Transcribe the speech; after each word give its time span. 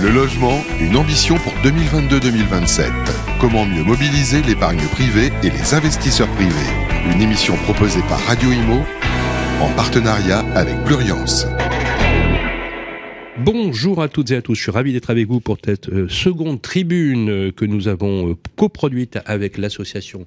Le 0.00 0.10
logement, 0.10 0.58
une 0.80 0.96
ambition 0.96 1.36
pour 1.38 1.52
2022-2027. 1.64 2.90
Comment 3.40 3.66
mieux 3.66 3.82
mobiliser 3.82 4.42
l'épargne 4.42 4.86
privée 4.92 5.32
et 5.42 5.50
les 5.50 5.74
investisseurs 5.74 6.28
privés? 6.28 6.52
Une 7.12 7.20
émission 7.20 7.56
proposée 7.64 8.02
par 8.08 8.18
Radio 8.26 8.52
Imo 8.52 8.84
en 9.60 9.68
partenariat 9.70 10.44
avec 10.54 10.82
Pluriance. 10.84 11.46
Bonjour 13.38 14.02
à 14.02 14.08
toutes 14.08 14.30
et 14.30 14.36
à 14.36 14.42
tous, 14.42 14.56
je 14.56 14.60
suis 14.60 14.70
ravi 14.70 14.92
d'être 14.92 15.08
avec 15.08 15.26
vous 15.26 15.40
pour 15.40 15.56
cette 15.64 15.88
euh, 15.88 16.06
seconde 16.06 16.60
tribune 16.60 17.30
euh, 17.30 17.50
que 17.50 17.64
nous 17.64 17.88
avons 17.88 18.28
euh, 18.28 18.34
coproduite 18.56 19.18
avec 19.24 19.56
l'association 19.56 20.26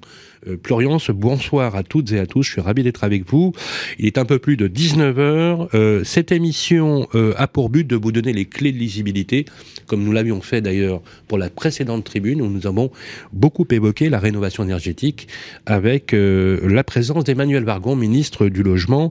Pluriance. 0.62 1.10
Bonsoir 1.10 1.74
à 1.74 1.82
toutes 1.82 2.12
et 2.12 2.20
à 2.20 2.26
tous, 2.26 2.44
je 2.44 2.52
suis 2.52 2.60
ravi 2.60 2.84
d'être 2.84 3.02
avec 3.02 3.28
vous. 3.28 3.52
Il 3.98 4.06
est 4.06 4.16
un 4.16 4.24
peu 4.24 4.38
plus 4.38 4.56
de 4.56 4.68
19h. 4.68 6.04
cette 6.04 6.30
émission 6.30 7.08
a 7.36 7.48
pour 7.48 7.68
but 7.68 7.84
de 7.84 7.96
vous 7.96 8.12
donner 8.12 8.32
les 8.32 8.44
clés 8.44 8.70
de 8.70 8.78
lisibilité, 8.78 9.44
comme 9.88 10.04
nous 10.04 10.12
l'avions 10.12 10.40
fait 10.40 10.60
d'ailleurs 10.60 11.02
pour 11.26 11.36
la 11.36 11.50
précédente 11.50 12.04
tribune 12.04 12.42
où 12.42 12.48
nous 12.48 12.68
avons 12.68 12.92
beaucoup 13.32 13.66
évoqué 13.68 14.08
la 14.08 14.20
rénovation 14.20 14.62
énergétique 14.62 15.26
avec 15.64 16.14
la 16.14 16.84
présence 16.84 17.24
d'Emmanuel 17.24 17.64
Vargon, 17.64 17.96
ministre 17.96 18.46
du 18.46 18.62
Logement, 18.62 19.10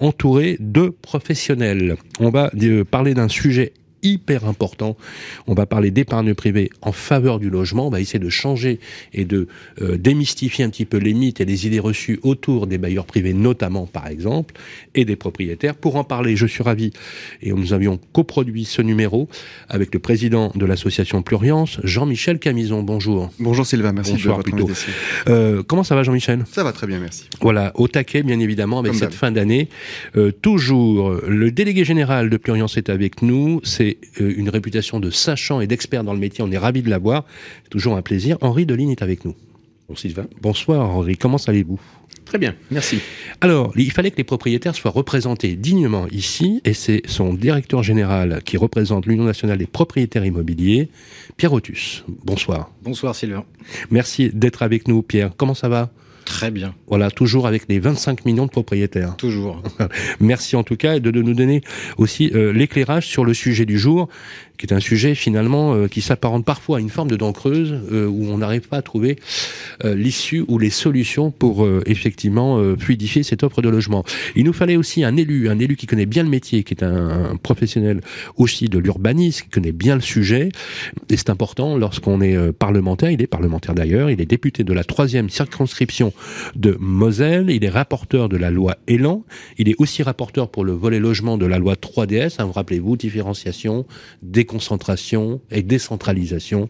entouré 0.00 0.58
de 0.60 0.90
professionnels. 0.90 1.96
On 2.20 2.28
va 2.28 2.50
parler 2.90 3.14
d'un 3.14 3.25
sujet 3.28 3.74
hyper 4.06 4.44
important. 4.44 4.96
On 5.46 5.54
va 5.54 5.66
parler 5.66 5.90
d'épargne 5.90 6.34
privée 6.34 6.70
en 6.82 6.92
faveur 6.92 7.38
du 7.38 7.50
logement. 7.50 7.86
On 7.86 7.90
va 7.90 8.00
essayer 8.00 8.18
de 8.18 8.28
changer 8.28 8.80
et 9.12 9.24
de 9.24 9.48
euh, 9.80 9.96
démystifier 9.96 10.64
un 10.64 10.70
petit 10.70 10.84
peu 10.84 10.98
les 10.98 11.14
mythes 11.14 11.40
et 11.40 11.44
les 11.44 11.66
idées 11.66 11.80
reçues 11.80 12.20
autour 12.22 12.66
des 12.66 12.78
bailleurs 12.78 13.06
privés, 13.06 13.32
notamment 13.32 13.86
par 13.86 14.06
exemple, 14.06 14.54
et 14.94 15.04
des 15.04 15.16
propriétaires. 15.16 15.74
Pour 15.74 15.96
en 15.96 16.04
parler, 16.04 16.36
je 16.36 16.46
suis 16.46 16.62
ravi, 16.62 16.92
et 17.42 17.52
nous 17.52 17.72
avions 17.72 17.98
coproduit 18.12 18.64
ce 18.64 18.82
numéro 18.82 19.28
avec 19.68 19.92
le 19.92 20.00
président 20.00 20.52
de 20.54 20.66
l'association 20.66 21.22
Pluriance, 21.22 21.80
Jean-Michel 21.84 22.38
Camison. 22.38 22.82
Bonjour. 22.82 23.30
Bonjour 23.38 23.66
Sylvain, 23.66 23.92
merci 23.92 24.12
Bonjour, 24.12 24.42
de 24.42 24.50
votre 24.50 24.56
euh, 25.28 25.62
comment 25.62 25.82
ça 25.82 25.94
va 25.94 26.02
Jean-Michel? 26.02 26.44
Ça 26.50 26.64
va 26.64 26.72
très 26.72 26.86
bien, 26.86 26.98
merci. 26.98 27.28
Voilà, 27.40 27.72
au 27.74 27.88
taquet 27.88 28.22
bien 28.22 28.40
évidemment 28.40 28.78
avec 28.78 28.94
cette 28.94 29.14
fin 29.14 29.30
d'année. 29.30 29.68
Euh, 30.16 30.30
toujours, 30.30 31.12
le 31.26 31.50
délégué 31.50 31.84
général 31.84 32.30
de 32.30 32.36
Pluriance 32.36 32.76
est 32.76 32.90
avec 32.90 33.22
nous. 33.22 33.60
C'est 33.64 33.95
euh, 34.20 34.34
une 34.36 34.48
réputation 34.48 35.00
de 35.00 35.10
sachant 35.10 35.60
et 35.60 35.66
d'expert 35.66 36.04
dans 36.04 36.12
le 36.12 36.18
métier. 36.18 36.44
On 36.44 36.50
est 36.50 36.58
ravi 36.58 36.82
de 36.82 36.90
l'avoir. 36.90 37.24
C'est 37.64 37.70
toujours 37.70 37.96
un 37.96 38.02
plaisir. 38.02 38.38
Henri 38.40 38.66
Deligne 38.66 38.90
est 38.90 39.02
avec 39.02 39.24
nous. 39.24 39.34
Bon, 39.88 39.94
Sylvain. 39.94 40.26
Bonsoir 40.40 40.90
Henri, 40.90 41.16
comment 41.16 41.38
allez-vous? 41.46 41.80
Très 42.24 42.38
bien, 42.38 42.56
merci. 42.72 42.98
Alors, 43.40 43.72
il 43.76 43.92
fallait 43.92 44.10
que 44.10 44.16
les 44.16 44.24
propriétaires 44.24 44.74
soient 44.74 44.90
représentés 44.90 45.54
dignement 45.54 46.08
ici, 46.10 46.60
et 46.64 46.74
c'est 46.74 47.02
son 47.06 47.32
directeur 47.32 47.84
général 47.84 48.42
qui 48.44 48.56
représente 48.56 49.06
l'Union 49.06 49.22
nationale 49.22 49.58
des 49.58 49.66
propriétaires 49.66 50.24
immobiliers, 50.24 50.88
Pierre 51.36 51.52
Otus. 51.52 52.04
Bonsoir. 52.24 52.72
Bonsoir 52.82 53.14
Sylvain. 53.14 53.44
Merci 53.90 54.30
d'être 54.34 54.64
avec 54.64 54.88
nous, 54.88 55.02
Pierre. 55.02 55.30
Comment 55.36 55.54
ça 55.54 55.68
va? 55.68 55.92
Très 56.26 56.50
bien. 56.50 56.74
Voilà, 56.88 57.10
toujours 57.10 57.46
avec 57.46 57.62
les 57.68 57.78
25 57.78 58.26
millions 58.26 58.46
de 58.46 58.50
propriétaires. 58.50 59.16
Toujours. 59.16 59.62
Merci 60.20 60.56
en 60.56 60.64
tout 60.64 60.76
cas 60.76 60.98
de, 60.98 61.10
de 61.10 61.22
nous 61.22 61.34
donner 61.34 61.62
aussi 61.98 62.30
euh, 62.34 62.52
l'éclairage 62.52 63.06
sur 63.06 63.24
le 63.24 63.32
sujet 63.32 63.64
du 63.64 63.78
jour 63.78 64.08
qui 64.56 64.66
est 64.66 64.72
un 64.72 64.80
sujet 64.80 65.14
finalement 65.14 65.74
euh, 65.74 65.88
qui 65.88 66.00
s'apparente 66.00 66.44
parfois 66.44 66.78
à 66.78 66.80
une 66.80 66.88
forme 66.88 67.10
de 67.10 67.16
dent 67.16 67.32
creuse 67.32 67.74
euh, 67.92 68.06
où 68.06 68.26
on 68.30 68.38
n'arrive 68.38 68.68
pas 68.68 68.78
à 68.78 68.82
trouver 68.82 69.16
euh, 69.84 69.94
l'issue 69.94 70.44
ou 70.48 70.58
les 70.58 70.70
solutions 70.70 71.30
pour 71.30 71.66
effectivement 71.86 72.76
fluidifier 72.78 73.22
cette 73.22 73.42
offre 73.42 73.62
de 73.62 73.68
logement. 73.68 74.04
Il 74.34 74.44
nous 74.44 74.52
fallait 74.52 74.76
aussi 74.76 75.04
un 75.04 75.16
élu, 75.16 75.48
un 75.48 75.58
élu 75.58 75.76
qui 75.76 75.86
connaît 75.86 76.06
bien 76.06 76.22
le 76.22 76.28
métier, 76.28 76.64
qui 76.64 76.74
est 76.74 76.82
un, 76.82 77.36
professionnel 77.42 78.00
aussi 78.36 78.68
de 78.68 78.78
l'urbanisme, 78.78 79.44
qui 79.44 79.50
connaît 79.50 79.72
bien 79.72 79.94
le 79.94 80.00
sujet. 80.00 80.50
Et 81.10 81.16
c'est 81.16 81.30
important 81.30 81.76
lorsqu'on 81.76 82.20
est 82.20 82.52
parlementaire, 82.52 83.10
il 83.10 83.20
est 83.22 83.26
parlementaire 83.26 83.74
d'ailleurs, 83.74 84.10
il 84.10 84.20
est 84.20 84.26
député 84.26 84.64
de 84.64 84.72
la 84.72 84.84
troisième 84.84 85.30
circonscription 85.30 86.12
de 86.54 86.76
Moselle, 86.80 87.50
il 87.50 87.64
est 87.64 87.68
rapporteur 87.70 88.28
de 88.28 88.36
la 88.36 88.50
loi 88.50 88.76
Elan, 88.86 89.24
il 89.58 89.68
est 89.68 89.76
aussi 89.78 90.02
rapporteur 90.02 90.48
pour 90.48 90.64
le 90.64 90.72
volet 90.72 90.98
logement 90.98 91.38
de 91.38 91.46
la 91.46 91.58
loi 91.58 91.74
3DS, 91.74 92.36
hein, 92.38 92.44
vous 92.44 92.52
rappelez-vous, 92.52 92.96
différenciation, 92.96 93.86
des 94.22 94.45
déconcentration 94.46 95.40
et 95.50 95.62
décentralisation. 95.62 96.68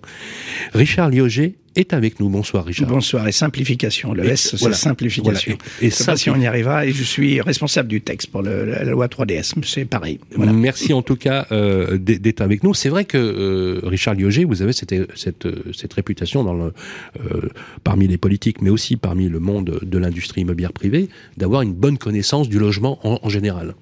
Richard 0.73 1.11
Lioger 1.11 1.57
est 1.75 1.93
avec 1.93 2.21
nous. 2.21 2.31
Bonsoir 2.31 2.65
Richard. 2.65 2.89
Bonsoir 2.89 3.29
et 3.29 3.33
simplification. 3.33 4.15
Le 4.15 4.25
S, 4.25 4.57
c'est 4.57 4.73
simplification. 4.73 5.59
Et, 5.83 5.91
ça, 5.91 6.17
si 6.17 6.31
on 6.31 6.37
y 6.37 6.47
arrivera. 6.47 6.87
Et 6.87 6.93
je 6.93 7.03
suis 7.03 7.43
responsable 7.43 7.91
du 7.91 8.01
texte 8.01 8.31
pour 8.31 8.41
la 8.41 8.83
loi 8.85 9.09
3DS. 9.09 9.53
C'est 9.63 9.85
pareil. 9.85 10.19
Merci 10.39 10.95
en 10.95 11.03
tout 11.03 11.17
cas 11.17 11.47
euh, 11.53 11.99
d'être 11.99 12.41
avec 12.41 12.65
nous. 12.65 12.73
C'est 12.73 12.89
vrai 12.89 13.05
que 13.05 13.19
euh, 13.19 13.87
Richard 13.87 14.15
Lioger, 14.15 14.47
vous 14.47 14.63
avez 14.63 14.73
cette, 14.73 14.95
cette, 15.15 15.47
cette 15.75 15.93
réputation 15.93 16.45
dans 16.45 16.55
le, 16.55 16.73
euh, 17.21 17.51
parmi 17.85 18.09
les 18.09 18.17
politiques, 18.17 18.63
mais 18.63 18.71
aussi 18.71 18.97
parmi 18.97 19.29
le 19.29 19.39
monde 19.39 19.81
de 19.83 19.99
l'industrie 19.99 20.41
immobilière 20.41 20.73
privée, 20.73 21.11
d'avoir 21.37 21.61
une 21.61 21.75
bonne 21.75 21.99
connaissance 21.99 22.49
du 22.49 22.59
logement 22.59 22.99
en 23.03 23.29
général. 23.29 23.75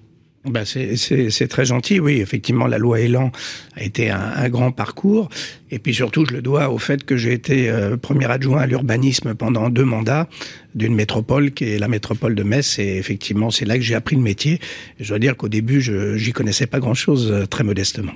Ben 0.44 0.64
c'est 0.66 1.48
très 1.48 1.64
gentil, 1.64 2.00
oui. 2.00 2.20
Effectivement, 2.20 2.66
la 2.66 2.76
loi 2.76 3.00
Elan 3.00 3.32
a 3.76 3.82
été 3.82 4.10
un, 4.10 4.48
grand 4.50 4.72
parcours. 4.72 5.30
Et 5.70 5.78
puis 5.78 5.94
surtout, 5.94 6.26
je 6.26 6.34
le 6.34 6.42
dois 6.42 6.68
au 6.68 6.78
fait 6.78 7.04
que 7.04 7.16
j'ai 7.16 7.32
été 7.32 7.70
euh, 7.70 7.96
premier 7.96 8.30
adjoint 8.30 8.60
à 8.60 8.66
l'urbanisme 8.66 9.34
pendant 9.34 9.70
deux 9.70 9.84
mandats 9.84 10.28
d'une 10.74 10.94
métropole 10.94 11.52
qui 11.52 11.64
est 11.64 11.78
la 11.78 11.88
métropole 11.88 12.34
de 12.34 12.42
Metz. 12.42 12.78
Et 12.78 12.96
effectivement, 12.96 13.50
c'est 13.50 13.64
là 13.64 13.76
que 13.76 13.82
j'ai 13.82 13.94
appris 13.94 14.16
le 14.16 14.22
métier. 14.22 14.60
je 15.00 15.08
dois 15.08 15.18
dire 15.18 15.36
qu'au 15.36 15.48
début, 15.48 15.80
je 15.80 16.16
j'y 16.16 16.32
connaissais 16.32 16.66
pas 16.66 16.80
grand-chose, 16.80 17.30
euh, 17.30 17.46
très 17.46 17.64
modestement. 17.64 18.12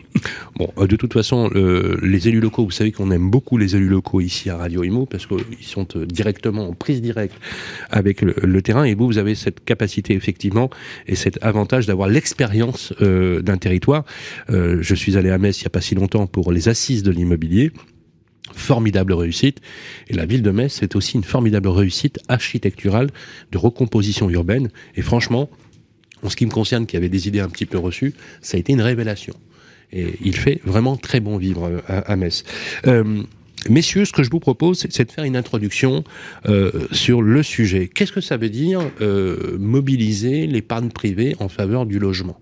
Bon, 0.57 0.73
euh, 0.79 0.87
de 0.87 0.97
toute 0.97 1.13
façon, 1.13 1.51
les 2.03 2.29
élus 2.29 2.41
locaux, 2.41 2.65
vous 2.65 2.71
savez 2.71 2.93
qu'on 2.93 3.11
aime 3.11 3.31
beaucoup 3.31 3.59
les 3.59 3.77
élus 3.77 3.89
locaux 3.89 4.21
ici 4.21 4.51
à 4.51 4.57
Radio 4.57 4.83
Imo 4.83 5.07
parce 5.07 5.27
qu'ils 5.27 5.39
sont 5.61 5.87
directement 6.07 6.69
en 6.69 6.73
prise 6.73 7.01
directe 7.01 7.35
avec 7.91 8.23
le, 8.23 8.63
terrain. 8.63 8.85
Et 8.85 8.95
vous, 8.95 9.07
vous 9.07 9.19
avez 9.19 9.35
cette 9.35 9.65
capacité 9.65 10.15
effectivement 10.15 10.71
et 11.07 11.15
cet 11.15 11.39
avantage 11.43 11.87
d'avoir 11.87 12.09
l'expérience 12.09 12.93
d'un 13.01 13.57
territoire. 13.57 14.05
je 14.49 14.95
suis 14.95 15.17
allé 15.17 15.31
à 15.31 15.39
Metz 15.39 15.61
il 15.61 15.65
y 15.65 15.67
a 15.67 15.71
pas 15.71 15.81
si 15.81 15.95
longtemps 15.95 16.27
pour 16.27 16.53
les 16.53 16.69
assises 16.69 17.03
de 17.03 17.11
l'immobilier 17.11 17.73
formidable 18.55 19.13
réussite. 19.13 19.61
Et 20.09 20.15
la 20.15 20.27
ville 20.27 20.43
de 20.43 20.51
Metz, 20.51 20.73
c'est 20.73 20.97
aussi 20.97 21.17
une 21.17 21.25
formidable 21.25 21.69
réussite 21.69 22.19
architecturale 22.29 23.09
de 23.53 23.59
recomposition 23.59 24.29
urbaine. 24.31 24.71
Et 24.97 25.03
franchement, 25.03 25.49
en 26.23 26.31
ce 26.31 26.37
qui 26.37 26.47
me 26.47 26.51
concerne, 26.51 26.87
qui 26.87 26.97
avait 26.97 27.09
des 27.09 27.29
idées 27.29 27.41
un 27.41 27.49
petit 27.49 27.67
peu 27.67 27.79
reçues, 27.79 28.15
ça 28.41 28.57
a 28.57 28.61
été 28.61 28.73
une 28.73 28.83
révélation. 28.83 29.35
Et 29.93 30.15
il 30.23 30.37
fait 30.37 30.61
vraiment 30.65 30.97
très 30.97 31.21
bon 31.21 31.39
vivre 31.39 31.65
euh, 31.65 31.81
à, 31.87 32.17
Metz. 32.17 32.45
Euh, 32.87 33.23
messieurs, 33.69 34.05
ce 34.05 34.13
que 34.13 34.23
je 34.23 34.31
vous 34.31 34.41
propose, 34.41 34.87
c'est 34.91 35.05
de 35.05 35.13
faire 35.13 35.25
une 35.25 35.37
introduction 35.37 36.05
euh, 36.47 36.87
sur 36.93 37.23
le 37.23 37.43
sujet. 37.43 37.89
Qu'est-ce 37.89 38.13
que 38.13 38.21
ça 38.21 38.37
veut 38.37 38.51
dire 38.51 38.81
mobiliser 39.59 40.47
l'épargne 40.47 40.91
privée 40.91 41.37
en 41.39 41.49
faveur 41.49 41.87
du 41.87 41.99
logement? 41.99 42.39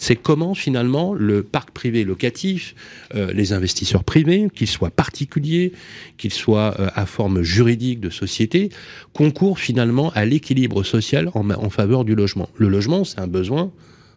C'est 0.00 0.16
comment 0.16 0.54
finalement 0.54 1.12
le 1.12 1.42
parc 1.42 1.72
privé 1.72 2.04
locatif, 2.04 2.74
euh, 3.14 3.30
les 3.34 3.52
investisseurs 3.52 4.02
privés, 4.02 4.48
qu'ils 4.54 4.66
soient 4.66 4.90
particuliers, 4.90 5.72
qu'ils 6.16 6.32
soient 6.32 6.74
euh, 6.80 6.88
à 6.94 7.04
forme 7.04 7.42
juridique 7.42 8.00
de 8.00 8.08
société, 8.08 8.70
concourent 9.12 9.58
finalement 9.58 10.10
à 10.14 10.24
l'équilibre 10.24 10.84
social 10.84 11.30
en, 11.34 11.68
faveur 11.68 12.06
du 12.06 12.14
logement. 12.14 12.48
Le 12.56 12.70
logement, 12.70 13.04
c'est 13.04 13.20
un 13.20 13.26
besoin 13.26 13.72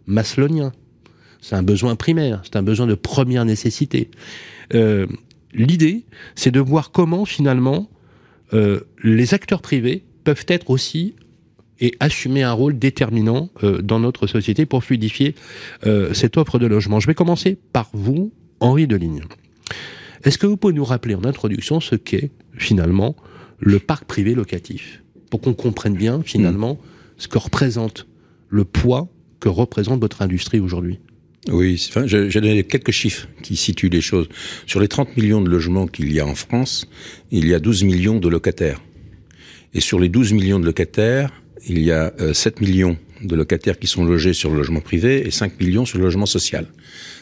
maslonien, 0.07 0.71
c'est 1.41 1.55
un 1.55 1.63
besoin 1.63 1.97
primaire, 1.97 2.39
c'est 2.45 2.55
un 2.55 2.63
besoin 2.63 2.87
de 2.87 2.95
première 2.95 3.43
nécessité. 3.43 4.09
Euh, 4.73 5.05
l'idée, 5.53 6.05
c'est 6.35 6.51
de 6.51 6.61
voir 6.61 6.91
comment 6.91 7.25
finalement 7.25 7.89
les 9.03 9.33
acteurs 9.33 9.63
privés 9.63 10.03
peuvent 10.23 10.45
être 10.47 10.69
aussi 10.69 11.15
et 11.79 11.95
assumer 11.99 12.43
un 12.43 12.53
rôle 12.53 12.77
déterminant 12.77 13.49
euh, 13.63 13.81
dans 13.81 13.99
notre 13.99 14.27
société 14.27 14.65
pour 14.65 14.83
fluidifier 14.83 15.35
euh, 15.85 16.13
cette 16.13 16.37
offre 16.37 16.59
de 16.59 16.67
logement. 16.67 16.99
Je 16.99 17.07
vais 17.07 17.15
commencer 17.15 17.57
par 17.73 17.89
vous, 17.93 18.31
Henri 18.59 18.87
Deligne. 18.87 19.23
Est-ce 20.23 20.37
que 20.37 20.47
vous 20.47 20.57
pouvez 20.57 20.73
nous 20.73 20.85
rappeler 20.85 21.15
en 21.15 21.25
introduction 21.25 21.79
ce 21.79 21.95
qu'est 21.95 22.31
finalement 22.57 23.15
le 23.59 23.79
parc 23.79 24.05
privé 24.05 24.35
locatif? 24.35 25.03
Pour 25.29 25.41
qu'on 25.41 25.53
comprenne 25.53 25.95
bien 25.95 26.21
finalement 26.23 26.79
ce 27.17 27.27
que 27.27 27.37
représente 27.37 28.07
le 28.49 28.63
poids 28.63 29.09
que 29.39 29.49
représente 29.49 29.99
votre 29.99 30.21
industrie 30.21 30.59
aujourd'hui 30.59 30.99
oui, 31.51 31.89
j'ai 32.05 32.39
donné 32.39 32.63
quelques 32.63 32.91
chiffres 32.91 33.27
qui 33.41 33.57
situent 33.57 33.89
les 33.89 33.99
choses. 33.99 34.29
Sur 34.65 34.79
les 34.79 34.87
30 34.87 35.17
millions 35.17 35.41
de 35.41 35.49
logements 35.49 35.87
qu'il 35.87 36.13
y 36.13 36.21
a 36.21 36.25
en 36.25 36.35
France, 36.35 36.87
il 37.31 37.47
y 37.47 37.53
a 37.53 37.59
12 37.59 37.83
millions 37.83 38.19
de 38.19 38.29
locataires. 38.29 38.79
Et 39.73 39.81
sur 39.81 39.99
les 39.99 40.07
12 40.07 40.31
millions 40.33 40.59
de 40.59 40.65
locataires, 40.65 41.31
il 41.67 41.79
y 41.79 41.91
a 41.91 42.13
7 42.33 42.57
euh, 42.57 42.65
millions 42.65 42.97
de 43.23 43.35
locataires 43.35 43.79
qui 43.79 43.87
sont 43.87 44.03
logés 44.03 44.33
sur 44.33 44.51
le 44.51 44.57
logement 44.57 44.81
privé 44.81 45.25
et 45.25 45.31
5 45.31 45.59
millions 45.59 45.85
sur 45.85 45.97
le 45.97 46.03
logement 46.03 46.25
social. 46.25 46.67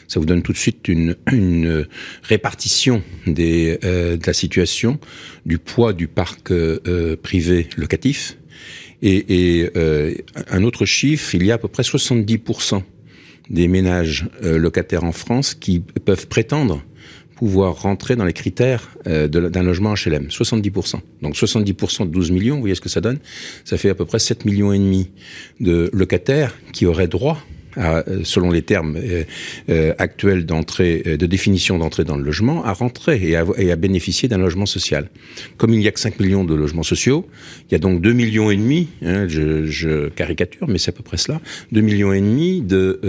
Ça 0.08 0.20
vous 0.20 0.26
donne 0.26 0.42
tout 0.42 0.52
de 0.52 0.58
suite 0.58 0.88
une, 0.88 1.16
une 1.32 1.86
répartition 2.22 3.02
des, 3.26 3.78
euh, 3.84 4.16
de 4.16 4.26
la 4.26 4.32
situation, 4.32 4.98
du 5.46 5.58
poids 5.58 5.92
du 5.92 6.08
parc 6.08 6.50
euh, 6.50 7.16
privé 7.16 7.68
locatif. 7.76 8.36
Et, 9.00 9.60
et 9.60 9.70
euh, 9.76 10.14
un 10.50 10.62
autre 10.64 10.86
chiffre, 10.86 11.34
il 11.34 11.44
y 11.44 11.50
a 11.50 11.54
à 11.54 11.58
peu 11.58 11.68
près 11.68 11.82
70% 11.82 12.82
des 13.50 13.68
ménages 13.68 14.26
locataires 14.40 15.04
en 15.04 15.12
France 15.12 15.54
qui 15.54 15.80
peuvent 15.80 16.28
prétendre 16.28 16.82
pouvoir 17.42 17.82
rentrer 17.82 18.14
dans 18.14 18.24
les 18.24 18.32
critères 18.32 18.88
d'un 19.04 19.62
logement 19.64 19.94
HLM. 19.94 20.28
70%. 20.28 21.00
Donc 21.22 21.34
70% 21.34 22.04
de 22.06 22.12
12 22.12 22.30
millions, 22.30 22.54
vous 22.54 22.60
voyez 22.60 22.76
ce 22.76 22.80
que 22.80 22.88
ça 22.88 23.00
donne? 23.00 23.18
Ça 23.64 23.76
fait 23.76 23.90
à 23.90 23.96
peu 23.96 24.04
près 24.04 24.20
7 24.20 24.44
millions 24.44 24.72
et 24.72 24.78
demi 24.78 25.10
de 25.58 25.90
locataires 25.92 26.56
qui 26.72 26.86
auraient 26.86 27.08
droit 27.08 27.38
euh, 27.78 28.02
selon 28.24 28.50
les 28.50 28.62
termes 28.62 28.96
euh, 28.96 29.24
euh, 29.70 29.94
actuels 29.98 30.44
d'entrée, 30.44 31.16
de 31.18 31.26
définition 31.26 31.78
d'entrée 31.78 32.04
dans 32.04 32.16
le 32.16 32.24
logement, 32.24 32.64
à 32.64 32.72
rentrer 32.72 33.20
et 33.22 33.36
à, 33.36 33.44
à 33.72 33.76
bénéficier 33.76 34.28
d'un 34.28 34.38
logement 34.38 34.66
social. 34.66 35.08
Comme 35.56 35.72
il 35.72 35.78
n'y 35.78 35.88
a 35.88 35.92
que 35.92 36.00
5 36.00 36.20
millions 36.20 36.44
de 36.44 36.54
logements 36.54 36.82
sociaux, 36.82 37.26
il 37.68 37.72
y 37.72 37.74
a 37.74 37.78
donc 37.78 38.00
2 38.00 38.12
millions 38.12 38.50
et 38.50 38.56
demi, 38.56 38.88
hein, 39.02 39.26
je, 39.28 39.66
je, 39.66 40.08
caricature, 40.10 40.68
mais 40.68 40.78
c'est 40.78 40.90
à 40.90 40.92
peu 40.92 41.02
près 41.02 41.16
cela, 41.16 41.40
2 41.72 41.80
millions 41.80 42.12
et 42.12 42.20
demi 42.20 42.60
de 42.60 43.00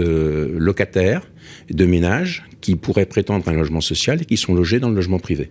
locataires, 0.56 1.22
de 1.70 1.84
ménages 1.84 2.44
qui 2.60 2.76
pourraient 2.76 3.06
prétendre 3.06 3.46
un 3.48 3.52
logement 3.52 3.80
social 3.80 4.22
et 4.22 4.24
qui 4.24 4.36
sont 4.36 4.54
logés 4.54 4.80
dans 4.80 4.88
le 4.88 4.94
logement 4.94 5.18
privé. 5.18 5.50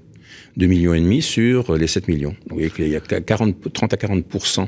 2 0.58 0.66
millions 0.68 0.94
et 0.94 1.00
demi 1.00 1.22
sur 1.22 1.76
les 1.76 1.88
7 1.88 2.08
millions. 2.08 2.36
Donc 2.48 2.60
il 2.78 2.88
y 2.88 2.96
a 2.96 3.00
40, 3.00 3.74
30 3.74 3.94
à 3.94 3.98
40% 3.98 4.68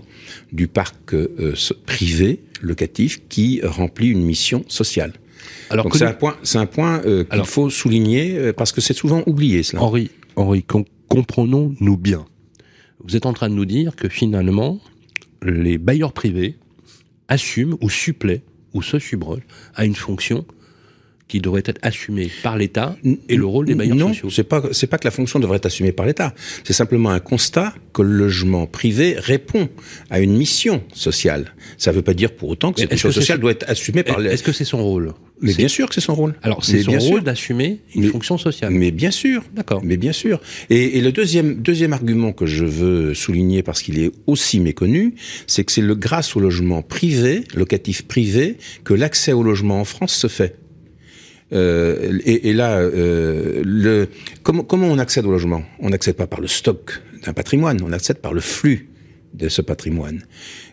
du 0.52 0.68
parc 0.68 1.14
euh, 1.14 1.54
privé 1.86 2.42
locatif 2.62 3.22
qui 3.30 3.62
remplit 3.64 4.10
une 4.10 4.24
mission 4.24 4.64
sociale. 4.68 5.14
Alors 5.70 5.94
c'est 5.96 6.06
un 6.06 6.14
point, 6.14 6.36
c'est 6.44 6.58
un 6.58 6.66
point 6.66 7.02
euh, 7.06 7.24
qu'il 7.24 7.46
faut 7.46 7.70
souligner 7.70 8.38
euh, 8.38 8.54
parce 8.54 8.72
que 8.72 8.82
c'est 8.82 8.94
souvent 8.94 9.24
oublié 9.26 9.64
cela. 9.64 9.82
Henri, 9.82 10.12
Henri, 10.36 10.66
comprenons-nous 11.08 11.98
bien. 11.98 12.26
Vous 13.04 13.16
êtes 13.16 13.26
en 13.26 13.34
train 13.34 13.50
de 13.50 13.56
nous 13.56 13.66
dire 13.66 13.96
que 13.96 14.10
finalement 14.10 14.80
les 15.44 15.78
bailleurs 15.78 16.14
privés 16.14 16.58
assument 17.28 17.78
ou 17.82 17.90
suppléent 17.90 18.42
ou 18.74 18.82
se 18.82 19.00
subrogent 19.00 19.46
à 19.76 19.86
une 19.86 19.96
fonction 19.96 20.46
qui 21.28 21.42
devrait 21.42 21.64
être 21.66 21.80
assumé 21.82 22.30
par 22.44 22.58
l'État 22.58 22.96
et 23.30 23.36
le 23.36 23.46
rôle 23.46 23.66
des 23.66 23.76
bailleurs 23.76 23.96
non, 23.96 24.10
sociaux. 24.10 24.30
c'est 24.30 24.44
pas 24.44 24.62
c'est 24.72 24.88
pas 24.88 24.98
que 24.98 25.08
la 25.08 25.12
fonction 25.12 25.40
devrait 25.40 25.58
être 25.58 25.66
assumée 25.66 25.92
par 25.92 26.06
l'État. 26.06 26.36
C'est 26.64 26.74
simplement 26.74 27.10
un 27.10 27.20
constat 27.20 27.74
que 27.94 28.04
le 28.04 28.16
logement 28.16 28.68
privé 28.68 29.16
répond 29.18 29.70
à 30.12 30.20
une 30.20 30.38
mission 30.38 30.84
sociale. 30.94 31.54
Ça 31.78 31.92
ne 31.92 31.96
veut 31.96 32.02
pas 32.04 32.14
dire 32.14 32.32
pour 32.32 32.50
autant 32.50 32.72
que 32.72 32.80
cette 32.82 32.92
mission 32.92 33.12
sociale 33.12 33.40
doit 33.40 33.52
être 33.52 33.68
assumée 33.68 34.04
par 34.04 34.20
l'État. 34.20 34.34
Est-ce 34.34 34.44
que 34.44 34.52
c'est 34.52 34.66
son 34.66 34.84
rôle 34.84 35.14
Mais 35.42 35.54
bien 35.54 35.68
sûr 35.68 35.88
que 35.88 35.96
c'est 35.96 36.02
son 36.02 36.14
rôle. 36.14 36.36
Alors 36.44 36.64
c'est 36.64 36.84
son 36.84 36.98
rôle 36.98 37.24
d'assumer 37.24 37.80
une 37.96 38.10
fonction 38.10 38.38
sociale. 38.38 38.72
Mais 38.72 38.92
bien 38.92 39.12
sûr. 39.12 39.44
D'accord. 39.54 39.82
Mais 39.84 39.98
bien 39.98 40.14
sûr. 40.14 40.40
Et, 40.70 40.98
et, 40.98 41.02
le 41.02 41.12
deuxième 41.12 41.56
deuxième 41.56 41.94
argument 41.94 42.34
que 42.34 42.46
je 42.46 42.66
veux 42.66 43.16
souligner 43.16 43.64
parce 43.64 43.82
qu'il 43.82 44.00
est 44.00 44.12
aussi 44.28 44.60
méconnu, 44.60 45.16
c'est 45.48 45.64
que 45.64 45.72
c'est 45.72 45.82
le 45.82 45.96
grâce 45.96 46.36
au 46.36 46.40
logement 46.40 46.84
privé, 46.84 47.44
locatif 47.56 48.04
privé, 48.04 48.58
que 48.84 48.94
l'accès 48.94 49.34
au 49.34 49.42
logement 49.42 49.80
en 49.80 49.86
France 49.86 50.14
se 50.14 50.28
fait. 50.28 50.56
Euh, 51.54 52.20
et, 52.26 52.54
là, 52.54 52.78
euh, 52.80 54.06
comment 54.44 54.66
on 54.88 54.98
accède 54.98 55.26
au 55.26 55.32
logement? 55.32 55.64
On 55.80 55.90
n'accède 55.90 56.16
pas 56.16 56.28
par 56.28 56.42
le 56.42 56.48
stock 56.48 57.02
d'un 57.24 57.34
patrimoine, 57.34 57.80
on 57.84 57.92
accède 57.92 58.18
par 58.18 58.34
le 58.34 58.42
flux 58.42 58.90
de 59.34 59.50
ce 59.50 59.62
patrimoine. 59.62 60.24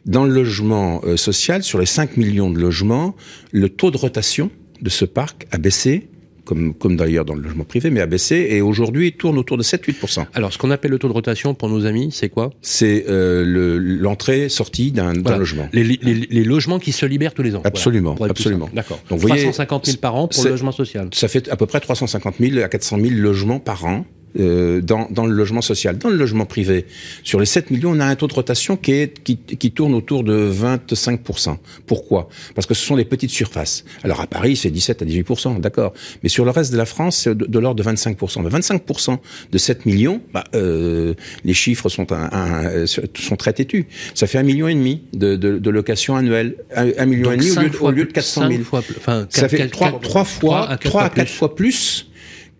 Dans 0.06 0.24
le 0.24 0.32
logement 0.32 1.00
euh, 1.04 1.16
social, 1.16 1.62
sur 1.62 1.78
les 1.78 1.86
5 1.86 2.16
millions 2.16 2.50
de 2.50 2.58
logements, 2.58 3.16
le 3.50 3.68
taux 3.68 3.90
de 3.90 3.96
rotation 3.96 4.50
de 4.80 4.88
ce 4.88 5.04
parc 5.04 5.46
a 5.50 5.58
baissé 5.58 6.08
comme, 6.44 6.74
comme 6.74 6.96
d'ailleurs 6.96 7.24
dans 7.24 7.34
le 7.34 7.42
logement 7.42 7.64
privé, 7.64 7.90
mais 7.90 8.00
a 8.00 8.06
baissé 8.06 8.48
et 8.50 8.60
aujourd'hui 8.60 9.12
tourne 9.12 9.38
autour 9.38 9.56
de 9.56 9.62
7-8%. 9.62 10.26
Alors, 10.34 10.52
ce 10.52 10.58
qu'on 10.58 10.70
appelle 10.70 10.90
le 10.90 10.98
taux 10.98 11.08
de 11.08 11.12
rotation 11.12 11.54
pour 11.54 11.68
nos 11.68 11.86
amis, 11.86 12.10
c'est 12.12 12.28
quoi? 12.28 12.50
C'est 12.62 13.06
euh, 13.08 13.78
l'entrée-sortie 13.80 14.92
d'un 14.92 15.12
logement. 15.12 15.68
Les, 15.72 15.84
les, 15.84 15.96
les, 15.98 16.44
logements 16.44 16.78
qui 16.78 16.92
se 16.92 17.06
libèrent 17.06 17.34
tous 17.34 17.42
les 17.42 17.54
ans. 17.54 17.62
Absolument, 17.64 18.16
absolument. 18.20 18.68
D'accord. 18.72 19.00
Donc, 19.08 19.20
350 19.20 19.86
000 19.86 19.98
par 19.98 20.16
an 20.16 20.28
pour 20.28 20.44
le 20.44 20.50
logement 20.50 20.72
social. 20.72 21.08
Ça 21.12 21.28
fait 21.28 21.48
à 21.48 21.56
peu 21.56 21.66
près 21.66 21.80
350 21.80 22.36
000 22.40 22.58
à 22.58 22.68
400 22.68 22.98
000 23.00 23.14
logements 23.14 23.60
par 23.60 23.84
an 23.84 24.04
euh, 24.38 24.80
dans, 24.80 25.08
dans, 25.10 25.26
le 25.26 25.34
logement 25.34 25.60
social. 25.60 25.98
Dans 25.98 26.08
le 26.08 26.16
logement 26.16 26.46
privé, 26.46 26.86
sur 27.22 27.38
les 27.38 27.46
7 27.46 27.70
millions, 27.70 27.90
on 27.90 28.00
a 28.00 28.06
un 28.06 28.16
taux 28.16 28.28
de 28.28 28.34
rotation 28.34 28.76
qui, 28.76 28.92
est, 28.92 29.22
qui, 29.22 29.36
qui 29.36 29.72
tourne 29.72 29.94
autour 29.94 30.24
de 30.24 30.50
25%. 30.50 31.56
Pourquoi? 31.86 32.28
Parce 32.54 32.66
que 32.66 32.74
ce 32.74 32.84
sont 32.84 32.96
des 32.96 33.04
petites 33.04 33.30
surfaces. 33.30 33.84
Alors 34.02 34.20
à 34.20 34.26
Paris, 34.26 34.56
c'est 34.56 34.70
17 34.70 35.02
à 35.02 35.04
18%, 35.04 35.60
d'accord. 35.60 35.92
Mais 36.22 36.28
sur 36.28 36.44
le 36.44 36.50
reste 36.50 36.72
de 36.72 36.78
la 36.78 36.86
France, 36.86 37.18
c'est 37.24 37.36
de, 37.36 37.58
l'ordre 37.58 37.82
de 37.82 37.88
25%. 37.88 38.42
Mais 38.42 38.48
25% 38.48 39.18
de 39.50 39.58
7 39.58 39.86
millions, 39.86 40.22
bah, 40.32 40.44
euh, 40.54 41.14
les 41.44 41.54
chiffres 41.54 41.88
sont, 41.88 42.10
un, 42.12 42.86
sont 42.86 43.36
très 43.36 43.52
têtus. 43.52 43.86
Ça 44.14 44.26
fait 44.26 44.38
un 44.38 44.44
million 44.44 44.68
et 44.68 44.74
demi 44.74 45.02
de, 45.12 45.36
de, 45.36 45.58
de 45.58 45.70
locations 45.70 46.16
annuelles. 46.16 46.56
Un, 46.74 47.06
million 47.06 47.32
et 47.32 47.36
demi 47.36 47.50
au 47.50 47.60
lieu, 47.60 47.82
au 47.82 47.90
lieu, 47.90 48.04
de 48.04 48.12
400 48.12 48.48
000. 48.48 48.62
Fois, 48.62 48.82
enfin, 48.96 49.26
ça 49.28 49.48
fait 49.48 49.68
3, 49.68 50.00
3 50.00 50.24
fois, 50.24 50.78
3 50.80 51.02
à 51.02 51.10
4 51.10 51.28
fois 51.28 51.54
plus 51.54 52.06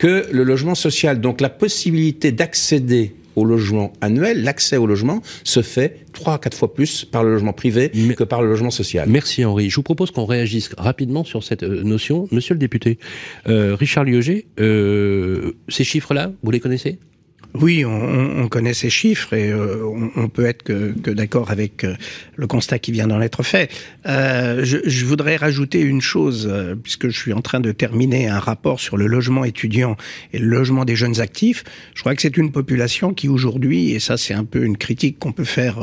que 0.02 0.26
le 0.32 0.43
logement 0.43 0.75
social. 0.75 1.20
Donc 1.20 1.40
la 1.40 1.49
possibilité 1.49 2.32
d'accéder 2.32 3.14
au 3.37 3.44
logement 3.44 3.93
annuel, 4.00 4.43
l'accès 4.43 4.76
au 4.76 4.84
logement 4.84 5.22
se 5.44 5.62
fait 5.62 6.04
trois 6.12 6.34
à 6.34 6.38
quatre 6.38 6.56
fois 6.56 6.75
plus 6.75 7.04
par 7.04 7.22
le 7.22 7.31
logement 7.31 7.52
privé 7.52 7.88
que 7.88 8.25
par 8.25 8.43
le 8.43 8.49
logement 8.49 8.72
social. 8.72 9.08
Merci 9.08 9.44
Henri. 9.44 9.70
Je 9.70 9.76
vous 9.76 9.84
propose 9.84 10.10
qu'on 10.10 10.25
réagisse 10.25 10.70
rapidement 10.76 11.22
sur 11.22 11.44
cette 11.44 11.62
euh, 11.62 11.84
notion. 11.84 12.26
Monsieur 12.32 12.54
le 12.54 12.58
député, 12.58 12.99
euh, 13.49 13.76
Richard 13.76 14.02
Liogé, 14.02 14.46
euh, 14.58 15.52
ces 15.69 15.84
chiffres-là, 15.84 16.32
vous 16.43 16.50
les 16.50 16.58
connaissez? 16.58 16.98
Oui, 17.54 17.84
on, 17.84 18.43
on, 18.43 18.49
connaît 18.49 18.72
ces 18.72 18.88
chiffres 18.88 19.34
et 19.34 19.50
euh, 19.50 19.84
on, 20.16 20.28
peut 20.28 20.46
être 20.46 20.62
que, 20.62 20.93
que 20.99 21.10
d'accord 21.10 21.50
avec 21.50 21.84
euh, 21.84 21.94
le 22.37 22.46
constat 22.46 22.78
qui 22.78 22.93
vient 22.93 23.06
d'en 23.06 23.20
être 23.20 23.43
fait. 23.43 23.70
Euh, 24.06 24.64
je, 24.64 24.78
je, 24.87 25.04
voudrais 25.04 25.37
rajouter 25.37 25.81
une 25.81 26.00
chose, 26.00 26.49
euh, 26.50 26.75
puisque 26.75 27.10
je 27.10 27.19
suis 27.19 27.34
en 27.34 27.43
train 27.43 27.60
de 27.60 27.70
terminer 27.70 28.26
un 28.26 28.38
rapport 28.38 28.81
sur 28.81 28.96
le 28.96 29.06
logement 29.06 29.44
étudiant 29.44 29.96
et 30.32 30.38
le 30.38 30.46
logement 30.46 30.87
des 30.87 30.96
jeunes 30.96 31.20
actifs. 31.20 31.62
Je 31.94 32.00
crois 32.00 32.14
que 32.14 32.22
c'est 32.22 32.38
une 32.38 32.52
population 32.52 33.12
qui 33.12 33.28
aujourd'hui, 33.28 33.90
et 33.90 34.00
ça 34.00 34.16
c'est 34.16 34.34
un 34.34 34.44
peu 34.44 34.64
une 34.64 34.78
critique 34.78 35.19
qu'on 35.19 35.32
peut 35.32 35.44
faire 35.44 35.78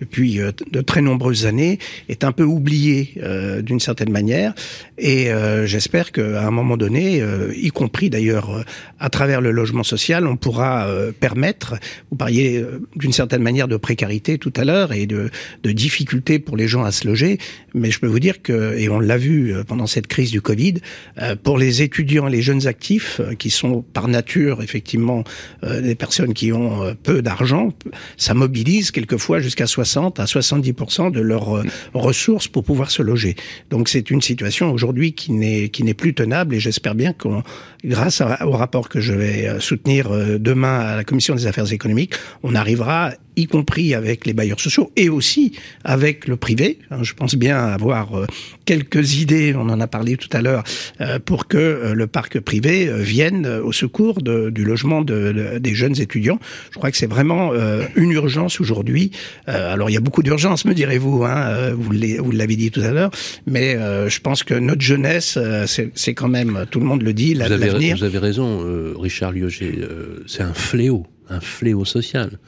depuis 0.00 0.38
de 0.38 0.80
très 0.80 1.02
nombreuses 1.02 1.44
années, 1.44 1.78
est 2.08 2.24
un 2.24 2.32
peu 2.32 2.44
oubliée 2.44 3.14
d'une 3.62 3.80
certaine 3.80 4.10
manière. 4.10 4.54
Et 4.98 5.28
j'espère 5.64 6.12
qu'à 6.12 6.46
un 6.46 6.50
moment 6.50 6.76
donné, 6.76 7.22
y 7.56 7.68
compris 7.68 8.10
d'ailleurs 8.10 8.64
à 8.98 9.10
travers 9.10 9.40
le 9.40 9.50
logement 9.50 9.82
social, 9.82 10.26
on 10.26 10.36
pourra 10.36 10.88
permettre, 11.10 11.76
vous 12.10 12.16
parliez 12.16 12.58
euh, 12.58 12.80
d'une 12.96 13.12
certaine 13.12 13.42
manière 13.42 13.68
de 13.68 13.76
précarité 13.76 14.38
tout 14.38 14.52
à 14.56 14.64
l'heure 14.64 14.92
et 14.92 15.06
de, 15.06 15.30
de 15.62 15.72
difficultés 15.72 16.38
pour 16.38 16.56
les 16.56 16.68
gens 16.68 16.84
à 16.84 16.92
se 16.92 17.06
loger, 17.06 17.38
mais 17.74 17.90
je 17.90 18.00
peux 18.00 18.06
vous 18.06 18.20
dire 18.20 18.42
que, 18.42 18.76
et 18.76 18.88
on 18.88 19.00
l'a 19.00 19.18
vu 19.18 19.54
euh, 19.54 19.64
pendant 19.64 19.86
cette 19.86 20.06
crise 20.06 20.30
du 20.30 20.40
Covid, 20.40 20.74
euh, 21.18 21.36
pour 21.36 21.58
les 21.58 21.82
étudiants, 21.82 22.26
les 22.26 22.42
jeunes 22.42 22.66
actifs, 22.66 23.20
qui 23.38 23.50
sont 23.50 23.82
par 23.82 24.08
nature 24.08 24.62
effectivement 24.62 25.24
des 25.62 25.94
personnes 25.94 26.34
qui 26.34 26.52
ont 26.52 26.94
peu 27.02 27.22
d'argent, 27.22 27.72
ça 28.16 28.34
mobilise 28.34 28.90
quelquefois 28.90 29.40
jusqu'à 29.40 29.66
60 29.66 30.20
à 30.20 30.24
70% 30.24 31.10
de 31.10 31.20
leurs 31.20 31.64
ressources 31.94 32.48
pour 32.48 32.64
pouvoir 32.64 32.90
se 32.90 33.02
loger. 33.02 33.36
Donc 33.70 33.88
c'est 33.88 34.10
une 34.10 34.22
situation 34.22 34.72
aujourd'hui 34.72 35.12
qui 35.12 35.32
n'est 35.32 35.68
qui 35.68 35.82
n'est 35.84 35.94
plus 35.94 36.14
tenable 36.14 36.54
et 36.54 36.60
j'espère 36.60 36.94
bien 36.94 37.12
qu'on, 37.12 37.42
grâce 37.84 38.20
au 38.20 38.50
rapport 38.50 38.88
que 38.88 39.00
je 39.00 39.12
vais 39.12 39.60
soutenir 39.60 40.10
demain 40.38 40.99
la 41.00 41.04
commission 41.04 41.34
des 41.34 41.46
affaires 41.46 41.72
économiques, 41.72 42.14
on 42.42 42.54
arrivera, 42.54 43.12
y 43.40 43.46
compris 43.46 43.94
avec 43.94 44.26
les 44.26 44.32
bailleurs 44.32 44.60
sociaux 44.60 44.92
et 44.96 45.08
aussi 45.08 45.52
avec 45.84 46.28
le 46.28 46.36
privé. 46.36 46.78
Hein, 46.90 47.02
je 47.02 47.14
pense 47.14 47.34
bien 47.34 47.58
avoir 47.58 48.18
euh, 48.18 48.26
quelques 48.64 49.16
idées, 49.16 49.54
on 49.56 49.68
en 49.68 49.80
a 49.80 49.86
parlé 49.86 50.16
tout 50.16 50.28
à 50.32 50.42
l'heure, 50.42 50.62
euh, 51.00 51.18
pour 51.18 51.48
que 51.48 51.58
euh, 51.58 51.94
le 51.94 52.06
parc 52.06 52.40
privé 52.40 52.90
vienne 52.98 53.46
au 53.46 53.72
secours 53.72 54.22
de, 54.22 54.50
du 54.50 54.64
logement 54.64 55.02
de, 55.02 55.58
des 55.58 55.74
jeunes 55.74 56.00
étudiants. 56.00 56.38
Je 56.70 56.78
crois 56.78 56.90
que 56.90 56.96
c'est 56.96 57.06
vraiment 57.06 57.52
une 57.96 58.12
urgence 58.12 58.60
aujourd'hui. 58.60 59.10
alors 59.46 59.90
il 59.90 59.94
y 59.94 59.96
a 59.96 60.00
beaucoup 60.00 60.22
d'urgences, 60.22 60.64
me 60.64 60.74
direz-vous, 60.74 61.24
hein, 61.24 61.72
vous 61.74 62.32
l'avez 62.32 62.56
dit 62.56 62.70
tout 62.70 62.80
à 62.80 62.90
l'heure, 62.90 63.10
mais 63.46 63.76
je 64.08 64.20
pense 64.20 64.42
que 64.44 64.54
notre 64.54 64.82
jeunesse, 64.82 65.38
c'est 65.66 66.14
quand 66.14 66.28
même, 66.28 66.66
tout 66.70 66.80
le 66.80 66.86
monde 66.86 67.02
le 67.02 67.12
dit, 67.12 67.34
l'avenir. 67.34 67.96
Vous 67.96 68.04
avez 68.04 68.18
raison, 68.18 68.64
Richard 68.98 69.32
Liogé, 69.32 69.80
c'est 70.26 70.42
un 70.42 70.54
fléau, 70.54 71.06
un 71.28 71.40
fléau 71.40 71.84
social. 71.84 72.38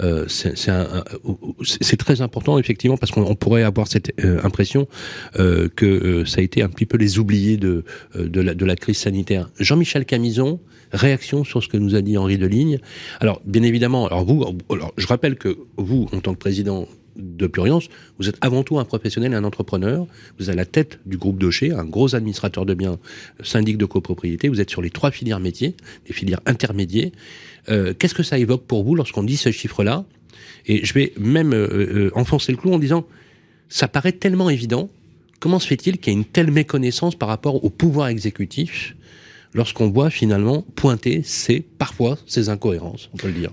Euh, 0.00 0.26
c'est 0.28 1.96
très 1.96 2.20
important 2.20 2.58
effectivement 2.58 2.96
parce 2.96 3.12
qu'on 3.12 3.34
pourrait 3.36 3.62
avoir 3.62 3.86
cette 3.86 4.12
euh, 4.24 4.40
impression 4.42 4.88
euh, 5.38 5.68
que 5.74 5.86
euh, 5.86 6.24
ça 6.24 6.40
a 6.40 6.42
été 6.42 6.62
un 6.62 6.68
petit 6.68 6.86
peu 6.86 6.96
les 6.96 7.18
oubliés 7.18 7.56
de, 7.56 7.84
de, 8.16 8.40
la, 8.40 8.54
de 8.54 8.64
la 8.64 8.76
crise 8.76 8.98
sanitaire. 8.98 9.50
Jean-Michel 9.60 10.04
Camison, 10.04 10.60
réaction 10.92 11.44
sur 11.44 11.62
ce 11.62 11.68
que 11.68 11.76
nous 11.76 11.94
a 11.94 12.02
dit 12.02 12.16
Henri 12.16 12.38
Deligne. 12.38 12.78
Alors 13.20 13.40
bien 13.44 13.62
évidemment, 13.62 14.06
alors 14.06 14.24
vous, 14.24 14.44
alors, 14.70 14.92
je 14.96 15.06
rappelle 15.06 15.36
que 15.36 15.58
vous, 15.76 16.08
en 16.12 16.20
tant 16.20 16.34
que 16.34 16.38
président 16.38 16.88
de 17.16 17.46
Pluriance, 17.46 17.88
vous 18.18 18.28
êtes 18.28 18.36
avant 18.40 18.64
tout 18.64 18.78
un 18.78 18.84
professionnel 18.84 19.32
et 19.32 19.36
un 19.36 19.44
entrepreneur. 19.44 20.06
Vous 20.38 20.50
êtes 20.50 20.54
à 20.54 20.56
la 20.56 20.64
tête 20.64 20.98
du 21.06 21.16
groupe 21.16 21.38
Docher, 21.38 21.72
un 21.72 21.84
gros 21.84 22.14
administrateur 22.14 22.66
de 22.66 22.74
biens, 22.74 22.98
syndic 23.42 23.78
de 23.78 23.84
copropriété. 23.84 24.48
Vous 24.48 24.60
êtes 24.60 24.70
sur 24.70 24.82
les 24.82 24.90
trois 24.90 25.10
filières 25.10 25.40
métiers, 25.40 25.76
les 26.08 26.14
filières 26.14 26.40
intermédiaires. 26.46 27.10
Euh, 27.68 27.94
Qu'est-ce 27.98 28.14
que 28.14 28.22
ça 28.22 28.38
évoque 28.38 28.64
pour 28.64 28.84
vous 28.84 28.94
lorsqu'on 28.94 29.22
dit 29.22 29.36
ce 29.36 29.50
chiffre-là? 29.50 30.04
Et 30.66 30.84
je 30.84 30.94
vais 30.94 31.12
même 31.18 31.52
euh, 31.52 31.66
euh, 31.68 32.10
enfoncer 32.14 32.52
le 32.52 32.58
clou 32.58 32.72
en 32.72 32.78
disant, 32.78 33.06
ça 33.68 33.88
paraît 33.88 34.12
tellement 34.12 34.50
évident. 34.50 34.90
Comment 35.40 35.58
se 35.58 35.66
fait-il 35.66 35.98
qu'il 35.98 36.12
y 36.12 36.16
ait 36.16 36.18
une 36.18 36.24
telle 36.24 36.50
méconnaissance 36.50 37.14
par 37.16 37.28
rapport 37.28 37.64
au 37.64 37.70
pouvoir 37.70 38.08
exécutif 38.08 38.96
lorsqu'on 39.52 39.90
voit 39.90 40.10
finalement 40.10 40.62
pointer 40.74 41.22
ces, 41.24 41.60
parfois, 41.60 42.18
ces 42.26 42.48
incohérences, 42.48 43.10
on 43.12 43.16
peut 43.16 43.28
le 43.28 43.34
dire? 43.34 43.50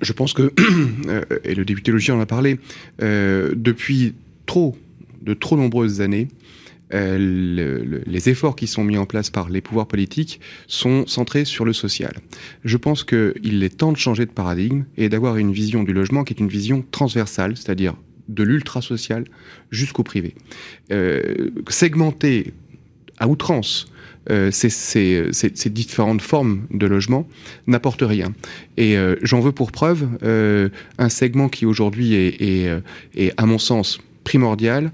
Je 0.00 0.12
pense 0.12 0.32
que, 0.32 0.52
et 1.44 1.54
le 1.54 1.64
député 1.64 1.92
Logier 1.92 2.12
en 2.12 2.20
a 2.20 2.26
parlé, 2.26 2.58
depuis 2.98 4.14
trop, 4.46 4.76
de 5.20 5.34
trop 5.34 5.56
nombreuses 5.56 6.00
années, 6.00 6.28
euh, 6.94 7.16
le, 7.18 8.02
les 8.06 8.28
efforts 8.28 8.56
qui 8.56 8.66
sont 8.66 8.84
mis 8.84 8.98
en 8.98 9.06
place 9.06 9.30
par 9.30 9.48
les 9.48 9.60
pouvoirs 9.60 9.86
politiques 9.86 10.40
sont 10.66 11.06
centrés 11.06 11.44
sur 11.44 11.64
le 11.64 11.72
social. 11.72 12.14
Je 12.64 12.76
pense 12.76 13.04
qu'il 13.04 13.62
est 13.62 13.76
temps 13.76 13.92
de 13.92 13.96
changer 13.96 14.26
de 14.26 14.30
paradigme 14.30 14.84
et 14.96 15.08
d'avoir 15.08 15.36
une 15.36 15.52
vision 15.52 15.82
du 15.82 15.92
logement 15.92 16.24
qui 16.24 16.34
est 16.34 16.40
une 16.40 16.48
vision 16.48 16.84
transversale, 16.90 17.56
c'est-à-dire 17.56 17.94
de 18.28 18.42
l'ultra-social 18.42 19.24
jusqu'au 19.70 20.02
privé. 20.02 20.34
Euh, 20.90 21.50
segmenter 21.68 22.52
à 23.18 23.28
outrance 23.28 23.86
euh, 24.30 24.50
ces, 24.52 25.70
différentes 25.70 26.22
formes 26.22 26.66
de 26.70 26.86
logement 26.86 27.28
n'apporte 27.66 28.02
rien. 28.02 28.32
Et 28.76 28.96
euh, 28.96 29.16
j'en 29.22 29.40
veux 29.40 29.52
pour 29.52 29.72
preuve 29.72 30.08
un 30.98 31.08
segment 31.08 31.48
qui 31.48 31.66
aujourd'hui 31.66 32.14
est, 32.14 33.32
à 33.36 33.46
mon 33.46 33.58
sens, 33.58 34.00
primordial, 34.24 34.92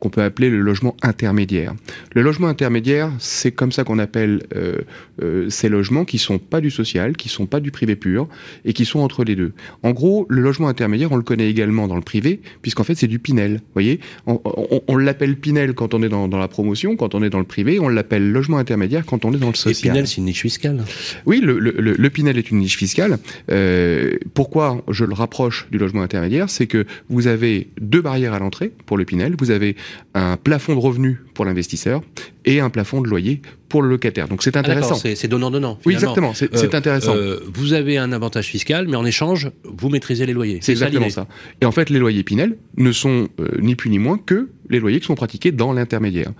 qu'on 0.00 0.10
peut 0.10 0.22
appeler 0.22 0.50
le 0.50 0.60
logement 0.60 0.96
intermédiaire. 1.02 1.74
Le 2.14 2.22
logement 2.22 2.48
intermédiaire, 2.48 3.10
c'est 3.18 3.52
comme 3.52 3.72
ça 3.72 3.84
qu'on 3.84 3.98
appelle 3.98 4.42
euh, 4.54 4.78
euh, 5.22 5.50
ces 5.50 5.68
logements 5.68 6.04
qui 6.04 6.18
sont 6.18 6.38
pas 6.38 6.60
du 6.60 6.70
social, 6.70 7.16
qui 7.16 7.28
sont 7.28 7.46
pas 7.46 7.60
du 7.60 7.70
privé 7.70 7.96
pur 7.96 8.28
et 8.64 8.72
qui 8.72 8.84
sont 8.84 9.00
entre 9.00 9.24
les 9.24 9.34
deux. 9.34 9.52
En 9.82 9.90
gros, 9.90 10.26
le 10.28 10.40
logement 10.40 10.68
intermédiaire, 10.68 11.10
on 11.12 11.16
le 11.16 11.22
connaît 11.22 11.50
également 11.50 11.88
dans 11.88 11.96
le 11.96 12.02
privé, 12.02 12.40
puisqu'en 12.62 12.84
fait 12.84 12.94
c'est 12.94 13.06
du 13.08 13.18
Pinel. 13.18 13.54
Vous 13.54 13.72
voyez, 13.74 14.00
on, 14.26 14.40
on, 14.44 14.80
on 14.86 14.96
l'appelle 14.96 15.36
Pinel 15.36 15.74
quand 15.74 15.94
on 15.94 16.02
est 16.02 16.08
dans, 16.08 16.28
dans, 16.28 16.38
la 16.38 16.48
promotion, 16.48 16.96
quand 16.96 17.14
on 17.14 17.22
est 17.22 17.30
dans 17.30 17.38
le 17.38 17.44
privé, 17.44 17.80
on 17.80 17.88
l'appelle 17.88 18.30
logement 18.30 18.58
intermédiaire 18.58 19.04
quand 19.04 19.24
on 19.24 19.32
est 19.34 19.38
dans 19.38 19.48
le 19.48 19.54
social. 19.54 19.90
Et 19.90 19.94
Pinel, 19.94 20.06
c'est 20.06 20.18
une 20.18 20.24
niche 20.24 20.42
fiscale. 20.42 20.84
Oui, 21.26 21.40
le, 21.40 21.58
le, 21.58 21.72
le, 21.72 22.10
Pinel 22.10 22.38
est 22.38 22.50
une 22.50 22.58
niche 22.58 22.76
fiscale. 22.76 23.18
Euh, 23.50 24.16
pourquoi 24.34 24.82
je 24.88 25.04
le 25.04 25.14
rapproche 25.14 25.66
du 25.70 25.78
logement 25.78 26.02
intermédiaire, 26.02 26.50
c'est 26.50 26.66
que 26.66 26.86
vous 27.08 27.26
avez 27.26 27.68
deux 27.80 28.00
barrières 28.00 28.34
à 28.34 28.38
l'entrée 28.38 28.72
pour 28.86 28.96
le 28.96 29.04
Pinel. 29.04 29.34
Vous 29.38 29.50
avez 29.50 29.76
un 30.14 30.36
plafond 30.36 30.74
de 30.74 30.80
revenus 30.80 31.18
pour 31.34 31.44
l'investisseur 31.44 32.02
et 32.48 32.60
un 32.60 32.70
plafond 32.70 33.00
de 33.00 33.08
loyer 33.08 33.40
pour 33.68 33.82
le 33.82 33.88
locataire. 33.90 34.28
Donc 34.28 34.42
c'est 34.42 34.56
Ah, 34.56 34.60
intéressant. 34.60 34.94
c'est 34.94 35.14
c'est 35.14 35.28
donnant-donnant. 35.28 35.78
oui, 35.84 35.92
exactement. 35.94 36.32
C'est 36.34 36.54
Euh, 36.54 36.68
intéressant. 36.72 37.14
euh, 37.14 37.38
vous 37.52 37.74
avez 37.74 37.98
un 37.98 38.12
avantage 38.12 38.46
fiscal, 38.46 38.86
mais 38.88 38.96
en 38.96 39.04
échange, 39.04 39.50
vous 39.64 39.88
maîtrisez 39.90 40.24
les 40.26 40.32
loyers. 40.32 40.58
c'est 40.62 40.72
exactement 40.72 41.10
ça. 41.10 41.26
Et 41.60 41.66
en 41.66 41.72
fait, 41.72 41.90
les 41.90 41.98
loyers 41.98 42.22
Pinel 42.22 42.56
ne 42.78 42.92
sont 42.92 43.28
euh, 43.40 43.48
ni 43.60 43.74
plus 43.76 43.90
ni 43.90 43.98
moins 43.98 44.16
que 44.18 44.48
les 44.70 44.80
loyers 44.80 45.00
qui 45.00 45.06
sont 45.06 45.14
pratiqués 45.14 45.50
dans 45.50 45.72
l'intermédiaire. 45.72 46.30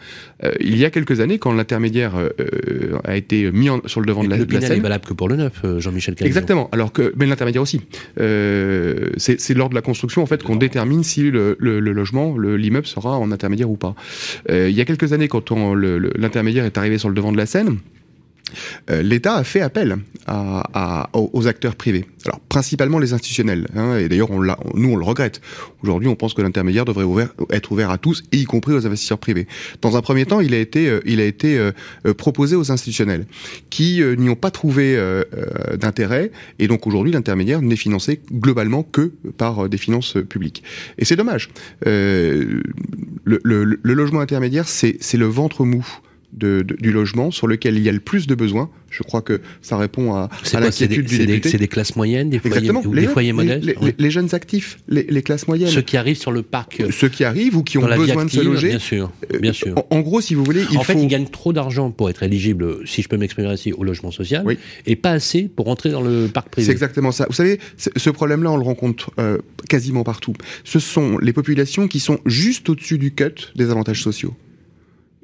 Il 0.61 0.77
y 0.77 0.85
a 0.85 0.91
quelques 0.91 1.21
années, 1.21 1.39
quand 1.39 1.53
l'intermédiaire 1.53 2.13
a 3.05 3.17
été 3.17 3.51
mis 3.51 3.71
en- 3.71 3.81
sur 3.87 4.01
le 4.03 4.07
devant 4.07 4.23
de 4.23 4.29
la, 4.29 4.37
le 4.37 4.45
de 4.45 4.53
la 4.53 4.61
Pinel 4.61 4.77
est 4.79 4.81
valable 4.83 5.05
que 5.07 5.15
pour 5.15 5.29
le 5.31 5.37
neuf, 5.37 5.63
Jean-Michel. 5.79 6.15
Exactement. 6.21 6.69
Alors 6.73 6.93
que, 6.93 7.13
mais 7.17 7.25
l'intermédiaire 7.27 7.63
aussi. 7.63 7.81
C'est 9.17 9.55
lors 9.55 9.69
de 9.71 9.75
la 9.75 9.83
construction 9.83 10.23
en 10.23 10.27
fait 10.27 10.43
qu'on 10.43 10.57
détermine 10.57 11.03
si 11.05 11.31
le, 11.31 11.57
le- 11.59 11.81
le 11.81 11.93
logement, 11.93 12.37
le- 12.37 12.57
l'immeuble 12.57 12.87
sera 12.87 13.19
en 13.19 13.31
intermédiaire 13.33 13.71
ou 13.71 13.77
pas. 13.77 13.95
Il 14.51 14.71
y 14.71 14.81
a 14.81 14.85
quelques 14.85 15.13
années, 15.13 15.29
quand 15.29 15.51
on- 15.51 15.75
le- 15.75 15.98
l'intermédiaire 15.99 16.65
est 16.65 16.79
arrivé 16.79 16.99
sur 16.99 17.09
le 17.09 17.15
devant 17.15 17.33
de 17.33 17.37
la 17.37 17.47
scène. 17.47 17.79
Euh, 18.91 19.03
L'État 19.03 19.35
a 19.35 19.45
fait 19.45 19.61
appel 19.61 19.99
aux 21.15 21.47
acteurs 21.47 21.75
privés. 21.75 22.05
Alors 22.27 22.41
principalement 22.41 22.99
les 22.99 23.15
institutionnels. 23.15 23.67
hein, 23.75 23.97
et 23.97 24.09
d'ailleurs, 24.09 24.29
nous 24.31 24.89
on 24.91 24.97
le 24.97 25.05
regrette. 25.05 25.41
Aujourd'hui, 25.83 26.09
on 26.09 26.17
pense 26.17 26.35
que 26.35 26.43
l'intermédiaire 26.43 26.85
devrait 26.85 27.29
être 27.51 27.73
ouvert 27.73 27.91
à 27.91 27.99
tous, 27.99 28.25
y 28.33 28.45
compris 28.45 28.75
aux 28.75 28.87
investisseurs 28.87 29.19
privés. 29.19 29.47
Dans 29.81 29.97
un 29.97 30.03
premier 30.03 30.27
temps, 30.27 30.41
il 30.41 30.55
a 30.55 30.59
été, 30.59 30.89
euh, 30.89 31.73
euh, 32.07 32.15
proposé 32.15 32.57
aux 32.57 32.71
institutionnels, 32.71 33.27
qui 33.71 34.03
n'y 34.19 34.29
ont 34.29 34.37
pas 34.37 34.51
trouvé 34.51 34.99
d'intérêt. 35.79 36.31
Et 36.59 36.69
donc 36.69 36.87
aujourd'hui, 36.87 37.13
l'intermédiaire 37.13 37.63
n'est 37.63 37.77
financé 37.77 38.21
globalement 38.33 38.83
que 38.83 39.13
par 39.37 39.69
des 39.69 39.79
finances 39.79 40.17
publiques. 40.29 40.63
Et 40.99 41.05
c'est 41.05 41.17
dommage. 41.17 41.49
Le, 41.85 42.63
logement 43.83 44.21
intermédiaire, 44.21 44.69
c'est 44.69 45.17
le 45.17 45.27
ventre 45.27 45.65
mou. 45.65 45.87
De, 46.31 46.61
de- 46.61 46.75
du 46.77 46.93
logement 46.93 47.31
sur 47.31 47.47
lequel 47.47 47.79
il 47.79 47.83
y 47.83 47.89
a 47.89 47.93
le 47.93 48.01
plus 48.01 48.27
de 48.27 48.35
besoins. 48.35 48.69
Je 48.91 49.03
crois 49.03 49.23
que 49.23 49.41
ça 49.63 49.79
répond 49.79 50.13
à, 50.15 50.29
à 50.53 50.61
l'inquiétude 50.61 51.07
du 51.07 51.19
député. 51.27 51.49
c'est 51.49 51.57
des 51.59 51.69
classes 51.69 51.97
moyennes, 51.97 52.29
des 52.29 52.39
foyers, 52.39 52.71
ou 52.71 52.93
Les, 52.93 53.01
des 53.03 53.07
foyers 53.09 53.29
les- 53.29 53.33
modestes 53.33 53.65
les, 53.65 53.75
ouais. 53.77 53.95
les- 53.99 54.05
les 54.05 54.11
jeunes 54.11 54.35
actifs, 54.35 54.79
les, 54.89 55.23
classes 55.23 55.49
moyennes, 55.49 55.71
Ceux 55.71 55.81
qui 55.81 55.97
arrivent 55.97 56.19
sur 56.19 56.31
le 56.31 56.43
parc, 56.43 56.81
euh, 56.81 56.91
ceux 56.91 57.09
qui 57.09 57.25
arrivent 57.25 57.57
ou 57.57 57.63
qui 57.63 57.79
ont 57.79 57.81
besoin 57.87 58.23
active, 58.25 58.41
de 58.41 58.45
se 58.45 58.49
loger. 58.51 58.69
bien 58.69 58.79
sûr, 58.79 59.11
Euh, 59.35 59.39
bien 59.39 59.55
sûr. 59.55 59.73
En, 59.91 59.97
en 59.97 60.01
gros, 60.01 60.21
si 60.21 60.35
vous 60.35 60.45
voulez, 60.45 60.65
il 60.71 60.77
en 60.77 60.83
fait, 60.83 61.01
ils 61.01 61.07
gagnent 61.09 61.29
trop 61.31 61.55
d'argent 61.55 61.91
pour 61.91 62.11
être 62.11 62.23
éligibles, 62.23 62.87
si 62.87 63.01
je 63.01 63.09
peux 63.09 63.17
m'exprimer 63.17 63.49
ainsi, 63.49 63.73
au 63.73 63.83
logement 63.83 64.11
social, 64.11 64.43
Oui. 64.45 64.59
et 64.87 64.97
pas 64.97 65.13
assez 65.13 65.45
pour 65.45 65.69
entrer 65.69 65.89
dans 65.91 66.03
le 66.03 66.29
parc 66.29 66.51
privé. 66.51 66.67
C'est 66.67 66.73
exactement 66.73 67.11
ça. 67.11 67.25
Vous 67.27 67.35
savez, 67.35 67.59
ce 67.79 68.11
problème-là, 68.11 68.51
on 68.53 68.59
le 68.59 68.65
rencontre 68.65 69.13
euh, 69.19 69.39
quasiment 69.69 70.05
partout. 70.05 70.35
Ce 70.65 70.79
sont 70.79 71.17
les 71.19 71.33
populations 71.33 71.89
qui 71.89 72.01
sont 72.01 72.19
juste 72.27 72.69
au-dessus 72.69 72.99
du 72.99 73.13
cut 73.15 73.51
des 73.57 73.71
avantages 73.71 74.03
sociaux. 74.03 74.35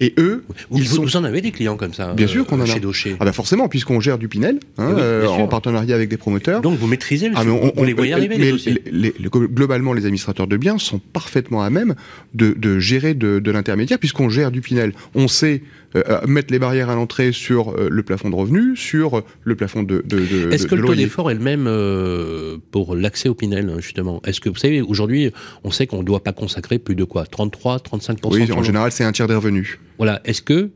Et 0.00 0.12
eux, 0.18 0.44
Vous, 0.70 0.78
ils 0.78 0.88
vous- 0.88 0.96
sont 0.96 1.02
vous 1.02 1.16
en 1.16 1.22
avez 1.22 1.40
des 1.40 1.52
clients 1.52 1.76
comme 1.76 1.94
ça 1.94 2.14
Bien 2.14 2.26
euh, 2.26 2.28
sûr 2.28 2.44
qu'on 2.46 2.58
en 2.58 2.62
a. 2.62 2.66
Chez 2.66 2.80
Docher. 2.80 3.16
ah 3.20 3.24
bah 3.24 3.32
forcément, 3.32 3.68
puisqu'on 3.68 4.00
gère 4.00 4.18
du 4.18 4.26
Pinel, 4.28 4.58
hein, 4.76 4.88
Oui, 4.88 4.94
bien 4.96 5.04
euh, 5.04 5.26
en 5.28 5.46
partenariat 5.46 5.94
avec 5.94 6.08
des 6.08 6.16
promoteurs. 6.16 6.62
Donc 6.62 6.78
vous 6.78 6.88
maîtrisez 6.88 7.28
le 7.28 7.34
Ah, 7.36 7.44
mais 7.44 7.52
on- 7.52 7.60
vous 7.66 7.72
on- 7.76 7.84
les 7.84 7.92
voyez 7.92 8.12
arriver, 8.12 8.36
mais 8.36 8.44
les 8.46 8.50
dossiers 8.50 8.82
les- 8.90 9.14
les- 9.16 9.28
globalement, 9.30 9.92
les 9.92 10.04
administrateurs 10.04 10.48
de 10.48 10.56
biens 10.56 10.78
sont 10.78 10.98
parfaitement 10.98 11.62
à 11.62 11.70
même 11.70 11.94
de, 12.34 12.54
de 12.58 12.80
gérer 12.80 13.14
de, 13.14 13.38
de 13.38 13.50
l'intermédiaire, 13.52 13.98
puisqu'on 14.00 14.28
gère 14.28 14.50
du 14.50 14.60
Pinel. 14.62 14.94
On 15.14 15.28
sait 15.28 15.62
euh, 15.62 15.83
mettre 16.26 16.52
les 16.52 16.58
barrières 16.58 16.90
à 16.90 16.94
l'entrée 16.94 17.32
sur 17.32 17.70
euh, 17.70 17.88
le 17.90 18.02
plafond 18.02 18.30
de 18.30 18.34
revenus, 18.34 18.78
sur 18.78 19.18
euh, 19.18 19.24
le 19.44 19.54
plafond 19.54 19.82
de, 19.82 20.02
de, 20.04 20.18
de 20.18 20.52
Est-ce 20.52 20.66
que 20.66 20.74
le 20.74 20.84
taux 20.84 20.94
d'effort 20.94 21.30
est 21.30 21.34
le 21.34 21.40
même 21.40 21.66
euh, 21.66 22.58
pour 22.70 22.96
l'accès 22.96 23.28
au 23.28 23.34
Pinel, 23.34 23.70
hein, 23.70 23.80
justement? 23.80 24.20
Est-ce 24.26 24.40
que, 24.40 24.48
vous 24.48 24.56
savez, 24.56 24.82
aujourd'hui, 24.82 25.32
on 25.62 25.70
sait 25.70 25.86
qu'on 25.86 25.98
ne 25.98 26.04
doit 26.04 26.22
pas 26.22 26.32
consacrer 26.32 26.78
plus 26.78 26.94
de 26.94 27.04
quoi? 27.04 27.24
33, 27.26 27.80
35 27.80 28.18
Oui, 28.24 28.46
sur 28.46 28.58
en 28.58 28.62
général, 28.62 28.92
c'est 28.92 29.04
un 29.04 29.12
tiers 29.12 29.28
des 29.28 29.34
revenus. 29.34 29.78
Voilà. 29.98 30.20
Est-ce 30.24 30.42
que 30.42 30.70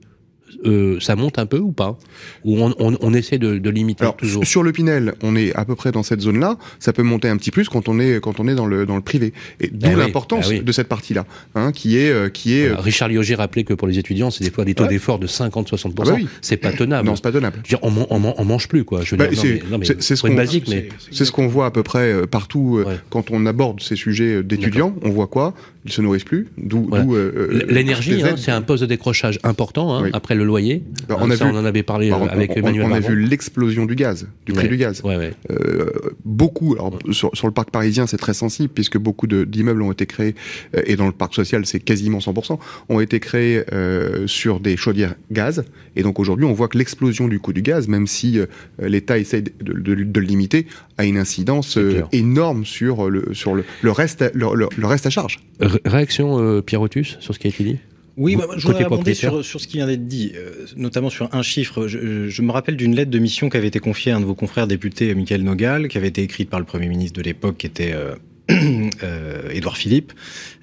euh, 0.65 0.99
ça 1.01 1.17
monte 1.17 1.39
un 1.39 1.47
peu 1.47 1.59
ou 1.59 1.73
pas? 1.73 1.97
Ou 2.45 2.59
on, 2.63 2.75
on- 2.79 2.97
on 3.01 3.15
essaie 3.15 3.39
de, 3.39 3.59
de 3.59 3.71
limiter 3.71 4.03
Alors 4.03 4.17
toujours? 4.17 4.45
sur 4.47 4.63
le 4.63 4.73
Pinel, 4.73 5.15
on 5.23 5.37
est 5.37 5.55
à 5.55 5.65
peu 5.65 5.75
près 5.75 5.93
dans 5.93 6.03
cette 6.03 6.21
zone-là. 6.21 6.57
Ça 6.79 6.93
peut 6.93 7.03
monter 7.03 7.29
un 7.29 7.37
petit 7.37 7.51
plus 7.51 7.69
quand 7.69 7.89
on 7.89 7.99
est 8.01 8.21
quand 8.21 8.41
on 8.41 8.49
est 8.49 8.55
dans 8.55 8.67
le 8.67 8.87
dans 8.87 8.97
le 8.97 9.03
privé. 9.03 9.33
Et 9.61 9.69
d'où 9.69 9.87
Eh 9.91 9.95
oui, 9.95 10.01
l'importance 10.01 10.47
eh 10.51 10.55
oui. 10.59 10.61
de 10.61 10.73
cette 10.73 10.89
partie-là, 10.89 11.27
hein, 11.55 11.73
qui 11.73 11.97
est 11.99 12.11
euh, 12.11 12.29
qui 12.29 12.55
est. 12.59 12.69
Voilà, 12.69 12.83
Richard 12.83 13.09
Lioger 13.09 13.35
rappelait 13.35 13.65
que 13.65 13.75
pour 13.75 13.87
les 13.89 13.99
étudiants, 13.99 14.31
c'est 14.31 14.45
des 14.45 14.51
fois 14.51 14.65
des 14.65 14.75
taux 14.75 14.85
Ouais. 14.85 14.89
d'effort 14.91 15.19
de 15.19 15.27
50-60%. 15.27 15.93
Ah 15.99 16.05
bah 16.05 16.13
oui. 16.17 16.29
C'est 16.41 16.57
pas 16.57 16.73
tenable. 16.73 17.07
non, 17.09 17.17
c'est 17.17 17.23
pas 17.23 17.33
tenable. 17.33 17.61
Dire, 17.69 17.79
on, 17.83 17.93
on, 18.11 18.19
man- 18.19 18.35
on 18.39 18.45
mange 18.45 18.69
plus, 18.69 18.85
quoi. 18.85 19.01
Bah, 19.13 19.27
c'est- 19.33 20.17
ce 20.17 20.23
qu'on- 20.23 20.35
basique, 20.35 20.69
mais 20.69 20.89
C'est 21.11 21.25
ce 21.25 21.33
qu'on 21.33 21.47
voit 21.49 21.67
à 21.67 21.71
peu 21.71 21.83
près 21.83 22.13
euh, 22.13 22.27
partout 22.27 22.79
euh, 22.79 22.85
Ouais. 22.89 22.99
quand 23.11 23.31
on 23.31 23.45
aborde 23.47 23.81
ces 23.83 23.97
sujets 23.97 24.37
euh, 24.37 24.43
d'étudiants. 24.43 24.95
On 25.03 25.11
voit 25.11 25.27
quoi? 25.27 25.55
Ils 25.85 25.93
se 25.93 26.01
nourrissent 26.03 26.25
plus. 26.25 26.49
D'où 26.59 26.87
Voilà. 26.89 27.05
d'où, 27.05 27.15
euh, 27.15 27.33
euh, 27.53 27.63
l'énergie, 27.69 28.23
hein, 28.23 28.35
c'est 28.37 28.51
un 28.51 28.63
poste 28.63 28.83
de 28.83 28.87
décrochage 28.89 29.39
important 29.43 29.95
hein, 29.95 30.03
Oui. 30.05 30.11
après 30.13 30.35
le 30.39 30.45
loyer. 30.45 30.83
Bah, 31.09 31.17
Hein, 31.19 31.23
on 31.27 31.31
a 31.31 31.37
ça, 31.37 31.45
vu- 31.45 31.51
on 31.55 31.59
en 31.59 31.65
avait 31.65 31.83
parlé 31.83 32.07
Alors, 32.09 32.23
euh, 32.23 32.27
on- 32.27 32.29
avec 32.33 32.51
on, 32.53 32.55
Emmanuel 32.61 32.87
on 32.89 32.93
a 32.93 33.01
vu 33.01 33.17
l'explosion 33.19 33.85
du 33.87 33.95
gaz, 33.95 34.27
du 34.47 34.53
prix 34.53 34.63
Ouais. 34.65 34.69
du 34.69 34.77
gaz. 34.77 35.03
Ouais, 35.05 35.17
ouais. 35.17 35.33
Euh, 35.51 35.91
beaucoup, 36.25 36.75
alors 36.75 36.99
sur, 37.13 37.31
sur 37.35 37.47
le 37.47 37.53
parc 37.53 37.71
parisien 37.71 38.07
c'est 38.07 38.17
très 38.17 38.35
sensible 38.35 38.71
puisque 38.75 38.97
beaucoup 38.99 39.27
d'immeubles 39.27 39.83
ont 39.83 39.93
été 39.93 40.07
créés 40.07 40.35
euh, 40.77 40.83
et 40.87 40.97
dans 40.97 41.07
le 41.07 41.13
parc 41.13 41.35
social 41.35 41.67
c'est 41.67 41.81
quasiment 41.81 42.19
100% 42.21 42.59
ont 42.89 43.01
été 43.01 43.21
créés 43.21 43.63
euh, 43.73 44.27
sur 44.27 44.61
des 44.61 44.77
chaudières 44.77 45.15
gaz 45.31 45.65
et 45.97 46.03
donc 46.03 46.19
aujourd'hui 46.21 46.45
on 46.47 46.53
voit 46.53 46.69
que 46.69 46.79
l'explosion 46.79 47.29
du 47.29 47.41
coût 47.41 47.53
du 47.53 47.63
gaz, 47.63 47.89
même 47.89 48.07
si 48.07 48.39
euh, 48.39 48.47
l'État 48.81 49.19
essaye 49.19 49.43
de, 49.43 49.53
de- 49.61 49.95
de 49.95 50.21
le 50.21 50.27
limiter, 50.27 50.67
a 50.97 51.05
une 51.05 51.19
incidence 51.19 51.79
énorme 52.13 52.65
sur 52.65 53.11
le 53.11 53.35
sur 53.35 53.55
le, 53.55 53.65
le 53.83 53.91
reste 53.91 54.23
à- 54.23 54.31
le, 54.35 54.69
reste 54.87 55.07
à 55.07 55.11
charge. 55.11 55.41
Ré- 55.61 55.81
Réaction, 55.85 56.63
Pierre 56.63 56.81
Otus, 56.83 57.17
sur 57.21 57.35
ce 57.35 57.39
qui 57.39 57.47
a 57.47 57.51
été 57.51 57.65
dit? 57.65 57.79
Oui, 58.19 58.35
Vous- 58.35 58.41
bah, 58.41 58.49
je 58.57 58.67
voudrais 58.67 58.85
propriétaire. 58.85 59.31
sur, 59.31 59.45
sur 59.45 59.61
ce 59.61 59.67
qui 59.69 59.77
vient 59.79 59.87
d'être 59.87 60.07
dit, 60.07 60.33
euh, 60.35 60.67
notamment 60.77 61.09
sur 61.09 61.29
un 61.33 61.43
chiffre. 61.43 61.87
Je, 61.87 62.29
je 62.29 62.43
me 62.43 62.51
rappelle 62.51 62.77
d'une 62.77 62.95
lettre 62.95 63.11
de 63.11 63.19
mission 63.19 63.49
qui 63.49 63.57
avait 63.57 63.69
été 63.69 63.79
confiée 63.79 64.13
à 64.13 64.17
un 64.17 64.21
de 64.21 64.27
vos 64.27 64.35
confrères 64.35 64.67
députés, 64.67 65.15
Michael 65.15 65.43
Nogal, 65.43 65.89
qui 65.89 65.97
avait 65.99 66.09
été 66.09 66.23
écrite 66.23 66.51
par 66.51 66.59
le 66.61 66.67
Premier 66.67 66.89
ministre 66.89 67.17
de 67.17 67.23
l'époque, 67.23 67.57
qui 67.59 67.67
était 67.67 67.93
euh, 67.95 68.15
euh, 68.51 69.51
Édouard 69.53 69.77
Philippe, 69.77 70.13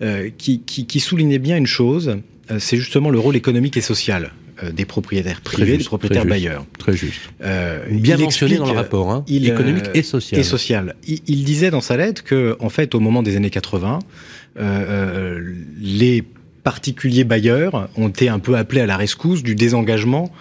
euh, 0.01 0.29
qui, 0.37 0.61
qui, 0.61 0.85
qui 0.85 0.99
soulignait 0.99 1.39
bien 1.39 1.57
une 1.57 1.67
chose, 1.67 2.17
c'est 2.59 2.77
justement 2.77 3.09
le 3.09 3.17
rôle 3.17 3.35
économique 3.35 3.75
et 3.77 3.81
social 3.81 4.31
des 4.71 4.85
propriétaires 4.85 5.41
privés, 5.41 5.65
juste, 5.73 5.79
des 5.79 5.85
propriétaires 5.85 6.21
très 6.21 6.33
juste. 6.35 6.45
bailleurs. 6.45 6.65
Très 6.77 6.93
juste. 6.93 7.19
Euh, 7.43 7.79
Bien 7.89 8.17
mentionné 8.17 8.55
dans 8.57 8.67
le 8.67 8.71
rapport, 8.71 9.11
hein, 9.11 9.25
il, 9.27 9.49
économique 9.49 9.83
et 9.93 10.01
social. 10.03 10.39
et 10.39 10.43
social. 10.43 10.95
Il, 11.07 11.19
il 11.27 11.43
disait 11.43 11.71
dans 11.71 11.81
sa 11.81 11.97
lettre 11.97 12.23
que, 12.23 12.55
en 12.61 12.69
fait, 12.69 12.95
au 12.95 12.99
moment 13.01 13.21
des 13.23 13.35
années 13.35 13.49
80, 13.49 13.99
euh, 14.57 14.61
euh, 14.61 15.53
les 15.81 16.23
particuliers 16.65 17.23
bailleurs 17.23 17.89
ont 17.95 18.09
été 18.09 18.27
un 18.27 18.39
peu 18.39 18.57
appelés 18.57 18.81
à 18.81 18.87
la 18.87 18.97
rescousse 18.97 19.43
du 19.43 19.53
désengagement 19.53 20.31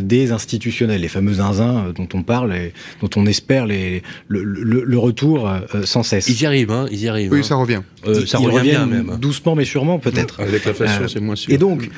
des 0.00 0.32
institutionnels, 0.32 1.00
les 1.00 1.08
fameux 1.08 1.34
zinzins 1.34 1.92
dont 1.94 2.08
on 2.14 2.22
parle 2.22 2.54
et 2.54 2.72
dont 3.00 3.10
on 3.16 3.26
espère 3.26 3.66
les, 3.66 4.02
le, 4.28 4.42
le, 4.42 4.98
retour 4.98 5.50
sans 5.84 6.02
cesse. 6.02 6.28
Ils 6.28 6.42
y 6.42 6.46
arrivent, 6.46 6.70
hein, 6.70 6.86
ils 6.90 7.02
y 7.02 7.08
arrivent. 7.08 7.32
Oui, 7.32 7.40
hein. 7.40 7.42
ça 7.42 7.56
revient. 7.56 7.82
ça 8.26 8.38
revient 8.38 8.62
bien 8.62 8.86
même. 8.86 9.16
Doucement 9.20 9.54
mais 9.54 9.64
sûrement 9.64 9.98
peut-être. 9.98 10.40
Avec 10.40 10.64
l'inflation, 10.64 11.08
c'est 11.08 11.20
moins 11.20 11.36
sûr. 11.36 11.52
Et 11.52 11.58
donc, 11.58 11.90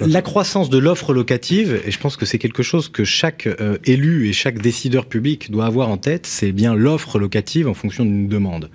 la 0.00 0.22
croissance 0.22 0.70
de 0.70 0.78
l'offre 0.78 1.12
locative, 1.12 1.80
et 1.86 1.90
je 1.90 1.98
pense 1.98 2.16
que 2.16 2.26
c'est 2.26 2.38
quelque 2.38 2.62
chose 2.62 2.88
que 2.88 3.04
chaque 3.04 3.48
élu 3.84 4.28
et 4.28 4.32
chaque 4.32 4.60
décideur 4.60 5.06
public 5.06 5.50
doit 5.50 5.66
avoir 5.66 5.88
en 5.88 5.96
tête, 5.96 6.26
c'est 6.26 6.52
bien 6.52 6.74
l'offre 6.74 7.18
locative 7.18 7.68
en 7.68 7.74
fonction 7.74 8.04
d'une 8.04 8.28
demande. 8.28 8.70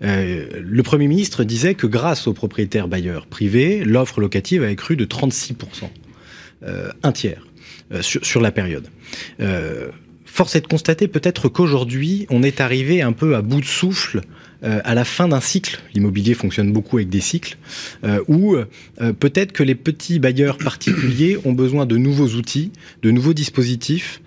le 0.00 0.82
Premier 0.82 1.08
ministre 1.08 1.44
disait 1.44 1.74
que 1.74 1.86
grâce 1.86 2.26
aux 2.26 2.32
propriétaires 2.32 2.88
bailleurs 2.88 3.26
privés, 3.26 3.84
l'offre 3.84 4.20
locative 4.20 4.62
a 4.62 4.74
cru 4.74 4.96
de 4.96 5.04
36%, 5.04 5.54
euh, 6.64 6.90
un 7.02 7.12
tiers 7.12 7.46
euh, 7.46 7.51
sur, 8.00 8.24
sur, 8.24 8.40
la 8.40 8.50
période. 8.50 8.86
Euh, 9.40 9.90
force 10.24 10.56
est 10.56 10.62
de 10.62 10.66
constater 10.66 11.08
peut-être 11.08 11.48
qu'aujourd'hui, 11.48 12.26
on 12.30 12.42
est 12.42 12.60
arrivé 12.60 13.02
un 13.02 13.12
peu 13.12 13.36
à 13.36 13.42
bout 13.42 13.60
de 13.60 13.66
souffle 13.66 14.22
euh, 14.64 14.80
à 14.84 14.94
la 14.94 15.04
fin 15.04 15.26
d'un 15.26 15.40
cycle. 15.40 15.80
L'immobilier 15.92 16.34
fonctionne 16.34 16.72
beaucoup 16.72 16.98
avec 16.98 17.08
des 17.08 17.20
cycles, 17.20 17.56
euh, 18.04 18.22
où 18.28 18.54
euh, 18.54 18.64
peut-être 19.12 19.50
que 19.50 19.64
les 19.64 19.74
petits 19.74 20.20
bailleurs 20.20 20.56
particuliers 20.56 21.36
ont 21.44 21.52
besoin 21.52 21.84
de 21.84 21.96
nouveaux 21.96 22.28
outils, 22.28 22.70
de 23.02 23.10
nouveaux 23.10 23.34
dispositifs 23.34 24.20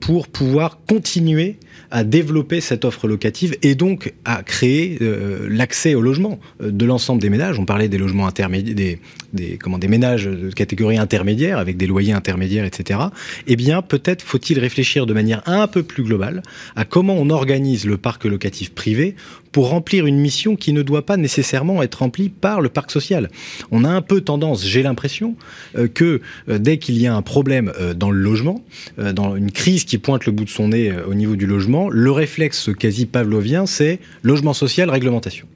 pour 0.00 0.28
pouvoir 0.28 0.78
continuer 0.88 1.58
à 1.94 2.02
développer 2.02 2.60
cette 2.60 2.84
offre 2.84 3.06
locative 3.06 3.56
et 3.62 3.76
donc 3.76 4.14
à 4.24 4.42
créer 4.42 4.98
euh, 5.00 5.46
l'accès 5.48 5.94
au 5.94 6.02
logement 6.02 6.40
euh, 6.60 6.72
de 6.72 6.84
l'ensemble 6.84 7.22
des 7.22 7.30
ménages. 7.30 7.60
On 7.60 7.66
parlait 7.66 7.88
des 7.88 7.98
logements 7.98 8.26
intermédiaires, 8.26 8.98
des, 9.32 9.58
comment, 9.58 9.78
des 9.78 9.86
ménages 9.86 10.24
de 10.24 10.50
catégorie 10.50 10.98
intermédiaire 10.98 11.56
avec 11.56 11.76
des 11.76 11.86
loyers 11.86 12.12
intermédiaires, 12.12 12.64
etc. 12.64 12.98
Eh 13.46 13.54
bien, 13.54 13.80
peut-être 13.80 14.22
faut-il 14.22 14.58
réfléchir 14.58 15.06
de 15.06 15.14
manière 15.14 15.42
un 15.46 15.68
peu 15.68 15.84
plus 15.84 16.02
globale 16.02 16.42
à 16.74 16.84
comment 16.84 17.14
on 17.14 17.30
organise 17.30 17.86
le 17.86 17.96
parc 17.96 18.24
locatif 18.24 18.74
privé 18.74 19.14
pour 19.52 19.68
remplir 19.68 20.04
une 20.06 20.18
mission 20.18 20.56
qui 20.56 20.72
ne 20.72 20.82
doit 20.82 21.06
pas 21.06 21.16
nécessairement 21.16 21.80
être 21.80 22.00
remplie 22.00 22.28
par 22.28 22.60
le 22.60 22.70
parc 22.70 22.90
social. 22.90 23.30
On 23.70 23.84
a 23.84 23.88
un 23.88 24.02
peu 24.02 24.20
tendance, 24.20 24.66
j'ai 24.66 24.82
l'impression, 24.82 25.36
euh, 25.78 25.86
que 25.86 26.20
dès 26.48 26.78
qu'il 26.78 26.98
y 26.98 27.06
a 27.06 27.14
un 27.14 27.22
problème 27.22 27.72
dans 27.94 28.10
le 28.10 28.18
logement, 28.18 28.64
dans 28.98 29.36
une 29.36 29.52
crise 29.52 29.84
qui 29.84 29.98
pointe 29.98 30.26
le 30.26 30.32
bout 30.32 30.44
de 30.44 30.50
son 30.50 30.68
nez 30.68 30.92
au 31.06 31.14
niveau 31.14 31.36
du 31.36 31.46
logement, 31.46 31.83
le 31.88 32.10
réflexe 32.10 32.70
quasi 32.78 33.06
pavlovien, 33.06 33.66
c'est 33.66 34.00
logement 34.22 34.54
social, 34.54 34.90
réglementation. 34.90 35.46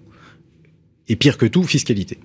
Et 1.09 1.17
pire 1.17 1.39
que 1.39 1.47
tout, 1.47 1.65
fiscalité. 1.65 2.19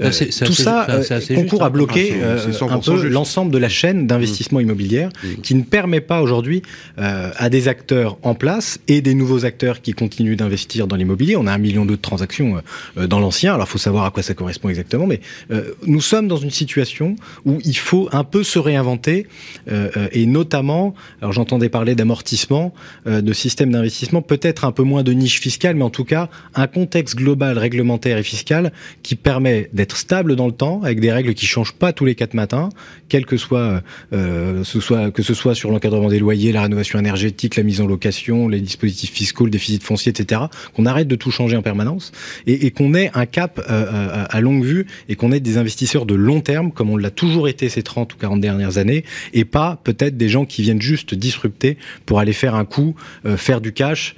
Euh, 0.00 0.10
tout 0.44 0.52
ça 0.52 0.86
euh, 0.88 1.20
concourt 1.34 1.62
à 1.62 1.70
bloquer 1.70 2.14
euh, 2.14 2.38
un 2.62 2.78
peu 2.78 3.08
l'ensemble 3.08 3.50
de 3.50 3.58
la 3.58 3.68
chaîne 3.68 4.06
d'investissement 4.06 4.58
mmh. 4.58 4.62
immobilière 4.62 5.08
mmh. 5.08 5.40
qui 5.42 5.54
ne 5.54 5.62
permet 5.62 6.00
pas 6.00 6.22
aujourd'hui 6.22 6.62
à 6.96 7.48
des 7.48 7.68
acteurs 7.68 8.18
en 8.22 8.34
place 8.34 8.78
et 8.88 9.00
des 9.00 9.14
nouveaux 9.14 9.44
acteurs 9.44 9.80
qui 9.80 9.92
continuent 9.92 10.36
d'investir 10.36 10.86
dans 10.86 10.96
l'immobilier. 10.96 11.36
On 11.36 11.46
a 11.46 11.52
un 11.52 11.58
million 11.58 11.84
de 11.84 11.96
transactions 11.96 12.62
dans 12.96 13.20
l'ancien, 13.20 13.54
alors 13.54 13.66
il 13.66 13.70
faut 13.70 13.78
savoir 13.78 14.04
à 14.04 14.10
quoi 14.10 14.22
ça 14.22 14.34
correspond 14.34 14.68
exactement, 14.68 15.06
mais 15.06 15.20
nous 15.86 16.00
sommes 16.00 16.28
dans 16.28 16.36
une 16.36 16.50
situation 16.50 17.16
où 17.44 17.58
il 17.64 17.76
faut 17.76 18.08
un 18.12 18.24
peu 18.24 18.42
se 18.42 18.58
réinventer 18.58 19.26
et 20.12 20.26
notamment, 20.26 20.94
alors 21.20 21.32
j'entendais 21.32 21.68
parler 21.68 21.94
d'amortissement, 21.94 22.74
de 23.06 23.32
système 23.32 23.70
d'investissement, 23.70 24.22
peut-être 24.22 24.64
un 24.64 24.72
peu 24.72 24.82
moins 24.82 25.02
de 25.02 25.12
niche 25.12 25.40
fiscale, 25.40 25.76
mais 25.76 25.84
en 25.84 25.90
tout 25.90 26.04
cas 26.04 26.28
un 26.54 26.66
contexte 26.66 27.16
global 27.16 27.58
réglementaire 27.58 28.18
et 28.18 28.22
fiscal 28.22 28.72
qui 29.02 29.14
permet 29.14 29.59
d'être 29.72 29.96
stable 29.96 30.36
dans 30.36 30.46
le 30.46 30.52
temps, 30.52 30.82
avec 30.82 31.00
des 31.00 31.12
règles 31.12 31.34
qui 31.34 31.46
changent 31.46 31.74
pas 31.74 31.92
tous 31.92 32.04
les 32.04 32.14
quatre 32.14 32.34
matins, 32.34 32.70
quel 33.08 33.26
que 33.26 33.36
soit, 33.36 33.82
euh, 34.12 34.64
ce 34.64 34.80
soit 34.80 35.10
que 35.10 35.22
ce 35.22 35.34
soit 35.34 35.54
sur 35.54 35.70
l'encadrement 35.70 36.08
des 36.08 36.18
loyers, 36.18 36.52
la 36.52 36.62
rénovation 36.62 36.98
énergétique, 36.98 37.56
la 37.56 37.62
mise 37.62 37.80
en 37.80 37.86
location, 37.86 38.48
les 38.48 38.60
dispositifs 38.60 39.12
fiscaux, 39.12 39.44
le 39.44 39.50
déficit 39.50 39.82
foncier, 39.82 40.10
etc. 40.10 40.42
Qu'on 40.74 40.86
arrête 40.86 41.08
de 41.08 41.16
tout 41.16 41.30
changer 41.30 41.56
en 41.56 41.62
permanence 41.62 42.12
et, 42.46 42.70
qu'on 42.70 42.94
ait 42.94 43.10
un 43.14 43.26
cap 43.26 43.58
euh, 43.58 43.62
euh 43.70 44.24
à 44.30 44.40
longue 44.40 44.64
vue 44.64 44.86
et 45.08 45.16
qu'on 45.16 45.32
ait 45.32 45.40
des 45.40 45.56
investisseurs 45.56 46.06
de 46.06 46.14
long 46.14 46.40
terme, 46.40 46.72
comme 46.72 46.90
on 46.90 46.96
l'a 46.96 47.10
toujours 47.10 47.48
été 47.48 47.68
ces 47.68 47.82
30 47.82 48.14
ou 48.14 48.16
40 48.16 48.40
dernières 48.40 48.78
années, 48.78 49.04
et 49.32 49.44
pas 49.44 49.80
peut-être 49.82 50.16
des 50.16 50.28
gens 50.28 50.44
qui 50.44 50.62
viennent 50.62 50.82
juste 50.82 51.14
disrupter 51.14 51.78
pour 52.06 52.20
aller 52.20 52.32
faire 52.32 52.54
un 52.54 52.64
coup, 52.64 52.94
faire 53.36 53.60
du 53.60 53.72
cash, 53.72 54.14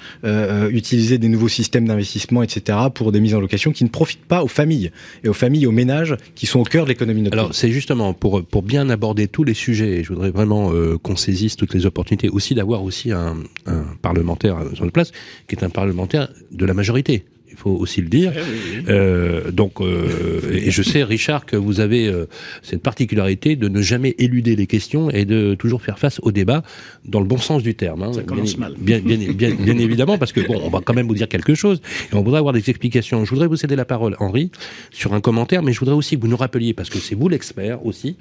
utiliser 0.71 1.19
des 1.19 1.29
nouveaux 1.29 1.49
systèmes 1.49 1.87
d'investissement, 1.87 2.43
etc. 2.43 2.79
pour 2.95 3.13
des 3.13 3.21
mises 3.21 3.35
en 3.35 3.41
location 3.41 3.73
qui 3.73 3.85
ne 3.85 3.89
profitent 3.89 4.25
pas 4.25 4.43
aux 4.43 4.49
familles 4.49 4.91
et 5.25 5.29
aux 5.33 5.35
familles, 5.35 5.67
aux 5.67 5.73
ménages 5.73 6.17
qui 6.35 6.47
sont 6.47 6.61
au 6.61 6.65
cœur 6.65 6.85
de 6.85 6.91
l'économie 6.91 7.27
Alors 7.33 7.55
c'est 7.55 7.71
justement 7.71 8.13
pour 8.13 8.45
pour 8.45 8.63
bien 8.63 8.89
aborder 8.91 9.29
tous 9.29 9.45
les 9.45 9.55
sujets. 9.55 9.99
Et 9.99 10.05
je 10.05 10.11
voudrais 10.11 10.31
vraiment 10.31 10.73
euh, 10.73 10.99
qu'on 10.99 11.17
saisisse 11.17 11.57
toutes 11.57 11.75
les 11.75 11.87
opportunités, 11.87 12.29
aussi 12.29 12.55
d'avoir 12.55 12.83
aussi 12.85 13.13
un, 13.13 13.37
un 13.67 13.85
parlementaire 14.03 14.59
sur 14.75 14.85
la 14.85 14.91
place 14.91 15.11
qui 15.49 15.57
est 15.57 15.65
un 15.65 15.71
parlementaire 15.71 16.29
de 16.51 16.65
la 16.67 16.75
majorité 16.75 17.25
il 17.53 17.59
faut 17.59 17.71
aussi 17.71 18.01
le 18.01 18.09
dire. 18.09 18.33
Eh 18.35 18.91
euh, 18.91 19.51
donc, 19.51 19.81
euh, 19.81 20.41
et 20.53 20.71
je 20.71 20.83
sais, 20.83 21.05
Richard, 21.05 21.47
que 21.47 21.57
vous 21.57 21.81
avez 21.81 22.09
euh, 22.09 22.27
cette 22.63 22.83
particularité 22.83 23.57
de 23.57 23.69
ne 23.69 23.83
jamais 23.83 24.15
éluder 24.19 24.57
les 24.57 24.67
questions 24.67 25.11
et 25.11 25.25
de 25.25 25.55
toujours 25.55 25.83
faire 25.83 25.99
face 25.99 26.19
au 26.23 26.33
débat 26.33 26.63
dans 27.05 27.21
le 27.21 27.27
bon 27.27 27.37
sens 27.37 27.63
du 27.63 27.75
terme. 27.75 28.03
Hein. 28.03 28.13
Ça 28.15 28.23
commence 28.23 28.57
bien, 28.57 28.69
mal. 28.69 28.75
Bien, 28.79 29.01
bien, 29.01 29.19
bien, 29.33 29.55
bien, 29.55 29.79
évidemment, 29.79 30.19
parce 30.19 30.33
que 30.33 30.41
bon, 30.41 30.61
on 30.63 30.71
va 30.71 30.81
quand 30.81 30.95
même 30.95 31.07
vous 31.07 31.15
dire 31.15 31.29
quelque 31.29 31.55
chose 31.55 31.81
et 32.11 32.17
on 32.17 32.23
voudrait 32.23 32.39
avoir 32.39 32.55
des 32.55 32.71
explications. 32.71 33.25
Je 33.25 33.31
voudrais 33.31 33.47
vous 33.47 33.57
céder 33.57 33.77
la 33.77 33.85
parole, 33.85 34.17
Henri, 34.19 34.51
sur 34.91 35.13
un 35.15 35.21
commentaire, 35.21 35.63
mais 35.63 35.73
je 35.73 35.79
voudrais 35.79 35.95
aussi 35.95 36.17
que 36.17 36.23
vous 36.23 36.29
nous 36.29 36.37
rappeliez, 36.37 36.73
parce 36.73 36.91
que 36.91 36.99
c'est 36.99 37.15
vous 37.15 37.29
l'expert 37.29 37.85
aussi, 37.85 38.17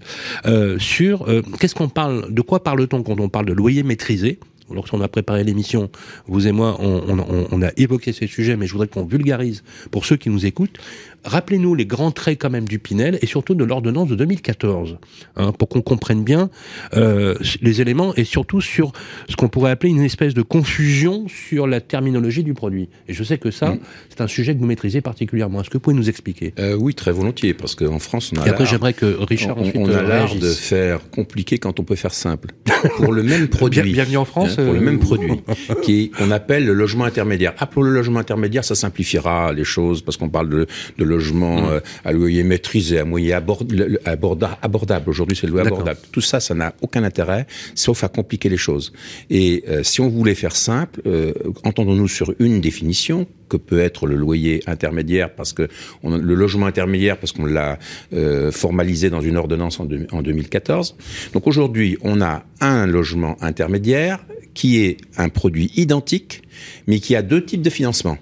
euh, 0.45 0.77
sur 0.79 1.27
euh, 1.29 1.41
qu'est-ce 1.59 1.75
qu'on 1.75 1.89
parle, 1.89 2.33
de 2.33 2.41
quoi 2.41 2.63
parle-t-on 2.63 3.03
quand 3.03 3.19
on 3.19 3.29
parle 3.29 3.45
de 3.45 3.53
loyer 3.53 3.83
maîtrisé? 3.83 4.39
Lorsqu'on 4.73 5.01
a 5.01 5.07
préparé 5.07 5.43
l'émission, 5.43 5.89
vous 6.27 6.47
et 6.47 6.51
moi, 6.51 6.77
on, 6.79 7.19
on, 7.19 7.47
on, 7.51 7.61
a 7.61 7.69
évoqué 7.77 8.13
ces 8.13 8.27
sujets, 8.27 8.55
mais 8.55 8.67
je 8.67 8.73
voudrais 8.73 8.87
qu'on 8.87 9.05
vulgarise 9.05 9.63
pour 9.91 10.05
ceux 10.05 10.17
qui 10.17 10.29
nous 10.29 10.45
écoutent. 10.45 10.77
Rappelez-nous 11.23 11.75
les 11.75 11.85
grands 11.85 12.11
traits 12.11 12.39
quand 12.41 12.49
même 12.49 12.67
du 12.67 12.79
Pinel 12.79 13.19
et 13.21 13.27
surtout 13.27 13.53
de 13.53 13.63
l'ordonnance 13.63 14.09
de 14.09 14.15
2014, 14.15 14.97
hein, 15.35 15.51
pour 15.51 15.69
qu'on 15.69 15.81
comprenne 15.81 16.23
bien 16.23 16.49
euh, 16.95 17.35
les 17.61 17.81
éléments 17.81 18.13
et 18.15 18.23
surtout 18.23 18.59
sur 18.59 18.91
ce 19.29 19.35
qu'on 19.35 19.47
pourrait 19.47 19.71
appeler 19.71 19.91
une 19.91 20.01
espèce 20.01 20.33
de 20.33 20.41
confusion 20.41 21.27
sur 21.27 21.67
la 21.67 21.79
terminologie 21.79 22.43
du 22.43 22.53
produit. 22.53 22.89
Et 23.07 23.13
je 23.13 23.23
sais 23.23 23.37
que 23.37 23.51
ça, 23.51 23.71
mm. 23.71 23.79
c'est 24.09 24.21
un 24.21 24.27
sujet 24.27 24.55
que 24.55 24.59
vous 24.59 24.65
maîtrisez 24.65 25.01
particulièrement. 25.01 25.61
Est-ce 25.61 25.69
que 25.69 25.77
vous 25.77 25.81
pouvez 25.81 25.95
nous 25.95 26.09
expliquer? 26.09 26.53
Euh, 26.57 26.75
Oui, 26.75 26.95
très 26.95 27.11
volontiers, 27.11 27.53
parce 27.53 27.75
qu'en 27.75 27.99
France, 27.99 28.31
on 28.35 28.41
a 28.41 28.47
Et 28.47 28.49
après, 28.49 28.65
j'aimerais 28.65 28.93
que 28.93 29.05
Richard 29.05 29.57
on, 29.57 29.61
ensuite 29.61 29.77
on 29.77 29.89
a 29.89 29.97
euh, 29.97 30.07
l'art 30.07 30.35
de 30.35 30.49
faire 30.49 31.09
compliqué 31.11 31.59
quand 31.59 31.79
on 31.79 31.83
peut 31.83 31.95
faire 31.95 32.13
simple. 32.13 32.49
pour 32.95 33.13
le 33.13 33.21
même 33.21 33.47
produit. 33.49 33.81
Bien- 33.81 33.91
bienvenue 33.91 34.17
en 34.17 34.25
France. 34.25 34.55
Hein, 34.57 34.63
pour 34.63 34.73
le 34.73 34.79
euh, 34.79 34.83
même 34.83 34.99
produit, 34.99 35.33
qui 35.83 36.09
qu'on 36.09 36.31
appelle 36.31 36.65
le 36.65 36.73
logement 36.73 37.05
intermédiaire. 37.05 37.53
Ah, 37.59 37.67
pour 37.67 37.83
le 37.83 37.91
logement 37.91 38.19
intermédiaire, 38.19 38.63
ça 38.63 38.73
simplifiera 38.75 39.53
les 39.53 39.63
choses 39.63 40.01
parce 40.01 40.17
qu'on 40.17 40.29
parle 40.29 40.49
de, 40.49 40.65
de 40.97 41.10
logement 41.15 41.55
Mm. 41.61 41.65
euh, 41.71 41.79
à 42.05 42.11
loyer 42.11 42.43
maîtrisé, 42.43 42.95
à 42.99 43.05
moyen 43.05 43.37
abord- 43.37 43.65
le- 43.79 43.87
le- 43.93 44.01
aborda- 44.05 44.57
abordable. 44.61 45.09
Aujourd'hui, 45.13 45.35
c'est 45.39 45.47
le 45.47 45.53
loyer 45.53 45.67
abordable. 45.67 45.99
Tout 46.11 46.21
ça, 46.31 46.39
ça 46.39 46.53
n'a 46.61 46.69
aucun 46.81 47.03
intérêt, 47.03 47.43
sauf 47.75 48.03
à 48.03 48.09
compliquer 48.09 48.49
les 48.49 48.57
choses. 48.67 48.91
Et 49.29 49.63
euh, 49.67 49.83
si 49.83 49.99
on 50.01 50.09
voulait 50.09 50.35
faire 50.43 50.55
simple, 50.55 51.01
euh, 51.05 51.33
entendons-nous 51.69 52.07
sur 52.07 52.27
une 52.39 52.61
définition 52.61 53.27
que 53.49 53.57
peut 53.57 53.79
être 53.89 54.07
le 54.07 54.15
loyer 54.15 54.63
intermédiaire, 54.65 55.29
parce 55.35 55.51
que 55.51 55.67
on, 56.03 56.09
le 56.17 56.35
logement 56.43 56.67
intermédiaire, 56.73 57.17
parce 57.17 57.33
qu'on 57.33 57.45
l'a 57.45 57.77
euh, 58.13 58.49
formalisé 58.51 59.09
dans 59.09 59.19
une 59.29 59.35
ordonnance 59.37 59.79
en 59.81 59.85
2014. 59.85 60.95
Donc 61.33 61.47
aujourd'hui, 61.47 61.97
on 62.01 62.21
a 62.21 62.43
un 62.61 62.85
logement 62.87 63.35
intermédiaire 63.41 64.19
qui 64.53 64.69
est 64.85 64.97
un 65.17 65.29
produit 65.29 65.69
identique, 65.75 66.41
mais 66.87 66.99
qui 66.99 67.15
a 67.15 67.21
deux 67.21 67.43
types 67.43 67.61
de 67.61 67.69
financement. 67.69 68.17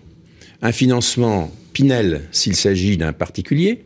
Un 0.62 0.72
financement 0.72 1.52
Pinel 1.80 2.24
s'il 2.34 2.58
s'agit 2.58 2.98
d'un 2.98 3.14
particulier, 3.14 3.86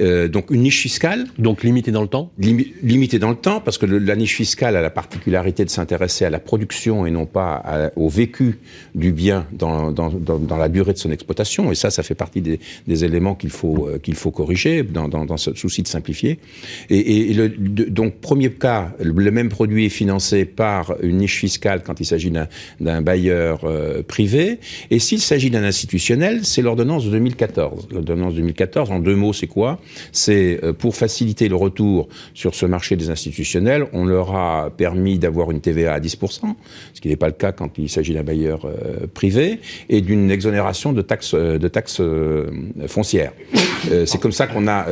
euh, 0.00 0.28
donc 0.28 0.50
une 0.50 0.62
niche 0.62 0.80
fiscale, 0.80 1.26
Donc 1.38 1.62
limité 1.64 1.90
dans 1.90 2.02
le 2.02 2.08
temps? 2.08 2.30
limi- 2.40 2.72
limité 2.82 3.18
dans 3.18 3.30
le 3.30 3.36
temps, 3.36 3.60
parce 3.60 3.78
que 3.78 3.86
le- 3.86 3.98
la 3.98 4.16
niche 4.16 4.34
fiscale 4.36 4.76
a 4.76 4.82
la 4.82 4.90
particularité 4.90 5.64
de 5.64 5.70
s'intéresser 5.70 6.24
à 6.24 6.30
la 6.30 6.38
production 6.38 7.06
et 7.06 7.10
non 7.10 7.26
pas 7.26 7.54
à- 7.64 7.90
au 7.96 8.08
vécu 8.08 8.58
du 8.94 9.12
bien 9.12 9.46
dans, 9.52 9.90
dans, 9.92 10.08
dans, 10.10 10.38
dans 10.38 10.56
la 10.56 10.68
durée 10.68 10.92
de 10.92 10.98
son 10.98 11.10
exploitation. 11.10 11.70
Et 11.72 11.74
ça, 11.74 11.90
ça 11.90 12.02
fait 12.02 12.14
partie 12.14 12.40
des, 12.40 12.60
des 12.86 13.04
éléments 13.04 13.34
qu'il 13.34 13.50
faut, 13.50 13.88
euh, 13.88 13.98
qu'il 13.98 14.14
faut 14.14 14.30
corriger 14.30 14.82
dans, 14.82 15.08
ce 15.36 15.54
souci 15.54 15.82
de 15.82 15.88
simplifier. 15.88 16.38
Et, 16.90 17.30
et 17.30 17.34
le, 17.34 17.48
de- 17.48 17.84
donc, 17.84 18.20
premier 18.20 18.50
cas, 18.50 18.92
le, 19.02 19.30
même 19.30 19.48
produit 19.48 19.86
est 19.86 19.90
financé 19.90 20.44
par 20.44 20.94
une 21.02 21.18
niche 21.18 21.38
fiscale 21.38 21.82
quand 21.84 22.00
il 22.00 22.04
s'agit 22.06 22.30
d'un 22.30 22.48
d'un 22.80 23.02
bailleur 23.02 23.60
euh, 23.64 24.02
privé. 24.02 24.58
Et 24.90 24.98
s'il 24.98 25.20
s'agit 25.20 25.50
d'un 25.50 25.64
institutionnel, 25.64 26.44
c'est 26.44 26.62
l'ordonnance 26.62 27.04
de 27.04 27.10
2014. 27.10 27.88
L'ordonnance 27.92 28.34
2014, 28.34 28.90
en 28.90 29.00
deux 29.00 29.16
mots, 29.16 29.32
c'est 29.32 29.46
quoi? 29.46 29.80
C'est 30.12 30.60
pour 30.78 30.96
faciliter 30.96 31.48
le 31.48 31.56
retour 31.56 32.08
sur 32.34 32.54
ce 32.54 32.66
marché 32.66 32.96
des 32.96 33.10
institutionnels, 33.10 33.86
on 33.92 34.04
leur 34.04 34.34
a 34.34 34.70
permis 34.70 35.18
d'avoir 35.18 35.50
une 35.50 35.60
TVA 35.60 35.94
à 35.94 36.00
10%, 36.00 36.54
ce 36.94 37.00
qui 37.00 37.08
n'est 37.08 37.16
pas 37.16 37.26
le 37.26 37.32
cas 37.32 37.52
quand 37.52 37.78
il 37.78 37.88
s'agit 37.88 38.14
d'un 38.14 38.22
bailleur 38.22 38.66
privé, 39.14 39.60
et 39.88 40.00
d'une 40.00 40.30
exonération 40.30 40.92
de 40.92 41.02
taxes 41.02 41.34
de 41.34 41.68
taxes 41.68 42.02
foncières. 42.86 43.32
c'est 44.06 44.20
comme 44.20 44.32
ça 44.32 44.46
qu'on 44.46 44.66
a 44.68 44.86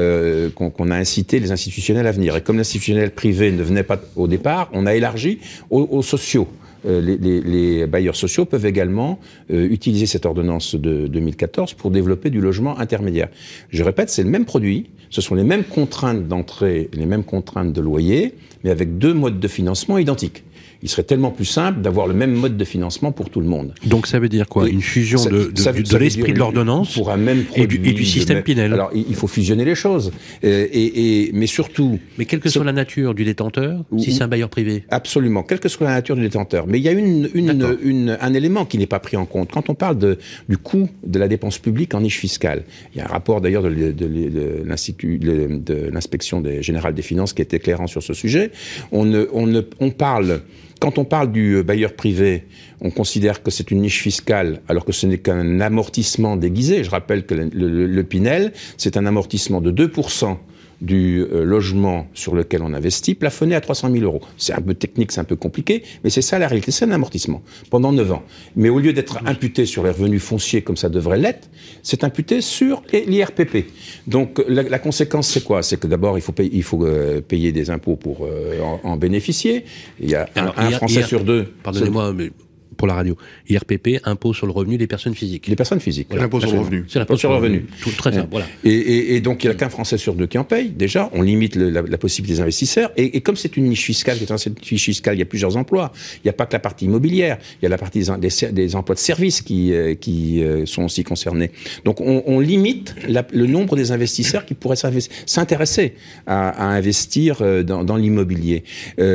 qu'on 0.54 0.90
a 0.90 0.96
incité 0.96 1.40
les 1.40 1.52
institutionnels 1.52 2.06
à 2.06 2.12
venir. 2.12 2.37
Et 2.37 2.40
comme 2.40 2.56
l'institutionnel 2.56 3.11
privé 3.11 3.52
ne 3.52 3.62
venait 3.62 3.82
pas 3.82 4.00
au 4.16 4.28
départ, 4.28 4.68
on 4.72 4.87
a 4.87 4.94
élargi 4.94 5.40
aux, 5.70 6.02
sociaux. 6.02 6.48
Euh, 6.87 7.01
les, 7.01 7.87
bailleurs 7.87 8.16
sociaux 8.16 8.44
peuvent 8.44 8.66
également 8.66 9.18
euh, 9.51 9.68
utiliser 9.68 10.07
cette 10.07 10.27
ordonnance 10.27 10.75
de 10.75 11.07
2014 11.07 11.75
pour 11.75 11.90
développer 11.90 12.31
du 12.31 12.40
logement 12.40 12.79
intermédiaire. 12.79 13.29
Je 13.70 13.83
répète, 13.83 14.11
c'est 14.11 14.22
le 14.22 14.31
même 14.31 14.44
produit, 14.44 14.90
ce 15.11 15.20
sont 15.20 15.35
les 15.35 15.44
mêmes 15.44 15.64
contraintes 15.64 16.27
d'entrée, 16.27 16.90
les 16.92 17.07
mêmes 17.07 17.25
contraintes 17.25 17.72
de 17.72 17.81
loyer, 17.81 18.35
mais 18.64 18.70
avec 18.70 18.99
deux 18.99 19.14
modes 19.14 19.40
de 19.40 19.49
financement 19.49 19.99
identiques 19.99 20.44
il 20.83 20.89
serait 20.89 21.03
tellement 21.03 21.31
plus 21.31 21.45
simple 21.45 21.81
d'avoir 21.81 22.07
le 22.07 22.15
même 22.15 22.33
mode 22.33 22.57
de 22.57 22.65
financement 22.65 23.12
pour 23.12 23.31
tout 23.31 23.41
le 23.41 23.47
monde. 23.47 23.75
Donc 23.85 24.07
ça 24.07 24.19
veut 24.19 24.29
dire 24.29 24.49
quoi 24.49 24.69
Une 24.69 24.83
fusion 24.83 25.25
de, 25.25 25.51
de, 25.51 25.97
l'esprit 25.99 26.33
de 26.33 26.39
l'ordonnance 26.39 26.95
pour 26.95 27.11
un 27.11 27.17
même 27.17 27.45
et, 27.55 27.67
du, 27.67 28.05
système 28.05 28.43
Pinel. 28.43 28.73
Alors 28.73 28.91
il 28.95 29.15
faut 29.15 29.27
fusionner 29.27 29.65
les 29.65 29.75
choses, 29.75 30.12
euh, 30.45 30.67
et, 30.73 31.31
mais 31.33 31.47
surtout. 31.47 31.99
Mais 32.19 32.25
quelle 32.25 32.41
que 32.41 32.49
soit 32.49 32.65
la 32.65 32.73
nature 32.73 33.15
du 33.15 33.25
détenteur, 33.25 33.85
si 33.99 34.12
c'est 34.12 34.23
un 34.23 34.29
bailleur 34.29 34.49
privé. 34.49 34.85
Absolument, 34.91 35.43
quelle 35.43 35.61
que 35.61 35.69
soit 35.69 35.87
la 35.87 35.95
nature 35.95 36.17
du 36.17 36.23
détenteur. 36.23 36.67
Mais 36.67 36.79
il 36.79 36.83
y 36.83 36.89
a 36.89 36.93
une, 36.93 37.29
une, 37.35 38.19
un 38.21 38.35
élément 38.35 38.65
qui 38.65 38.79
n'est 38.79 38.87
pas 38.87 39.01
pris 39.01 39.17
en 39.17 39.27
compte 39.27 39.51
quand 39.53 39.71
on 39.71 39.75
parle 39.75 39.99
de, 39.99 40.19
du 40.49 40.59
coût 40.59 40.89
de 41.05 41.19
la 41.19 41.29
dépense 41.29 41.59
publique 41.59 41.95
en 41.95 42.01
niche 42.01 42.19
fiscale. 42.19 42.65
Il 42.95 42.99
y 42.99 43.01
a 43.01 43.05
un 43.05 43.09
rapport 43.09 43.41
d'ailleurs 43.41 43.62
de, 43.62 44.62
l'institut 44.65 45.19
de 45.19 45.91
l'inspection 45.93 46.43
générale 46.61 46.95
des 46.95 47.03
finances 47.03 47.33
qui 47.33 47.43
est 47.43 47.55
éclairant 47.55 47.87
sur 47.87 48.03
ce 48.03 48.15
sujet. 48.15 48.51
On, 48.93 49.05
ne, 49.05 49.27
on, 49.33 49.47
ne, 49.47 49.62
on 49.81 49.91
parle 49.91 50.41
quand 50.87 50.99
on 50.99 51.05
parle 51.05 51.33
du 51.33 51.57
euh, 51.57 51.64
bailleur 51.64 51.94
privé, 51.94 52.44
on 52.81 52.92
considère 52.92 53.42
que 53.42 53.51
c'est 53.51 53.72
une 53.72 53.81
niche 53.81 54.03
fiscale, 54.03 54.62
alors 54.68 54.85
que 54.85 54.92
ce 54.92 55.05
n'est 55.09 55.18
qu'un 55.18 55.59
amortissement 55.59 56.37
déguisé. 56.37 56.85
Je 56.85 56.90
rappelle 56.90 57.27
que 57.27 57.35
le, 57.35 58.03
Pinel, 58.05 58.53
c'est 58.77 58.96
un 58.96 59.05
amortissement 59.05 59.61
de 59.61 59.72
2% 59.72 60.37
du 60.81 61.23
euh, 61.23 61.45
logement 61.45 62.07
sur 62.15 62.35
lequel 62.35 62.62
on 62.62 62.75
investit, 62.75 63.15
plafonné 63.15 63.55
à 63.55 63.61
300 63.61 63.91
000 63.93 64.05
euros. 64.05 64.21
C'est 64.37 64.53
un 64.53 64.61
peu 64.61 64.75
technique, 64.75 65.12
c'est 65.12 65.21
un 65.21 65.25
peu 65.25 65.37
compliqué, 65.37 65.83
mais 66.05 66.11
c'est 66.11 66.23
ça 66.23 66.39
la 66.39 66.49
réalité. 66.49 66.71
C'est 66.71 66.85
un 66.85 66.91
amortissement 66.91 67.43
pendant 67.71 67.93
9 67.93 68.12
ans. 68.12 68.23
Mais 68.57 68.69
au 68.69 68.79
lieu 68.79 68.93
d'être 68.93 69.19
imputé 69.27 69.67
sur 69.67 69.85
les 69.85 69.91
revenus 69.91 70.23
fonciers 70.23 70.62
comme 70.62 70.77
ça 70.77 70.89
devrait 70.89 71.19
l'être, 71.19 71.49
c'est 71.83 72.05
imputé 72.05 72.41
sur 72.41 72.83
l'IRPP. 72.93 73.67
Donc 74.07 74.43
la, 74.49 74.79
conséquence, 74.79 75.29
c'est 75.29 75.45
quoi? 75.45 75.62
C'est 75.62 75.79
que 75.79 75.87
d'abord, 75.87 76.19
il 76.19 76.21
faut, 76.21 76.33
payer, 76.33 76.51
il 76.53 76.62
faut 76.62 76.85
euh, 76.85 77.21
payer 77.21 77.53
des 77.53 77.71
impôts 77.71 77.97
pour 77.97 78.27
euh, 78.27 78.61
en, 78.83 78.97
bénéficier. 78.97 79.65
Il 80.01 80.11
y 80.11 80.15
a 80.15 80.29
un, 80.37 80.71
Français 80.71 81.03
sur 81.03 81.25
deux. 81.25 81.53
Pardonnez-moi, 81.62 82.12
mais 82.12 82.31
pour 82.77 82.87
la 82.87 82.95
radio. 82.95 83.17
IRPP, 83.49 84.01
impôt 84.05 84.35
sur 84.35 84.47
le 84.47 84.53
revenu 84.53 84.79
des 84.79 84.87
personnes 84.87 85.15
physiques. 85.15 85.47
Les 85.49 85.57
personnes 85.57 85.81
physiques. 85.81 86.12
L'impôt 86.15 86.41
sur 86.41 86.53
le 86.53 86.59
revenu. 86.59 86.85
C'est 86.89 86.99
l'impôt 86.99 87.17
sur 87.17 87.31
le 87.31 87.37
revenu. 87.37 87.67
Tout, 87.83 87.91
très 87.91 88.11
bien, 88.11 88.29
voilà. 88.31 88.47
Et, 88.65 89.21
donc, 89.21 89.45
il 89.45 89.49
n'y 89.49 89.53
a 89.53 89.57
qu'un 89.57 89.69
Français 89.69 89.99
sur 89.99 90.15
deux 90.15 90.27
qui 90.27 90.39
en 90.39 90.45
paye. 90.45 90.71
Déjà, 90.71 91.11
on 91.12 91.23
limite 91.23 91.57
la, 91.57 91.83
possibilité 91.99 92.37
des 92.37 92.41
investisseurs. 92.43 92.91
Et, 92.97 93.21
comme 93.21 93.37
c'est 93.37 93.57
une 93.57 93.65
niche 93.65 93.85
fiscale, 93.85 94.19
cette 94.37 94.71
niche 94.71 94.85
fiscale, 94.85 95.17
il 95.17 95.19
y 95.19 95.23
a 95.23 95.27
plusieurs 95.27 95.57
emplois. 95.57 95.93
Il 96.17 96.27
n'y 96.27 96.31
a 96.31 96.33
pas 96.33 96.47
que 96.47 96.53
la 96.53 96.59
partie 96.59 96.85
immobilière. 96.85 97.39
Il 97.61 97.65
y 97.65 97.67
a 97.67 97.69
la 97.69 97.79
partie 97.79 98.05
des, 98.53 98.77
emplois 98.77 98.95
de 98.95 99.01
services 99.01 99.43
qui, 99.43 99.73
euh, 99.73 99.95
qui 99.95 100.43
euh, 100.43 100.67
sont 100.67 100.85
aussi 100.85 101.05
concernés. 101.05 101.51
Donc, 101.85 102.01
on, 102.01 102.37
limite 102.41 102.95
le 103.33 103.47
nombre 103.47 103.77
des 103.77 103.93
investisseurs 103.93 104.45
qui 104.45 104.55
pourraient 104.55 104.77
s'intéresser 104.77 105.95
à, 106.27 106.69
investir 106.75 107.39
euh, 107.41 107.62
dans, 107.62 107.83
dans 107.83 107.97
l'immobilier. 107.97 108.62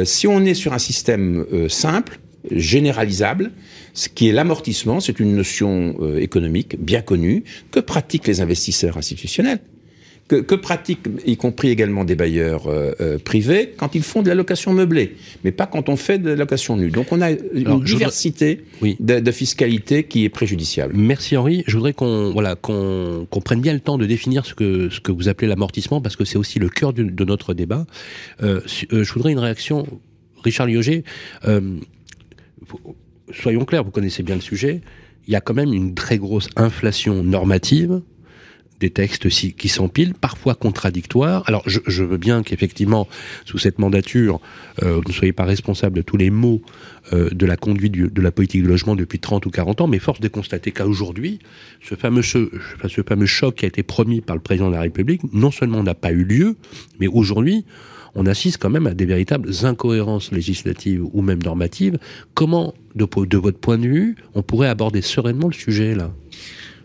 si 0.04 0.28
on 0.28 0.44
est 0.44 0.54
sur 0.54 0.74
un 0.74 0.80
système 0.80 1.46
simple, 1.70 2.20
généralisable, 2.50 3.52
ce 3.94 4.10
qui 4.10 4.30
est 4.30 4.32
l'amortissement, 4.32 5.00
c'est 5.00 5.20
une 5.20 5.36
notion 5.36 5.96
euh, 6.02 6.18
économique 6.18 6.76
bien 6.80 7.02
connue 7.02 7.44
que 7.72 7.80
pratiquent 7.80 8.28
les 8.28 8.42
investisseurs 8.42 8.98
institutionnels. 8.98 9.60
Que, 10.28 10.56
pratiquent, 10.56 11.10
y 11.26 11.36
compris 11.36 11.72
également 11.72 12.06
des 12.06 12.16
bailleurs 12.16 12.68
euh, 12.68 12.94
euh, 13.02 13.18
privés, 13.18 13.74
quand 13.76 13.96
ils 13.96 14.02
font 14.02 14.22
de 14.22 14.30
la 14.30 14.36
location 14.36 14.72
meublée, 14.72 15.18
mais 15.44 15.52
pas 15.52 15.68
quand 15.68 15.90
on 15.90 15.98
fait 15.98 16.20
de 16.20 16.30
la 16.30 16.36
location 16.38 16.78
nue. 16.78 16.90
Donc 16.90 17.08
on 17.12 17.20
a 17.20 17.32
une 17.32 17.84
diversité 17.84 18.64
de, 18.82 19.32
fiscalité 19.32 20.06
qui 20.06 20.24
est 20.24 20.30
préjudiciable. 20.30 20.94
Merci 20.96 21.36
Henri. 21.36 21.66
Je 21.68 21.76
voudrais 21.76 21.92
qu'on 21.92 22.32
voilà, 22.32 22.56
qu'on 22.56 23.28
prenne 23.44 23.60
bien 23.60 23.74
le 23.74 23.82
temps 23.82 23.98
de 23.98 24.06
définir 24.06 24.46
ce 24.46 24.54
que, 24.54 24.90
ce 24.90 25.02
que 25.02 25.12
vous 25.12 25.28
appelez 25.28 25.50
l'amortissement, 25.50 26.00
parce 26.00 26.16
que 26.16 26.24
c'est 26.24 26.38
aussi 26.38 26.60
le 26.60 26.70
cœur 26.70 26.94
de 26.94 27.26
notre 27.26 27.54
débat. 27.54 27.86
je 28.40 29.14
voudrais 29.14 29.34
une 29.34 29.40
réaction, 29.40 29.86
Richard 30.46 30.68
Lioger 30.68 31.04
soyons 33.34 33.66
clairs, 33.66 33.84
vous 33.84 33.92
connaissez 33.92 34.24
bien 34.24 34.36
le 34.36 34.42
sujet, 34.42 34.82
il 35.28 35.34
y 35.34 35.36
a 35.36 35.42
quand 35.42 35.54
même 35.54 35.74
une 35.74 35.94
très 35.94 36.18
grosse 36.18 36.50
inflation 36.56 37.24
normative 37.24 38.02
des 38.82 38.90
textes 38.90 39.30
qui 39.30 39.70
s'empilent, 39.70 40.16
parfois 40.16 40.56
contradictoires. 40.56 41.44
Alors, 41.46 41.62
je, 41.68 42.04
veux 42.04 42.18
bien 42.18 42.42
qu'effectivement, 42.42 43.08
sous 43.46 43.60
cette 43.60 43.78
mandature, 43.78 44.42
euh, 44.82 44.96
vous 44.96 45.04
ne 45.08 45.14
soyez 45.14 45.34
pas 45.34 45.46
responsable 45.46 45.98
de 45.98 46.02
tous 46.02 46.18
les 46.18 46.32
maux 46.32 46.64
euh, 47.14 47.30
de 47.30 47.46
la 47.46 47.58
conduite 47.58 47.94
de 47.94 48.22
la 48.22 48.32
politique 48.32 48.64
de 48.64 48.68
logement 48.68 48.96
depuis 48.96 49.20
30 49.20 49.46
ou 49.46 49.52
40 49.52 49.82
ans, 49.82 49.88
mais 49.88 50.00
force 50.00 50.20
de 50.20 50.28
constater 50.28 50.72
qu'à 50.72 50.88
aujourd'hui, 50.88 51.38
ce 51.80 51.94
fameux 51.94 52.24
choc 52.24 53.56
qui 53.56 53.66
a 53.66 53.68
été 53.68 53.84
promis 53.84 54.20
par 54.20 54.36
le 54.36 54.42
président 54.42 54.70
de 54.70 54.76
la 54.76 54.82
République, 54.82 55.22
non 55.32 55.52
seulement 55.52 55.84
n'a 55.84 55.96
pas 55.96 56.12
eu 56.12 56.24
lieu, 56.24 56.58
mais 57.00 57.08
aujourd'hui, 57.08 57.66
on 58.16 58.26
assiste 58.26 58.58
quand 58.58 58.70
même 58.70 58.88
à 58.88 58.94
des 58.94 59.06
véritables 59.06 59.50
incohérences 59.64 60.32
législatives 60.32 61.04
ou 61.14 61.22
même 61.22 61.42
normatives. 61.42 61.98
Comment, 62.34 62.74
de, 62.96 63.38
votre 63.38 63.60
point 63.60 63.78
de 63.78 63.88
vue, 63.88 64.16
on 64.36 64.42
pourrait 64.42 64.68
aborder 64.68 65.02
sereinement 65.02 65.48
le 65.48 65.54
sujet 65.54 65.96
là? 65.96 66.12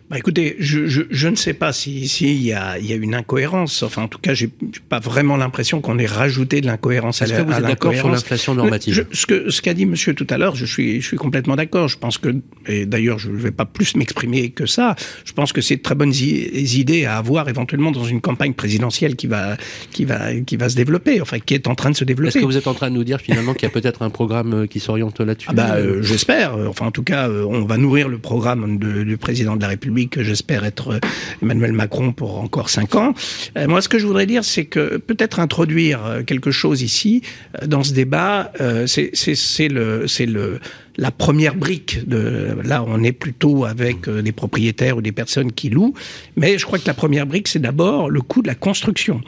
Bah 0.09 0.19
écoutez, 0.19 0.55
je, 0.61 0.87
je, 0.87 1.03
je, 1.11 1.29
ne 1.29 1.35
sais 1.35 1.53
pas 1.53 1.73
s'il 1.73 2.09
si, 2.09 2.33
y, 2.37 2.53
a, 2.53 2.79
y 2.79 2.93
a 2.93 2.97
une 2.97 3.15
incohérence. 3.15 3.83
Enfin, 3.83 4.03
en 4.03 4.09
tout 4.09 4.21
cas, 4.21 4.35
j'ai 4.35 4.49
pas 4.89 5.01
vraiment 5.01 5.37
l'impression 5.37 5.81
qu'on 5.81 5.99
ait 5.99 6.07
rajouté 6.07 6.61
de 6.61 6.67
l'incohérence 6.67 7.23
à, 7.23 7.27
la, 7.27 7.39
que 7.39 7.43
vous 7.43 7.53
êtes 7.53 7.65
d'accord 7.65 7.93
sur 7.93 8.09
l'inflation 8.09 8.55
normative? 8.55 9.05
Ce 9.11 9.27
que 9.27 9.51
ce 9.51 9.61
qu'a 9.61 9.75
dit 9.75 9.85
Monsieur 9.85 10.15
tout 10.15 10.27
à 10.31 10.39
l'heure, 10.39 10.55
je 10.55 10.65
suis 10.65 11.01
je 11.01 11.07
suis 11.07 11.17
complètement 11.17 11.57
d'accord. 11.57 11.89
Je 11.89 11.99
pense 11.99 12.19
que 12.19 12.37
et 12.69 12.87
d'ailleurs, 12.87 13.19
je 13.19 13.31
ne 13.31 13.37
vais 13.37 13.51
pas 13.51 13.65
plus 13.65 13.97
m'exprimer 13.97 14.51
que 14.51 14.67
ça. 14.67 14.95
Je 15.25 15.33
pense 15.33 15.53
que 15.53 15.61
c'est 15.61 15.77
de 15.77 15.83
très 15.83 15.97
bonnes 15.97 16.15
idées 16.15 17.05
à 17.05 17.17
avoir 17.17 17.49
éventuellement 17.49 17.91
dans 17.91 18.05
une 18.05 18.21
campagne 18.21 18.53
présidentielle 18.53 19.17
qui 19.17 19.27
va 19.27 19.57
qui 19.91 20.05
va 20.05 20.35
qui 20.35 20.57
va 20.57 20.69
se 20.69 20.77
développer, 20.77 21.21
enfin 21.21 21.41
qui 21.41 21.55
est 21.55 21.67
en 21.67 21.75
train 21.75 21.91
de 21.91 21.97
se 21.97 22.05
développer. 22.05 22.29
Est-ce 22.29 22.39
que 22.39 22.45
vous 22.45 22.57
êtes 22.57 22.69
en 22.69 22.75
train 22.75 22.91
de 22.91 22.95
nous 22.95 23.05
dire 23.05 23.21
finalement 23.21 23.55
qu'il 23.55 23.65
y 23.65 23.67
a 23.67 23.71
peut-être 23.71 24.03
un 24.03 24.11
programme 24.11 24.55
euh, 24.55 24.67
qui 24.69 24.79
s'oriente 24.79 25.19
là-dessus? 25.19 25.49
Ah 25.51 25.55
bah, 25.55 25.75
euh, 25.75 26.01
j'espère. 26.03 26.57
Enfin, 26.69 26.87
en 26.87 26.91
tout 26.93 27.03
cas, 27.03 27.29
euh, 27.29 27.45
on 27.45 27.65
va 27.65 27.77
nourrir 27.77 28.09
le 28.09 28.19
programme 28.19 28.79
de, 28.79 29.03
du 29.03 29.17
président 29.17 29.57
de 29.57 29.63
la 29.63 29.69
République 29.69 29.96
que 30.05 30.23
j'espère 30.23 30.65
être 30.65 30.91
euh, 30.91 31.01
Emmanuel 31.43 31.73
Macron 31.73 32.13
pour 32.13 32.39
encore 32.39 32.69
cinq 32.69 32.95
ans. 32.95 33.15
Euh, 33.57 33.67
moi, 33.67 33.81
ce 33.81 33.89
que 33.89 33.99
je 33.99 34.07
voudrais 34.07 34.27
dire, 34.27 34.45
c'est 34.45 34.67
que 34.67 34.99
peut-être 34.99 35.41
introduire 35.41 36.05
euh, 36.05 36.23
quelque 36.23 36.51
chose 36.51 36.83
ici 36.83 37.23
dans 37.65 37.83
ce 37.83 37.93
débat, 37.93 38.53
c'est 38.87 39.69
le, 39.69 40.07
c'est 40.07 40.27
le 40.27 40.61
la 40.99 41.11
première 41.11 41.55
brique 41.55 42.09
de 42.09 42.57
là 42.65 42.83
on 42.87 43.03
est 43.03 43.13
plutôt 43.13 43.67
avec 43.67 44.09
des 44.09 44.33
propriétaires 44.33 44.97
ou 44.97 45.03
des 45.03 45.13
personnes 45.13 45.53
qui 45.53 45.69
louent 45.69 45.93
mais 46.37 46.57
je 46.57 46.65
crois 46.65 46.79
que 46.79 46.87
la 46.87 46.95
première 46.95 47.27
brique 47.27 47.49
c'est 47.49 47.59
d'abord 47.59 48.09
le 48.09 48.23
coût 48.23 48.41
de 48.41 48.47
la 48.47 48.55
construction 48.55 49.21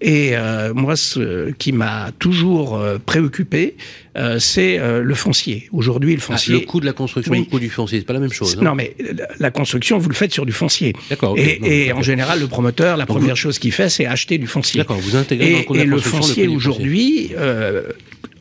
et 0.00 0.36
euh, 0.36 0.74
moi, 0.74 0.94
ce 0.94 1.52
qui 1.52 1.72
m'a 1.72 2.10
toujours 2.18 2.76
euh, 2.76 2.98
préoccupé, 2.98 3.76
euh, 4.16 4.38
c'est 4.38 4.78
le 4.78 5.14
foncier. 5.14 5.68
Aujourd'hui, 5.72 6.14
le 6.14 6.20
ah, 6.22 6.32
foncier. 6.32 6.54
le 6.54 6.60
coût 6.60 6.80
de 6.80 6.86
la 6.86 6.92
construction 6.92 7.34
et 7.34 7.38
le 7.38 7.44
coût 7.44 7.58
du 7.58 7.70
foncier, 7.70 7.98
c'est 7.98 8.04
pas 8.04 8.12
la 8.12 8.20
même 8.20 8.32
chose. 8.32 8.56
Hein. 8.58 8.64
Non, 8.64 8.74
mais 8.74 8.94
la 9.38 9.50
construction, 9.50 9.98
vous 9.98 10.08
le 10.08 10.14
faites 10.14 10.32
sur 10.32 10.46
du 10.46 10.52
foncier. 10.52 10.94
D'accord. 11.10 11.36
et, 11.38 11.92
en 11.92 12.02
général, 12.02 12.40
le 12.40 12.46
promoteur, 12.46 12.96
la 12.96 13.06
première 13.06 13.36
chose 13.36 13.58
qu'il 13.58 13.72
fait, 13.72 13.88
c'est 13.88 14.06
acheter 14.06 14.38
du 14.38 14.46
foncier. 14.46 14.78
D'accord. 14.78 14.98
Vous 14.98 15.16
intégrez 15.16 15.60
et, 15.60 15.64
dans 15.64 15.74
le, 15.74 15.80
et 15.80 15.84
le 15.84 15.98
foncier 15.98 16.48
aujourd'hui 16.48 17.32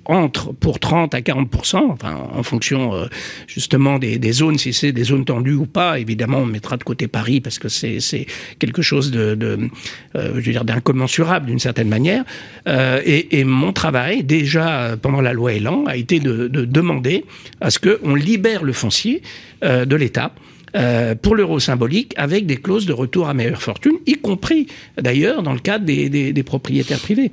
entre 0.06 0.54
pour 0.54 0.80
30 0.80 1.14
à 1.14 1.22
40 1.22 1.50
enfin 1.90 2.16
en 2.34 2.44
fonction 2.44 2.94
euh, 2.94 3.06
justement 3.48 4.00
des, 4.00 4.18
des, 4.18 4.32
zones, 4.32 4.58
si 4.58 4.74
c'est 4.74 4.92
des 4.92 5.04
zones 5.04 5.26
tendues 5.26 5.54
ou 5.54 5.66
pas. 5.66 6.00
Évidemment, 6.00 6.40
on 6.40 6.46
mettra 6.46 6.78
de 6.78 6.84
côté 6.84 7.08
Paris 7.08 7.42
parce 7.42 7.60
que 7.60 7.70
c'est 7.70 8.26
quelque 8.60 8.82
chose 8.82 9.12
de, 9.12 9.36
de 9.36 9.70
euh, 10.16 10.32
je 10.36 10.46
veux 10.46 10.52
dire 10.52 10.66
d'incommensurable 10.66 11.48
d'une 11.48 11.60
certaine 11.60 11.90
manière. 11.90 12.24
Euh, 12.68 13.02
et, 13.06 13.40
et, 13.40 13.44
mon 13.44 13.74
travail 13.74 14.24
déjà 14.24 14.96
pendant 15.02 15.22
la 15.22 15.34
loi 15.34 15.54
Elan 15.54 15.86
a 15.86 15.96
été 15.96 16.20
de, 16.20 16.48
de 16.48 16.66
demander 16.66 17.26
à 17.62 17.70
ce 17.70 17.80
qu'on 17.80 18.16
libère 18.16 18.64
le 18.64 18.74
foncier 18.74 19.22
euh, 19.64 19.86
de 19.86 19.96
l'État 19.96 20.32
euh, 20.76 21.16
pour 21.16 21.36
l'euro 21.36 21.60
symbolique 21.60 22.14
avec 22.18 22.46
des 22.46 22.58
clauses 22.58 22.86
de 22.86 22.94
retour 22.94 23.30
à 23.30 23.34
meilleure 23.34 23.62
fortune, 23.62 23.94
y 24.06 24.16
compris 24.16 24.68
d'ailleurs 25.02 25.42
dans 25.42 25.54
le 25.54 25.60
cadre 25.60 25.86
des, 25.86 26.10
des, 26.10 26.34
des 26.34 26.44
propriétaires 26.44 27.00
privés. 27.00 27.32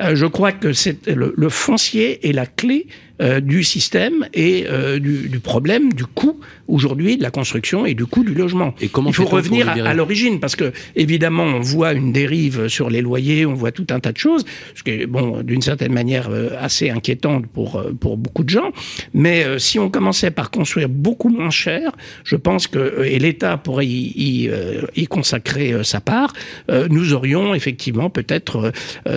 Euh, 0.00 0.14
je 0.14 0.26
crois 0.26 0.52
que 0.52 0.72
c'est 0.72 1.06
le, 1.06 1.34
le, 1.36 1.48
foncier 1.48 2.28
est 2.28 2.32
la 2.32 2.46
clé 2.46 2.86
euh, 3.22 3.38
du 3.38 3.62
système 3.62 4.26
et 4.34 4.66
euh, 4.68 4.98
du, 4.98 5.28
du, 5.28 5.38
problème 5.38 5.92
du 5.92 6.04
coût 6.04 6.40
aujourd'hui 6.66 7.16
de 7.16 7.22
la 7.22 7.30
construction 7.30 7.86
et 7.86 7.94
du 7.94 8.06
coût 8.06 8.24
du 8.24 8.34
logement. 8.34 8.74
Et 8.80 8.88
comment 8.88 9.10
Il 9.10 9.14
faut 9.14 9.24
revenir 9.24 9.68
à, 9.68 9.74
à 9.74 9.94
l'origine 9.94 10.40
parce 10.40 10.56
que 10.56 10.72
évidemment 10.96 11.44
on 11.44 11.60
voit 11.60 11.92
une 11.92 12.10
dérive 12.10 12.66
sur 12.66 12.90
les 12.90 13.02
loyers, 13.02 13.46
on 13.46 13.54
voit 13.54 13.70
tout 13.70 13.86
un 13.90 14.00
tas 14.00 14.10
de 14.10 14.18
choses, 14.18 14.44
ce 14.74 14.82
qui 14.82 14.90
est 14.90 15.06
bon 15.06 15.42
d'une 15.44 15.62
certaine 15.62 15.92
manière 15.92 16.28
euh, 16.28 16.50
assez 16.58 16.90
inquiétante 16.90 17.46
pour 17.46 17.80
pour 18.00 18.16
beaucoup 18.16 18.42
de 18.42 18.48
gens. 18.48 18.72
Mais 19.12 19.60
si 19.60 19.78
on 19.78 19.90
commençait 19.90 20.32
par 20.32 20.50
construire 20.50 20.88
beaucoup 20.88 21.28
moins 21.28 21.50
cher, 21.50 21.92
je 22.24 22.34
pense 22.34 22.66
que 22.66 23.04
et 23.04 23.20
l'État 23.20 23.58
pourrait 23.58 23.86
y, 23.86 24.48
y, 24.48 24.50
y 24.96 25.06
consacrer 25.06 25.84
sa 25.84 26.00
part, 26.00 26.32
nous 26.90 27.12
aurions 27.12 27.54
effectivement 27.54 28.10
peut-être 28.10 28.72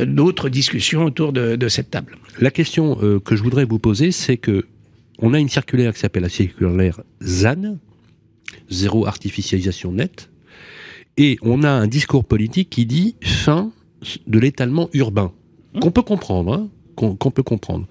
d'autres 0.06 0.50
discussions 0.50 1.06
autour 1.06 1.34
de, 1.34 1.56
de 1.56 1.68
cette 1.68 1.90
table. 1.90 2.16
La 2.40 2.52
question 2.52 2.98
euh, 3.02 3.20
que 3.20 3.36
je 3.36 3.44
voudrais 3.44 3.66
vous 3.66 3.80
poser, 3.80 4.12
c'est 4.12 4.38
que 4.38 4.66
on 5.20 5.34
a 5.34 5.40
une 5.40 5.50
circulaire 5.50 5.94
qui 5.94 6.00
s'appelle 6.00 6.24
la 6.24 6.30
circulaire 6.30 7.02
ZAN, 7.24 7.78
zéro 8.70 9.08
artificialisation 9.08 9.92
nette, 9.92 10.30
et 11.18 11.40
on 11.42 11.64
a 11.64 11.70
un 11.70 11.88
discours 11.88 12.26
politique 12.26 12.70
qui 12.70 12.86
dit 12.86 13.16
fin 13.24 13.72
de 14.28 14.38
l'étalement 14.38 14.90
urbain, 14.94 15.32
qu'on 15.82 15.90
peut 15.90 16.04
comprendre, 16.04 16.54
hein, 16.54 16.70
qu'on 16.98 17.32
peut 17.32 17.44
comprendre. 17.44 17.88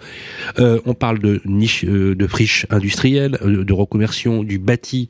Euh, 0.59 0.81
on 0.85 0.95
parle 0.95 1.21
de 1.21 1.41
niche, 1.45 1.85
euh, 1.85 2.15
de 2.15 2.27
friches 2.27 2.67
industrielles, 2.71 3.39
euh, 3.43 3.65
de 3.65 3.73
reconversion 3.73 4.43
du 4.43 4.59
bâti 4.59 5.09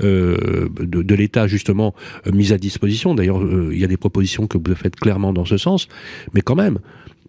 de, 0.00 0.68
de 0.80 1.14
l'État 1.14 1.46
justement 1.46 1.94
mis 2.32 2.52
à 2.52 2.58
disposition. 2.58 3.14
D'ailleurs, 3.14 3.40
il 3.72 3.78
y 3.78 3.84
a 3.84 3.86
des 3.86 3.96
propositions 3.96 4.46
que 4.46 4.58
vous 4.58 4.74
faites 4.74 4.96
clairement 4.96 5.32
dans 5.32 5.44
ce 5.44 5.56
sens, 5.56 5.88
mais 6.34 6.40
quand 6.40 6.56
même, 6.56 6.78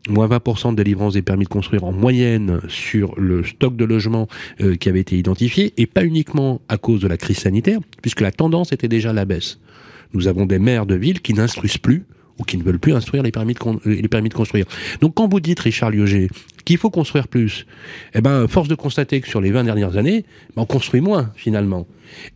moins 0.07 0.27
20% 0.27 0.71
de 0.71 0.75
délivrance 0.75 1.13
des 1.13 1.21
permis 1.21 1.43
de 1.43 1.49
construire 1.49 1.83
en 1.83 1.91
moyenne 1.91 2.61
sur 2.67 3.19
le 3.19 3.43
stock 3.43 3.75
de 3.75 3.85
logements 3.85 4.27
euh, 4.61 4.75
qui 4.75 4.89
avait 4.89 5.01
été 5.01 5.17
identifié, 5.17 5.73
et 5.77 5.85
pas 5.85 6.03
uniquement 6.03 6.61
à 6.69 6.77
cause 6.77 7.01
de 7.01 7.07
la 7.07 7.17
crise 7.17 7.37
sanitaire, 7.37 7.79
puisque 8.01 8.21
la 8.21 8.31
tendance 8.31 8.71
était 8.71 8.87
déjà 8.87 9.09
à 9.09 9.13
la 9.13 9.25
baisse. 9.25 9.59
Nous 10.13 10.27
avons 10.27 10.45
des 10.45 10.59
maires 10.59 10.85
de 10.85 10.95
villes 10.95 11.21
qui 11.21 11.33
n'instruisent 11.33 11.77
plus 11.77 12.05
ou 12.39 12.43
qui 12.43 12.57
ne 12.57 12.63
veulent 12.63 12.79
plus 12.79 12.93
instruire 12.93 13.21
les 13.21 13.31
permis 13.31 13.53
de, 13.53 14.33
construire. 14.33 14.65
Donc 15.01 15.13
quand 15.15 15.27
vous 15.27 15.41
dites, 15.41 15.59
Richard 15.59 15.91
Lioger, 15.91 16.29
qu'il 16.63 16.77
faut 16.77 16.89
construire 16.89 17.27
plus, 17.27 17.65
eh 18.13 18.21
ben, 18.21 18.47
force 18.47 18.69
de 18.69 18.75
constater 18.75 19.19
que 19.19 19.27
sur 19.27 19.41
les 19.41 19.51
20 19.51 19.65
dernières 19.65 19.97
années, 19.97 20.23
ben, 20.55 20.61
on 20.61 20.65
construit 20.65 21.01
moins, 21.01 21.31
finalement. 21.35 21.85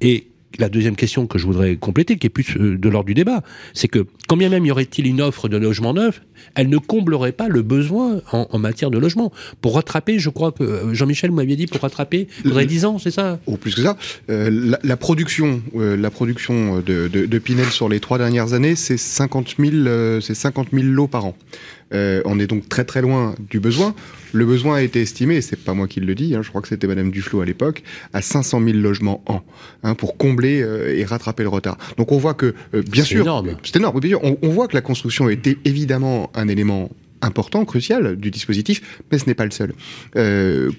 Et 0.01 0.27
la 0.59 0.69
deuxième 0.69 0.95
question 0.95 1.27
que 1.27 1.37
je 1.37 1.45
voudrais 1.45 1.75
compléter, 1.75 2.17
qui 2.17 2.27
est 2.27 2.29
plus 2.29 2.57
euh, 2.57 2.77
de 2.77 2.89
l'ordre 2.89 3.07
du 3.07 3.13
débat, 3.13 3.43
c'est 3.73 3.87
que 3.87 4.05
combien 4.27 4.49
même 4.49 4.65
y 4.65 4.71
aurait-il 4.71 5.07
une 5.07 5.21
offre 5.21 5.49
de 5.49 5.57
logement 5.57 5.93
neuf, 5.93 6.21
elle 6.55 6.69
ne 6.69 6.77
comblerait 6.77 7.31
pas 7.31 7.47
le 7.47 7.61
besoin 7.61 8.21
en, 8.31 8.47
en 8.49 8.59
matière 8.59 8.91
de 8.91 8.97
logement. 8.97 9.31
Pour 9.61 9.75
rattraper, 9.75 10.19
je 10.19 10.29
crois 10.29 10.51
que 10.51 10.63
euh, 10.63 10.93
Jean-Michel 10.93 11.31
m'avait 11.31 11.55
dit, 11.55 11.67
pour 11.67 11.81
rattraper, 11.81 12.27
il 12.39 12.49
faudrait 12.49 12.65
10 12.65 12.85
ans, 12.85 12.99
c'est 12.99 13.11
ça? 13.11 13.39
Ou 13.47 13.57
plus 13.57 13.75
que 13.75 13.81
ça. 13.81 13.97
Euh, 14.29 14.49
la, 14.51 14.79
la, 14.83 14.97
production, 14.97 15.61
euh, 15.75 15.97
la 15.97 16.09
production 16.09 16.79
de, 16.79 17.07
de, 17.07 17.25
de, 17.25 17.39
Pinel 17.39 17.67
sur 17.67 17.89
les 17.89 17.99
trois 17.99 18.17
dernières 18.17 18.53
années, 18.53 18.75
c'est 18.75 18.97
50 18.97 19.55
000, 19.59 19.71
euh, 19.73 20.21
c'est 20.21 20.35
50 20.35 20.69
000 20.71 20.85
lots 20.85 21.07
par 21.07 21.25
an. 21.25 21.35
On 21.91 22.39
est 22.39 22.47
donc 22.47 22.67
très 22.67 22.85
très 22.85 23.03
loin 23.03 23.35
du 23.51 23.59
besoin. 23.59 23.93
Le 24.33 24.45
besoin 24.45 24.77
a 24.77 24.81
été 24.81 25.01
estimé, 25.01 25.41
c'est 25.41 25.55
pas 25.55 25.73
moi 25.73 25.87
qui 25.87 25.99
le 25.99 26.15
dis, 26.15 26.35
hein, 26.35 26.41
je 26.41 26.49
crois 26.49 26.61
que 26.61 26.67
c'était 26.67 26.87
Madame 26.87 27.11
Duflo 27.11 27.41
à 27.41 27.45
l'époque, 27.45 27.83
à 28.13 28.21
500 28.21 28.61
000 28.65 28.77
logements 28.79 29.23
an, 29.27 29.43
hein, 29.83 29.93
pour 29.93 30.17
combler 30.17 30.61
euh, 30.61 30.97
et 30.97 31.05
rattraper 31.05 31.43
le 31.43 31.49
retard. 31.49 31.77
Donc 31.97 32.11
on 32.11 32.17
voit 32.17 32.33
que, 32.33 32.55
euh, 32.73 32.81
bien 32.81 33.03
sûr, 33.03 33.19
c'est 33.63 33.75
énorme. 33.75 33.99
On, 34.23 34.37
on, 34.41 34.49
voit 34.49 34.67
que 34.67 34.73
la 34.73 34.81
construction 34.81 35.29
était 35.29 35.57
évidemment 35.65 36.31
un 36.33 36.47
élément 36.47 36.89
important, 37.21 37.63
crucial 37.63 38.15
du 38.15 38.31
dispositif, 38.31 38.99
mais 39.11 39.19
ce 39.19 39.27
n'est 39.27 39.35
pas 39.35 39.45
le 39.45 39.51
seul. 39.51 39.73
Euh, 40.15 40.71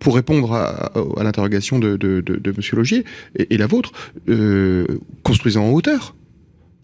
pour 0.00 0.14
répondre 0.14 0.52
à, 0.52 0.92
à 1.18 1.22
l'interrogation 1.22 1.78
de, 1.78 1.96
de, 1.96 2.20
de, 2.20 2.36
de 2.36 2.54
Monsieur 2.56 2.76
Logier 2.76 3.04
et, 3.38 3.54
et 3.54 3.58
la 3.58 3.66
vôtre, 3.66 3.92
euh, 4.28 4.86
construisons 5.22 5.64
en 5.64 5.70
hauteur. 5.72 6.14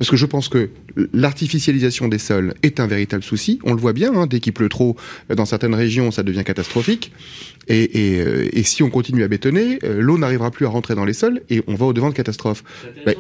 Parce 0.03 0.11
que 0.11 0.17
je 0.17 0.27
pense 0.27 0.49
que 0.49 0.69
l'artificialisation 1.13 2.09
des 2.09 2.19
sols 2.19 2.55
est 2.65 2.81
un 2.81 2.89
véritable 2.89 3.23
souci. 3.23 3.61
On 3.63 3.73
le 3.73 3.79
voit 3.79 3.93
bien, 3.93 4.13
hein, 4.13 4.27
dès 4.27 4.41
qu'il 4.41 4.53
pleut 4.53 4.69
trop 4.69 4.97
dans 5.33 5.45
certaines 5.45 5.77
régions, 5.77 6.11
ça 6.11 6.25
devient 6.25 6.43
catastrophique. 6.43 7.13
Et, 7.69 8.17
et, 8.17 8.21
euh, 8.21 8.49
et 8.53 8.65
si 8.65 8.83
on 8.83 8.91
continue 8.91 9.23
à 9.23 9.29
bétonner, 9.29 9.79
euh, 9.85 10.01
l'eau 10.01 10.19
n'arrivera 10.19 10.51
plus 10.51 10.67
à 10.67 10.71
rentrer 10.71 10.97
dans 10.97 11.05
les 11.05 11.13
sols 11.13 11.43
et 11.51 11.63
on 11.69 11.77
va 11.77 11.87
au 11.87 11.93
devant 11.93 12.09
de 12.09 12.15
catastrophes. 12.15 12.65
Bah, 13.07 13.13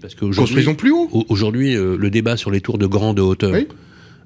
parce 0.00 0.14
que 0.14 0.32
construisons 0.32 0.76
plus 0.76 0.92
haut. 0.92 1.08
Aujourd'hui, 1.28 1.74
euh, 1.74 1.96
le 1.96 2.08
débat 2.08 2.36
sur 2.36 2.52
les 2.52 2.60
tours 2.60 2.78
de 2.78 2.86
grande 2.86 3.18
hauteur. 3.18 3.50
Oui 3.52 3.66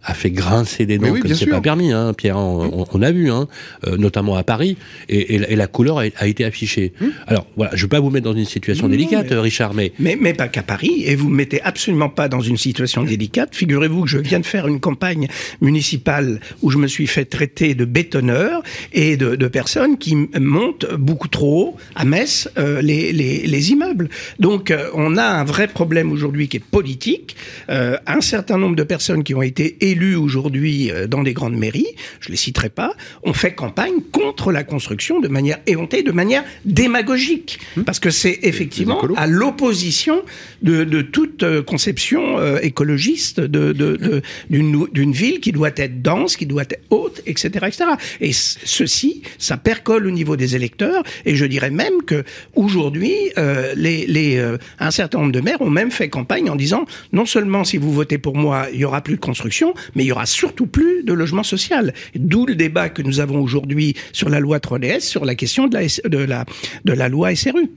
a 0.04 0.14
fait 0.14 0.30
grincer 0.30 0.86
des 0.86 0.98
dents 0.98 1.10
oui, 1.10 1.20
comme 1.20 1.34
c'est 1.34 1.46
pas 1.46 1.60
permis, 1.60 1.92
hein, 1.92 2.12
Pierre, 2.14 2.36
on, 2.36 2.86
on, 2.92 3.02
a 3.02 3.12
vu, 3.12 3.30
hein, 3.30 3.46
euh, 3.86 3.96
notamment 3.96 4.36
à 4.36 4.42
Paris, 4.42 4.76
et, 5.08 5.36
et, 5.36 5.52
et 5.52 5.56
la 5.56 5.66
couleur 5.66 5.98
a, 5.98 6.04
a, 6.16 6.26
été 6.26 6.44
affichée. 6.44 6.92
Mmh. 7.00 7.06
Alors 7.26 7.46
voilà, 7.56 7.72
je 7.74 7.82
veux 7.82 7.88
pas 7.88 8.00
vous 8.00 8.10
mettre 8.10 8.24
dans 8.24 8.36
une 8.36 8.44
situation 8.44 8.88
délicate, 8.88 9.30
mais, 9.30 9.38
Richard, 9.38 9.74
mais... 9.74 9.92
mais 9.98 10.16
mais 10.20 10.34
pas 10.34 10.48
qu'à 10.48 10.62
Paris, 10.62 11.04
et 11.06 11.14
vous 11.14 11.28
me 11.28 11.36
mettez 11.36 11.62
absolument 11.62 12.08
pas 12.08 12.28
dans 12.28 12.40
une 12.40 12.56
situation 12.56 13.04
délicate. 13.04 13.54
Figurez-vous 13.54 14.02
que 14.02 14.08
je 14.08 14.18
viens 14.18 14.40
de 14.40 14.46
faire 14.46 14.66
une 14.66 14.80
campagne 14.80 15.28
municipale 15.60 16.40
où 16.62 16.70
je 16.70 16.78
me 16.78 16.86
suis 16.86 17.06
fait 17.06 17.24
traiter 17.24 17.74
de 17.74 17.84
bétonneur 17.84 18.62
et 18.92 19.16
de, 19.16 19.36
de 19.36 19.48
personnes 19.48 19.98
qui 19.98 20.16
montent 20.38 20.86
beaucoup 20.94 21.28
trop 21.28 21.52
haut 21.52 21.76
à 21.94 22.04
Metz 22.04 22.48
euh, 22.58 22.80
les, 22.82 23.12
les, 23.12 23.46
les, 23.46 23.72
immeubles. 23.72 24.08
Donc 24.38 24.70
euh, 24.70 24.88
on 24.94 25.16
a 25.16 25.24
un 25.24 25.44
vrai 25.44 25.68
problème 25.68 26.12
aujourd'hui 26.12 26.48
qui 26.48 26.58
est 26.58 26.60
politique. 26.60 27.36
Un 27.68 28.20
certain 28.20 28.58
nombre 28.58 28.76
de 28.76 28.82
personnes 28.82 29.24
qui 29.24 29.34
ont 29.34 29.42
été 29.42 29.76
élus 29.92 30.16
aujourd'hui 30.16 30.90
euh, 30.90 31.06
dans 31.06 31.22
les 31.22 31.32
grandes 31.32 31.56
mairies, 31.56 31.94
je 32.20 32.30
les 32.30 32.36
citerai 32.36 32.68
pas, 32.68 32.94
ont 33.22 33.32
fait 33.32 33.54
campagne 33.54 34.00
contre 34.10 34.52
la 34.52 34.64
construction 34.64 35.20
de 35.20 35.28
manière 35.28 35.58
éhontée, 35.66 36.02
de 36.02 36.12
manière 36.12 36.44
démagogique, 36.64 37.58
mmh. 37.76 37.82
parce 37.82 38.00
que 38.00 38.10
c'est 38.10 38.40
effectivement 38.42 39.02
à 39.16 39.26
l'opposition 39.26 40.22
de, 40.62 40.84
de, 40.84 41.02
toute 41.02 41.42
euh, 41.42 41.62
conception 41.62 42.38
euh, 42.38 42.58
écologiste 42.62 43.40
de, 43.40 43.72
de, 43.72 44.22
d'une 44.50 45.12
ville 45.12 45.40
qui 45.40 45.52
doit 45.52 45.70
être 45.76 46.02
dense, 46.02 46.36
qui 46.36 46.46
doit 46.46 46.62
être 46.62 46.80
haute, 46.90 47.22
etc., 47.26 47.66
etc. 47.66 47.84
Et 48.20 48.32
ceci, 48.32 49.22
ça 49.38 49.56
percole 49.56 50.06
au 50.06 50.10
niveau 50.10 50.36
des 50.36 50.56
électeurs, 50.56 51.02
et 51.24 51.36
je 51.36 51.44
dirais 51.44 51.70
même 51.70 52.02
que 52.06 52.24
aujourd'hui, 52.54 53.14
euh, 53.38 53.72
les, 53.76 54.06
les, 54.06 54.36
euh, 54.36 54.58
un 54.78 54.90
certain 54.90 55.18
nombre 55.18 55.32
de 55.32 55.40
maires 55.40 55.60
ont 55.60 55.70
même 55.70 55.90
fait 55.90 56.08
campagne 56.08 56.50
en 56.50 56.56
disant 56.56 56.84
non 57.12 57.26
seulement 57.26 57.64
si 57.64 57.76
vous 57.76 57.92
votez 57.92 58.18
pour 58.18 58.36
moi, 58.36 58.66
il 58.72 58.80
y 58.80 58.84
aura 58.84 59.00
plus 59.00 59.16
de 59.16 59.20
construction, 59.20 59.74
mais 59.94 60.04
il 60.04 60.06
y 60.06 60.12
aura 60.12 60.26
surtout 60.26 60.66
plus 60.66 61.04
de 61.04 61.12
logement 61.12 61.42
social. 61.42 61.92
D'où 62.14 62.46
le 62.46 62.54
débat 62.54 62.88
que 62.88 63.02
nous 63.02 63.20
avons 63.20 63.40
aujourd'hui 63.40 63.94
sur 64.12 64.28
la 64.28 64.40
loi 64.40 64.58
3DS, 64.58 65.00
sur 65.00 65.24
la 65.24 65.34
question 65.34 65.66
de 65.66 65.74
la, 65.74 66.08
de 66.08 66.18
la, 66.18 66.44
de 66.84 66.92
la 66.92 67.08
loi 67.08 67.34
SRU. 67.34 67.70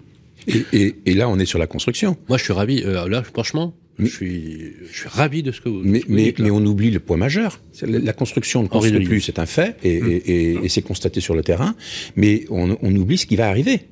Et, 0.47 0.63
et, 0.73 0.95
et, 1.05 1.13
là, 1.13 1.27
on 1.27 1.39
est 1.39 1.45
sur 1.45 1.59
la 1.59 1.67
construction. 1.67 2.17
Moi, 2.29 2.37
je 2.37 2.43
suis 2.43 2.53
ravi. 2.53 2.83
Euh, 2.85 3.09
là, 3.09 3.23
franchement, 3.23 3.73
mais, 3.97 4.07
je, 4.07 4.15
suis, 4.15 4.73
je 4.91 4.99
suis 4.99 5.09
ravi 5.09 5.41
de 5.41 5.51
ce 5.51 5.61
que 5.61 5.69
vous, 5.69 5.81
mais, 5.83 5.99
ce 5.99 6.05
que 6.05 6.09
vous 6.09 6.15
mais, 6.15 6.23
dites. 6.23 6.39
Mais 6.39 6.51
on 6.51 6.63
oublie 6.65 6.91
le 6.91 6.99
point 6.99 7.17
majeur. 7.17 7.61
La, 7.81 7.99
la 7.99 8.13
construction 8.13 8.61
ne 8.61 8.67
construit 8.67 9.05
plus, 9.05 9.21
c'est 9.21 9.39
un 9.39 9.45
fait, 9.45 9.77
et, 9.83 10.01
mmh. 10.01 10.21
et, 10.25 10.51
et 10.63 10.69
c'est 10.69 10.81
constaté 10.81 11.19
sur 11.19 11.35
le 11.35 11.41
terrain. 11.41 11.75
Mais 12.15 12.45
on, 12.49 12.77
on 12.81 12.95
oublie 12.95 13.17
ce 13.17 13.25
qui 13.25 13.35
va 13.35 13.47
arriver. 13.47 13.87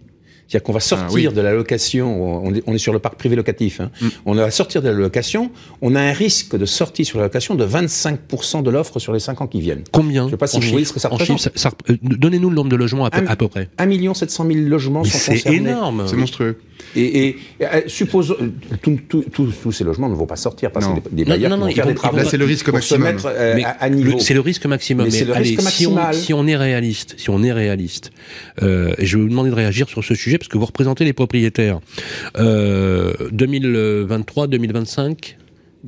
C'est-à-dire 0.53 0.65
qu'on 0.67 0.73
va 0.73 0.79
sortir 0.81 1.07
ah, 1.09 1.13
oui. 1.13 1.27
de 1.33 1.41
la 1.41 1.51
location, 1.51 2.45
on 2.45 2.53
est, 2.53 2.61
on 2.67 2.75
est, 2.75 2.77
sur 2.77 2.93
le 2.93 2.99
parc 2.99 3.15
privé 3.15 3.35
locatif, 3.35 3.79
hein. 3.79 3.89
mm. 3.99 4.07
on 4.27 4.35
va 4.35 4.51
sortir 4.51 4.83
de 4.83 4.89
la 4.89 4.93
location, 4.93 5.49
on 5.81 5.95
a 5.95 5.99
un 5.99 6.11
risque 6.11 6.55
de 6.55 6.65
sortie 6.67 7.05
sur 7.05 7.17
la 7.17 7.23
location 7.23 7.55
de 7.55 7.65
25% 7.65 8.61
de 8.61 8.69
l'offre 8.69 8.99
sur 8.99 9.13
les 9.13 9.19
5 9.19 9.41
ans 9.41 9.47
qui 9.47 9.61
viennent. 9.61 9.83
Combien 9.91 10.21
Je 10.21 10.25
ne 10.25 10.31
sais 10.31 10.37
pas 10.37 10.45
si 10.45 10.59
vous 10.59 10.69
voyez 10.69 10.85
ce 10.85 10.93
que 10.93 10.99
ça 10.99 11.09
représente. 11.09 11.39
Chiffre, 11.39 11.51
ça, 11.55 11.71
ça, 11.71 11.75
euh, 11.89 11.97
Donnez-nous 12.03 12.51
le 12.51 12.55
nombre 12.55 12.69
de 12.69 12.75
logements 12.75 13.05
à 13.05 13.09
peu, 13.09 13.25
un, 13.25 13.25
à 13.25 13.35
peu 13.35 13.47
près. 13.47 13.67
1 13.79 14.13
700 14.13 14.45
000 14.45 14.59
logements 14.69 15.01
Mais 15.01 15.09
sont 15.09 15.31
concernés. 15.31 15.39
C'est 15.39 15.55
énorme. 15.55 16.03
C'est 16.07 16.17
monstrueux. 16.17 16.59
Et, 16.95 17.27
et 17.27 17.37
euh, 17.61 17.81
suppose 17.87 18.35
tous 18.81 19.71
ces 19.71 19.83
logements 19.83 20.09
ne 20.09 20.15
vont 20.15 20.25
pas 20.25 20.35
sortir 20.35 20.71
parce 20.71 20.85
non. 20.85 20.97
que 20.97 21.09
des, 21.09 21.23
des 21.23 21.25
bailleurs 21.25 21.49
non, 21.49 21.57
non, 21.57 21.65
vont 21.65 21.71
faire 21.71 21.87
des 21.87 21.95
travaux. 21.95 22.17
Là, 22.17 22.25
c'est 22.25 22.37
le 22.37 22.45
risque 22.45 22.69
maximum. 22.69 23.01
Se 23.01 23.13
mettre, 23.13 23.25
euh, 23.25 23.59
à, 23.63 23.83
à 23.83 23.89
niveau. 23.89 24.19
C'est 24.19 24.33
le 24.33 24.41
risque 24.41 24.65
maximum. 24.65 25.07
Mais, 25.07 25.19
mais 25.19 25.25
le 25.25 25.35
allez, 25.35 25.49
risque 25.49 25.61
si, 25.69 25.87
on, 25.87 25.93
maximal. 25.93 26.15
si 26.15 26.33
on 26.33 26.47
est 26.47 26.55
réaliste, 26.55 27.15
si 27.17 27.29
on 27.29 27.41
est 27.43 27.51
réaliste, 27.51 28.11
euh, 28.61 28.93
et 28.97 29.05
je 29.05 29.17
vais 29.17 29.23
vous 29.23 29.29
demander 29.29 29.49
de 29.49 29.55
réagir 29.55 29.89
sur 29.89 30.03
ce 30.03 30.13
sujet 30.13 30.37
parce 30.43 30.49
que 30.49 30.57
vous 30.57 30.65
représentez 30.65 31.05
les 31.05 31.13
propriétaires. 31.13 31.79
Euh, 32.37 33.13
2023, 33.31 34.47
2025. 34.47 35.37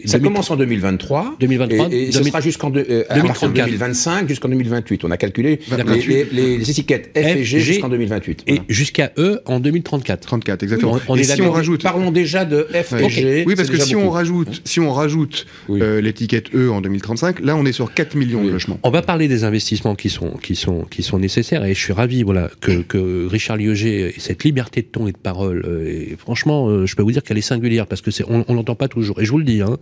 Ça 0.03 0.17
2000... 0.17 0.31
commence 0.33 0.51
en 0.51 0.57
2023. 0.57 1.37
2023. 1.39 1.85
Et, 1.85 1.87
et 1.87 2.09
2000... 2.09 2.13
ce 2.13 2.23
sera 2.23 2.41
jusqu'en 2.41 2.69
de, 2.69 2.85
euh, 2.89 3.03
2025 3.15 4.27
jusqu'en 4.27 4.49
2028. 4.49 5.05
On 5.05 5.11
a 5.11 5.15
calculé 5.15 5.61
les, 5.69 6.25
les, 6.31 6.57
les, 6.57 6.69
étiquettes 6.69 7.11
F, 7.17 7.21
F 7.21 7.35
et 7.37 7.43
G, 7.45 7.59
jusqu'en 7.61 7.87
2028. 7.87 8.43
Et 8.47 8.51
voilà. 8.51 8.63
jusqu'à 8.67 9.13
E 9.17 9.41
en 9.45 9.61
2034. 9.61 10.19
34, 10.19 10.63
exactement. 10.63 10.93
Oui, 10.93 10.99
on, 11.07 11.13
on 11.13 11.15
et 11.15 11.21
est 11.21 11.23
si 11.23 11.41
on 11.41 11.51
rajoute, 11.51 11.83
parlons 11.83 12.11
déjà 12.11 12.43
de 12.43 12.67
F 12.73 12.91
ouais. 12.91 13.05
et 13.05 13.09
G. 13.09 13.43
Oui, 13.47 13.55
parce 13.55 13.69
que 13.69 13.77
si 13.77 13.93
beaucoup. 13.93 14.07
on 14.07 14.09
rajoute, 14.09 14.61
si 14.65 14.81
on 14.81 14.91
rajoute 14.91 15.45
oui. 15.69 15.81
euh, 15.81 16.01
l'étiquette 16.01 16.53
E 16.53 16.69
en 16.69 16.81
2035, 16.81 17.39
là, 17.39 17.55
on 17.55 17.65
est 17.65 17.71
sur 17.71 17.93
4 17.93 18.15
millions 18.15 18.41
oui. 18.41 18.47
de 18.47 18.51
logements. 18.51 18.79
On 18.83 18.89
va 18.91 19.01
parler 19.01 19.29
des 19.29 19.45
investissements 19.45 19.95
qui 19.95 20.09
sont, 20.09 20.31
qui 20.31 20.57
sont, 20.57 20.81
qui 20.83 21.03
sont 21.03 21.19
nécessaires 21.19 21.63
et 21.63 21.73
je 21.73 21.79
suis 21.79 21.93
ravi, 21.93 22.23
voilà, 22.23 22.49
que, 22.59 22.81
que 22.81 23.27
Richard 23.27 23.55
Lioger 23.55 24.09
ait 24.09 24.13
cette 24.17 24.43
liberté 24.43 24.81
de 24.81 24.87
ton 24.87 25.07
et 25.07 25.13
de 25.13 25.17
parole. 25.17 25.63
Euh, 25.65 25.87
et 25.87 26.15
franchement, 26.17 26.67
euh, 26.67 26.85
je 26.85 26.95
peux 26.97 27.03
vous 27.03 27.13
dire 27.13 27.23
qu'elle 27.23 27.37
est 27.37 27.41
singulière 27.41 27.87
parce 27.87 28.01
que 28.01 28.11
c'est, 28.11 28.25
on, 28.27 28.43
on 28.49 28.53
l'entend 28.53 28.75
pas 28.75 28.89
toujours. 28.89 29.21
Et 29.21 29.25
je 29.25 29.31
vous 29.31 29.37
le 29.37 29.45
dis, 29.45 29.61
hein. 29.61 29.77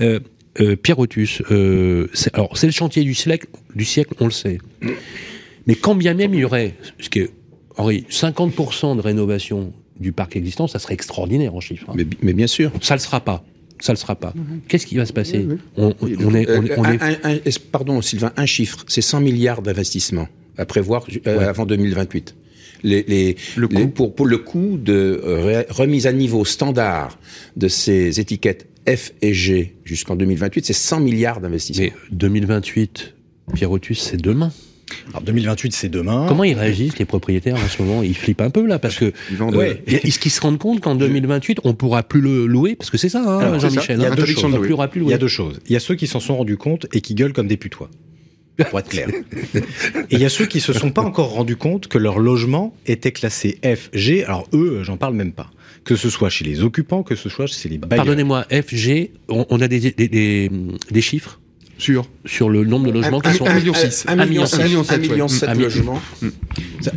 Euh, 0.00 0.20
euh, 0.60 0.74
Pierre 0.76 0.98
Otus, 0.98 1.42
euh, 1.50 2.08
alors 2.32 2.56
c'est 2.58 2.66
le 2.66 2.72
chantier 2.72 3.04
du 3.04 3.14
siècle, 3.14 3.46
du 3.74 3.84
siècle, 3.84 4.14
on 4.20 4.24
le 4.24 4.30
sait. 4.32 4.58
Mais 5.66 5.74
quand 5.74 5.94
bien 5.94 6.14
même 6.14 6.34
il 6.34 6.40
y 6.40 6.44
aurait, 6.44 6.74
ce 6.98 7.08
qui 7.08 7.20
est, 7.20 7.30
Henri, 7.76 8.04
50% 8.10 8.96
de 8.96 9.00
rénovation 9.00 9.72
du 10.00 10.12
parc 10.12 10.36
existant, 10.36 10.66
ça 10.66 10.78
serait 10.78 10.94
extraordinaire 10.94 11.54
en 11.54 11.60
chiffres. 11.60 11.86
hein. 11.88 11.94
Mais, 11.96 12.06
mais 12.22 12.32
bien 12.32 12.46
sûr. 12.48 12.72
Ça 12.80 12.94
le 12.94 13.00
sera 13.00 13.20
pas. 13.20 13.44
Ça 13.80 13.92
le 13.92 13.96
sera 13.98 14.16
pas. 14.16 14.34
Qu'est-ce 14.66 14.86
qui 14.86 14.96
va 14.96 15.06
se 15.06 15.12
passer? 15.12 15.38
Oui, 15.48 15.54
oui. 15.54 15.58
on, 15.76 15.86
on- 15.88 15.94
on 16.26 16.34
est, 16.34 16.50
on, 16.50 16.62
est- 16.64 16.78
on 16.78 16.84
est- 16.84 17.00
un- 17.02 17.16
un- 17.22 17.34
un- 17.36 17.40
pardon, 17.70 18.02
Sylvain, 18.02 18.32
un 18.36 18.46
chiffre, 18.46 18.84
c'est 18.88 19.00
100 19.02 19.20
milliards 19.20 19.62
d'investissements 19.62 20.28
à 20.56 20.66
prévoir 20.66 21.06
euh, 21.28 21.48
avant 21.48 21.66
2028. 21.66 22.34
Les, 22.82 23.04
les, 23.06 23.36
Le 23.56 23.68
les- 23.70 23.86
pour, 23.86 24.14
pour 24.16 24.26
le 24.26 24.38
coût 24.38 24.78
de 24.78 25.20
euh, 25.24 25.62
remise 25.70 26.06
à 26.08 26.12
niveau 26.12 26.44
standard 26.44 27.18
de 27.56 27.68
ces 27.68 28.18
étiquettes 28.18 28.66
F 28.88 29.12
et 29.22 29.34
G 29.34 29.76
jusqu'en 29.84 30.16
2028, 30.16 30.66
c'est 30.66 30.72
100 30.72 31.00
milliards 31.00 31.40
d'investissements. 31.40 31.84
Mais 31.84 31.92
2028, 32.12 33.14
Pierrotus, 33.54 34.00
c'est 34.00 34.20
demain. 34.20 34.50
Alors 35.10 35.22
2028, 35.22 35.72
c'est 35.72 35.88
demain. 35.88 36.26
Comment 36.28 36.44
ils 36.44 36.54
réagissent 36.54 36.98
les 36.98 37.04
propriétaires 37.04 37.56
en 37.56 37.68
ce 37.68 37.82
moment? 37.82 38.02
Ils 38.02 38.16
flippent 38.16 38.40
un 38.40 38.50
peu 38.50 38.66
là 38.66 38.78
parce 38.78 38.96
que 38.96 39.12
Ils 39.30 39.36
vendent. 39.36 39.56
Ouais. 39.56 39.82
est-ce 39.86 40.18
qu'ils 40.18 40.30
se 40.30 40.40
rendent 40.40 40.58
compte 40.58 40.80
qu'en 40.80 40.94
2028 40.94 41.60
on 41.64 41.74
pourra 41.74 42.02
plus 42.02 42.20
le 42.20 42.46
louer? 42.46 42.74
Parce 42.74 42.90
que 42.90 42.96
c'est 42.96 43.10
ça, 43.10 43.22
hein, 43.22 43.58
Jean-Michel. 43.58 43.98
Il 43.98 44.04
hein, 44.04 44.14
Il 44.14 45.08
y 45.08 45.12
a 45.12 45.18
deux 45.18 45.28
choses. 45.28 45.60
Il 45.66 45.72
y 45.72 45.76
a 45.76 45.80
ceux 45.80 45.94
qui 45.94 46.06
s'en 46.06 46.20
sont 46.20 46.36
rendus 46.36 46.56
compte 46.56 46.86
et 46.92 47.00
qui 47.00 47.14
gueulent 47.14 47.32
comme 47.32 47.48
des 47.48 47.56
putois. 47.56 47.90
Pour 48.70 48.80
être 48.80 48.88
clair. 48.88 49.08
Et 49.54 49.62
il 50.10 50.18
y 50.18 50.24
a 50.24 50.28
ceux 50.28 50.46
qui 50.46 50.60
se 50.60 50.72
sont 50.72 50.90
pas 50.90 51.02
encore 51.02 51.30
rendus 51.30 51.56
compte 51.56 51.86
que 51.86 51.96
leur 51.96 52.18
logement 52.18 52.74
était 52.86 53.12
classé 53.12 53.60
F, 53.64 53.88
G. 53.92 54.24
Alors 54.24 54.48
eux, 54.52 54.80
j'en 54.82 54.96
parle 54.96 55.14
même 55.14 55.32
pas. 55.32 55.50
Que 55.88 55.96
ce 55.96 56.10
soit 56.10 56.28
chez 56.28 56.44
les 56.44 56.62
occupants, 56.62 57.02
que 57.02 57.16
ce 57.16 57.30
soit 57.30 57.46
chez 57.46 57.70
les 57.70 57.78
bailleurs. 57.78 58.04
Pardonnez-moi, 58.04 58.44
FG, 58.50 59.10
on, 59.30 59.58
a 59.58 59.68
des 59.68 60.50
chiffres? 61.00 61.40
Sur 61.78 62.08
sur 62.24 62.48
le 62.50 62.64
nombre 62.64 62.88
de 62.88 62.92
logements 62.92 63.20
qui 63.20 63.28
un- 63.30 63.34
sont 63.34 63.46
un 63.46 63.54
million 63.54 63.72
six. 63.74 64.04
Un 64.08 64.16
million, 64.26 64.44
logements. 65.56 66.00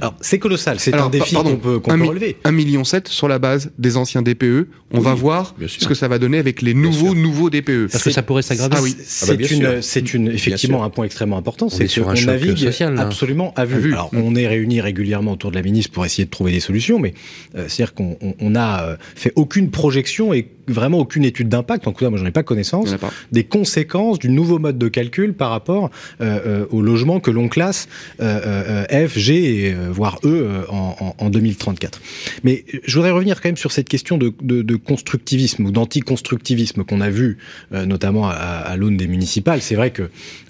Alors, 0.02 0.16
c'est 0.22 0.40
colossal. 0.40 0.80
C'est 0.80 0.94
un 0.94 1.10
défi 1.10 1.36
qu'on 1.36 1.56
peut, 1.58 1.80
relever. 1.86 2.38
1,7 2.44 2.52
million 2.52 2.84
sur 2.84 3.28
la 3.28 3.40
base 3.40 3.72
des 3.78 3.98
anciens 3.98 4.22
DPE. 4.22 4.68
On 4.94 5.00
va 5.00 5.14
voir 5.14 5.56
ce 5.68 5.88
que 5.88 5.94
ça 5.94 6.08
va 6.08 6.20
donner 6.20 6.38
avec 6.38 6.62
les 6.62 6.74
nouveaux 6.74 7.16
nouveaux 7.16 7.50
DPE. 7.50 7.88
parce 7.92 8.04
que 8.04 8.12
ça 8.12 8.24
pourrait 8.24 8.42
s'aggraver. 8.42 8.76
Ah 8.78 8.82
oui. 8.82 8.96
C'est 9.04 9.32
Ah 9.32 9.36
bah, 9.36 9.44
une, 9.50 9.82
c'est 9.82 10.14
une, 10.14 10.28
effectivement 10.28 10.84
un 10.84 10.90
point 10.90 11.06
extrêmement 11.06 11.38
important. 11.38 11.70
C'est 11.70 11.86
est 11.86 11.88
sur 11.88 12.10
un 12.10 12.14
navigue 12.14 12.58
social, 12.58 12.96
là. 12.96 13.02
absolument 13.02 13.54
à 13.56 13.66
vue. 13.66 13.94
Alors, 13.94 14.10
on 14.14 14.36
est 14.36 14.48
réunis 14.48 14.82
régulièrement 14.82 15.34
autour 15.34 15.52
de 15.52 15.56
la 15.56 15.62
ministre 15.62 15.92
pour 15.92 16.06
essayer 16.06 16.26
de 16.26 16.30
trouver 16.30 16.52
des 16.52 16.60
solutions, 16.60 17.00
mais 17.00 17.14
euh, 17.56 17.66
c'est-à-dire 17.68 17.94
qu'on 17.94 18.18
on, 18.22 18.34
on 18.40 18.56
a 18.56 18.84
euh, 18.84 18.96
fait 19.16 19.34
aucune 19.36 19.70
projection 19.72 20.34
et 20.34 20.48
vraiment 20.68 21.00
aucune 21.00 21.26
étude 21.26 21.50
d'impact. 21.50 21.88
En 21.88 21.92
tout 21.92 22.04
cas, 22.04 22.10
moi, 22.10 22.20
j'en 22.20 22.26
ai 22.26 22.32
pas 22.32 22.44
connaissance 22.44 22.96
des 23.32 23.44
conséquences 23.44 24.20
du 24.20 24.30
nouveau 24.30 24.60
mode 24.60 24.71
de 24.78 24.88
calcul 24.88 25.34
par 25.34 25.50
rapport 25.52 25.90
euh, 26.22 26.40
euh, 26.46 26.66
au 26.70 26.82
logement 26.82 27.20
que 27.20 27.32
l'on 27.32 27.48
classe 27.50 27.88
euh, 28.22 28.86
euh, 28.92 29.08
F, 29.08 29.18
G 29.18 29.76
voire 29.90 30.20
E 30.24 30.66
en, 30.70 30.96
en, 31.00 31.16
en 31.26 31.30
2034. 31.30 32.02
Mais 32.44 32.64
je 32.86 32.96
voudrais 32.96 33.12
revenir 33.12 33.42
quand 33.42 33.50
même 33.50 33.58
sur 33.58 33.72
cette 33.72 33.90
question 33.90 34.18
de, 34.18 34.34
de, 34.42 34.62
de 34.62 34.76
constructivisme 34.76 35.66
ou 35.66 35.72
d'anticonstructivisme 35.72 36.84
qu'on 36.84 37.02
a 37.02 37.10
vu 37.10 37.38
notamment 37.72 38.30
à, 38.30 38.34
à 38.34 38.78
l'aune 38.78 38.98
des 38.98 39.08
municipales. 39.08 39.62
C'est 39.62 39.76
vrai 39.76 39.92
que 39.92 40.04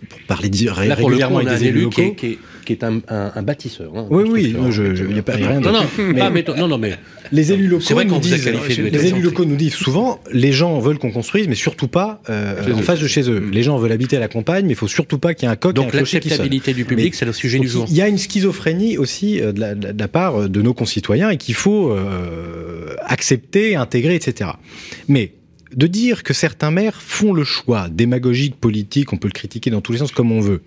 pour 0.10 0.20
parler 0.28 0.50
Là, 0.52 0.96
pour 0.96 1.10
le 1.10 1.18
coup, 1.18 1.24
régulièrement 1.24 1.38
on 1.38 1.48
a 1.48 1.52
avec 1.52 1.56
un 1.56 1.60
des 1.60 1.68
élus 1.68 1.80
élu 1.82 1.90
qui 1.90 2.02
est, 2.02 2.04
locaux. 2.06 2.16
qui 2.16 2.26
est, 2.28 2.40
qui 2.66 2.74
est 2.74 2.84
un, 2.84 3.02
un, 3.08 3.32
un 3.36 3.42
bâtisseur. 3.44 3.92
hein, 3.96 4.06
Oui, 4.10 4.24
oui, 4.24 4.54
constructeur. 4.54 4.62
moi, 4.62 4.72
je, 4.72 4.96
je, 4.96 5.06
y 5.06 5.20
a 5.20 5.24
pas 5.24 5.34
rien 5.34 5.60
de- 5.62 5.66
Non, 5.70 5.84
Mais- 5.98 6.44
non, 6.58 6.68
non, 6.68 6.78
mais 6.78 6.98
les 7.32 7.52
élus 7.52 7.68
locaux 7.68 7.94
vrai 7.94 8.06
nous 8.06 8.20
disent, 8.20 8.46
les 8.46 9.06
élus 9.08 9.22
locaux 9.22 9.46
nous 9.46 9.56
disent 9.56 9.74
souvent, 9.74 10.20
les 10.32 10.52
gens 10.52 10.80
veulent 10.80 11.00
qu'on 11.00 11.12
construise, 11.12 11.48
mais 11.48 11.56
surtout 11.56 11.88
pas 11.88 12.22
euh, 12.30 12.74
en 12.74 12.82
face 12.82 13.00
de 13.00 13.08
chez 13.08 13.30
eux. 13.30 13.50
Les 13.52 13.64
gens 13.64 13.78
veulent 13.78 13.92
habiter 13.92 14.18
à 14.18 14.20
la 14.20 14.28
campagne, 14.28 14.66
mais 14.66 14.74
il 14.74 14.78
faut 14.78 14.88
surtout 14.88 15.18
pas 15.18 15.34
qu'il 15.34 15.48
y 15.48 15.50
ait 15.50 15.54
un 15.54 15.56
coq 15.56 15.74
donc 15.74 15.94
l'acceptabilité 15.94 16.74
du 16.74 16.86
public, 16.86 17.16
c'est 17.16 17.26
le 17.26 17.34
sujet 17.34 17.60
du 17.60 17.68
jour. 17.68 17.86
Il 17.90 17.96
y 17.96 18.02
a 18.02 18.08
une 18.08 18.18
schizophrénie 18.18 18.98
aussi 18.98 19.42
euh, 19.42 19.52
de 19.52 19.60
la, 19.60 19.76
de 19.76 19.98
la 19.98 20.08
part 20.08 20.50
de 20.50 20.62
nos 20.62 20.74
concitoyens 20.74 21.30
et 21.30 21.38
qu'il 21.38 21.56
faut 21.56 21.92
euh, 21.92 22.96
accepter, 23.06 23.76
intégrer, 23.76 24.16
etc. 24.16 24.52
Mais 25.08 25.32
de 25.74 25.88
dire 25.88 26.24
que 26.24 26.34
certains 26.34 26.72
maires 26.72 27.02
font 27.02 27.34
le 27.34 27.44
choix 27.44 27.88
démagogique, 27.90 28.56
politique, 28.56 29.14
on 29.14 29.18
peut 29.18 29.28
le 29.28 29.34
critiquer 29.34 29.70
dans 29.70 29.82
tous 29.82 29.92
les 29.94 30.00
sens 30.00 30.12
comme 30.12 30.32
on 30.32 30.42
veut, 30.42 30.62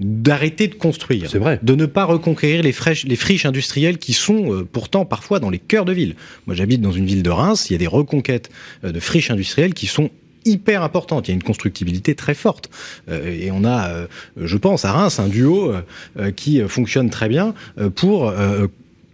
d'arrêter 0.00 0.68
de 0.68 0.74
construire, 0.74 1.30
C'est 1.30 1.38
vrai. 1.38 1.58
de 1.62 1.74
ne 1.74 1.86
pas 1.86 2.04
reconquérir 2.04 2.62
les, 2.62 2.72
fraîches- 2.72 3.04
les 3.06 3.16
friches 3.16 3.46
industrielles 3.46 3.98
qui 3.98 4.12
sont 4.12 4.52
euh, 4.52 4.64
pourtant 4.70 5.04
parfois 5.04 5.40
dans 5.40 5.50
les 5.50 5.58
cœurs 5.58 5.84
de 5.84 5.92
ville. 5.92 6.14
Moi 6.46 6.54
j'habite 6.54 6.80
dans 6.80 6.92
une 6.92 7.06
ville 7.06 7.22
de 7.22 7.30
Reims, 7.30 7.68
il 7.70 7.72
y 7.72 7.76
a 7.76 7.78
des 7.78 7.86
reconquêtes 7.86 8.50
euh, 8.84 8.92
de 8.92 9.00
friches 9.00 9.30
industrielles 9.30 9.74
qui 9.74 9.86
sont 9.86 10.10
hyper 10.44 10.84
importantes. 10.84 11.26
Il 11.26 11.32
y 11.32 11.34
a 11.34 11.34
une 11.34 11.42
constructibilité 11.42 12.14
très 12.14 12.34
forte. 12.34 12.70
Euh, 13.08 13.36
et 13.36 13.50
on 13.50 13.64
a, 13.64 13.88
euh, 13.88 14.06
je 14.40 14.56
pense, 14.56 14.84
à 14.84 14.92
Reims, 14.92 15.18
un 15.18 15.26
duo 15.26 15.72
euh, 16.18 16.30
qui 16.30 16.60
fonctionne 16.68 17.10
très 17.10 17.28
bien 17.28 17.52
pour 17.96 18.32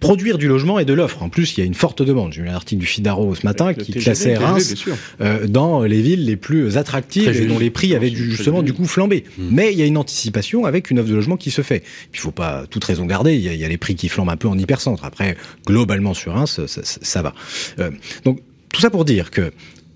produire 0.02 0.36
du 0.38 0.48
logement 0.48 0.78
et 0.78 0.84
de 0.84 0.92
l'offre. 0.92 1.22
En 1.22 1.28
plus, 1.28 1.56
il 1.56 1.60
y 1.60 1.62
a 1.62 1.66
une 1.66 1.74
forte 1.74 2.02
demande. 2.02 2.32
J'ai 2.32 2.42
lu 2.42 2.48
un 2.48 2.54
article 2.54 2.80
du 2.80 2.86
Figaro 2.86 3.34
ce 3.34 3.46
matin 3.46 3.72
qui 3.74 3.92
classait 3.92 4.34
TGV, 4.34 4.44
Reims 4.44 4.84
euh, 5.20 5.46
dans 5.46 5.82
les 5.84 6.02
villes 6.02 6.24
les 6.26 6.36
plus 6.36 6.76
attractives 6.76 7.24
Très 7.24 7.42
et 7.42 7.46
dont 7.46 7.58
les 7.58 7.70
prix 7.70 7.94
avaient 7.94 8.10
dû, 8.10 8.30
justement 8.30 8.62
du 8.62 8.72
coup 8.72 8.84
flambé. 8.86 9.24
Mm. 9.38 9.48
Mais 9.50 9.72
il 9.72 9.78
y 9.78 9.82
a 9.82 9.86
une 9.86 9.96
anticipation 9.96 10.64
avec 10.66 10.90
une 10.90 10.98
offre 10.98 11.08
de 11.08 11.14
logement 11.14 11.36
qui 11.36 11.50
se 11.50 11.62
fait. 11.62 11.80
Puis 11.80 12.20
il 12.20 12.20
faut 12.20 12.30
pas 12.32 12.64
toute 12.68 12.84
raison 12.84 13.06
garder. 13.06 13.34
Il 13.34 13.40
y, 13.40 13.48
a, 13.48 13.54
il 13.54 13.60
y 13.60 13.64
a 13.64 13.68
les 13.68 13.78
prix 13.78 13.94
qui 13.94 14.08
flambent 14.08 14.30
un 14.30 14.36
peu 14.36 14.48
en 14.48 14.58
hypercentre. 14.58 15.04
Après, 15.04 15.36
globalement 15.66 16.14
sur 16.14 16.32
Reims, 16.34 16.60
ça, 16.66 16.82
ça- 16.82 16.98
ça 17.00 17.22
va. 17.22 17.34
Euh, 17.78 17.90
donc 18.24 18.40
tout 18.72 18.80
ça 18.80 18.90
pour 18.90 19.04
dire 19.04 19.30
que 19.30 19.52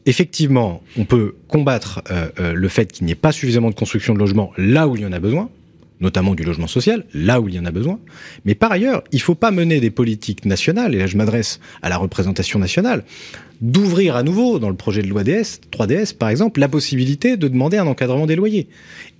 effectivement, 0.07 0.83
on 0.97 1.05
peut 1.05 1.35
combattre 1.49 2.01
euh, 2.11 2.29
euh, 2.39 2.53
le 2.55 2.69
fait 2.69 2.93
qu'il 2.93 3.07
n'y 3.07 3.13
ait 3.13 3.17
pas 3.17 3.33
suffisamment 3.33 3.71
de 3.71 3.75
construction 3.75 4.15
de 4.15 4.19
logements 4.19 4.53
là 4.57 4.87
où 4.87 4.97
il 4.97 5.03
y 5.03 5.07
en 5.07 5.13
a 5.13 5.19
besoin 5.19 5.51
notamment 6.01 6.35
du 6.35 6.43
logement 6.43 6.67
social, 6.67 7.05
là 7.15 7.41
où 7.41 7.49
il 7.49 7.55
y 7.55 7.59
en 7.59 7.65
a 7.65 7.71
besoin. 7.71 7.99
Mais 8.45 8.55
par 8.55 8.73
ailleurs, 8.73 9.03
il 9.13 9.17
ne 9.17 9.23
faut 9.23 9.35
pas 9.35 9.51
mener 9.51 9.81
des 9.81 9.91
politiques 9.91 10.45
nationales, 10.45 10.95
et 10.95 10.99
là 10.99 11.07
je 11.07 11.17
m'adresse 11.17 11.61
à 11.83 11.89
la 11.89 11.97
représentation 11.97 12.59
nationale, 12.59 13.05
d'ouvrir 13.61 14.17
à 14.17 14.23
nouveau, 14.23 14.59
dans 14.59 14.69
le 14.69 14.77
projet 14.77 15.03
de 15.03 15.09
loi 15.09 15.25
DS, 15.25 15.61
3DS 15.73 16.15
par 16.15 16.29
exemple, 16.29 16.61
la 16.61 16.69
possibilité 16.69 17.37
de 17.37 17.49
demander 17.49 17.79
un 17.79 17.87
encadrement 17.87 18.27
des 18.27 18.37
loyers. 18.37 18.69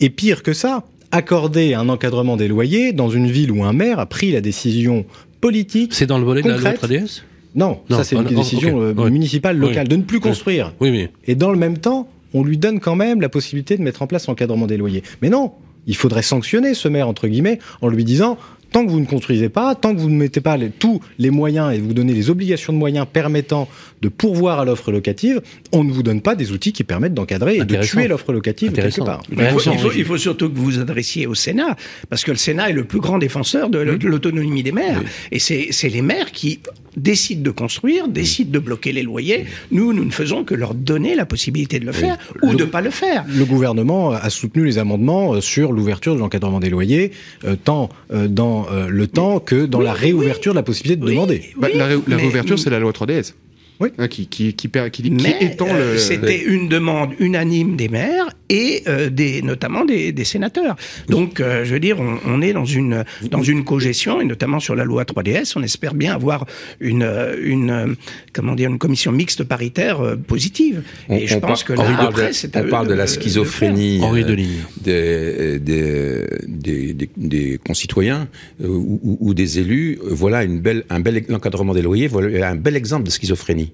Et 0.01 0.11
pire 0.11 0.43
que 0.43 0.53
ça, 0.53 0.85
accorder 1.11 1.75
un 1.75 1.89
encadrement 1.89 2.37
des 2.37 2.49
loyers 2.49 2.93
dans 2.93 3.09
une 3.09 3.31
ville 3.31 3.51
où 3.51 3.65
un 3.65 3.73
maire 3.73 3.99
a 3.99 4.07
pris 4.07 4.33
la 4.33 4.41
décision 4.41 5.07
politique. 5.41 5.95
C'est 5.95 6.07
dans 6.07 6.19
le 6.19 6.25
volet 6.25 6.43
de 6.43 6.49
la 6.49 6.59
loi 6.59 6.73
concrète. 6.73 6.91
3DS 6.91 7.23
Non, 7.55 7.81
Non, 7.89 7.97
ça 7.97 8.05
c'est 8.05 8.17
ah, 8.17 8.21
une 8.23 8.31
non, 8.31 8.41
décision 8.41 8.81
euh, 8.83 9.11
municipale, 9.11 9.57
locale, 9.57 9.85
Oui. 9.85 9.89
de 9.89 9.97
ne 9.97 10.03
plus 10.03 10.21
construire. 10.21 10.75
Oui, 10.81 10.91
oui. 10.91 11.09
Et 11.27 11.35
dans 11.35 11.53
le 11.53 11.59
même 11.59 11.79
temps, 11.79 12.09
on 12.35 12.45
lui 12.45 12.59
donne 12.59 12.81
quand 12.81 12.97
même 12.97 13.21
la 13.21 13.29
possibilité 13.29 13.77
de 13.77 13.83
mettre 13.83 14.03
en 14.03 14.07
place 14.07 14.27
l'encadrement 14.27 14.67
des 14.67 14.77
loyers. 14.77 15.03
Mais 15.23 15.31
non, 15.31 15.53
il 15.87 15.97
faudrait 15.97 16.23
sanctionner 16.23 16.75
ce 16.75 16.89
maire, 16.89 17.09
entre 17.09 17.29
guillemets, 17.29 17.59
en 17.81 17.89
lui 17.89 18.05
disant 18.05 18.39
tant 18.73 18.85
que 18.85 18.91
vous 18.91 19.01
ne 19.01 19.07
construisez 19.07 19.49
pas, 19.49 19.75
tant 19.75 19.95
que 19.95 20.01
vous 20.01 20.11
ne 20.11 20.17
mettez 20.17 20.41
pas 20.41 20.57
les- 20.57 20.71
tous 20.71 21.01
les 21.19 21.31
moyens 21.31 21.75
et 21.75 21.79
vous 21.79 21.95
donnez 21.95 22.13
les 22.13 22.31
obligations 22.31 22.73
de 22.73 22.79
moyens 22.79 23.07
permettant 23.11 23.69
de 24.03 24.09
pourvoir 24.09 24.61
à 24.61 24.65
l'offre 24.65 24.93
locative, 24.93 25.41
on 25.73 25.83
ne 25.85 25.91
vous 25.93 26.03
donne 26.03 26.21
pas 26.21 26.35
des 26.35 26.53
outils 26.53 26.73
qui 26.73 26.85
permettent 26.85 27.15
d'encadrer 27.15 27.57
et 27.57 27.65
de 27.65 27.77
tuer 27.83 28.09
l'offre 28.09 28.33
locative 28.33 28.73
quelque 28.73 29.01
part. 29.03 29.23
Il 29.31 29.37
faut, 29.37 29.41
Ouais, 29.41 29.49
il 29.49 29.53
faut- 29.55 29.59
sans- 29.61 29.91
il 29.97 30.05
faut 30.05 30.19
surtout 30.19 30.51
que 30.51 30.57
vous 30.57 30.65
vous 30.65 30.79
adressiez 30.79 31.27
au 31.27 31.35
Sénat, 31.35 31.77
parce 32.11 32.23
que 32.25 32.31
le 32.31 32.37
Sénat 32.37 32.71
est 32.71 32.75
le 32.75 32.85
plus 32.85 33.01
grand 33.01 33.19
défenseur 33.19 33.71
de 33.71 33.79
l'autonomie 33.79 34.63
des 34.63 34.73
maires. 34.73 35.03
Et 35.33 35.39
c'est 35.39 35.69
c'est 35.71 35.89
les 35.89 36.03
maires 36.03 36.31
qui 36.33 36.61
décident 36.97 37.43
de 37.43 37.51
construire, 37.51 38.09
décident 38.09 38.51
de 38.51 38.59
bloquer 38.59 38.91
les 38.93 39.03
loyers. 39.03 39.45
Nous, 39.71 39.93
nous 39.93 40.05
ne 40.05 40.11
faisons 40.11 40.45
que 40.45 40.55
leur 40.55 40.73
donner 40.75 41.15
la 41.15 41.27
possibilité 41.27 41.79
de 41.79 41.85
le 41.85 41.93
faire 41.93 42.17
ou 42.43 42.55
de 42.55 42.65
ne 42.65 42.71
pas 42.71 42.81
le 42.81 42.89
faire. 42.91 43.25
Le 43.29 43.45
gouvernement 43.45 44.13
a 44.13 44.31
soutenu 44.31 44.65
les 44.65 44.79
amendements 44.79 45.35
euh, 45.35 45.41
sur 45.43 45.73
l'ouverture 45.73 46.15
de 46.15 46.21
l'encadrement 46.21 46.59
des 46.59 46.71
loyers, 46.71 47.13
euh, 47.45 47.55
tant 47.63 47.91
euh, 48.15 48.29
dans 48.29 48.56
euh, 48.71 48.87
le 48.89 49.07
temps 49.07 49.39
que 49.41 49.67
dans 49.67 49.81
la 49.81 49.93
réouverture 49.93 50.53
de 50.53 50.57
la 50.57 50.63
possibilité 50.63 50.97
de 51.01 51.05
Oui, 51.05 51.13
demander. 51.15 51.43
Bah, 51.57 51.69
oui, 51.73 51.79
la, 51.79 51.87
ré- 51.87 51.95
la 52.07 52.17
mais- 52.17 52.23
réouverture, 52.23 52.59
c'est 52.59 52.71
la 52.71 52.79
loi 52.79 52.93
3DS. 52.93 53.35
Oui. 53.81 53.91
Hein, 53.99 54.09
qui, 54.09 54.27
qui, 54.27 54.55
qui, 54.55 54.69
per- 54.69 54.91
qui, 54.91 55.03
qui 55.03 55.11
Mais 55.11 55.37
étend 55.41 55.67
euh, 55.71 55.93
le. 55.95 55.99
c'était 55.99 56.43
une 56.43 56.69
demande 56.69 57.11
unanime 57.19 57.77
des 57.77 57.89
maires 57.89 58.29
et 58.49 58.83
euh, 58.89 59.11
des, 59.11 59.43
notamment 59.43 59.85
des, 59.85 60.13
des 60.13 60.25
sénateurs. 60.25 60.77
Donc, 61.09 61.41
euh, 61.41 61.65
je 61.65 61.75
veux 61.75 61.81
dire, 61.81 61.99
on, 62.01 62.19
on 62.27 62.41
est 62.43 62.53
dans 62.53 62.65
une 62.65 63.05
dans 63.31 63.43
une 63.43 63.65
cogestion 63.65 64.21
et 64.21 64.25
notamment 64.25 64.61
sur 64.61 64.75
la 64.75 64.85
loi 64.85 65.05
3DS, 65.05 65.53
on 65.57 65.63
espère 65.63 65.95
bien 65.95 66.15
avoir 66.15 66.47
une 66.81 67.07
une 67.43 67.97
comment 68.33 68.55
dire 68.55 68.71
une 68.71 68.79
commission 68.79 69.13
mixte 69.13 69.45
paritaire 69.45 70.01
euh, 70.01 70.17
positive. 70.17 70.83
On- 71.09 71.17
et 71.17 71.27
je 71.27 71.39
pense 71.39 71.63
que 71.65 71.73
on 71.75 71.83
là, 71.83 71.91
parle 71.97 72.07
après, 72.09 72.29
de- 72.29 72.33
c'est 72.33 72.57
on 72.57 72.69
parle 72.69 72.89
de 72.89 72.95
la 72.95 73.07
schizophrénie 73.07 74.01
Henri 74.03 74.23
euh, 74.23 74.37
des, 74.81 75.59
des, 75.59 76.27
des, 76.47 76.93
des- 76.95 77.11
des 77.17 77.59
concitoyens 77.67 78.29
euh, 78.63 78.69
ou, 78.69 79.01
ou- 79.03 79.19
ou 79.21 79.35
des 79.35 79.59
élus. 79.59 79.99
Voilà 80.05 80.45
une 80.45 80.61
belle, 80.61 80.85
un 80.91 81.01
bel 81.01 81.23
encadrement 81.33 81.75
des 81.75 81.83
loyers. 81.83 82.07
Voilà 82.09 82.49
un 82.51 82.57
bel 82.57 82.77
exemple 82.77 83.05
de 83.05 83.11
schizophrénie. 83.11 83.66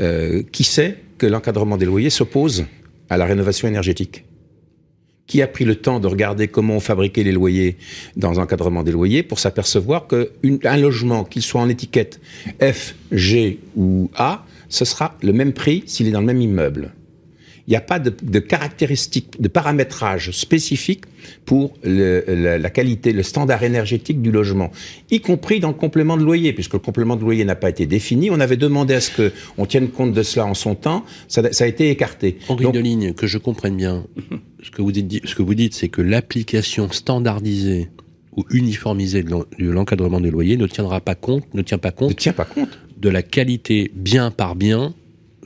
Euh, 0.00 0.42
qui 0.52 0.62
sait 0.62 0.96
que 1.18 1.26
l'encadrement 1.26 1.76
des 1.76 1.86
loyers 1.86 2.10
s'oppose 2.10 2.66
à 3.10 3.16
la 3.16 3.26
rénovation 3.26 3.66
énergétique? 3.66 4.24
Qui 5.26 5.42
a 5.42 5.46
pris 5.46 5.64
le 5.64 5.74
temps 5.74 5.98
de 6.00 6.06
regarder 6.06 6.48
comment 6.48 6.76
on 6.76 6.80
fabriquait 6.80 7.24
les 7.24 7.32
loyers 7.32 7.76
dans 8.16 8.32
l'encadrement 8.32 8.82
des 8.82 8.92
loyers 8.92 9.22
pour 9.22 9.40
s'apercevoir 9.40 10.06
qu'un 10.06 10.76
logement, 10.76 11.24
qu'il 11.24 11.42
soit 11.42 11.60
en 11.60 11.68
étiquette 11.68 12.20
F, 12.62 12.94
G 13.12 13.58
ou 13.76 14.10
A, 14.14 14.46
ce 14.68 14.84
sera 14.84 15.16
le 15.22 15.32
même 15.32 15.52
prix 15.52 15.82
s'il 15.86 16.06
est 16.06 16.12
dans 16.12 16.20
le 16.20 16.26
même 16.26 16.40
immeuble? 16.40 16.92
Il 17.68 17.72
n'y 17.72 17.76
a 17.76 17.82
pas 17.82 17.98
de, 17.98 18.14
de, 18.22 18.38
caractéristiques, 18.38 19.40
de 19.40 19.46
paramétrage 19.46 20.30
spécifique 20.30 21.02
pour 21.44 21.74
le, 21.84 22.24
la, 22.26 22.56
la, 22.56 22.70
qualité, 22.70 23.12
le 23.12 23.22
standard 23.22 23.62
énergétique 23.62 24.22
du 24.22 24.32
logement, 24.32 24.72
y 25.10 25.20
compris 25.20 25.60
dans 25.60 25.68
le 25.68 25.74
complément 25.74 26.16
de 26.16 26.22
loyer, 26.22 26.54
puisque 26.54 26.72
le 26.72 26.78
complément 26.78 27.14
de 27.14 27.20
loyer 27.20 27.44
n'a 27.44 27.56
pas 27.56 27.68
été 27.68 27.84
défini. 27.84 28.30
On 28.30 28.40
avait 28.40 28.56
demandé 28.56 28.94
à 28.94 29.02
ce 29.02 29.30
qu'on 29.54 29.66
tienne 29.66 29.90
compte 29.90 30.14
de 30.14 30.22
cela 30.22 30.46
en 30.46 30.54
son 30.54 30.76
temps, 30.76 31.04
ça, 31.28 31.52
ça 31.52 31.64
a 31.64 31.66
été 31.66 31.90
écarté. 31.90 32.38
Henri 32.48 32.64
Donc, 32.64 32.72
de 32.72 32.80
ligne, 32.80 33.12
que 33.12 33.26
je 33.26 33.36
comprenne 33.36 33.76
bien, 33.76 34.06
ce 34.62 34.70
que 34.70 34.80
vous 34.80 34.90
dites, 34.90 35.26
ce 35.26 35.34
que 35.34 35.42
vous 35.42 35.54
dites, 35.54 35.74
c'est 35.74 35.90
que 35.90 36.00
l'application 36.00 36.90
standardisée 36.90 37.90
ou 38.34 38.46
uniformisée 38.50 39.22
de 39.22 39.44
l'encadrement 39.58 40.22
des 40.22 40.30
loyers 40.30 40.56
ne 40.56 40.66
tiendra 40.66 41.02
pas 41.02 41.14
compte, 41.14 41.52
ne 41.52 41.60
tient 41.60 41.76
pas 41.76 41.90
compte, 41.90 42.10
ne 42.10 42.14
tient 42.14 42.32
pas 42.32 42.46
compte 42.46 42.78
de 42.96 43.10
la 43.10 43.22
qualité 43.22 43.92
bien 43.94 44.30
par 44.30 44.56
bien 44.56 44.94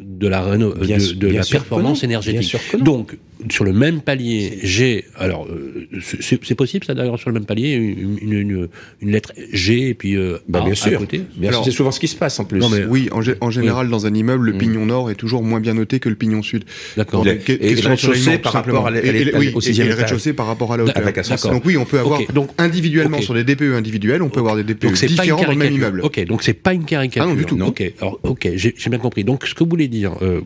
de 0.05 0.29
la, 0.29 0.43
réno 0.43 0.73
de, 0.73 1.15
de 1.15 1.29
la 1.29 1.45
performance 1.45 2.03
énergétique. 2.05 2.57
Donc, 2.79 3.17
sur 3.51 3.65
le 3.65 3.73
même 3.73 4.01
palier, 4.01 4.59
j'ai 4.63 5.05
alors 5.17 5.47
euh, 5.47 5.89
c'est 6.01 6.55
possible 6.55 6.85
ça 6.85 6.95
d'ailleurs 6.95 7.19
sur 7.19 7.31
le 7.31 7.35
même 7.35 7.45
palier 7.45 7.73
une, 7.73 8.19
une, 8.21 8.69
une, 9.01 9.11
lettre 9.11 9.33
G 9.53 9.89
et 9.89 9.95
puis 9.95 10.17
euh, 10.17 10.39
bah, 10.49 10.61
A 10.61 10.65
bien 10.65 10.75
sûr. 10.75 10.97
à 10.97 11.01
côté. 11.01 11.23
Bien 11.37 11.53
sûr, 11.53 11.65
c'est 11.65 11.71
souvent 11.71 11.91
ce 11.91 12.01
qui 12.01 12.09
se 12.09 12.17
passe 12.17 12.39
en 12.41 12.45
plus. 12.45 12.59
Non, 12.59 12.69
mais 12.69 12.85
oui, 12.85 13.09
en, 13.13 13.21
en 13.41 13.51
général, 13.51 13.87
oui. 13.87 13.93
dans 13.93 14.07
un 14.07 14.15
immeuble, 14.15 14.51
le 14.51 14.59
pignon 14.59 14.87
nord 14.87 15.11
est 15.11 15.15
toujours 15.15 15.43
moins 15.43 15.61
bien 15.61 15.75
noté 15.75 16.01
que 16.01 16.09
le 16.09 16.15
pignon 16.15 16.43
sud. 16.43 16.65
D'accord. 16.97 17.27
Et, 17.27 17.41
et, 17.49 17.75
le 17.75 17.89
rez-de-chaussée 17.89 18.39
par 18.39 18.53
rapport 18.53 18.87
à, 18.87 18.93
et, 18.93 19.07
et, 19.07 19.25
le 19.25 19.95
rez-de-chaussée 19.95 20.33
par 20.33 20.47
rapport 20.47 20.73
à 20.73 20.77
la 20.77 20.85
hauteur. 20.85 21.03
Donc 21.51 21.65
oui, 21.65 21.77
on 21.77 21.85
peut 21.85 21.99
avoir 21.99 22.21
okay. 22.21 22.33
donc, 22.33 22.51
individuellement 22.59 23.17
okay. 23.17 23.27
sur 23.27 23.35
des 23.35 23.45
DPE 23.45 23.75
individuels, 23.75 24.23
on 24.23 24.29
peut 24.29 24.41
avoir 24.41 24.57
des 24.57 24.65
DPE 24.65 24.87
donc, 24.87 25.05
différents 25.05 25.43
dans 25.43 25.51
le 25.51 25.57
même 25.57 25.75
immeuble. 25.75 26.01
Ok, 26.03 26.25
donc 26.25 26.43
c'est 26.43 26.55
pas 26.55 26.75
une 26.75 26.85
caricature. 26.85 27.23
Ah 27.23 27.27
non 27.27 27.35
du 27.35 27.45
tout. 27.45 27.61
Ok, 27.61 27.83
alors 28.01 28.19
ok, 28.23 28.51
j'ai 28.55 28.91
bien 28.91 28.99
compris. 28.99 29.25
Donc 29.25 29.47
ce 29.47 29.55
que 29.55 29.65
vous 29.65 29.71
voulez 29.71 29.89
dire 29.89 30.15
euh, 30.23 30.41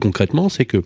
concrètement, 0.00 0.48
c'est 0.48 0.64
que 0.64 0.82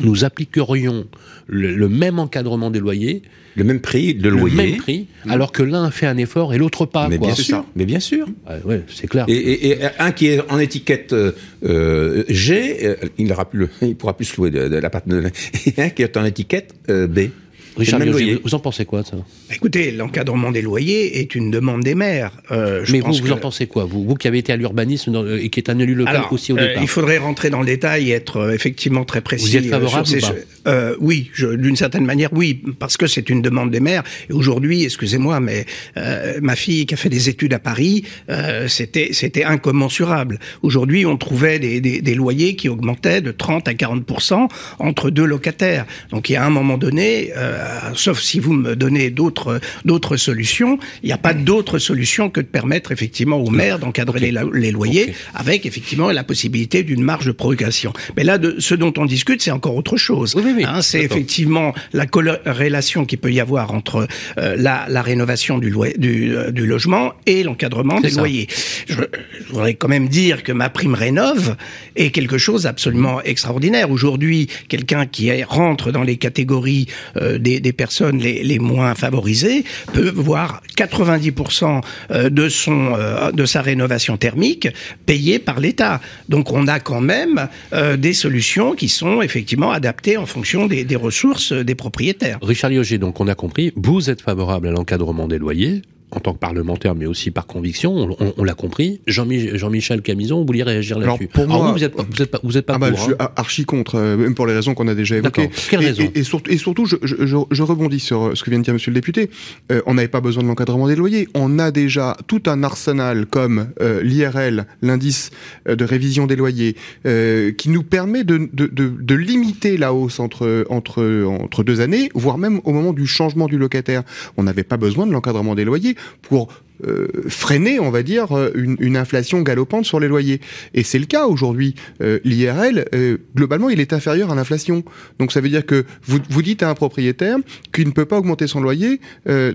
nous 0.00 0.24
appliquerions 0.24 1.06
le, 1.46 1.74
le, 1.74 1.88
même 1.88 2.18
encadrement 2.18 2.70
des 2.70 2.80
loyers, 2.80 3.22
le 3.54 3.64
même 3.64 3.80
prix 3.80 4.14
de 4.14 4.28
loyer, 4.28 4.56
le 4.56 4.70
même 4.70 4.76
prix, 4.76 5.06
mmh. 5.24 5.30
alors 5.30 5.52
que 5.52 5.62
l'un 5.62 5.90
fait 5.90 6.06
un 6.06 6.16
effort 6.16 6.52
et 6.54 6.58
l'autre 6.58 6.86
pas. 6.86 7.08
Mais 7.08 7.18
quoi. 7.18 7.28
bien 7.28 7.36
sûr, 7.36 7.64
mais 7.74 7.84
bien 7.84 8.00
sûr. 8.00 8.26
Ah, 8.46 8.54
ouais, 8.64 8.82
c'est 8.88 9.06
clair. 9.06 9.24
Et, 9.28 9.34
et, 9.34 9.70
et, 9.70 9.78
un 9.98 10.12
qui 10.12 10.26
est 10.26 10.40
en 10.50 10.58
étiquette 10.58 11.14
euh, 11.14 12.24
G, 12.28 12.78
euh, 12.82 12.96
il 13.18 13.26
n'aura 13.26 13.48
plus, 13.48 13.60
le, 13.60 13.68
il 13.82 13.96
pourra 13.96 14.16
plus 14.16 14.26
se 14.26 14.36
louer 14.36 14.50
de, 14.50 14.68
de 14.68 14.76
la 14.76 14.90
part 14.90 15.02
de, 15.06 15.24
et 15.66 15.82
un 15.82 15.88
qui 15.90 16.02
est 16.02 16.16
en 16.16 16.24
étiquette 16.24 16.74
euh, 16.90 17.06
B. 17.06 17.30
Richard, 17.76 18.00
vous, 18.00 18.18
vous 18.42 18.54
en 18.54 18.58
pensez 18.58 18.84
quoi 18.84 19.04
ça? 19.04 19.16
Écoutez, 19.52 19.90
l'encadrement 19.90 20.50
des 20.50 20.62
loyers 20.62 21.20
est 21.20 21.34
une 21.34 21.50
demande 21.50 21.82
des 21.82 21.94
maires. 21.94 22.32
Euh, 22.50 22.84
je 22.84 22.92
Mais 22.92 23.00
vous, 23.00 23.12
vous 23.12 23.32
en 23.32 23.36
pensez 23.36 23.66
quoi 23.66 23.84
vous, 23.84 24.04
vous 24.04 24.14
qui 24.14 24.28
avez 24.28 24.38
été 24.38 24.52
à 24.52 24.56
l'urbanisme 24.56 25.38
et 25.40 25.50
qui 25.50 25.60
est 25.60 25.70
un 25.70 25.78
élu 25.78 25.94
local 25.94 26.16
Alors, 26.16 26.32
aussi 26.32 26.52
au 26.52 26.56
départ. 26.56 26.78
Euh, 26.78 26.82
il 26.82 26.88
faudrait 26.88 27.18
rentrer 27.18 27.50
dans 27.50 27.60
le 27.60 27.66
détail 27.66 28.10
et 28.10 28.14
être 28.14 28.38
euh, 28.38 28.54
effectivement 28.54 29.04
très 29.04 29.20
précis. 29.20 29.46
Vous 29.46 29.54
y 29.54 29.56
êtes 29.58 29.70
favorable 29.70 30.06
ces 30.06 30.18
ou 30.18 30.20
pas 30.20 30.34
euh, 30.66 30.96
Oui, 31.00 31.30
d'une 31.38 31.76
certaine 31.76 32.04
manière, 32.04 32.30
oui, 32.32 32.62
parce 32.78 32.96
que 32.96 33.06
c'est 33.06 33.28
une 33.28 33.42
demande 33.42 33.70
des 33.70 33.80
maires. 33.80 34.04
Et 34.30 34.32
aujourd'hui, 34.32 34.84
excusez-moi, 34.84 35.40
mais 35.40 35.66
euh, 35.96 36.38
ma 36.42 36.56
fille 36.56 36.86
qui 36.86 36.94
a 36.94 36.96
fait 36.96 37.08
des 37.08 37.28
études 37.28 37.54
à 37.54 37.58
Paris, 37.58 38.04
euh, 38.30 38.68
c'était 38.68 39.10
c'était 39.12 39.44
incommensurable. 39.44 40.38
Aujourd'hui, 40.62 41.06
on 41.06 41.16
trouvait 41.16 41.58
des, 41.58 41.80
des, 41.80 42.00
des, 42.00 42.14
loyers 42.14 42.56
qui 42.56 42.68
augmentaient 42.68 43.20
de 43.20 43.30
30 43.30 43.68
à 43.68 43.72
40% 43.72 44.48
entre 44.78 45.10
deux 45.10 45.24
locataires. 45.24 45.86
Donc 46.10 46.30
il 46.30 46.34
y 46.34 46.36
a 46.36 46.44
un 46.44 46.50
moment 46.50 46.78
donné, 46.78 47.32
euh, 47.36 47.65
sauf 47.94 48.20
si 48.20 48.40
vous 48.40 48.52
me 48.52 48.76
donnez 48.76 49.10
d'autres 49.10 49.60
d'autres 49.84 50.16
solutions, 50.16 50.78
il 51.02 51.06
n'y 51.06 51.12
a 51.12 51.18
pas 51.18 51.34
d'autre 51.34 51.78
solution 51.78 52.30
que 52.30 52.40
de 52.40 52.46
permettre 52.46 52.92
effectivement 52.92 53.36
aux 53.36 53.50
maires 53.50 53.78
d'encadrer 53.78 54.18
okay. 54.18 54.32
les, 54.32 54.60
les, 54.60 54.70
loyers 54.70 55.04
okay. 55.04 55.14
avec 55.34 55.66
effectivement 55.66 56.10
la 56.10 56.24
possibilité 56.24 56.82
d'une 56.82 57.02
marge 57.02 57.26
de 57.26 57.32
progression. 57.32 57.92
Mais 58.16 58.24
là, 58.24 58.38
de, 58.38 58.56
ce 58.58 58.74
dont 58.74 58.92
on 58.96 59.04
discute, 59.04 59.42
c'est 59.42 59.50
encore 59.50 59.76
autre 59.76 59.96
chose. 59.96 60.34
Oui, 60.34 60.42
oui, 60.44 60.54
oui. 60.56 60.64
Hein, 60.66 60.82
c'est 60.82 61.02
effectivement 61.02 61.74
la 61.92 62.06
corrélation 62.06 63.04
qu'il 63.04 63.18
peut 63.18 63.32
y 63.32 63.40
avoir 63.40 63.72
entre 63.72 64.06
euh, 64.38 64.56
la, 64.56 64.86
la, 64.88 65.02
rénovation 65.02 65.58
du, 65.58 65.70
loyer, 65.70 65.94
du, 65.98 66.36
euh, 66.36 66.50
du 66.50 66.66
logement 66.66 67.12
et 67.26 67.42
l'encadrement 67.42 68.00
des 68.00 68.10
ça. 68.10 68.20
loyers. 68.20 68.48
Je, 68.88 68.94
je, 68.94 69.52
voudrais 69.52 69.74
quand 69.74 69.88
même 69.88 70.08
dire 70.08 70.42
que 70.42 70.52
ma 70.52 70.68
prime 70.68 70.94
rénove 70.94 71.56
est 71.94 72.10
quelque 72.10 72.38
chose 72.38 72.64
d'absolument 72.64 73.22
extraordinaire. 73.22 73.90
Aujourd'hui, 73.90 74.48
quelqu'un 74.68 75.06
qui 75.06 75.28
est, 75.28 75.44
rentre 75.44 75.92
dans 75.92 76.02
les 76.02 76.16
catégories 76.16 76.86
euh, 77.16 77.38
des, 77.38 77.55
des, 77.60 77.72
personnes 77.72 78.18
les, 78.18 78.58
moins 78.58 78.94
favorisées 78.94 79.64
peut 79.92 80.10
voir 80.10 80.62
90% 80.76 81.80
euh, 82.10 82.30
de 82.30 82.48
son 82.48 82.94
euh, 82.94 83.32
de 83.32 83.44
sa 83.44 83.62
rénovation 83.62 84.16
thermique 84.16 84.68
payée 85.04 85.38
par 85.38 85.60
l'État. 85.60 86.00
Donc 86.28 86.52
on 86.52 86.66
a 86.68 86.80
quand 86.80 87.00
même 87.00 87.48
euh, 87.72 87.96
des 87.96 88.12
solutions 88.12 88.74
qui 88.74 88.88
sont 88.88 89.22
effectivement 89.22 89.72
adaptées 89.72 90.16
en 90.16 90.26
fonction 90.26 90.66
des, 90.66 90.84
des 90.84 90.96
ressources 90.96 91.52
des 91.52 91.74
propriétaires. 91.74 92.38
Richard 92.42 92.70
Lioger, 92.70 92.98
donc 92.98 93.20
on 93.20 93.28
a 93.28 93.34
compris, 93.34 93.72
vous 93.76 94.10
êtes 94.10 94.22
favorable 94.22 94.68
à 94.68 94.70
l'encadrement 94.70 95.28
des 95.28 95.38
loyers 95.38 95.82
en 96.12 96.20
tant 96.20 96.32
que 96.32 96.38
parlementaire, 96.38 96.94
mais 96.94 97.06
aussi 97.06 97.30
par 97.30 97.46
conviction, 97.46 97.92
on, 97.92 98.16
on, 98.20 98.34
on 98.36 98.44
l'a 98.44 98.54
compris. 98.54 99.00
Jean-Michel 99.06 99.56
Jean 99.56 99.98
Camison, 100.02 100.40
vous 100.40 100.46
vouliez 100.46 100.62
réagir 100.62 100.98
là-dessus. 100.98 101.28
Pour 101.28 101.46
moi, 101.46 101.56
Alors 101.56 101.68
vous, 101.68 101.72
vous 101.74 101.84
êtes 101.84 101.94
pas, 101.94 102.04
vous 102.08 102.22
êtes 102.22 102.30
pas, 102.30 102.40
vous 102.42 102.56
êtes 102.56 102.66
pas 102.66 102.74
ah 102.74 102.78
bah, 102.78 102.90
pour, 102.90 102.98
je 102.98 103.02
suis 103.02 103.12
hein. 103.18 103.28
archi 103.36 103.64
contre, 103.64 103.96
euh, 103.96 104.16
même 104.16 104.34
pour 104.34 104.46
les 104.46 104.54
raisons 104.54 104.74
qu'on 104.74 104.88
a 104.88 104.94
déjà 104.94 105.16
évoquées. 105.16 105.50
Quelles 105.68 105.82
et, 105.82 105.86
raisons 105.86 106.02
et, 106.14 106.20
et, 106.20 106.22
surtout, 106.22 106.50
et 106.50 106.58
surtout, 106.58 106.86
je, 106.86 106.96
je, 107.02 107.26
je, 107.26 107.36
je, 107.50 107.62
rebondis 107.62 108.00
sur 108.00 108.36
ce 108.36 108.44
que 108.44 108.50
vient 108.50 108.58
de 108.58 108.64
dire 108.64 108.74
Monsieur 108.74 108.90
le 108.90 108.94
député. 108.94 109.30
Euh, 109.72 109.82
on 109.86 109.94
n'avait 109.94 110.08
pas 110.08 110.20
besoin 110.20 110.42
de 110.42 110.48
l'encadrement 110.48 110.86
des 110.86 110.96
loyers. 110.96 111.28
On 111.34 111.58
a 111.58 111.70
déjà 111.70 112.16
tout 112.26 112.42
un 112.46 112.62
arsenal 112.62 113.26
comme 113.26 113.68
euh, 113.80 114.02
l'IRL, 114.02 114.66
l'indice 114.82 115.30
euh, 115.68 115.76
de 115.76 115.84
révision 115.84 116.26
des 116.26 116.36
loyers, 116.36 116.76
euh, 117.06 117.52
qui 117.52 117.68
nous 117.68 117.82
permet 117.82 118.24
de, 118.24 118.48
de, 118.52 118.66
de, 118.66 118.88
de, 118.88 119.14
limiter 119.14 119.76
la 119.76 119.92
hausse 119.92 120.20
entre, 120.20 120.64
entre, 120.70 121.24
entre 121.24 121.64
deux 121.64 121.80
années, 121.80 122.10
voire 122.14 122.38
même 122.38 122.60
au 122.64 122.72
moment 122.72 122.92
du 122.92 123.06
changement 123.06 123.46
du 123.46 123.58
locataire. 123.58 124.02
On 124.36 124.44
n'avait 124.44 124.62
pas 124.62 124.76
besoin 124.76 125.06
de 125.06 125.12
l'encadrement 125.12 125.54
des 125.54 125.64
loyers 125.64 125.95
pour 126.22 126.48
euh, 126.86 127.08
freiner, 127.28 127.80
on 127.80 127.90
va 127.90 128.02
dire, 128.02 128.26
une, 128.54 128.76
une, 128.80 128.96
inflation 128.96 129.40
galopante 129.42 129.84
sur 129.84 130.00
les 130.00 130.08
loyers. 130.08 130.40
Et 130.74 130.82
c'est 130.82 130.98
le 130.98 131.06
cas 131.06 131.26
aujourd'hui. 131.26 131.74
Euh, 132.02 132.18
L'IRL, 132.24 132.86
euh, 132.94 133.18
globalement, 133.34 133.70
il 133.70 133.80
est 133.80 133.92
inférieur 133.92 134.30
à 134.30 134.34
l'inflation. 134.34 134.84
Donc 135.18 135.32
ça 135.32 135.40
veut 135.40 135.48
dire 135.48 135.64
que 135.64 135.84
vous, 136.04 136.42
dites 136.42 136.62
à 136.62 136.68
un 136.68 136.74
propriétaire 136.74 137.38
qu'il 137.72 137.86
ne 137.86 137.92
peut 137.92 138.04
pas 138.04 138.18
augmenter 138.18 138.46
son 138.46 138.60
loyer 138.60 139.00
euh, 139.28 139.54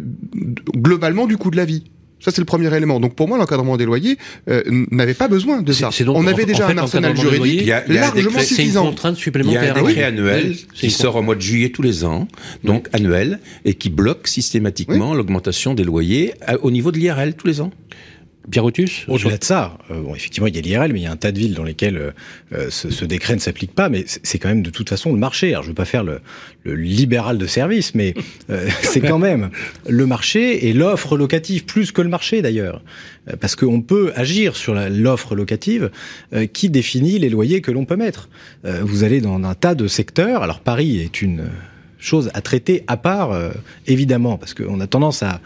globalement 0.75 1.27
du 1.27 1.37
coût 1.37 1.51
de 1.51 1.57
la 1.57 1.65
vie. 1.65 1.91
Ça, 2.21 2.31
c'est 2.31 2.41
le 2.41 2.45
premier 2.45 2.73
élément. 2.75 2.99
Donc, 2.99 3.15
pour 3.15 3.27
moi, 3.27 3.37
l'encadrement 3.37 3.77
des 3.77 3.85
loyers 3.85 4.17
euh, 4.47 4.61
n'avait 4.91 5.13
pas 5.13 5.27
besoin 5.27 5.61
de 5.61 5.73
ça. 5.73 5.89
Donc, 6.05 6.17
on 6.17 6.27
avait 6.27 6.45
déjà 6.45 6.65
en 6.65 6.67
fait, 6.67 6.73
un 6.73 6.77
arsenal 6.77 7.17
juridique 7.17 7.61
il 7.61 7.67
y 7.67 7.71
a, 7.71 7.83
il 7.87 7.95
y 7.95 7.97
a 7.97 8.01
largement 8.01 8.29
décret, 8.29 8.43
suffisant. 8.45 8.81
C'est 8.81 8.87
une 8.87 8.91
contrainte 8.91 9.17
supplémentaire. 9.17 9.63
Il 9.63 9.65
y 9.65 9.69
a 9.69 9.71
un 9.71 9.87
décret 9.87 10.01
oui. 10.01 10.03
annuel 10.03 10.55
qui 10.73 10.91
sort 10.91 11.15
au 11.15 11.21
mois 11.21 11.35
de 11.35 11.41
juillet 11.41 11.69
tous 11.69 11.81
les 11.81 12.05
ans, 12.05 12.27
donc 12.63 12.87
oui. 12.93 12.99
annuel, 12.99 13.39
et 13.65 13.73
qui 13.73 13.89
bloque 13.89 14.27
systématiquement 14.27 15.11
oui. 15.11 15.17
l'augmentation 15.17 15.73
des 15.73 15.83
loyers 15.83 16.33
au 16.61 16.71
niveau 16.71 16.91
de 16.91 16.99
l'IRL 16.99 17.33
tous 17.33 17.47
les 17.47 17.61
ans. 17.61 17.71
Pierrotus 18.49 19.05
Au-delà 19.07 19.37
de 19.37 19.43
ça, 19.43 19.77
euh, 19.91 20.01
bon, 20.01 20.15
effectivement, 20.15 20.47
il 20.47 20.55
y 20.55 20.59
a 20.59 20.61
l'IRL, 20.61 20.93
mais 20.93 20.99
il 20.99 21.03
y 21.03 21.07
a 21.07 21.11
un 21.11 21.17
tas 21.17 21.31
de 21.31 21.37
villes 21.39 21.53
dans 21.53 21.63
lesquelles 21.63 22.13
euh, 22.53 22.69
ce, 22.69 22.89
ce, 22.89 23.05
décret 23.05 23.35
ne 23.35 23.39
s'applique 23.39 23.73
pas, 23.73 23.89
mais 23.89 24.05
c'est 24.07 24.39
quand 24.39 24.49
même 24.49 24.63
de 24.63 24.69
toute 24.69 24.89
façon 24.89 25.11
le 25.11 25.19
marché. 25.19 25.51
Alors, 25.51 25.63
je 25.63 25.67
ne 25.67 25.71
veux 25.71 25.75
pas 25.75 25.85
faire 25.85 26.03
le, 26.03 26.21
libéral 26.65 27.37
de 27.37 27.47
service, 27.47 27.95
mais 27.95 28.13
euh, 28.49 28.67
c'est 28.81 29.01
quand 29.01 29.19
même 29.19 29.49
le 29.87 30.05
marché 30.05 30.67
et 30.67 30.73
l'offre 30.73 31.17
locative, 31.17 31.65
plus 31.65 31.91
que 31.91 32.01
le 32.01 32.09
marché 32.09 32.41
d'ailleurs. 32.41 32.81
Parce 33.39 33.55
qu'on 33.55 33.81
peut 33.81 34.11
agir 34.15 34.55
sur 34.55 34.73
l'offre 34.73 35.35
locative 35.35 35.91
euh, 36.33 36.47
qui 36.47 36.69
définit 36.69 37.19
les 37.19 37.29
loyers 37.29 37.61
que 37.61 37.71
l'on 37.71 37.85
peut 37.85 37.95
mettre. 37.95 38.29
Euh, 38.65 38.81
vous 38.83 39.03
allez 39.03 39.21
dans 39.21 39.41
un 39.43 39.53
tas 39.53 39.75
de 39.75 39.87
secteurs. 39.87 40.41
Alors, 40.41 40.59
Paris 40.59 40.99
est 40.99 41.21
une 41.21 41.45
chose 42.01 42.31
à 42.33 42.41
traiter 42.41 42.83
à 42.87 42.97
part, 42.97 43.31
euh, 43.31 43.51
évidemment, 43.87 44.37
parce 44.37 44.53
qu'on 44.53 44.79
a 44.81 44.87
tendance 44.87 45.23
à, 45.23 45.29
à 45.29 45.39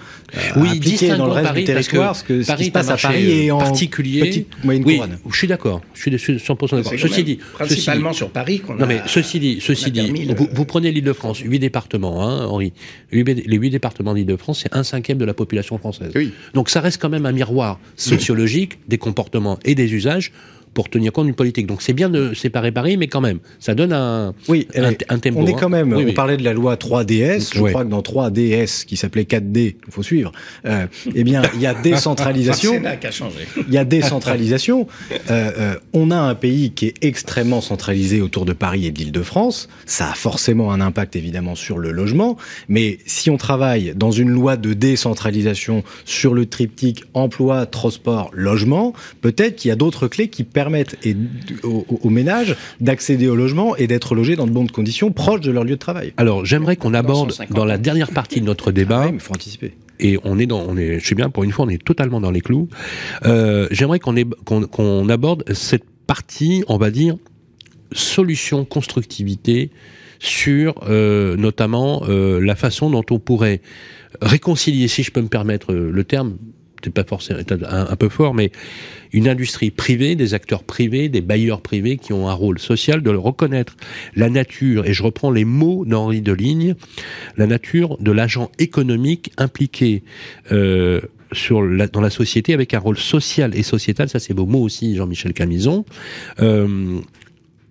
oui, 0.57 0.69
appliquer 0.77 1.09
dans 1.09 1.27
le 1.27 1.33
reste 1.33 1.47
Paris, 1.47 1.61
du 1.61 1.65
territoire 1.65 2.15
ce, 2.15 2.23
que, 2.23 2.41
ce 2.41 2.47
Paris 2.47 2.63
qui 2.63 2.65
se 2.67 2.71
passe 2.71 2.89
à 2.89 2.97
Paris 2.97 3.29
et 3.29 3.51
en 3.51 3.59
particulier. 3.59 4.21
petite 4.21 4.63
moyenne 4.63 4.83
oui, 4.85 4.95
couronne. 4.95 5.17
Je 5.29 5.37
suis 5.37 5.47
d'accord, 5.47 5.81
je 5.93 5.99
suis 5.99 6.11
100% 6.11 6.77
d'accord. 6.77 6.93
Ceci 6.97 7.23
dit, 7.23 7.39
principalement 7.53 8.09
ceci 8.09 8.17
sur 8.17 8.29
Paris 8.29 8.59
qu'on 8.59 8.75
Non 8.75 8.87
mais 8.87 9.01
ceci 9.05 9.39
dit, 9.39 9.59
ceci 9.61 9.91
dit, 9.91 10.09
vous, 10.35 10.47
vous, 10.51 10.65
prenez 10.65 10.91
l'Île-de-France, 10.91 11.39
huit 11.39 11.59
départements, 11.59 12.23
hein, 12.23 12.45
Henri. 12.45 12.71
Les 13.11 13.57
huit 13.57 13.69
départements 13.69 14.13
d'Île-de-France, 14.13 14.61
c'est 14.63 14.75
un 14.75 14.83
cinquième 14.83 15.17
de 15.17 15.25
la 15.25 15.33
population 15.33 15.77
française. 15.77 16.11
Oui. 16.15 16.31
Donc 16.53 16.69
ça 16.69 16.79
reste 16.79 17.01
quand 17.01 17.09
même 17.09 17.25
un 17.25 17.33
miroir 17.33 17.79
sociologique 17.97 18.79
des 18.87 18.97
comportements 18.97 19.59
et 19.65 19.75
des 19.75 19.93
usages 19.93 20.31
pour 20.75 20.89
tenir 20.89 21.11
compte 21.11 21.25
d'une 21.25 21.35
politique. 21.35 21.65
Donc 21.65 21.81
c'est 21.81 21.93
bien 21.93 22.09
de 22.09 22.35
séparer 22.35 22.71
Paris, 22.71 22.97
mais 22.97 23.07
quand 23.07 23.21
même, 23.21 23.39
ça 23.59 23.73
donne 23.73 23.93
un, 23.93 24.35
oui, 24.49 24.67
un, 24.75 24.91
un 25.09 25.17
tempo. 25.17 25.39
On 25.39 25.47
est 25.47 25.53
quand 25.53 25.69
même, 25.69 25.93
hein. 25.93 25.95
oui, 25.97 26.03
on 26.03 26.07
oui. 26.07 26.13
parlait 26.13 26.37
de 26.37 26.43
la 26.43 26.53
loi 26.53 26.75
3DS, 26.75 27.55
je 27.55 27.61
ouais. 27.61 27.71
crois 27.71 27.85
que 27.85 27.89
dans 27.89 28.01
3DS, 28.01 28.85
qui 28.85 28.97
s'appelait 28.97 29.23
4D, 29.23 29.75
il 29.87 29.91
faut 29.91 30.03
suivre, 30.03 30.33
euh, 30.65 30.85
eh 31.15 31.23
bien, 31.23 31.41
il 31.55 31.61
y 31.61 31.65
a 31.65 31.73
décentralisation. 31.73 32.73
Il 33.67 33.73
y 33.73 33.77
a 33.77 33.85
décentralisation. 33.85 34.87
Euh, 35.11 35.17
euh, 35.29 35.75
on 35.93 36.11
a 36.11 36.17
un 36.17 36.35
pays 36.35 36.71
qui 36.71 36.87
est 36.87 36.95
extrêmement 37.03 37.61
centralisé 37.61 38.21
autour 38.21 38.45
de 38.45 38.53
Paris 38.53 38.85
et 38.85 38.91
de 38.91 38.99
l'Île-de-France. 38.99 39.69
Ça 39.85 40.11
a 40.11 40.13
forcément 40.13 40.71
un 40.73 40.81
impact, 40.81 41.15
évidemment, 41.15 41.55
sur 41.55 41.77
le 41.77 41.91
logement. 41.91 42.37
Mais 42.67 42.99
si 43.05 43.29
on 43.29 43.37
travaille 43.37 43.93
dans 43.95 44.11
une 44.11 44.29
loi 44.29 44.57
de 44.57 44.73
décentralisation 44.73 45.83
sur 46.03 46.33
le 46.33 46.45
triptyque 46.45 47.05
emploi, 47.13 47.65
transport, 47.65 48.29
logement, 48.33 48.93
peut-être 49.21 49.55
qu'il 49.55 49.69
y 49.69 49.71
a 49.71 49.75
d'autres 49.75 50.07
clés 50.07 50.27
qui 50.27 50.43
permettent 50.43 50.64
permettent 50.65 50.97
et, 51.05 51.15
aux, 51.63 51.85
aux 51.89 52.09
ménages 52.09 52.55
d'accéder 52.81 53.27
au 53.27 53.35
logement 53.35 53.75
et 53.75 53.85
d'être 53.85 54.15
logés 54.15 54.35
dans 54.35 54.47
de 54.47 54.51
bonnes 54.51 54.71
conditions, 54.71 55.11
proches 55.11 55.41
de 55.41 55.51
leur 55.51 55.63
lieu 55.63 55.75
de 55.75 55.85
travail. 55.87 56.11
Alors, 56.17 56.43
j'aimerais 56.43 56.75
qu'on 56.75 56.95
aborde 56.95 57.33
dans 57.51 57.65
la 57.65 57.77
dernière 57.77 58.09
partie 58.09 58.41
de 58.41 58.45
notre 58.45 58.71
débat. 58.71 59.01
Ah 59.03 59.05
oui, 59.05 59.11
mais 59.11 59.17
il 59.17 59.21
faut 59.21 59.35
anticiper. 59.35 59.73
et 59.99 60.17
on 60.23 60.39
est 60.39 60.47
dans, 60.47 60.61
on 60.67 60.75
est, 60.75 60.99
je 60.99 61.05
sais 61.07 61.13
bien, 61.13 61.29
pour 61.29 61.43
une 61.43 61.51
fois, 61.51 61.65
on 61.65 61.69
est 61.69 61.83
totalement 61.83 62.19
dans 62.19 62.31
les 62.31 62.41
clous. 62.41 62.67
Euh, 63.25 63.67
J'aimerais 63.69 63.99
qu'on 63.99 65.09
aborde 65.09 65.43
cette 65.53 65.85
partie, 66.07 66.63
on 66.67 66.77
va 66.77 66.89
dire, 66.89 67.15
solution, 67.91 68.65
constructivité 68.65 69.69
sur 70.17 70.73
euh, 70.89 71.35
notamment 71.37 72.03
euh, 72.09 72.39
la 72.41 72.55
façon 72.55 72.89
dont 72.89 73.05
on 73.11 73.19
pourrait 73.19 73.61
réconcilier, 74.21 74.87
si 74.87 75.03
je 75.03 75.11
peux 75.11 75.21
me 75.21 75.27
permettre 75.27 75.73
le 75.73 76.03
terme, 76.03 76.37
c'est 76.85 76.93
pas 76.93 77.03
forcément 77.03 77.39
un, 77.67 77.95
peu 77.95 78.09
fort, 78.09 78.35
mais 78.35 78.51
une 79.11 79.27
industrie 79.27 79.71
privée, 79.71 80.15
des 80.15 80.35
acteurs 80.35 80.63
privés, 80.63 81.09
des 81.09 81.21
bailleurs 81.21 81.61
privés 81.61 81.97
qui 81.97 82.13
ont 82.13 82.29
un 82.29 82.33
rôle 82.33 82.59
social, 82.59 83.01
de 83.01 83.09
le 83.09 83.17
reconnaître 83.17 83.75
la 84.15 84.29
nature, 84.29 84.85
et 84.85 84.93
je 84.93 85.01
reprends 85.01 85.31
les 85.31 85.45
mots 85.45 85.83
d'Henri 85.85 86.21
Deligne, 86.21 86.75
la 87.37 87.47
nature 87.47 87.97
de 87.99 88.11
l'agent 88.11 88.51
économique 88.59 89.31
impliqué 89.37 90.03
euh, 90.51 91.01
dans 91.91 92.01
la 92.01 92.11
société 92.11 92.53
avec 92.53 92.75
un 92.75 92.79
rôle 92.79 92.97
social 92.97 93.55
et 93.55 93.63
sociétal, 93.63 94.07
ça 94.07 94.19
c'est 94.19 94.33
vos 94.33 94.45
mots 94.45 94.61
aussi, 94.61 94.95
Jean-Michel 94.95 95.33
Camison. 95.33 95.85
Euh, 96.39 96.99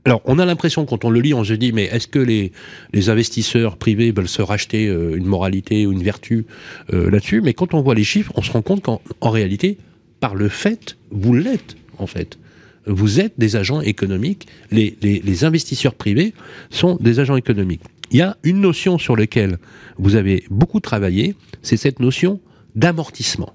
alors, 0.07 0.21
on 0.27 0.39
a 0.39 0.45
l'impression, 0.45 0.85
quand 0.85 1.07
on 1.07 1.11
le 1.11 1.21
lit, 1.21 1.33
on 1.33 1.45
se 1.45 1.55
dit, 1.55 1.73
mais 1.73 1.85
est-ce 1.85 2.07
que 2.07 2.19
les, 2.19 2.53
les 2.93 3.09
investisseurs 3.09 3.79
privés 3.79 4.13
veulent 4.13 4.29
se 4.29 4.43
racheter 4.43 4.87
euh, 4.87 5.17
une 5.17 5.25
moralité 5.25 5.87
ou 5.87 5.93
une 5.93 6.03
vertu 6.03 6.45
euh, 6.93 7.11
là-dessus? 7.11 7.41
Mais 7.41 7.55
quand 7.55 7.73
on 7.73 7.81
voit 7.81 7.95
les 7.95 8.05
chiffres, 8.05 8.33
on 8.37 8.43
se 8.43 8.53
rend 8.53 8.61
compte 8.61 8.83
qu'en 8.83 9.01
en 9.23 9.31
réalité, 9.31 9.79
par 10.21 10.35
le 10.35 10.51
fait, 10.51 10.99
vous 11.11 11.35
l'êtes, 11.35 11.77
en 11.97 12.07
fait. 12.07 12.39
Vous 12.87 13.19
êtes 13.19 13.33
des 13.39 13.57
agents 13.57 13.81
économiques. 13.81 14.47
Les, 14.71 14.95
les, 15.01 15.21
les 15.21 15.45
investisseurs 15.45 15.95
privés 15.95 16.35
sont 16.69 16.97
des 17.01 17.19
agents 17.19 17.37
économiques. 17.37 17.81
Il 18.11 18.19
y 18.19 18.23
a 18.23 18.37
une 18.43 18.61
notion 18.61 18.99
sur 18.99 19.17
laquelle 19.17 19.57
vous 19.97 20.17
avez 20.17 20.45
beaucoup 20.51 20.81
travaillé, 20.81 21.35
c'est 21.63 21.79
cette 21.79 22.01
notion 22.01 22.41
d'amortissement. 22.75 23.55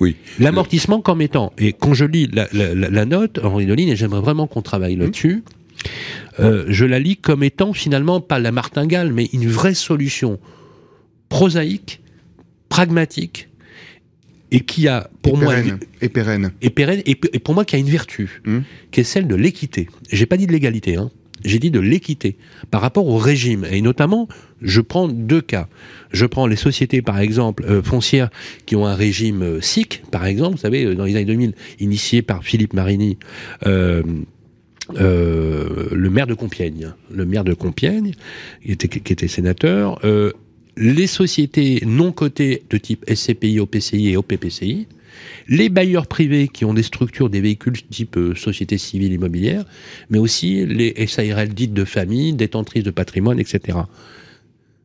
Oui. 0.00 0.16
L'amortissement 0.38 1.00
comme 1.00 1.20
étant, 1.22 1.52
et 1.58 1.72
quand 1.72 1.94
je 1.94 2.04
lis 2.04 2.28
la, 2.32 2.46
la, 2.52 2.74
la- 2.74 2.90
la 2.90 3.04
note, 3.04 3.38
Henri 3.42 3.66
Deline, 3.66 3.88
et 3.88 3.96
j'aimerais 3.96 4.20
vraiment 4.20 4.46
qu'on 4.46 4.62
travaille 4.62 4.96
là-dessus, 4.96 5.42
euh, 6.40 6.64
je 6.68 6.84
la 6.84 6.98
lis 6.98 7.16
comme 7.16 7.42
étant 7.42 7.72
finalement 7.72 8.20
pas 8.20 8.38
la 8.38 8.52
martingale, 8.52 9.12
mais 9.12 9.28
une 9.32 9.48
vraie 9.48 9.74
solution 9.74 10.38
prosaïque, 11.28 12.00
pragmatique, 12.68 13.48
et 14.50 14.60
qui 14.60 14.86
a 14.86 15.08
pour 15.22 15.38
et 15.38 15.44
moi 15.44 15.54
pérenne, 15.54 15.78
et 16.02 16.08
pérenne. 16.10 16.52
et 16.60 16.70
pérenne, 16.70 17.02
et, 17.06 17.18
et 17.32 17.38
pour 17.38 17.54
moi 17.54 17.64
qui 17.64 17.74
a 17.76 17.78
une 17.78 17.88
vertu, 17.88 18.42
Hmm. 18.44 18.60
qui 18.90 19.00
est 19.00 19.04
celle 19.04 19.26
de 19.26 19.34
l'équité. 19.34 19.88
J'ai 20.10 20.26
pas 20.26 20.36
dit 20.36 20.46
de 20.46 20.52
l'égalité, 20.52 20.96
hein. 20.96 21.10
J'ai 21.44 21.58
dit 21.58 21.70
de 21.70 21.80
l'équité 21.80 22.36
par 22.70 22.80
rapport 22.80 23.06
au 23.06 23.16
régime. 23.16 23.66
Et 23.70 23.80
notamment, 23.80 24.28
je 24.60 24.80
prends 24.80 25.08
deux 25.08 25.40
cas. 25.40 25.68
Je 26.12 26.26
prends 26.26 26.46
les 26.46 26.56
sociétés, 26.56 27.02
par 27.02 27.18
exemple, 27.18 27.64
euh, 27.68 27.82
foncières 27.82 28.30
qui 28.66 28.76
ont 28.76 28.86
un 28.86 28.94
régime 28.94 29.42
euh, 29.42 29.60
SIC, 29.60 30.02
par 30.10 30.26
exemple, 30.26 30.52
vous 30.56 30.62
savez, 30.62 30.84
euh, 30.84 30.94
dans 30.94 31.04
les 31.04 31.16
années 31.16 31.24
2000, 31.24 31.54
initié 31.80 32.22
par 32.22 32.44
Philippe 32.44 32.74
Marini, 32.74 33.18
le 33.64 34.04
maire 36.10 36.26
de 36.26 36.34
Compiègne, 36.34 36.92
le 37.10 37.24
maire 37.24 37.44
de 37.44 37.54
Compiègne, 37.54 38.12
qui 38.64 38.72
était, 38.72 38.88
qui 38.88 39.12
était 39.12 39.28
sénateur, 39.28 40.00
les 40.76 41.06
sociétés 41.06 41.82
non 41.86 42.12
cotées 42.12 42.62
de 42.70 42.78
type 42.78 43.04
SCPI, 43.12 43.60
OPCI 43.60 44.10
et 44.10 44.16
OPPCI, 44.16 44.86
les 45.48 45.68
bailleurs 45.68 46.06
privés 46.06 46.48
qui 46.48 46.64
ont 46.64 46.74
des 46.74 46.82
structures, 46.82 47.30
des 47.30 47.40
véhicules 47.40 47.80
type 47.90 48.16
euh, 48.16 48.34
société 48.34 48.78
civile 48.78 49.12
immobilière, 49.12 49.64
mais 50.10 50.18
aussi 50.18 50.66
les 50.66 51.06
SARL 51.06 51.48
dites 51.48 51.72
de 51.72 51.84
famille, 51.84 52.32
détentrices 52.32 52.84
de 52.84 52.90
patrimoine, 52.90 53.38
etc. 53.38 53.78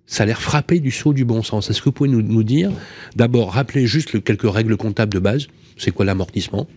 Ça 0.05 0.23
a 0.23 0.25
l'air 0.25 0.41
frappé 0.41 0.79
du 0.79 0.91
saut 0.91 1.13
du 1.13 1.25
bon 1.25 1.43
sens. 1.43 1.69
Est-ce 1.69 1.79
que 1.79 1.85
vous 1.85 1.91
pouvez 1.91 2.09
nous, 2.09 2.43
dire, 2.43 2.71
d'abord, 3.15 3.51
rappeler 3.51 3.85
juste 3.87 4.23
quelques 4.23 4.49
règles 4.49 4.77
comptables 4.77 5.13
de 5.13 5.19
base, 5.19 5.47
c'est 5.77 5.91
quoi 5.91 6.05
l'amortissement? 6.05 6.67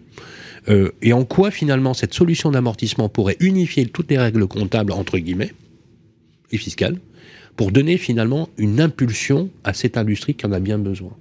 Euh, 0.69 0.91
et 1.01 1.13
en 1.13 1.25
quoi 1.25 1.51
finalement 1.51 1.95
cette 1.95 2.13
solution 2.13 2.51
d'amortissement 2.51 3.09
pourrait 3.09 3.37
unifier 3.41 3.87
toutes 3.87 4.11
les 4.11 4.19
règles 4.19 4.47
comptables 4.47 4.93
entre 4.93 5.17
guillemets 5.17 5.55
et 6.51 6.59
fiscales 6.59 6.99
pour 7.57 7.73
donner 7.73 7.97
finalement 7.97 8.51
une 8.59 8.81
impulsion 8.81 9.49
à 9.65 9.73
cette 9.73 9.97
industrie 9.97 10.35
qui 10.35 10.45
en 10.45 10.53
a 10.53 10.61
bien 10.61 10.79
besoin? 10.79 11.17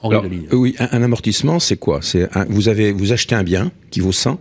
Henri 0.00 0.14
Alors, 0.14 0.22
Deligne. 0.24 0.46
euh, 0.52 0.56
oui, 0.56 0.74
un, 0.78 0.88
un 0.92 1.02
amortissement, 1.02 1.58
c'est 1.58 1.76
quoi? 1.76 2.00
C'est 2.02 2.28
vous 2.48 2.68
avez 2.68 2.92
vous 2.92 3.12
achetez 3.12 3.34
un 3.34 3.42
bien 3.42 3.72
qui 3.90 4.00
vaut 4.00 4.12
100 4.12 4.38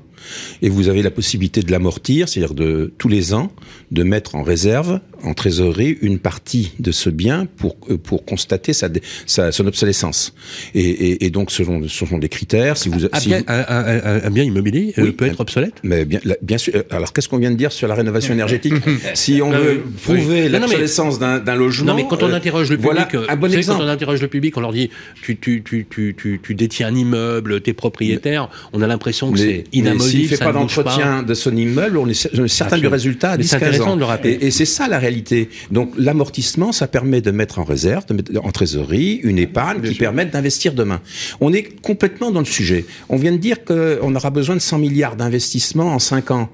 et 0.62 0.70
vous 0.70 0.88
avez 0.90 1.02
la 1.02 1.12
possibilité 1.12 1.62
de 1.62 1.72
l'amortir, 1.72 2.28
c'est-à-dire 2.30 2.54
de 2.56 2.92
tous 2.98 3.08
les 3.08 3.34
ans 3.34 3.52
de 3.92 4.04
mettre 4.04 4.36
en 4.36 4.44
réserve, 4.44 5.00
en 5.24 5.34
trésorerie, 5.34 5.98
une 6.02 6.20
partie 6.20 6.74
de 6.80 6.92
ce 6.92 7.10
bien 7.10 7.48
pour 7.58 7.78
euh, 7.90 7.98
pour 7.98 8.26
constater 8.26 8.74
sa, 8.74 9.52
son 9.52 9.66
obsolescence. 9.68 10.34
Et, 10.76 10.82
et, 10.82 11.26
et 11.26 11.30
donc, 11.30 11.52
ce 11.52 11.64
sont, 11.64 11.82
ce 11.88 12.06
sont 12.06 12.18
des 12.18 12.30
critères. 12.30 12.78
Si 12.78 12.90
vous, 12.90 13.06
Un 13.12 13.20
si 13.20 13.30
bien, 13.30 13.40
vous- 13.40 13.46
un- 13.48 13.66
un- 13.68 14.00
un- 14.04 14.24
un 14.26 14.30
bien 14.30 14.44
immobilier 14.44 14.94
euh, 14.98 15.04
Oui, 15.04 15.12
peut 15.12 15.26
être 15.26 15.40
obsolète? 15.40 15.74
Mais 15.84 16.06
bien, 16.06 16.20
la- 16.24 16.36
bien 16.42 16.58
sûr. 16.58 16.74
euh, 16.76 16.84
Alors, 16.92 17.14
qu'est-ce 17.14 17.30
qu'on 17.30 17.38
vient 17.38 17.52
de 17.52 17.56
dire 17.56 17.72
sur 17.72 17.88
la 17.88 17.96
rénovation 17.96 18.34
énergétique 18.34 18.74
Si 19.14 19.42
on 19.42 19.52
veut 19.52 19.84
oui. 19.86 19.92
prouver 20.04 20.50
mais- 20.50 20.60
l'obsolescence 20.60 21.20
d'un 21.20 21.40
d'un 21.40 21.56
logement, 21.56 21.92
Non, 21.92 21.96
mais 21.98 22.06
quand 22.10 22.24
on 22.24 22.34
interroge 22.34 22.70
le 22.70 22.78
public, 22.78 22.92
voilà 22.92 23.08
un 23.32 23.36
bon 23.36 23.48
vous 23.48 23.52
savez, 23.52 23.58
exemple. 23.60 23.80
quand 23.80 23.86
on 23.86 23.90
interroge 23.90 24.22
le 24.22 24.28
public, 24.28 24.58
on 24.58 24.62
leur 24.62 24.74
dit 24.74 24.90
tu, 25.22 25.38
tu, 25.38 25.64
tu, 25.64 25.86
tu, 25.90 26.16
tu, 26.18 26.40
tu 26.44 26.56
détiens 26.56 26.88
un 26.88 26.96
immeuble, 26.96 27.62
t'es 27.62 27.74
propriétaire, 27.74 28.50
on 28.74 28.82
a 28.82 28.88
l'impression 28.88 29.32
que 29.32 29.40
c'est 29.40 29.64
inamovible. 29.74 30.17
S'il 30.22 30.30
fait 30.30 30.36
ça 30.38 30.46
pas 30.46 30.54
ne 30.54 30.58
d'entretien 30.60 31.24
de 31.24 31.34
son 31.34 31.56
immeuble, 31.56 31.98
on 31.98 32.08
est 32.08 32.12
cer- 32.14 32.30
on 32.40 32.46
est 32.46 32.48
certain 32.48 32.78
du 32.78 32.88
résultat 32.88 33.32
à 33.32 33.38
Mais 33.38 33.44
c'est 33.44 33.56
10-15 33.58 33.58
intéressant 33.58 33.90
ans. 33.92 33.96
de 33.96 34.00
le 34.00 34.06
rappeler. 34.06 34.32
Et, 34.42 34.48
et 34.48 34.52
c'est 34.52 34.66
ça 34.66 34.88
la 34.88 35.00
réalité. 35.00 35.50
Donc 35.72 35.92
l'amortissement, 35.98 36.72
ça 36.72 36.88
permet 36.88 37.22
de 37.22 37.32
mettre 37.32 37.60
en 37.60 37.64
réserve, 37.64 38.06
de 38.08 38.14
mettre 38.14 38.32
en 38.44 38.52
trésorerie, 38.52 39.20
une 39.24 39.38
épargne 39.40 39.82
qui 39.82 39.96
permet 39.96 40.26
d'investir 40.26 40.74
demain. 40.74 41.02
On 41.42 41.54
est 41.54 41.64
complètement 41.82 42.32
dans 42.32 42.40
le 42.40 42.46
sujet. 42.46 42.86
On 43.10 43.18
vient 43.18 43.32
de 43.32 43.38
dire 43.38 43.64
qu'on 43.66 44.16
aura 44.16 44.30
besoin 44.30 44.56
de 44.56 44.62
100 44.62 44.78
milliards 44.80 45.16
d'investissements 45.16 45.94
en 45.94 46.00
5 46.00 46.32
ans. 46.32 46.50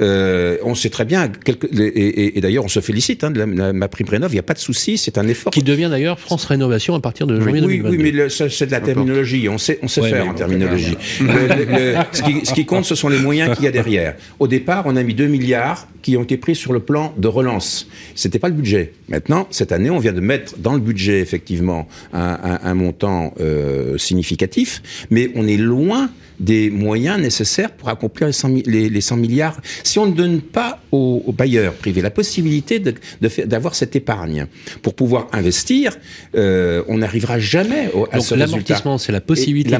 Euh, 0.00 0.56
on 0.64 0.74
sait 0.74 0.90
très 0.90 1.04
bien, 1.04 1.30
et, 1.72 1.84
et- 1.86 2.38
et 2.38 2.40
d'ailleurs 2.40 2.64
on 2.64 2.68
se 2.68 2.80
félicite 2.80 3.24
hein, 3.24 3.30
de 3.30 3.38
la, 3.40 3.46
la- 3.46 3.72
ma 3.72 3.88
prime 3.88 4.08
rénov, 4.08 4.30
il 4.30 4.34
n'y 4.34 4.38
a 4.40 4.44
pas 4.44 4.54
de 4.54 4.58
souci, 4.58 4.96
c'est 4.98 5.18
un 5.18 5.26
effort. 5.26 5.52
Qui 5.52 5.62
devient 5.62 5.88
d'ailleurs 5.90 6.20
France 6.20 6.44
Rénovation 6.44 6.94
à 6.94 7.00
partir 7.00 7.26
de 7.26 7.38
janvier 7.40 7.54
oui, 7.54 7.78
2022. 7.82 7.96
oui, 8.02 8.12
mais 8.14 8.28
c'est 8.28 8.66
de 8.66 8.70
la 8.70 8.80
terminologie. 8.80 9.48
On 9.48 9.58
sait, 9.58 9.78
on 9.82 9.88
sait 9.88 10.00
Ouais, 10.02 10.10
faire 10.10 10.28
en 10.28 10.34
terminologie. 10.34 10.96
Le- 11.20 11.26
le- 11.26 11.64
le- 11.64 11.94
ce, 12.12 12.22
qui, 12.22 12.46
ce 12.46 12.52
qui 12.54 12.64
compte, 12.64 12.84
ce 12.84 12.94
sont 12.98 13.08
les 13.08 13.18
moyens 13.20 13.54
qu'il 13.54 13.64
y 13.64 13.68
a 13.68 13.70
derrière. 13.80 14.14
Au 14.38 14.48
départ, 14.48 14.84
on 14.86 14.96
a 14.96 15.02
mis 15.02 15.14
2 15.14 15.26
milliards 15.26 15.86
qui 16.02 16.16
ont 16.16 16.22
été 16.22 16.36
pris 16.36 16.54
sur 16.54 16.72
le 16.72 16.80
plan 16.80 17.12
de 17.16 17.28
relance. 17.28 17.88
C'était 18.14 18.38
pas 18.38 18.48
le 18.48 18.54
budget. 18.54 18.92
Maintenant, 19.08 19.46
cette 19.50 19.72
année, 19.72 19.90
on 19.90 19.98
vient 19.98 20.12
de 20.12 20.20
mettre 20.20 20.58
dans 20.58 20.74
le 20.74 20.80
budget 20.80 21.20
effectivement 21.20 21.88
un, 22.12 22.38
un- 22.42 22.60
un 22.62 22.74
montant 22.74 23.34
euh, 23.40 23.96
significatif, 23.98 25.06
mais 25.10 25.30
on 25.34 25.46
est 25.46 25.56
loin 25.56 26.10
des 26.40 26.70
moyens 26.70 27.18
nécessaires 27.20 27.72
pour 27.72 27.88
accomplir 27.88 28.26
les 28.28 28.32
100, 28.32 28.48
mi- 28.48 28.62
les, 28.66 28.88
les 28.88 29.00
100 29.00 29.16
milliards. 29.16 29.60
Si 29.82 29.98
on 29.98 30.06
ne 30.06 30.12
donne 30.12 30.40
pas 30.40 30.80
aux, 30.92 31.22
aux 31.26 31.32
bailleurs 31.32 31.74
privés 31.74 32.00
la 32.02 32.10
possibilité 32.10 32.78
de- 32.78 32.94
de 33.20 33.28
d'avoir 33.46 33.74
cette 33.74 33.96
épargne 33.96 34.46
pour 34.82 34.94
pouvoir 34.94 35.28
investir, 35.32 35.96
euh, 36.34 36.82
on 36.88 36.98
n'arrivera 36.98 37.38
jamais 37.38 37.90
au, 37.94 38.04
à 38.10 38.16
Donc 38.16 38.22
ce 38.26 38.34
l'amortissement, 38.36 38.98
c'est 38.98 39.12
la 39.12 39.20
possibilité 39.20 39.70
de 39.70 39.74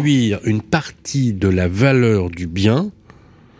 déduire 0.00 0.40
une 0.44 0.60
partie 0.62 1.32
de 1.32 1.48
la 1.48 1.68
valeur 1.68 2.30
du 2.30 2.46
bien 2.46 2.90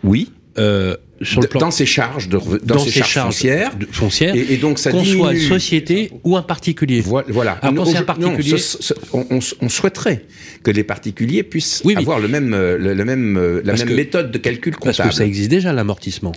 Oui, 0.04 0.32
euh, 0.58 0.96
sur 1.22 1.40
le 1.40 1.46
d- 1.46 1.50
plan 1.50 1.60
dans 1.60 1.70
ses 1.70 1.86
charges, 1.86 2.28
de, 2.28 2.38
dans, 2.64 2.78
ses 2.80 2.90
charges, 3.02 3.34
foncières. 3.36 3.76
de- 3.76 3.86
foncières, 3.90 4.34
Et, 4.34 4.54
et 4.54 4.56
donc 4.56 4.78
ça 4.78 4.90
qu'on 4.90 5.04
soit 5.04 5.32
diminue. 5.32 5.48
société 5.48 6.10
ou 6.24 6.36
un 6.36 6.42
particulier. 6.42 7.00
Voilà. 7.00 7.52
Alors, 7.62 7.74
quand 7.84 7.94
un 7.94 8.00
non, 8.00 8.04
particulier- 8.04 8.58
ce- 8.58 8.82
ce- 8.82 8.94
on, 9.12 9.68
souhaiterait 9.68 10.24
que 10.64 10.70
les 10.70 10.82
particuliers 10.84 11.42
puissent 11.44 11.80
Oui, 11.84 11.94
oui. 11.96 12.02
avoir 12.02 12.18
le 12.18 12.28
même, 12.28 12.54
euh, 12.54 12.76
le, 12.76 12.92
le 12.94 13.04
même, 13.04 13.36
euh, 13.36 13.56
la 13.64 13.72
Parce 13.72 13.80
même 13.80 13.88
que- 13.90 13.94
méthode 13.94 14.30
de 14.32 14.38
calcul 14.38 14.72
Parce 14.72 14.96
comptable. 14.96 15.08
que 15.10 15.14
ça 15.14 15.24
existe 15.24 15.48
déjà 15.50 15.72
l'amortissement. 15.72 16.32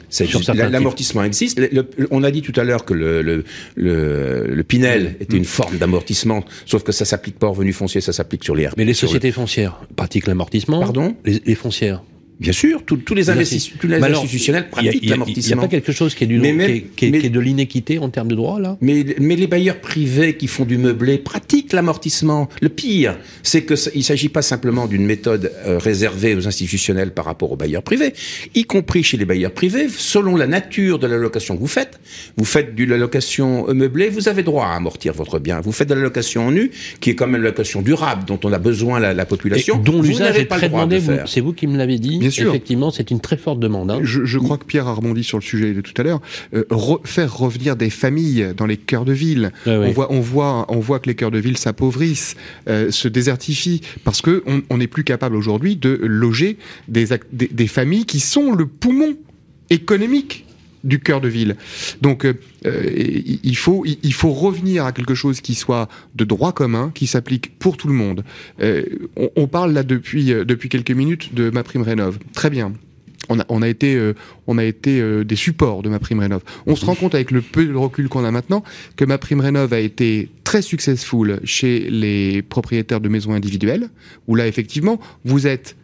L'amortissement 0.53 1.23
existe. 1.23 1.59
Le- 1.59 1.87
on 2.11 2.23
a 2.23 2.31
dit 2.31 2.41
tout 2.41 2.53
à 2.59 2.63
l'heure 2.63 2.85
que 2.85 2.93
le, 2.93 3.43
Pinel 4.67 5.15
était 5.19 5.37
une 5.37 5.45
forme 5.45 5.77
d'amortissement, 5.77 6.43
sauf 6.65 6.83
que 6.83 6.91
ça 6.91 7.05
s'applique 7.05 7.39
pas 7.39 7.47
aux 7.47 7.51
revenus 7.53 7.75
fonciers, 7.75 8.01
ça 8.01 8.13
s'applique 8.13 8.43
sur 8.43 8.55
les 8.55 8.67
Mais 8.77 8.85
les 8.85 8.93
sociétés 8.93 9.31
foncières 9.31 9.79
pratiquent 9.95 10.27
l'amortissement. 10.27 10.79
Pardon? 10.79 11.15
Les, 11.25 11.41
les 11.45 11.55
foncières. 11.55 12.01
Bien 12.39 12.51
sûr, 12.51 12.83
tous- 12.85 12.99
les, 13.15 13.29
investis- 13.29 13.71
tous 13.79 13.87
les 13.87 13.97
Mais 13.99 14.05
alors, 14.07 14.19
institutionnels 14.23 14.69
pratiquent 14.69 14.89
a- 14.91 14.95
Il 14.95 15.01
n'y 15.01 15.07
a 15.07 15.11
l'amortissement. 15.11 15.61
pas 15.61 15.67
quelque 15.69 15.91
chose 15.93 16.15
qui 16.15 16.25
est, 16.25 16.27
du 16.27 16.37
Mais 16.39 16.49
qui 16.49 16.53
est- 16.53 16.57
même- 16.57 16.81
qui 16.97 17.05
est- 17.05 17.09
mais- 17.11 17.19
qui 17.19 17.25
est 17.27 17.29
de 17.29 17.39
l'inéquité 17.39 17.97
en 17.99 18.09
termes 18.09 18.27
de 18.27 18.35
droit, 18.35 18.59
là? 18.59 18.77
Mais, 18.81 19.05
mais 19.19 19.35
les 19.37 19.47
bailleurs 19.47 19.79
privés 19.79 20.35
qui 20.35 20.47
font 20.47 20.65
du 20.65 20.77
meublé 20.77 21.17
pratiquent 21.17 21.69
que 21.69 21.75
l'amortissement, 21.77 22.49
le 22.61 22.67
pire, 22.69 23.17
c'est 23.41 23.61
que 23.63 23.75
il 23.95 24.03
s'agit 24.03 24.27
pas 24.29 24.41
simplement 24.41 24.85
d'une 24.87 25.05
méthode 25.05 25.51
euh, 25.65 25.77
réservée 25.77 26.35
aux 26.35 26.45
institutionnels 26.47 27.13
par 27.13 27.23
rapport 27.25 27.51
aux 27.53 27.55
bailleurs 27.55 27.83
privés, 27.83 28.13
y 28.53 28.65
compris 28.65 29.03
chez 29.03 29.15
les 29.17 29.25
bailleurs 29.25 29.53
privés, 29.53 29.87
selon 29.89 30.35
la 30.35 30.47
nature 30.47 30.99
de 30.99 31.07
la 31.07 31.15
location 31.17 31.55
que 31.55 31.61
vous 31.61 31.67
faites. 31.67 31.99
Vous 32.37 32.45
faites 32.45 32.75
de 32.75 32.83
la 32.83 32.97
location 32.97 33.73
meublée, 33.73 34.09
vous 34.09 34.27
avez 34.27 34.43
droit 34.43 34.65
à 34.65 34.75
amortir 34.75 35.13
votre 35.13 35.39
bien. 35.39 35.61
Vous 35.61 35.71
faites 35.71 35.87
de 35.89 35.93
la 35.93 36.01
location 36.01 36.47
en 36.47 36.51
nu, 36.51 36.71
qui 36.99 37.11
est 37.11 37.15
quand 37.15 37.27
même 37.27 37.37
une 37.41 37.47
location 37.47 37.81
durable 37.81 38.25
dont 38.25 38.39
on 38.43 38.51
a 38.51 38.59
besoin 38.59 38.99
la, 38.99 39.13
la 39.13 39.25
population, 39.25 39.79
Et 39.79 39.83
dont 39.83 40.01
l'usage 40.01 40.37
est 40.37 40.45
très 40.47 40.67
demandé. 40.67 40.99
C'est 41.27 41.41
vous 41.41 41.53
qui 41.53 41.67
me 41.67 41.77
l'avez 41.77 41.97
dit. 41.97 42.19
Bien 42.25 42.31
sûr. 42.31 42.49
Effectivement, 42.49 42.89
c'est 42.89 43.11
une 43.11 43.19
très 43.19 43.37
forte 43.37 43.59
demande. 43.59 43.91
Hein. 43.91 43.99
Je, 44.01 44.25
je, 44.25 44.39
crois 44.39 44.57
que 44.57 44.65
Pierre 44.65 44.87
a 44.87 44.93
rebondi 44.93 45.23
sur 45.23 45.37
le 45.37 45.43
sujet 45.43 45.73
de 45.73 45.81
tout 45.81 45.93
à 45.97 46.03
l'heure. 46.03 46.21
Euh, 46.55 46.63
re, 46.71 46.99
faire 47.03 47.37
revenir 47.37 47.75
des 47.75 47.91
familles 47.91 48.53
dans 48.57 48.65
les 48.65 48.77
cœurs 48.77 49.05
de 49.05 49.13
ville. 49.13 49.51
Ah 49.67 49.79
oui. 49.79 49.87
On 49.89 49.91
voit, 49.91 50.11
on 50.11 50.19
voit, 50.21 50.65
on 50.69 50.79
voit 50.79 50.99
que 50.99 51.07
les 51.07 51.15
cœurs 51.15 51.29
de 51.29 51.37
ville 51.37 51.57
s'appauvrissent, 51.57 52.35
euh, 52.67 52.89
se 52.89 53.07
désertifient, 53.07 53.81
parce 54.03 54.21
que 54.21 54.43
on 54.69 54.77
n'est 54.77 54.87
plus 54.87 55.03
capable 55.03 55.35
aujourd'hui 55.35 55.75
de 55.75 55.99
loger 56.01 56.57
des, 56.87 57.05
des, 57.31 57.47
des 57.47 57.67
familles 57.67 58.05
qui 58.05 58.19
sont 58.19 58.53
le 58.53 58.65
poumon 58.65 59.15
économique 59.69 60.44
du 60.85 60.99
cœur 60.99 61.19
de 61.19 61.27
ville. 61.27 61.57
Donc, 62.01 62.25
euh, 62.25 62.33
il, 63.43 63.57
faut, 63.57 63.83
il 63.85 64.13
faut 64.13 64.31
revenir 64.31 64.85
à 64.85 64.91
quelque 64.91 65.15
chose 65.15 65.41
qui 65.41 65.55
soit 65.55 65.89
de 66.15 66.23
droit 66.23 66.53
commun, 66.53 66.91
qui 66.93 67.07
s'applique 67.07 67.59
pour 67.59 67.75
tout 67.75 67.87
le 67.87 67.93
monde. 67.93 68.23
Euh, 68.61 68.83
on, 69.17 69.29
on, 69.35 69.47
parle 69.47 69.73
là 69.73 69.83
depuis, 69.83 70.25
depuis 70.25 70.69
quelques 70.69 70.91
minutes 70.91 71.33
de 71.33 71.49
ma 71.49 71.63
prime 71.63 71.81
rénov. 71.81 72.19
Très 72.33 72.49
bien. 72.49 72.73
On 73.29 73.39
a, 73.39 73.45
on 73.49 73.61
a, 73.61 73.67
été, 73.67 73.95
euh, 73.95 74.13
on 74.47 74.57
a 74.57 74.63
été 74.63 74.99
euh, 75.01 75.23
des 75.23 75.35
supports 75.35 75.81
de 75.81 75.89
ma 75.89 75.99
prime 75.99 76.19
rénov. 76.19 76.41
On 76.65 76.75
se 76.75 76.85
rend 76.85 76.95
compte 76.95 77.15
avec 77.15 77.31
le 77.31 77.41
peu 77.41 77.65
de 77.65 77.73
recul 77.73 78.09
qu'on 78.09 78.23
a 78.23 78.31
maintenant 78.31 78.63
que 78.95 79.05
ma 79.05 79.17
prime 79.17 79.39
rénov 79.39 79.73
a 79.73 79.79
été 79.79 80.29
très 80.43 80.61
successful 80.61 81.39
chez 81.43 81.89
les 81.89 82.41
propriétaires 82.41 83.01
de 83.01 83.09
maisons 83.09 83.33
individuelles, 83.33 83.89
où 84.27 84.35
là 84.35 84.47
effectivement 84.47 84.99
vous 85.23 85.47
êtes 85.47 85.75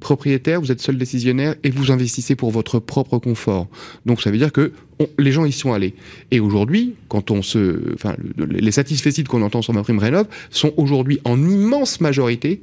propriétaire, 0.00 0.60
vous 0.60 0.72
êtes 0.72 0.80
seul 0.80 0.98
décisionnaire 0.98 1.54
et 1.62 1.70
vous 1.70 1.92
investissez 1.92 2.34
pour 2.34 2.50
votre 2.50 2.78
propre 2.78 3.18
confort. 3.18 3.68
Donc 4.06 4.20
ça 4.22 4.30
veut 4.30 4.38
dire 4.38 4.52
que 4.52 4.72
les 5.18 5.32
gens 5.32 5.44
y 5.44 5.52
sont 5.52 5.72
allés. 5.72 5.94
Et 6.30 6.40
aujourd'hui, 6.40 6.94
quand 7.08 7.30
on 7.30 7.42
se, 7.42 7.94
enfin, 7.94 8.16
les 8.36 8.72
satisfaits 8.72 9.10
qu'on 9.28 9.42
entend 9.42 9.62
sur 9.62 9.72
ma 9.72 9.82
prime 9.82 9.98
rénov 9.98 10.26
sont 10.50 10.72
aujourd'hui 10.76 11.20
en 11.24 11.38
immense 11.38 12.00
majorité 12.00 12.62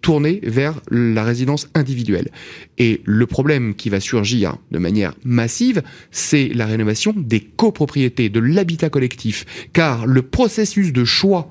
tournés 0.00 0.40
vers 0.42 0.80
la 0.90 1.22
résidence 1.22 1.68
individuelle. 1.74 2.28
Et 2.76 3.00
le 3.04 3.26
problème 3.26 3.74
qui 3.74 3.88
va 3.88 4.00
surgir 4.00 4.56
de 4.70 4.78
manière 4.78 5.14
massive, 5.24 5.82
c'est 6.10 6.48
la 6.48 6.66
rénovation 6.66 7.14
des 7.16 7.40
copropriétés, 7.40 8.28
de 8.28 8.40
l'habitat 8.40 8.90
collectif. 8.90 9.46
Car 9.72 10.06
le 10.06 10.22
processus 10.22 10.92
de 10.92 11.04
choix 11.04 11.48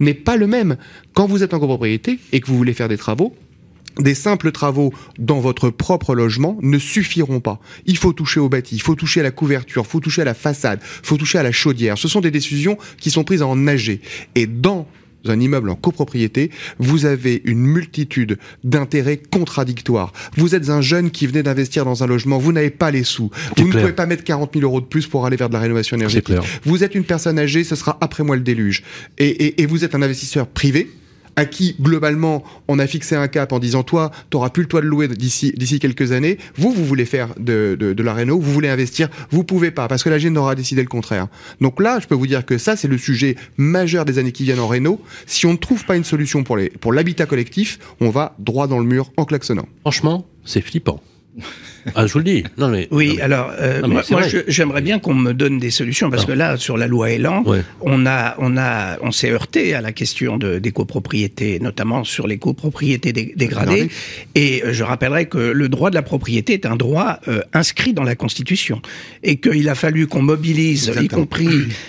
n'est 0.00 0.14
pas 0.14 0.36
le 0.36 0.46
même. 0.46 0.76
Quand 1.14 1.26
vous 1.26 1.42
êtes 1.42 1.54
en 1.54 1.60
copropriété 1.60 2.18
et 2.32 2.40
que 2.40 2.46
vous 2.46 2.56
voulez 2.56 2.74
faire 2.74 2.88
des 2.88 2.98
travaux, 2.98 3.34
des 3.98 4.14
simples 4.14 4.52
travaux 4.52 4.92
dans 5.18 5.40
votre 5.40 5.70
propre 5.70 6.14
logement 6.14 6.58
ne 6.62 6.78
suffiront 6.78 7.40
pas. 7.40 7.60
Il 7.86 7.96
faut 7.96 8.12
toucher 8.12 8.40
au 8.40 8.48
bâti, 8.48 8.76
il 8.76 8.82
faut 8.82 8.94
toucher 8.94 9.20
à 9.20 9.22
la 9.22 9.30
couverture, 9.30 9.84
il 9.86 9.90
faut 9.90 10.00
toucher 10.00 10.22
à 10.22 10.24
la 10.24 10.34
façade, 10.34 10.80
il 11.02 11.06
faut 11.06 11.16
toucher 11.16 11.38
à 11.38 11.42
la 11.42 11.52
chaudière. 11.52 11.98
Ce 11.98 12.08
sont 12.08 12.20
des 12.20 12.30
décisions 12.30 12.76
qui 12.98 13.10
sont 13.10 13.24
prises 13.24 13.42
en 13.42 13.56
nager. 13.56 14.00
Et 14.34 14.46
dans 14.46 14.86
un 15.26 15.40
immeuble 15.40 15.70
en 15.70 15.74
copropriété, 15.74 16.50
vous 16.78 17.06
avez 17.06 17.40
une 17.44 17.60
multitude 17.60 18.38
d'intérêts 18.62 19.16
contradictoires. 19.16 20.12
Vous 20.36 20.54
êtes 20.54 20.68
un 20.68 20.80
jeune 20.80 21.10
qui 21.10 21.26
venait 21.26 21.42
d'investir 21.42 21.84
dans 21.84 22.02
un 22.02 22.06
logement, 22.06 22.38
vous 22.38 22.52
n'avez 22.52 22.70
pas 22.70 22.90
les 22.90 23.04
sous. 23.04 23.30
Vous 23.48 23.54
clair. 23.54 23.66
ne 23.66 23.72
pouvez 23.72 23.92
pas 23.92 24.06
mettre 24.06 24.24
40 24.24 24.52
000 24.52 24.64
euros 24.64 24.80
de 24.80 24.86
plus 24.86 25.06
pour 25.06 25.24
aller 25.24 25.36
vers 25.36 25.48
de 25.48 25.54
la 25.54 25.60
rénovation 25.60 25.96
énergétique. 25.96 26.36
Vous 26.64 26.84
êtes 26.84 26.94
une 26.94 27.04
personne 27.04 27.38
âgée, 27.38 27.64
ce 27.64 27.76
sera 27.76 27.96
après 28.00 28.22
moi 28.22 28.36
le 28.36 28.42
déluge. 28.42 28.82
Et, 29.18 29.28
et, 29.28 29.62
et 29.62 29.66
vous 29.66 29.84
êtes 29.84 29.94
un 29.94 30.02
investisseur 30.02 30.46
privé 30.46 30.90
à 31.36 31.44
qui 31.44 31.76
globalement 31.80 32.44
on 32.68 32.78
a 32.78 32.86
fixé 32.86 33.16
un 33.16 33.28
cap 33.28 33.52
en 33.52 33.58
disant 33.58 33.82
toi 33.82 34.10
t'auras 34.30 34.50
plus 34.50 34.62
le 34.62 34.68
toit 34.68 34.80
de 34.80 34.86
louer 34.86 35.08
d'ici 35.08 35.52
d'ici 35.56 35.78
quelques 35.78 36.12
années. 36.12 36.38
Vous 36.56 36.72
vous 36.72 36.84
voulez 36.84 37.04
faire 37.04 37.34
de, 37.38 37.76
de, 37.78 37.92
de 37.92 38.02
la 38.02 38.14
réno 38.14 38.38
vous 38.38 38.52
voulez 38.52 38.68
investir 38.68 39.08
vous 39.30 39.44
pouvez 39.44 39.70
pas 39.70 39.88
parce 39.88 40.02
que 40.02 40.10
la 40.10 40.18
GN 40.18 40.36
aura 40.36 40.54
décidé 40.54 40.82
le 40.82 40.88
contraire. 40.88 41.28
Donc 41.60 41.80
là 41.80 41.98
je 42.00 42.06
peux 42.06 42.14
vous 42.14 42.26
dire 42.26 42.46
que 42.46 42.58
ça 42.58 42.76
c'est 42.76 42.88
le 42.88 42.98
sujet 42.98 43.36
majeur 43.56 44.04
des 44.04 44.18
années 44.18 44.32
qui 44.32 44.44
viennent 44.44 44.60
en 44.60 44.68
réno. 44.68 45.00
Si 45.26 45.46
on 45.46 45.52
ne 45.52 45.58
trouve 45.58 45.84
pas 45.84 45.96
une 45.96 46.04
solution 46.04 46.44
pour 46.44 46.56
les 46.56 46.70
pour 46.70 46.92
l'habitat 46.92 47.26
collectif 47.26 47.78
on 48.00 48.10
va 48.10 48.34
droit 48.38 48.66
dans 48.66 48.78
le 48.78 48.86
mur 48.86 49.12
en 49.16 49.24
klaxonnant. 49.24 49.66
Franchement 49.82 50.26
c'est 50.44 50.60
flippant 50.60 51.00
ah, 51.94 52.06
je 52.06 52.12
vous 52.12 52.18
le 52.18 52.24
dis. 52.24 52.44
Non, 52.56 52.68
mais, 52.68 52.88
oui, 52.90 53.08
non, 53.08 53.14
mais, 53.16 53.22
alors, 53.22 53.52
euh, 53.60 53.80
non, 53.82 53.88
mais 53.88 54.02
moi, 54.10 54.22
j'aimerais 54.48 54.80
bien 54.80 54.98
qu'on 54.98 55.14
me 55.14 55.32
donne 55.32 55.58
des 55.58 55.70
solutions 55.70 56.10
parce 56.10 56.24
que 56.24 56.32
là, 56.32 56.56
sur 56.56 56.76
la 56.76 56.86
loi 56.86 57.10
Elan, 57.10 57.42
ouais. 57.44 57.62
on 57.80 58.06
a, 58.06 58.34
on 58.38 58.56
a, 58.56 58.98
on 59.02 59.10
s'est 59.10 59.30
heurté 59.30 59.74
à 59.74 59.80
la 59.80 59.92
question 59.92 60.38
de, 60.38 60.58
des 60.58 60.72
copropriétés, 60.72 61.58
notamment 61.60 62.04
sur 62.04 62.26
les 62.26 62.38
copropriétés 62.38 63.12
dé, 63.12 63.32
dégradées. 63.36 63.90
Et 64.34 64.62
euh, 64.64 64.72
je 64.72 64.82
rappellerai 64.82 65.26
que 65.26 65.38
le 65.38 65.68
droit 65.68 65.90
de 65.90 65.94
la 65.94 66.02
propriété 66.02 66.54
est 66.54 66.66
un 66.66 66.76
droit 66.76 67.18
euh, 67.28 67.40
inscrit 67.52 67.92
dans 67.92 68.02
la 68.02 68.14
Constitution 68.14 68.80
et 69.22 69.36
qu'il 69.36 69.68
a 69.68 69.74
fallu 69.74 70.06
qu'on 70.06 70.22
mobilise, 70.22 70.88
Exactement. 70.88 71.04
y 71.04 71.08
compris 71.08 71.48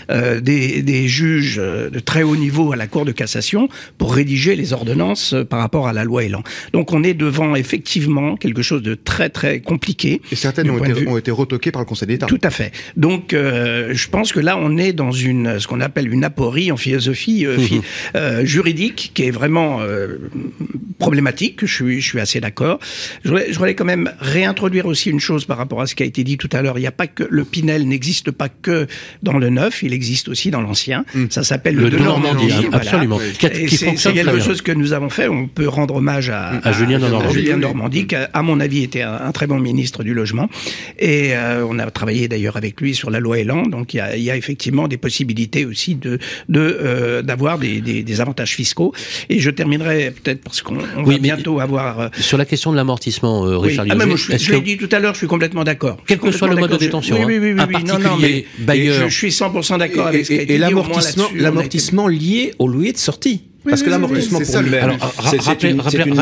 euh, 0.09 0.41
des, 0.41 0.81
des, 0.81 1.07
juges 1.07 1.57
de 1.57 1.99
très 1.99 2.23
haut 2.23 2.35
niveau 2.35 2.73
à 2.73 2.75
la 2.75 2.87
Cour 2.87 3.05
de 3.05 3.11
cassation 3.11 3.69
pour 3.97 4.13
rédiger 4.13 4.55
les 4.55 4.73
ordonnances 4.73 5.35
par 5.49 5.59
rapport 5.59 5.87
à 5.87 5.93
la 5.93 6.03
loi 6.03 6.23
Elan. 6.23 6.43
Donc, 6.73 6.91
on 6.91 7.03
est 7.03 7.13
devant 7.13 7.55
effectivement 7.55 8.35
quelque 8.35 8.61
chose 8.61 8.81
de 8.81 8.95
très 8.95 9.29
très 9.29 9.59
compliqué 9.59 9.84
et 10.03 10.35
certaines 10.35 10.69
ont 10.69 10.83
été, 10.83 11.07
ont 11.07 11.17
été, 11.17 11.31
retoquées 11.31 11.71
par 11.71 11.81
le 11.81 11.85
Conseil 11.85 12.07
d'État. 12.07 12.25
Tout 12.25 12.39
à 12.43 12.49
fait. 12.49 12.71
Donc, 12.97 13.33
euh, 13.33 13.89
je 13.93 14.09
pense 14.09 14.31
que 14.31 14.39
là, 14.39 14.57
on 14.57 14.77
est 14.77 14.93
dans 14.93 15.11
une 15.11 15.59
ce 15.59 15.67
qu'on 15.67 15.81
appelle 15.81 16.11
une 16.11 16.23
aporie 16.23 16.71
en 16.71 16.77
philosophie 16.77 17.45
euh, 17.45 17.57
Mhm. 17.57 17.81
euh, 18.15 18.45
juridique 18.45 19.11
qui 19.13 19.23
est 19.23 19.31
vraiment 19.31 19.79
euh, 19.81 20.17
problématique. 20.99 21.65
Je 21.65 21.73
suis, 21.73 22.01
je 22.01 22.07
suis 22.07 22.19
assez 22.19 22.39
d'accord. 22.39 22.79
Je 23.23 23.29
voulais, 23.29 23.47
je 23.51 23.57
voulais 23.57 23.75
quand 23.75 23.85
même 23.85 24.11
réintroduire 24.19 24.85
aussi 24.85 25.09
une 25.09 25.19
chose 25.19 25.45
par 25.45 25.57
rapport 25.57 25.81
à 25.81 25.87
ce 25.87 25.95
qui 25.95 26.03
a 26.03 26.05
été 26.05 26.23
dit 26.23 26.37
tout 26.37 26.49
à 26.51 26.61
l'heure. 26.61 26.77
Il 26.77 26.81
n'y 26.81 26.87
a 26.87 26.91
pas 26.91 27.07
que 27.07 27.23
le 27.29 27.43
Pinel 27.43 27.87
n'existe 27.87 28.31
pas 28.31 28.49
que 28.49 28.87
dans 29.23 29.37
le 29.37 29.49
neuf, 29.49 29.83
il 29.83 29.93
existe 29.93 30.29
aussi 30.29 30.51
dans 30.51 30.61
l'ancien. 30.61 31.05
Mm. 31.13 31.25
Ça 31.29 31.43
s'appelle 31.43 31.75
le, 31.75 31.83
le 31.85 31.89
de 31.91 31.97
Normandie. 31.97 32.47
Normandie 32.47 32.67
voilà. 32.67 32.77
absolument. 32.77 33.19
C'est 33.39 34.13
quelque 34.13 34.39
chose 34.39 34.61
que 34.61 34.71
nous 34.71 34.93
avons 34.93 35.09
fait. 35.09 35.27
On 35.27 35.47
peut 35.47 35.67
rendre 35.67 35.95
hommage 35.95 36.29
à, 36.29 36.47
à, 36.49 36.69
à 36.69 36.71
Julien 36.71 36.99
de 36.99 37.07
Normandie, 37.07 37.33
Julien 37.33 37.57
Normandie 37.57 38.07
qui, 38.07 38.15
à 38.15 38.41
mon 38.41 38.59
avis, 38.59 38.83
était 38.83 39.01
un, 39.01 39.13
un 39.13 39.31
très 39.31 39.47
bon 39.47 39.59
ministre 39.59 39.74
du 40.03 40.13
logement. 40.13 40.49
Et 40.99 41.35
euh, 41.35 41.65
on 41.67 41.79
a 41.79 41.89
travaillé 41.91 42.27
d'ailleurs 42.27 42.57
avec 42.57 42.79
lui 42.81 42.95
sur 42.95 43.09
la 43.09 43.19
loi 43.19 43.39
Elan. 43.39 43.63
Donc 43.63 43.93
il 43.93 43.97
y 43.97 43.99
a, 43.99 44.15
il 44.15 44.23
y 44.23 44.31
a 44.31 44.35
effectivement 44.37 44.87
des 44.87 44.97
possibilités 44.97 45.65
aussi 45.65 45.95
de 45.95 46.19
d'avoir 46.49 47.59
de, 47.59 47.65
euh, 47.65 47.69
des, 47.69 47.81
des, 47.81 48.03
des, 48.03 48.21
avantages 48.21 48.55
fiscaux. 48.55 48.93
Et 49.29 49.39
je 49.39 49.49
terminerai 49.49 50.11
peut-être 50.11 50.41
parce 50.41 50.61
qu'on 50.61 50.77
oui, 51.05 51.15
va 51.15 51.19
bientôt 51.19 51.59
avoir 51.59 51.99
euh, 51.99 52.07
sur 52.19 52.37
la 52.37 52.45
question 52.45 52.71
de 52.71 52.77
l'amortissement, 52.77 53.45
euh, 53.45 53.57
Richard 53.57 53.85
oui. 53.85 53.91
ah, 53.93 54.05
moi, 54.05 54.15
Je, 54.15 54.37
je 54.37 54.51
l'ai 54.51 54.61
dit 54.61 54.77
tout 54.77 54.89
à 54.91 54.99
l'heure, 54.99 55.13
je 55.13 55.19
suis 55.19 55.27
complètement 55.27 55.63
d'accord. 55.63 55.97
Quel 56.07 56.19
que 56.19 56.31
soit 56.31 56.47
le 56.47 56.55
mode 56.55 56.71
de 56.71 56.77
détention, 56.77 57.17
oui, 57.17 57.37
oui, 57.39 57.53
oui, 57.53 57.55
hein, 57.59 57.67
oui, 57.67 57.83
non, 57.83 57.99
non, 57.99 58.17
mais 58.17 58.45
bailleur. 58.59 59.03
Je, 59.03 59.09
je 59.09 59.15
suis 59.15 59.29
100% 59.29 59.79
d'accord 59.79 60.07
avec 60.07 60.25
ce 60.25 60.33
qui 60.33 60.39
a 60.39 60.41
été 60.41 60.53
et 60.53 60.57
dit. 60.57 60.61
l'amortissement, 60.61 61.27
l'amortissement 61.35 62.07
lié 62.07 62.53
au 62.59 62.67
loyer 62.67 62.93
de 62.93 62.97
sortie. 62.97 63.43
Parce 63.69 63.83
que 63.83 63.89
l'amortissement 63.89 64.39
pour 64.39 64.61
lui-même, 64.61 64.97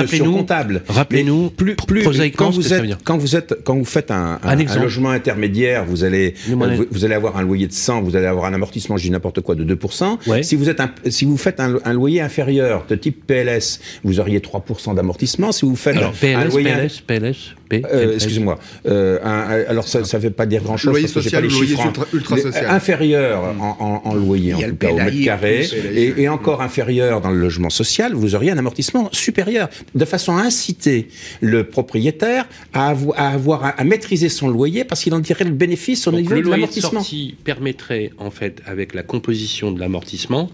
c'est 0.07 0.17
une, 0.17 0.31
comptable. 0.31 0.83
Rappelez-nous, 0.87 1.49
plus, 1.49 1.75
plus 1.75 2.03
quand 2.35 2.49
vous 2.49 2.73
êtes, 2.73 3.03
quand 3.03 3.17
vous 3.17 3.35
êtes, 3.35 3.63
quand 3.63 3.77
vous 3.77 3.85
faites 3.85 4.11
un, 4.11 4.39
logement 4.79 5.09
intermédiaire, 5.09 5.85
vous 5.85 6.03
allez, 6.03 6.33
vous, 6.47 6.85
vous, 6.91 7.05
allez 7.05 7.15
avoir 7.15 7.37
un 7.37 7.43
loyer 7.43 7.67
de 7.67 7.73
100, 7.73 8.01
vous 8.01 8.15
allez 8.15 8.25
avoir 8.25 8.45
un 8.45 8.53
amortissement, 8.53 8.97
je 8.97 9.03
dis 9.03 9.11
n'importe 9.11 9.41
quoi, 9.41 9.55
de 9.55 9.75
2%. 9.75 10.17
Ouais. 10.27 10.43
Si 10.43 10.55
vous 10.55 10.69
êtes, 10.69 10.79
un, 10.79 10.91
si 11.07 11.25
vous 11.25 11.37
faites 11.37 11.59
un, 11.59 11.93
loyer 11.93 12.21
inférieur 12.21 12.85
de 12.89 12.95
type 12.95 13.25
PLS, 13.27 13.79
vous 14.03 14.19
auriez 14.19 14.39
3% 14.39 14.95
d'amortissement. 14.95 15.51
Si 15.51 15.65
vous 15.65 15.75
faites 15.75 15.97
un 15.97 16.45
loyer, 16.45 16.71
PLS, 16.71 17.01
PLS, 17.01 17.55
Euh, 17.91 18.13
excusez-moi. 18.15 18.59
Euh, 18.86 19.65
alors 19.67 19.88
ça, 19.88 20.03
ça 20.03 20.17
veut 20.19 20.30
pas 20.30 20.45
dire 20.45 20.61
grand 20.63 20.78
chose. 20.78 20.91
Loyer 20.91 21.07
social, 21.07 21.43
pas 21.43 21.47
loyer 21.49 21.71
ultra, 21.71 22.05
ultra 22.13 22.38
social. 22.38 22.65
Inférieur 22.69 23.43
en, 23.59 23.78
en, 23.80 24.09
en 24.09 24.13
loyer, 24.15 24.53
en 24.55 24.59
tout 24.59 24.76
cas 24.76 24.91
au 24.91 24.97
mètre 24.97 25.24
carré, 25.24 25.65
et, 25.95 26.21
et 26.21 26.30
encore 26.30 26.61
inférieur 26.61 27.21
dans 27.21 27.32
le 27.32 27.39
logement 27.39 27.69
social 27.69 28.13
vous 28.13 28.36
auriez 28.36 28.51
un 28.51 28.57
amortissement 28.57 29.09
supérieur, 29.11 29.69
de 29.95 30.05
façon 30.05 30.36
à 30.38 30.41
inciter 30.41 31.07
le 31.41 31.63
propriétaire 31.63 32.45
à 32.74 32.88
avoir, 32.89 33.19
à, 33.19 33.30
avoir, 33.30 33.74
à 33.80 33.84
maîtriser 33.84 34.30
son 34.30 34.47
loyer 34.49 34.84
parce 34.84 35.01
qu'il 35.03 35.13
en 35.13 35.21
tirerait 35.21 35.45
le 35.45 35.51
bénéfice 35.51 36.07
au 36.07 36.11
Donc, 36.11 36.21
niveau 36.21 36.36
le 36.36 36.41
de 36.41 36.49
l'amortissement. 36.49 36.91
sortie 37.01 37.36
permettrait, 37.43 38.11
en 38.17 38.32
fait, 38.32 38.61
avec 38.65 38.93
la 38.93 39.03
composition 39.03 39.71
de 39.71 39.80
l'amortissement, 39.80 40.49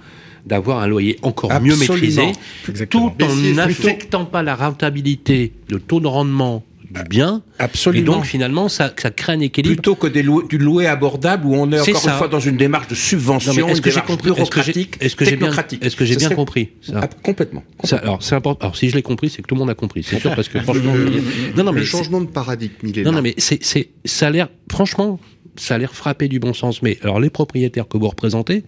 d'avoir 0.45 0.79
un 0.79 0.87
loyer 0.87 1.17
encore 1.21 1.51
Absolument. 1.51 1.75
mieux 1.75 1.79
maîtrisé, 1.81 2.31
Exactement. 2.69 3.09
tout 3.17 3.23
en 3.25 3.35
n'affectant 3.55 4.25
pas 4.25 4.41
la 4.43 4.55
rentabilité, 4.55 5.51
le 5.69 5.79
taux 5.79 5.99
de 5.99 6.07
rendement 6.07 6.63
du 6.89 7.03
bien. 7.03 7.43
Absolument. 7.59 8.13
Et 8.13 8.15
donc 8.15 8.25
finalement, 8.25 8.69
ça, 8.69 8.91
ça 8.97 9.11
crée 9.11 9.33
un 9.33 9.39
équilibre. 9.39 9.75
Plutôt 9.75 9.95
que 9.95 10.07
des 10.07 10.23
louer, 10.23 10.43
du 10.47 10.57
louer 10.57 10.87
abordable 10.87 11.45
où 11.45 11.55
on 11.55 11.71
est, 11.71 11.75
est 11.75 11.81
encore 11.81 12.01
ça. 12.01 12.11
une 12.11 12.17
fois 12.17 12.27
dans 12.27 12.39
une 12.39 12.57
démarche 12.57 12.87
de 12.87 12.95
subvention, 12.95 13.53
non, 13.53 13.67
est-ce 13.67 13.81
que 13.81 13.91
j'ai 13.91 14.01
compris 14.01 14.31
bureaucratique, 14.31 14.97
est-ce 14.99 15.15
que 15.15 15.25
j'ai 15.25 15.35
bien, 15.35 15.51
est-ce 15.81 15.95
que 15.95 16.05
j'ai 16.05 16.15
bien 16.15 16.29
compris 16.29 16.69
ça 16.81 16.93
ah, 16.95 17.07
Complètement. 17.23 17.61
complètement. 17.61 17.63
Ça, 17.83 17.97
alors 17.97 18.23
c'est 18.23 18.35
important. 18.35 18.65
Alors 18.65 18.77
si 18.77 18.89
je 18.89 18.95
l'ai 18.95 19.01
compris, 19.01 19.29
c'est 19.29 19.41
que 19.41 19.47
tout 19.47 19.55
le 19.55 19.59
monde 19.59 19.69
a 19.69 19.75
compris, 19.75 20.03
c'est 20.03 20.19
sûr, 20.19 20.35
parce 20.35 20.49
que 20.49 20.59
franchement, 20.63 20.93
le, 20.93 21.21
non, 21.55 21.63
non, 21.63 21.71
mais 21.71 21.81
le 21.81 21.85
changement 21.85 22.21
de 22.21 22.27
paradigme, 22.27 22.73
il 22.83 22.99
est 22.99 23.03
non, 23.03 23.11
là. 23.11 23.17
non, 23.17 23.21
mais 23.23 23.35
c'est, 23.37 23.63
c'est, 23.63 23.89
ça 24.05 24.27
a 24.27 24.29
l'air, 24.29 24.49
franchement, 24.71 25.19
ça 25.55 25.75
a 25.75 25.77
l'air 25.77 25.93
frappé 25.93 26.27
du 26.27 26.39
bon 26.39 26.53
sens. 26.53 26.81
Mais 26.81 26.97
alors 27.03 27.19
les 27.19 27.29
propriétaires 27.29 27.87
que 27.87 27.97
vous 27.97 28.07
représentez, 28.07 28.63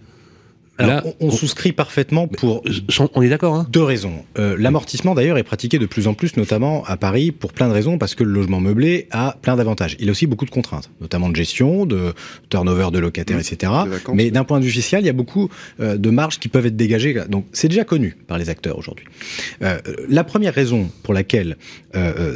Alors, 0.82 1.14
on, 1.20 1.30
souscrit 1.30 1.72
parfaitement 1.72 2.26
pour. 2.26 2.62
On 3.14 3.22
est 3.22 3.28
d'accord, 3.28 3.54
hein 3.54 3.66
Deux 3.70 3.82
raisons. 3.82 4.24
Euh, 4.38 4.56
l'amortissement, 4.58 5.14
d'ailleurs, 5.14 5.38
est 5.38 5.42
pratiqué 5.42 5.78
de 5.78 5.86
plus 5.86 6.06
en 6.06 6.14
plus, 6.14 6.36
notamment 6.36 6.84
à 6.84 6.96
Paris, 6.96 7.32
pour 7.32 7.52
plein 7.52 7.68
de 7.68 7.72
raisons, 7.72 7.98
parce 7.98 8.14
que 8.14 8.24
le 8.24 8.32
logement 8.32 8.60
meublé 8.60 9.08
a 9.10 9.36
plein 9.40 9.56
d'avantages. 9.56 9.96
Il 10.00 10.08
a 10.08 10.12
aussi 10.12 10.26
beaucoup 10.26 10.44
de 10.44 10.50
contraintes, 10.50 10.90
notamment 11.00 11.28
de 11.28 11.36
gestion, 11.36 11.86
de 11.86 12.14
turnover 12.50 12.88
de 12.92 12.98
locataires, 12.98 13.36
mmh. 13.36 13.52
etc. 13.52 13.72
Mais 14.12 14.30
d'un 14.30 14.44
point 14.44 14.60
de 14.60 14.64
vue 14.64 14.70
fiscal, 14.70 15.02
il 15.02 15.06
y 15.06 15.10
a 15.10 15.14
beaucoup 15.14 15.48
euh, 15.80 15.96
de 15.96 16.10
marges 16.10 16.38
qui 16.38 16.48
peuvent 16.48 16.66
être 16.66 16.76
dégagées. 16.76 17.14
Donc, 17.28 17.46
c'est 17.52 17.68
déjà 17.68 17.84
connu 17.84 18.16
par 18.26 18.38
les 18.38 18.50
acteurs 18.50 18.78
aujourd'hui. 18.78 19.06
Euh, 19.62 19.78
la 20.08 20.24
première 20.24 20.54
raison 20.54 20.90
pour 21.02 21.14
laquelle 21.14 21.56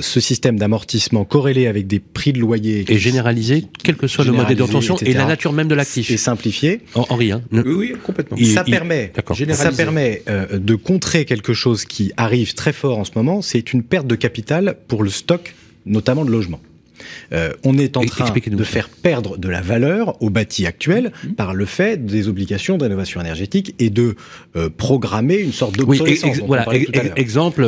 ce 0.01 0.21
système 0.21 0.59
d'amortissement 0.59 1.25
corrélé 1.25 1.67
avec 1.67 1.87
des 1.87 1.99
prix 1.99 2.33
de 2.35 2.39
loyer 2.39 2.85
est 2.89 2.99
généralisé, 2.99 3.65
quel 3.83 3.97
que 3.97 4.07
soit 4.07 4.25
le 4.25 4.33
mode 4.33 4.49
de 4.49 5.07
et 5.07 5.13
la 5.13 5.25
nature 5.25 5.53
même 5.53 5.69
de 5.69 5.75
l'actif, 5.75 6.11
est 6.11 6.17
simplifié. 6.17 6.81
Henri, 6.95 7.33
hein 7.33 7.43
oui, 7.53 7.63
oui, 7.67 7.93
complètement 8.03 8.36
ça, 8.45 8.65
permet, 8.65 9.13
ça 9.53 9.73
permet 9.73 10.23
euh, 10.29 10.59
de 10.59 10.75
contrer 10.75 11.25
quelque 11.25 11.55
chose 11.55 11.85
qui 11.85 12.13
arrive 12.17 12.55
très 12.55 12.73
fort 12.73 12.99
en 12.99 13.05
ce 13.05 13.13
moment, 13.17 13.43
c'est 13.43 13.73
une 13.73 13.83
perte 13.83 14.07
de 14.07 14.15
capital 14.15 14.77
pour 14.89 15.03
le 15.03 15.11
stock, 15.11 15.55
notamment 15.87 16.25
de 16.25 16.31
logements. 16.31 16.61
Euh, 17.33 17.53
on 17.65 17.79
est 17.79 17.97
en 17.97 18.05
train 18.05 18.33
de 18.33 18.65
faire 18.65 18.89
perdre 18.89 19.37
de 19.37 19.49
la 19.49 19.61
valeur 19.61 20.21
au 20.23 20.31
bâti 20.31 20.67
actuel 20.67 21.13
mmh. 21.25 21.29
par 21.33 21.55
le 21.55 21.67
fait 21.67 22.05
des 22.05 22.29
obligations 22.29 22.79
de 22.79 22.85
rénovation 22.85 23.21
énergétique 23.21 23.75
et 23.79 23.91
de 23.91 24.17
euh, 24.57 24.69
programmer 24.75 25.37
une 25.37 25.53
sorte 25.53 25.77
d'obsolescence. 25.77 26.37
Oui, 26.39 26.45
voilà, 26.47 26.67
exemple, 27.17 27.67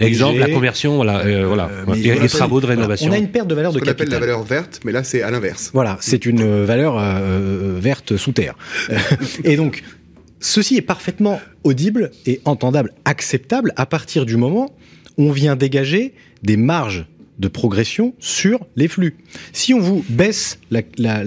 exemple 0.00 0.38
la 0.38 0.48
conversion, 0.48 0.96
voilà, 0.96 1.22
voilà, 1.46 1.70
les 1.94 2.28
travaux 2.28 2.60
de 2.60 2.66
rénovation. 2.66 3.10
on 3.10 3.14
a 3.14 3.18
une 3.18 3.28
perte 3.28 3.48
de 3.48 3.54
valeur 3.54 3.72
de 3.72 3.80
capital. 3.80 3.96
On 3.96 4.02
appelle 4.02 4.12
la 4.12 4.20
valeur 4.20 4.42
verte, 4.42 4.80
mais 4.84 4.92
là 4.92 5.04
c'est 5.04 5.22
à 5.22 5.30
l'inverse. 5.30 5.70
Voilà, 5.72 5.98
c'est 6.00 6.26
une 6.26 6.64
valeur 6.64 7.00
verte 7.78 8.16
sous 8.16 8.32
terre. 8.32 8.54
et 9.44 9.56
donc 9.56 9.82
Ceci 10.40 10.76
est 10.76 10.82
parfaitement 10.82 11.40
audible 11.64 12.10
et 12.26 12.40
entendable, 12.44 12.92
acceptable 13.04 13.72
à 13.76 13.86
partir 13.86 14.26
du 14.26 14.36
moment 14.36 14.76
où 15.16 15.24
on 15.24 15.32
vient 15.32 15.56
dégager 15.56 16.14
des 16.42 16.56
marges 16.56 17.06
de 17.38 17.48
progression 17.48 18.14
sur 18.18 18.66
les 18.76 18.88
flux. 18.88 19.16
Si 19.52 19.74
on 19.74 19.80
vous 19.80 20.04
baisse 20.08 20.58
la, 20.70 20.82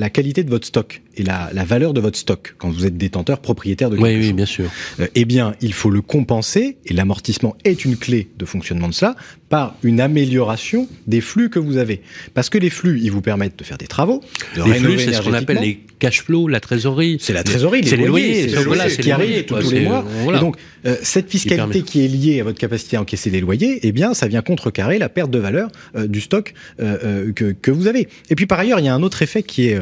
qualité 0.10 0.43
de 0.43 0.49
votre 0.49 0.68
stock 0.68 1.01
et 1.16 1.24
la, 1.24 1.49
valeur 1.66 1.93
de 1.93 1.99
votre 1.99 2.18
stock 2.18 2.55
quand 2.57 2.70
vous 2.70 2.86
êtes 2.86 2.97
détenteur 2.97 3.39
propriétaire 3.39 3.89
de 3.89 3.95
quelque 3.95 4.07
oui, 4.07 4.18
oui, 4.28 4.34
bien 4.34 4.45
sûr. 4.45 4.66
Euh, 4.99 5.07
eh 5.16 5.26
bien, 5.26 5.55
il 5.62 5.74
faut 5.74 5.89
le 5.89 6.01
compenser 6.01 6.78
et 6.86 6.93
l'amortissement 6.93 7.55
est 7.66 7.86
une 7.86 7.97
clé 7.97 8.30
de 8.38 8.45
fonctionnement 8.45 8.88
de 8.88 8.93
cela 8.93 9.16
par 9.49 9.76
une 9.84 9.99
amélioration 9.99 10.88
des 11.07 11.22
flux 11.22 11.49
que 11.49 11.60
vous 11.60 11.78
avez. 11.78 12.01
Parce 12.34 12.49
que 12.49 12.57
les 12.57 12.70
flux, 12.70 12.99
ils 13.01 13.12
vous 13.12 13.22
permettent 13.22 13.57
de 13.57 13.64
faire 13.64 13.78
des 13.78 13.88
travaux, 13.88 14.22
de 14.55 14.64
les 14.64 14.76
flux, 14.76 14.99
c'est 14.99 15.14
ce 15.14 15.22
qu'on 15.22 15.34
appelle 15.34 15.60
les 15.62 15.80
cash 15.97 16.22
flows, 16.22 16.47
la 16.47 16.60
trésorerie. 16.60 17.18
C'est 17.20 17.34
la 17.34 17.43
trésorerie, 17.43 17.82
les 17.82 17.97
loyers, 17.97 18.49
c'est 18.49 18.89
ce 18.89 18.99
qui 18.99 19.12
arrive 19.12 19.45
tous 19.45 19.72
les 19.72 19.82
mois. 19.82 20.05
Et 20.34 20.39
donc, 20.39 20.55
euh, 20.86 20.95
cette 21.01 21.30
fiscalité 21.30 21.82
qui, 21.82 22.05
est 22.05 22.07
liée 22.07 22.39
à 22.39 22.43
votre 22.43 22.60
capacité 22.60 22.95
à 22.95 23.01
encaisser 23.01 23.30
les 23.30 23.41
loyers, 23.41 23.80
eh 23.84 23.91
bien, 23.91 24.14
ça 24.14 24.28
vient 24.28 24.41
contrecarrer 24.41 24.99
la 24.99 25.10
perte 25.10 25.32
de 25.32 25.39
valeur 25.39 25.70
euh, 25.95 26.07
du 26.07 26.22
stock 26.22 26.53
que, 26.78 27.51
que 27.51 27.72
vous 27.72 27.88
avez. 27.88 28.07
Et 28.30 28.36
puis, 28.36 28.45
par 28.45 28.60
ailleurs, 28.60 28.80
il 28.80 28.86
y 28.86 28.88
a 28.88 28.93
un 28.93 29.03
autre 29.03 29.22
effet 29.22 29.43
qui 29.43 29.68
est 29.68 29.80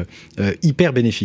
hyper 0.62 0.92
bénéfique 0.92 1.17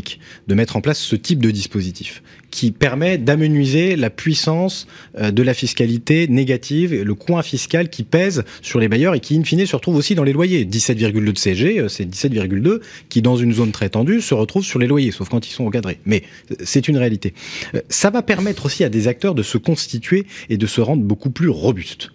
de 0.47 0.55
mettre 0.55 0.75
en 0.75 0.81
place 0.81 0.99
ce 0.99 1.15
type 1.15 1.41
de 1.41 1.51
dispositif 1.51 2.21
qui 2.53 2.71
permet 2.71 3.17
d'amenuiser 3.17 3.95
la 3.95 4.11
puissance 4.11 4.85
euh, 5.17 5.31
de 5.31 5.41
la 5.41 5.55
fiscalité 5.55 6.27
négative, 6.27 6.93
le 6.93 7.15
coin 7.15 7.41
fiscal 7.41 7.89
qui 7.89 8.03
pèse 8.03 8.43
sur 8.61 8.79
les 8.79 8.87
bailleurs 8.87 9.15
et 9.15 9.19
qui, 9.19 9.35
in 9.35 9.43
fine, 9.43 9.65
se 9.65 9.75
retrouve 9.75 9.95
aussi 9.95 10.13
dans 10.13 10.23
les 10.23 10.33
loyers. 10.33 10.63
17,2 10.63 11.33
de 11.33 11.37
CG, 11.37 11.79
euh, 11.79 11.87
c'est 11.87 12.05
17,2 12.05 12.79
qui, 13.09 13.23
dans 13.23 13.37
une 13.37 13.53
zone 13.53 13.71
très 13.71 13.89
tendue, 13.89 14.21
se 14.21 14.35
retrouve 14.35 14.63
sur 14.63 14.77
les 14.77 14.85
loyers, 14.85 15.09
sauf 15.09 15.29
quand 15.29 15.47
ils 15.47 15.51
sont 15.51 15.65
encadrés. 15.65 15.97
Mais 16.05 16.21
euh, 16.51 16.55
c'est 16.63 16.87
une 16.87 16.97
réalité. 16.97 17.33
Ça 17.89 18.11
va 18.11 18.21
permettre 18.21 18.67
aussi 18.67 18.83
à 18.83 18.89
des 18.89 19.07
acteurs 19.07 19.33
de 19.33 19.41
se 19.41 19.57
constituer 19.57 20.27
et 20.49 20.57
de 20.57 20.67
se 20.67 20.79
rendre 20.79 21.01
beaucoup 21.01 21.31
plus 21.31 21.49
robustes. 21.49 22.11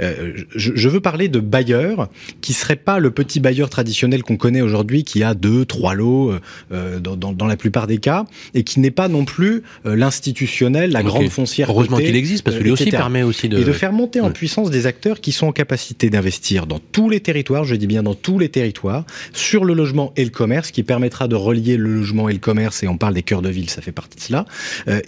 Euh, 0.00 0.32
je, 0.54 0.88
veux 0.88 1.00
parler 1.00 1.28
de 1.28 1.40
bailleurs 1.40 2.08
qui 2.40 2.52
seraient 2.52 2.76
pas 2.76 2.98
le 2.98 3.10
petit 3.10 3.40
bailleur 3.40 3.68
traditionnel 3.70 4.22
qu'on 4.22 4.36
connaît 4.36 4.60
aujourd'hui, 4.60 5.04
qui 5.04 5.22
a 5.22 5.34
deux, 5.34 5.64
trois 5.64 5.94
lots 5.94 6.30
euh, 6.30 6.40
euh, 6.72 7.00
dans, 7.00 7.16
dans, 7.16 7.32
dans, 7.32 7.46
la 7.46 7.56
plupart 7.56 7.86
des 7.86 7.98
cas, 7.98 8.24
et 8.54 8.64
qui 8.64 8.80
n'est 8.80 8.90
pas 8.90 9.08
non 9.08 9.24
plus 9.24 9.62
l'institutionnel, 9.84 10.90
la 10.92 11.02
grande 11.02 11.28
foncière. 11.28 11.70
Heureusement 11.70 11.98
qu'il 11.98 12.16
existe, 12.16 12.44
parce 12.44 12.56
que 12.56 12.62
lui 12.62 12.70
aussi 12.70 12.90
permet 12.90 13.22
aussi 13.22 13.48
de... 13.48 13.58
Et 13.58 13.64
de 13.64 13.72
faire 13.72 13.92
monter 13.92 14.20
en 14.20 14.30
puissance 14.30 14.70
des 14.70 14.86
acteurs 14.86 15.20
qui 15.20 15.32
sont 15.32 15.46
en 15.46 15.52
capacité 15.52 16.10
d'investir 16.10 16.66
dans 16.66 16.78
tous 16.78 17.08
les 17.08 17.20
territoires, 17.20 17.64
je 17.64 17.74
dis 17.74 17.86
bien 17.86 18.02
dans 18.02 18.14
tous 18.14 18.38
les 18.38 18.48
territoires, 18.48 19.04
sur 19.32 19.64
le 19.64 19.74
logement 19.74 20.12
et 20.16 20.24
le 20.24 20.30
commerce, 20.30 20.70
qui 20.70 20.82
permettra 20.82 21.28
de 21.28 21.34
relier 21.34 21.76
le 21.76 21.94
logement 21.94 22.28
et 22.28 22.32
le 22.32 22.38
commerce, 22.38 22.82
et 22.82 22.88
on 22.88 22.96
parle 22.96 23.14
des 23.14 23.22
cœurs 23.22 23.42
de 23.42 23.48
ville, 23.48 23.70
ça 23.70 23.82
fait 23.82 23.92
partie 23.92 24.16
de 24.16 24.22
cela. 24.22 24.44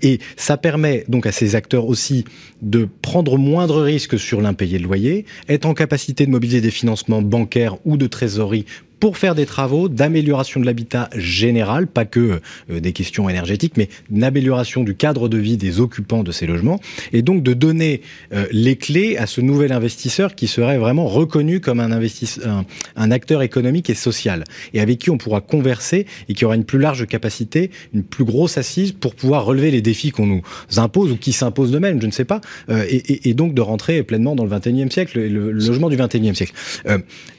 et 0.02 0.20
ça 0.36 0.56
permet 0.56 1.04
donc 1.08 1.26
à 1.26 1.32
ces 1.32 1.54
acteurs 1.54 1.86
aussi 1.86 2.24
de 2.62 2.88
prendre 3.02 3.38
moindre 3.38 3.82
risque 3.82 4.18
sur 4.18 4.40
l'impayé 4.50 4.78
de 4.78 4.84
loyer, 4.84 5.24
être 5.48 5.66
en 5.66 5.74
capacité 5.74 6.26
de 6.26 6.30
mobiliser 6.30 6.60
des 6.60 6.70
financements 6.70 7.22
bancaires 7.22 7.76
ou 7.84 7.96
de 7.96 8.06
trésorerie 8.06 8.66
pour 9.00 9.16
faire 9.16 9.34
des 9.34 9.46
travaux 9.46 9.88
d'amélioration 9.88 10.60
de 10.60 10.66
l'habitat 10.66 11.08
général, 11.16 11.86
pas 11.86 12.04
que 12.04 12.40
euh, 12.70 12.80
des 12.80 12.92
questions 12.92 13.28
énergétiques, 13.28 13.76
mais 13.76 13.88
d'amélioration 14.10 14.84
du 14.84 14.94
cadre 14.94 15.28
de 15.28 15.38
vie 15.38 15.56
des 15.56 15.80
occupants 15.80 16.22
de 16.22 16.30
ces 16.30 16.46
logements, 16.46 16.78
et 17.12 17.22
donc 17.22 17.42
de 17.42 17.54
donner 17.54 18.02
euh, 18.34 18.46
les 18.52 18.76
clés 18.76 19.16
à 19.16 19.26
ce 19.26 19.40
nouvel 19.40 19.72
investisseur 19.72 20.34
qui 20.34 20.46
serait 20.46 20.76
vraiment 20.76 21.06
reconnu 21.06 21.60
comme 21.60 21.80
un, 21.80 21.90
investisseur, 21.90 22.64
un, 22.94 23.10
acteur 23.10 23.42
économique 23.42 23.88
et 23.88 23.94
social, 23.94 24.44
et 24.74 24.80
avec 24.80 24.98
qui 24.98 25.10
on 25.10 25.16
pourra 25.16 25.40
converser 25.40 26.06
et 26.28 26.34
qui 26.34 26.44
aura 26.44 26.54
une 26.54 26.64
plus 26.64 26.78
large 26.78 27.06
capacité, 27.06 27.70
une 27.94 28.04
plus 28.04 28.24
grosse 28.24 28.58
assise 28.58 28.92
pour 28.92 29.14
pouvoir 29.14 29.46
relever 29.46 29.70
les 29.70 29.80
défis 29.80 30.10
qu'on 30.10 30.26
nous 30.26 30.42
impose 30.76 31.10
ou 31.12 31.16
qui 31.16 31.32
s'imposent 31.32 31.70
d'eux-mêmes, 31.70 32.02
je 32.02 32.06
ne 32.06 32.12
sais 32.12 32.26
pas, 32.26 32.42
euh, 32.68 32.84
et, 32.90 33.32
donc 33.32 33.54
de 33.54 33.62
rentrer 33.62 34.02
pleinement 34.02 34.36
dans 34.36 34.44
le 34.44 34.50
21e 34.50 34.90
siècle, 34.90 35.18
le, 35.18 35.28
le 35.28 35.52
logement 35.52 35.88
du 35.88 35.96
21e 35.96 36.34
siècle. 36.34 36.52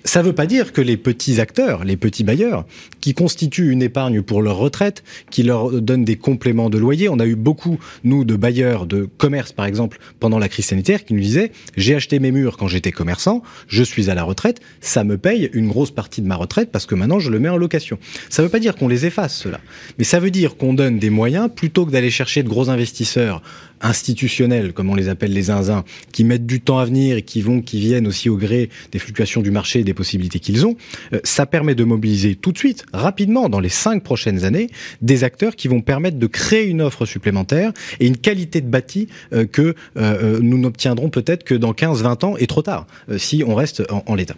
ça 0.04 0.22
ne 0.22 0.26
veut 0.26 0.34
pas 0.34 0.46
dire 0.48 0.74
que 0.74 0.82
les 0.82 0.98
petits 0.98 1.40
acteurs 1.40 1.51
les 1.84 1.98
petits 1.98 2.24
bailleurs, 2.24 2.66
qui 3.00 3.14
constituent 3.14 3.72
une 3.72 3.82
épargne 3.82 4.22
pour 4.22 4.42
leur 4.42 4.58
retraite, 4.58 5.04
qui 5.30 5.44
leur 5.44 5.82
donnent 5.82 6.06
des 6.06 6.16
compléments 6.16 6.70
de 6.70 6.78
loyer. 6.78 7.10
On 7.10 7.20
a 7.20 7.26
eu 7.26 7.36
beaucoup, 7.36 7.80
nous, 8.04 8.24
de 8.24 8.36
bailleurs 8.36 8.86
de 8.86 9.08
commerce, 9.18 9.52
par 9.52 9.66
exemple, 9.66 10.00
pendant 10.20 10.40
la 10.40 10.50
crise 10.50 10.66
sanitaire, 10.66 11.06
qui 11.06 11.14
nous 11.14 11.22
disaient, 11.22 11.52
j'ai 11.78 11.96
acheté 11.96 12.20
mes 12.20 12.32
murs 12.32 12.58
quand 12.58 12.68
j'étais 12.68 12.92
commerçant, 12.92 13.44
je 13.68 13.84
suis 13.84 14.10
à 14.10 14.16
la 14.16 14.24
retraite, 14.24 14.62
ça 14.80 15.04
me 15.04 15.18
paye 15.18 15.50
une 15.54 15.68
grosse 15.68 15.92
partie 15.92 16.22
de 16.22 16.28
ma 16.28 16.36
retraite 16.36 16.72
parce 16.72 16.86
que 16.86 16.96
maintenant 16.96 17.20
je 17.20 17.30
le 17.30 17.40
mets 17.40 17.50
en 17.50 17.58
location. 17.58 17.98
Ça 18.30 18.42
ne 18.42 18.48
veut 18.48 18.52
pas 18.52 18.60
dire 18.60 18.76
qu'on 18.76 18.88
les 18.88 19.06
efface, 19.06 19.36
cela. 19.36 19.60
Mais 19.98 20.04
ça 20.04 20.20
veut 20.20 20.32
dire 20.32 20.58
qu'on 20.58 20.74
donne 20.74 21.00
des 21.00 21.10
moyens, 21.10 21.50
plutôt 21.54 21.86
que 21.86 21.92
d'aller 21.92 22.12
chercher 22.12 22.44
de 22.44 22.50
gros 22.50 22.70
investisseurs 22.70 23.42
institutionnels, 23.82 24.74
comme 24.74 24.90
on 24.90 24.96
les 24.96 25.10
appelle 25.10 25.34
les 25.34 25.44
zinzins, 25.44 25.84
qui 26.12 26.24
mettent 26.24 26.46
du 26.46 26.62
temps 26.62 26.80
à 26.80 26.86
venir 26.86 27.18
et 27.18 27.22
qui 27.22 27.42
vont, 27.42 27.62
qui 27.62 27.80
viennent 27.80 28.08
aussi 28.08 28.30
au 28.30 28.38
gré 28.38 28.70
des 28.92 29.00
fluctuations 29.00 29.42
du 29.42 29.52
marché 29.52 29.80
et 29.80 29.84
des 29.84 29.94
possibilités 29.94 30.40
qu'ils 30.40 30.66
ont, 30.66 30.76
euh, 31.14 31.20
ça 31.24 31.46
permet 31.46 31.76
de 31.76 31.84
mobiliser 31.84 32.36
tout 32.36 32.52
de 32.52 32.58
suite, 32.58 32.86
rapidement, 32.94 33.50
dans 33.50 33.60
les 33.60 33.70
cinq 33.70 34.04
prochaines 34.04 34.46
années, 34.46 34.70
des 35.02 35.24
acteurs 35.24 35.56
qui 35.56 35.68
vont 35.68 35.82
permettre 35.82 36.18
de 36.18 36.28
créer 36.28 36.68
une 36.68 36.82
offre 36.82 37.06
supplémentaire 37.06 37.72
et 38.00 38.08
une 38.08 38.18
qualité 38.18 38.62
de 38.62 38.68
bâti 38.68 39.08
euh, 39.34 39.46
que 39.46 39.76
euh, 39.98 40.40
nous 40.42 40.58
n'obtiendrons 40.58 41.10
peut-être 41.10 41.44
que 41.44 41.56
dans 41.56 41.74
15-20 41.74 42.26
ans 42.26 42.36
et 42.38 42.48
trop 42.48 42.62
tard, 42.62 42.88
si 43.18 43.44
on 43.46 43.56
reste 43.56 43.84
en 43.90 44.16
l'état. 44.16 44.36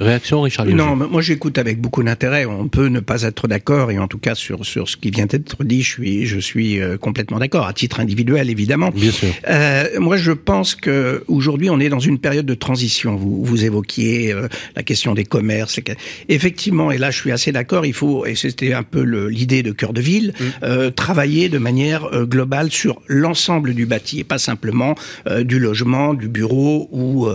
Réaction, 0.00 0.42
Richard 0.42 0.66
Non, 0.66 0.96
moi 0.96 1.22
j'écoute 1.22 1.58
avec 1.58 1.80
beaucoup 1.80 2.02
d'intérêt. 2.02 2.46
On 2.46 2.68
peut 2.68 2.88
ne 2.88 3.00
pas 3.00 3.22
être 3.22 3.48
d'accord, 3.48 3.90
et 3.90 3.98
en 3.98 4.08
tout 4.08 4.18
cas 4.18 4.34
sur 4.34 4.64
sur 4.64 4.88
ce 4.88 4.96
qui 4.96 5.10
vient 5.10 5.26
d'être 5.26 5.64
dit, 5.64 5.82
je 5.82 5.90
suis 5.90 6.26
je 6.26 6.38
suis 6.38 6.80
euh, 6.80 6.96
complètement 6.98 7.38
d'accord 7.38 7.66
à 7.66 7.72
titre 7.72 8.00
individuel, 8.00 8.50
évidemment. 8.50 8.90
Bien 8.94 9.10
sûr. 9.10 9.28
Euh, 9.48 9.84
moi, 9.98 10.16
je 10.16 10.32
pense 10.32 10.74
que 10.74 11.24
aujourd'hui, 11.28 11.70
on 11.70 11.80
est 11.80 11.88
dans 11.88 12.00
une 12.00 12.18
période 12.18 12.46
de 12.46 12.54
transition. 12.54 13.16
Vous 13.16 13.44
vous 13.44 13.64
évoquiez 13.64 14.32
euh, 14.32 14.48
la 14.74 14.82
question 14.82 15.14
des 15.14 15.24
commerces. 15.24 15.80
Effectivement, 16.28 16.90
et 16.90 16.98
là, 16.98 17.10
je 17.10 17.18
suis 17.18 17.32
assez 17.32 17.52
d'accord. 17.52 17.86
Il 17.86 17.92
faut, 17.92 18.26
et 18.26 18.34
c'était 18.34 18.72
un 18.72 18.82
peu 18.82 19.02
l'idée 19.28 19.62
de 19.62 19.72
cœur 19.72 19.92
de 19.92 20.00
ville, 20.00 20.32
mm. 20.38 20.44
euh, 20.62 20.90
travailler 20.90 21.48
de 21.48 21.58
manière 21.58 22.04
euh, 22.12 22.24
globale 22.24 22.70
sur 22.70 23.00
l'ensemble 23.08 23.74
du 23.74 23.86
bâti, 23.86 24.20
et 24.20 24.24
pas 24.24 24.38
simplement 24.38 24.94
du 25.42 25.58
logement, 25.58 26.14
du 26.14 26.28
bureau 26.28 26.88
ou 26.92 27.28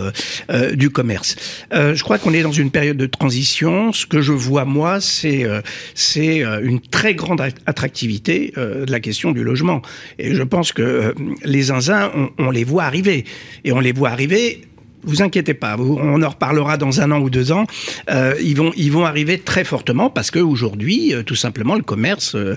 du 0.74 0.90
commerce. 0.90 1.36
je 1.72 2.02
crois 2.02 2.18
qu'on 2.22 2.32
est 2.32 2.42
dans 2.42 2.52
une 2.52 2.70
période 2.70 2.96
de 2.96 3.06
transition. 3.06 3.92
Ce 3.92 4.06
que 4.06 4.20
je 4.20 4.32
vois 4.32 4.64
moi, 4.64 5.00
c'est 5.00 5.44
euh, 5.44 5.60
c'est 5.94 6.44
euh, 6.44 6.60
une 6.62 6.80
très 6.80 7.14
grande 7.14 7.42
attractivité 7.66 8.52
euh, 8.56 8.86
de 8.86 8.92
la 8.92 9.00
question 9.00 9.32
du 9.32 9.42
logement. 9.42 9.82
Et 10.18 10.34
je 10.34 10.42
pense 10.42 10.72
que 10.72 11.14
les 11.44 11.62
zinzins, 11.64 12.10
on, 12.14 12.30
on 12.38 12.50
les 12.50 12.64
voit 12.64 12.84
arriver, 12.84 13.24
et 13.64 13.72
on 13.72 13.80
les 13.80 13.92
voit 13.92 14.10
arriver 14.10 14.62
vous 15.04 15.22
inquiétez 15.22 15.54
pas, 15.54 15.76
on 15.78 16.22
en 16.22 16.28
reparlera 16.28 16.76
dans 16.76 17.00
un 17.00 17.10
an 17.10 17.20
ou 17.20 17.30
deux 17.30 17.52
ans. 17.52 17.66
Euh, 18.10 18.34
ils 18.42 18.56
vont, 18.56 18.72
ils 18.76 18.92
vont 18.92 19.04
arriver 19.04 19.38
très 19.38 19.64
fortement 19.64 20.10
parce 20.10 20.30
que 20.30 20.38
aujourd'hui, 20.38 21.14
euh, 21.14 21.22
tout 21.22 21.34
simplement, 21.34 21.74
le 21.74 21.82
commerce, 21.82 22.34
euh, 22.34 22.56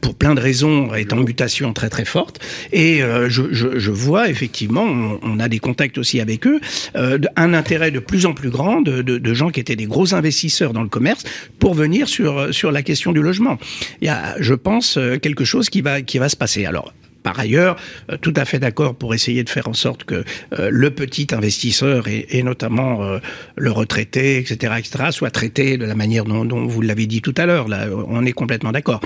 pour 0.00 0.14
plein 0.14 0.34
de 0.34 0.40
raisons, 0.40 0.94
est 0.94 1.12
en 1.12 1.16
mutation 1.16 1.72
très 1.72 1.88
très 1.88 2.04
forte. 2.04 2.40
Et 2.72 3.00
je, 3.28 3.52
je, 3.52 3.78
je, 3.78 3.90
vois 3.90 4.28
effectivement, 4.28 4.84
on, 5.22 5.40
a 5.40 5.48
des 5.48 5.58
contacts 5.58 5.98
aussi 5.98 6.20
avec 6.20 6.46
eux, 6.46 6.60
un 6.94 7.54
intérêt 7.54 7.90
de 7.90 7.98
plus 7.98 8.26
en 8.26 8.34
plus 8.34 8.50
grand 8.50 8.80
de, 8.80 9.02
de, 9.02 9.18
de, 9.18 9.34
gens 9.34 9.50
qui 9.50 9.60
étaient 9.60 9.76
des 9.76 9.86
gros 9.86 10.14
investisseurs 10.14 10.72
dans 10.72 10.82
le 10.82 10.88
commerce 10.88 11.24
pour 11.58 11.74
venir 11.74 12.08
sur 12.08 12.52
sur 12.54 12.72
la 12.72 12.82
question 12.82 13.12
du 13.12 13.22
logement. 13.22 13.58
Il 14.00 14.06
y 14.06 14.10
a, 14.10 14.36
je 14.40 14.54
pense, 14.54 14.98
quelque 15.22 15.44
chose 15.44 15.70
qui 15.70 15.80
va 15.80 16.02
qui 16.02 16.18
va 16.18 16.28
se 16.28 16.36
passer. 16.36 16.66
Alors 16.66 16.92
par 17.22 17.38
ailleurs, 17.38 17.76
euh, 18.10 18.16
tout 18.20 18.34
à 18.36 18.44
fait 18.44 18.58
d'accord 18.58 18.94
pour 18.94 19.14
essayer 19.14 19.44
de 19.44 19.50
faire 19.50 19.68
en 19.68 19.74
sorte 19.74 20.04
que 20.04 20.24
euh, 20.58 20.70
le 20.70 20.90
petit 20.90 21.28
investisseur 21.32 22.06
et, 22.08 22.42
notamment 22.42 23.02
euh, 23.02 23.18
le 23.56 23.70
retraité, 23.70 24.38
etc., 24.38 24.74
etc., 24.78 25.04
soit 25.10 25.30
traité 25.30 25.76
de 25.76 25.84
la 25.84 25.94
manière 25.94 26.24
dont, 26.24 26.44
dont 26.44 26.66
vous 26.66 26.82
l'avez 26.82 27.06
dit 27.06 27.22
tout 27.22 27.34
à 27.36 27.46
l'heure. 27.46 27.68
Là, 27.68 27.86
on 28.08 28.24
est 28.24 28.32
complètement 28.32 28.72
d'accord. 28.72 29.00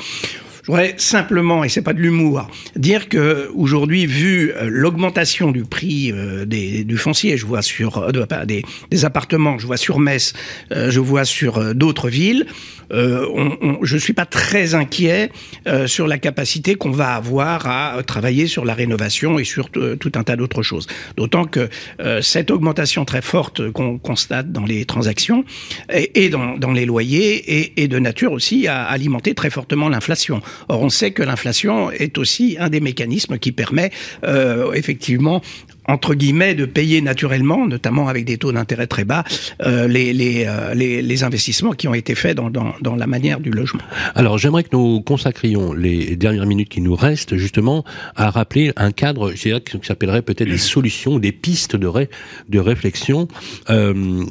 Je 0.65 0.71
voudrais 0.71 0.95
simplement, 0.97 1.62
et 1.62 1.69
c'est 1.69 1.83
pas 1.83 1.93
de 1.93 2.01
l'humour, 2.01 2.49
dire 2.75 3.11
que 3.11 3.51
aujourd'hui, 3.55 4.07
vu 4.07 4.51
l'augmentation 4.62 5.51
du 5.51 5.62
prix 5.65 6.11
des, 6.47 6.85
du 6.85 6.97
foncier, 6.97 7.37
je 7.37 7.45
vois 7.45 7.61
sur 7.61 8.11
des, 8.47 8.62
des, 8.91 9.05
appartements, 9.05 9.59
je 9.59 9.67
vois 9.67 9.77
sur 9.77 9.99
Metz, 9.99 10.33
je 10.71 11.01
vois 11.01 11.27
sur 11.27 11.75
d'autres 11.75 12.09
villes, 12.09 12.47
euh, 12.93 13.27
on, 13.61 13.79
je 13.83 13.97
suis 13.97 14.12
pas 14.12 14.27
très 14.27 14.75
inquiet 14.75 15.31
euh, 15.67 15.87
sur 15.87 16.07
la 16.07 16.19
capacité 16.19 16.75
qu'on 16.75 16.91
va 16.91 17.15
avoir 17.15 17.67
à 17.67 18.03
travailler 18.07 18.47
sur 18.47 18.65
la 18.65 18.75
rénovation 18.75 19.39
et 19.39 19.45
sur 19.45 19.69
euh, 19.77 19.97
tout 19.97 20.12
un 20.15 20.23
tas 20.23 20.37
d'autres 20.37 20.62
choses. 20.62 20.87
D'autant 21.17 21.45
que 21.45 21.69
euh, 22.01 22.23
cette 22.23 22.51
augmentation 22.51 23.05
très 23.05 23.23
forte 23.23 23.71
qu'on 23.71 23.99
constate 23.99 24.53
dans 24.53 24.65
les 24.65 24.85
transactions 24.85 25.45
et, 25.93 26.25
et 26.25 26.29
dans, 26.29 26.57
dans, 26.59 26.73
les 26.73 26.87
loyers 26.87 27.73
est, 27.81 27.89
de 27.89 27.99
nature 27.99 28.33
aussi 28.33 28.67
à 28.67 28.85
alimenter 28.85 29.35
très 29.35 29.51
fortement 29.51 29.89
l'inflation. 29.89 30.43
Or, 30.69 30.83
on 30.83 30.91
sait 30.91 31.13
que 31.13 31.23
l'inflation 31.23 31.91
est 31.91 32.19
aussi 32.19 32.57
un 32.59 32.69
des 32.69 32.81
mécanismes 32.81 33.39
qui 33.39 33.53
permet 33.53 33.91
effectivement 34.75 35.43
entre 35.87 36.15
guillemets, 36.15 36.55
de 36.55 36.65
payer 36.65 37.01
naturellement, 37.01 37.67
notamment 37.67 38.09
avec 38.09 38.25
des 38.25 38.39
taux 38.39 38.53
d'intérêt 38.53 38.87
très 38.87 39.05
bas, 39.05 39.25
euh, 39.63 39.87
les, 39.87 40.13
les, 40.13 40.45
euh, 40.47 40.75
les, 40.75 41.03
les, 41.03 41.25
investissements 41.25 41.73
qui 41.73 41.89
ont 41.89 41.95
été 41.95 42.15
faits 42.15 42.37
dans, 42.37 42.51
dans, 42.51 42.75
dans 42.81 42.97
la 42.97 43.07
manière 43.07 43.41
du 43.41 43.51
logement. 43.51 43.83
Alors 44.15 44.39
j'aimerais 44.39 44.65
que 44.65 44.71
nous 44.73 45.01
consacrions 45.01 45.73
les 45.73 46.17
dernières 46.17 46.47
minutes 46.47 46.69
qui 46.69 46.81
nous 46.81 46.95
restent 46.95 47.37
justement 47.37 47.85
à 48.17 48.31
rappeler 48.31 48.73
un 48.77 48.93
cadre, 48.93 49.33
je 49.35 49.43
dirais, 49.43 49.61
qui 49.61 49.79
s'appellerait 49.83 50.23
peut-être 50.23 50.49
des 50.49 50.59
solutions, 50.59 51.19
des 51.19 51.33
pistes 51.33 51.77
de, 51.77 51.87
ré, 51.87 52.09
de 52.49 52.59
réflexion. 52.59 53.29
Euh, 53.71 54.25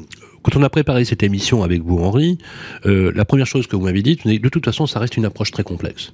quand 0.43 0.55
on 0.55 0.63
a 0.63 0.69
préparé 0.69 1.05
cette 1.05 1.23
émission 1.23 1.63
avec 1.63 1.81
vous, 1.81 1.97
Henri, 1.97 2.37
euh, 2.85 3.11
la 3.15 3.25
première 3.25 3.47
chose 3.47 3.67
que 3.67 3.75
vous 3.75 3.83
m'avez 3.83 4.03
dit, 4.03 4.17
de 4.25 4.49
toute 4.49 4.65
façon, 4.65 4.85
ça 4.85 4.99
reste 4.99 5.17
une 5.17 5.25
approche 5.25 5.51
très 5.51 5.63
complexe 5.63 6.13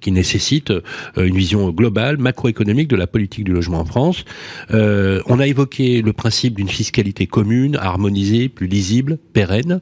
qui 0.00 0.12
nécessite 0.12 0.70
euh, 0.70 0.82
une 1.16 1.36
vision 1.36 1.70
globale, 1.70 2.18
macroéconomique 2.18 2.88
de 2.88 2.96
la 2.96 3.06
politique 3.06 3.44
du 3.44 3.52
logement 3.52 3.80
en 3.80 3.84
France. 3.84 4.24
Euh, 4.72 5.20
on 5.26 5.40
a 5.40 5.46
évoqué 5.46 6.02
le 6.02 6.12
principe 6.12 6.54
d'une 6.54 6.68
fiscalité 6.68 7.26
commune, 7.26 7.76
harmonisée, 7.76 8.48
plus 8.48 8.66
lisible, 8.66 9.18
pérenne. 9.32 9.80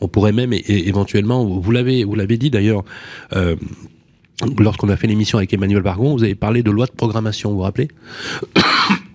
On 0.00 0.08
pourrait 0.08 0.32
même 0.32 0.52
éventuellement, 0.52 1.44
vous 1.44 1.70
l'avez, 1.70 2.04
vous 2.04 2.14
l'avez 2.14 2.36
dit 2.36 2.50
d'ailleurs. 2.50 2.84
Euh, 3.34 3.56
lorsqu'on 4.58 4.90
a 4.90 4.96
fait 4.96 5.06
l'émission 5.06 5.38
avec 5.38 5.54
Emmanuel 5.54 5.82
Bargon, 5.82 6.14
vous 6.14 6.22
avez 6.22 6.34
parlé 6.34 6.62
de 6.62 6.70
loi 6.70 6.86
de 6.86 6.92
programmation, 6.92 7.50
vous 7.50 7.56
vous 7.56 7.62
rappelez? 7.62 7.88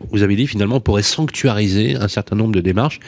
Vous 0.10 0.24
avez 0.24 0.36
dit 0.36 0.48
finalement 0.48 0.78
on 0.78 0.82
pourrait 0.82 1.04
sanctuariser 1.04 1.96
un 1.96 2.08
certain 2.08 2.36
nombre 2.36 2.54
de 2.54 2.62
démarches. 2.62 3.00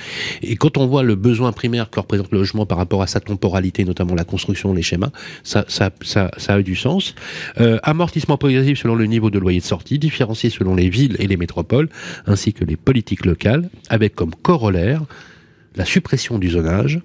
Et 0.42 0.56
quand 0.56 0.78
on 0.78 0.88
voit 0.88 1.04
le 1.04 1.16
besoin 1.16 1.52
primaire 1.52 1.90
que 1.90 2.00
représente 2.00 2.32
le 2.32 2.40
logement 2.40 2.66
par 2.66 2.78
rapport 2.78 3.02
à 3.02 3.08
sa 3.08 3.20
temporalité, 3.20 3.86
notamment 3.86 4.16
la 4.16 4.24
construction, 4.24 4.74
les 4.74 4.82
schémas, 4.82 5.12
ça, 5.44 5.66
ça, 5.68 5.92
ça, 6.02 6.32
ça 6.38 6.54
a 6.56 6.62
du 6.62 6.76
sens. 6.76 7.16
Euh, 7.60 7.80
amortissement 7.84 8.38
progressif 8.38 8.80
selon 8.80 8.96
le 8.96 9.06
niveau 9.06 9.30
de 9.30 9.40
loyer 9.40 9.60
de 9.60 9.66
sortie, 9.66 10.00
différencié 10.00 10.50
selon 10.50 10.76
les 10.76 10.90
villes 10.90 11.16
et 11.20 11.28
les 11.28 11.38
métropoles, 11.38 11.90
ainsi 12.26 12.54
que 12.54 12.64
les 12.64 12.76
politiques 12.76 13.26
locales, 13.26 13.70
avec 13.90 14.16
comme 14.16 14.36
corollaire 14.36 15.04
la 15.76 15.86
suppression 15.86 16.38
du 16.38 16.50
zonage 16.50 17.02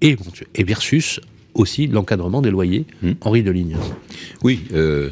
et, 0.00 0.16
et 0.54 0.64
versus 0.64 1.20
aussi 1.54 1.86
l'encadrement 1.86 2.42
des 2.42 2.50
loyers. 2.50 2.84
Mmh. 3.02 3.12
Henri 3.22 3.42
Deligne. 3.42 3.76
Oui. 4.42 4.60
Euh 4.74 5.10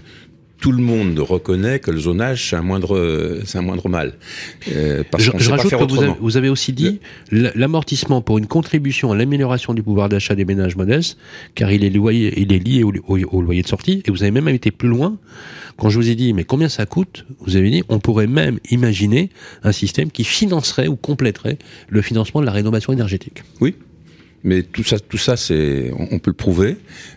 tout 0.64 0.72
le 0.72 0.82
monde 0.82 1.18
reconnaît 1.18 1.78
que 1.78 1.90
le 1.90 2.00
zonage, 2.00 2.48
c'est 2.48 2.56
un 2.56 2.62
moindre, 2.62 3.42
c'est 3.44 3.58
un 3.58 3.60
moindre 3.60 3.90
mal. 3.90 4.14
Euh, 4.72 5.04
parce 5.10 5.22
je, 5.22 5.30
je 5.36 5.50
rajoute 5.50 5.70
que 5.70 5.92
vous 5.92 6.02
avez, 6.02 6.12
vous 6.18 6.36
avez, 6.38 6.48
aussi 6.48 6.72
dit 6.72 7.00
l'amortissement 7.30 8.22
pour 8.22 8.38
une 8.38 8.46
contribution 8.46 9.12
à 9.12 9.14
l'amélioration 9.14 9.74
du 9.74 9.82
pouvoir 9.82 10.08
d'achat 10.08 10.34
des 10.34 10.46
ménages 10.46 10.74
modestes, 10.74 11.18
car 11.54 11.70
il 11.70 11.84
est, 11.84 11.90
loyer, 11.90 12.32
il 12.40 12.50
est 12.50 12.66
lié 12.66 12.82
au, 12.82 12.94
au, 13.06 13.42
loyer 13.42 13.60
de 13.60 13.68
sortie, 13.68 14.02
et 14.06 14.10
vous 14.10 14.22
avez 14.22 14.30
même 14.30 14.48
été 14.48 14.70
plus 14.70 14.88
loin. 14.88 15.18
Quand 15.76 15.90
je 15.90 15.98
vous 15.98 16.08
ai 16.08 16.14
dit, 16.14 16.32
mais 16.32 16.44
combien 16.44 16.70
ça 16.70 16.86
coûte? 16.86 17.26
Vous 17.40 17.56
avez 17.56 17.68
dit, 17.68 17.82
on 17.90 17.98
pourrait 17.98 18.26
même 18.26 18.58
imaginer 18.70 19.28
un 19.64 19.72
système 19.72 20.10
qui 20.10 20.24
financerait 20.24 20.88
ou 20.88 20.96
compléterait 20.96 21.58
le 21.90 22.00
financement 22.00 22.40
de 22.40 22.46
la 22.46 22.52
rénovation 22.52 22.90
énergétique. 22.94 23.42
Oui, 23.60 23.74
mais 24.44 24.62
tout 24.62 24.84
ça, 24.84 24.98
tout 24.98 25.16
ça, 25.16 25.38
c'est, 25.38 25.90
on, 25.98 26.18
peut 26.18 26.30
le 26.30 26.36
prouver. 26.36 26.76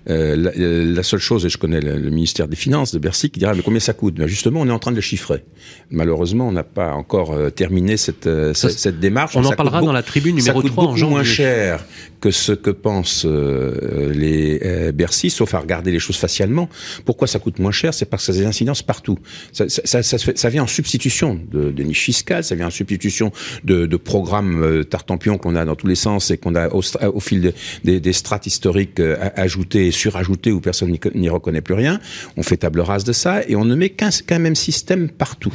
Euh, 0.09 0.93
la, 0.95 1.03
seule 1.03 1.19
chose, 1.19 1.45
et 1.45 1.49
je 1.49 1.57
connais 1.57 1.82
le, 1.82 2.09
ministère 2.09 2.47
des 2.47 2.55
Finances 2.55 2.93
de 2.93 2.99
Bercy 2.99 3.30
qui 3.30 3.39
dira 3.39 3.53
mais 3.53 3.61
combien 3.61 3.82
ça 3.82 3.91
coûte? 3.91 4.15
Ben 4.15 4.28
Justement, 4.28 4.61
on 4.61 4.67
est 4.67 4.71
en 4.71 4.80
train 4.80 4.91
de 4.91 4.95
le 4.95 5.01
chiffrer. 5.01 5.43
Malheureusement, 5.91 6.47
on 6.47 6.53
n'a 6.53 6.63
pas 6.63 6.93
encore 6.93 7.34
euh, 7.34 7.49
terminé 7.49 7.97
cette, 7.97 8.28
euh, 8.28 8.53
cette, 8.53 9.01
démarche. 9.01 9.36
On 9.36 9.43
en 9.43 9.51
parlera 9.51 9.82
dans 9.82 9.91
la 9.91 10.03
tribune 10.03 10.38
numéro 10.38 10.61
ça 10.61 10.69
3 10.69 10.86
beaucoup 10.86 11.05
moins 11.09 11.25
cher 11.25 11.86
que 12.21 12.32
ce 12.32 12.53
que 12.53 12.71
pensent 12.71 13.25
les 13.25 14.91
Bercy, 14.93 15.30
sauf 15.30 15.53
à 15.53 15.59
regarder 15.59 15.91
les 15.91 15.99
choses 15.99 16.17
facialement. 16.17 16.69
Pourquoi 17.05 17.28
ça 17.28 17.39
coûte 17.39 17.59
moins 17.59 17.71
cher? 17.71 17.93
C'est 17.93 18.05
parce 18.05 18.25
que 18.25 18.32
ça 18.32 18.39
a 18.39 18.41
des 18.41 18.47
incidences 18.47 18.82
partout. 18.82 19.19
Ça, 19.51 19.65
ça, 19.67 20.01
ça, 20.01 20.17
ça 20.17 20.49
vient 20.49 20.63
en 20.63 20.67
substitution 20.67 21.39
de, 21.51 21.71
de 21.71 21.84
niches 21.84 22.05
fiscales, 22.05 22.43
ça 22.43 22.55
vient 22.55 22.67
en 22.67 22.71
substitution 22.71 23.32
de, 23.65 23.86
de 23.86 23.97
programmes 23.97 24.86
tartampions 24.86 25.38
qu'on 25.38 25.55
a 25.55 25.65
dans 25.65 25.75
tous 25.75 25.88
les 25.88 25.95
sens 25.95 26.32
et 26.32 26.38
qu'on 26.38 26.55
a 26.55 26.69
au, 26.69 26.82
au 27.13 27.16
fil 27.20 27.53
des, 27.84 27.99
des, 27.99 28.13
strates 28.13 28.47
historiques 28.47 28.99
euh, 28.99 29.30
ajoutées 29.36 29.88
et 29.88 29.91
surajoutées 29.91 30.51
où 30.51 30.59
personne 30.59 30.95
n'y 31.15 31.30
reconnaît 31.30 31.61
plus 31.61 31.74
rien. 31.74 31.99
On 32.36 32.43
fait 32.43 32.57
table 32.57 32.82
rase 32.82 33.03
de 33.03 33.13
ça 33.13 33.41
et 33.47 33.55
on 33.55 33.65
ne 33.65 33.76
met 33.76 33.89
qu'un 33.89 34.39
même 34.39 34.55
système 34.55 35.09
partout 35.09 35.53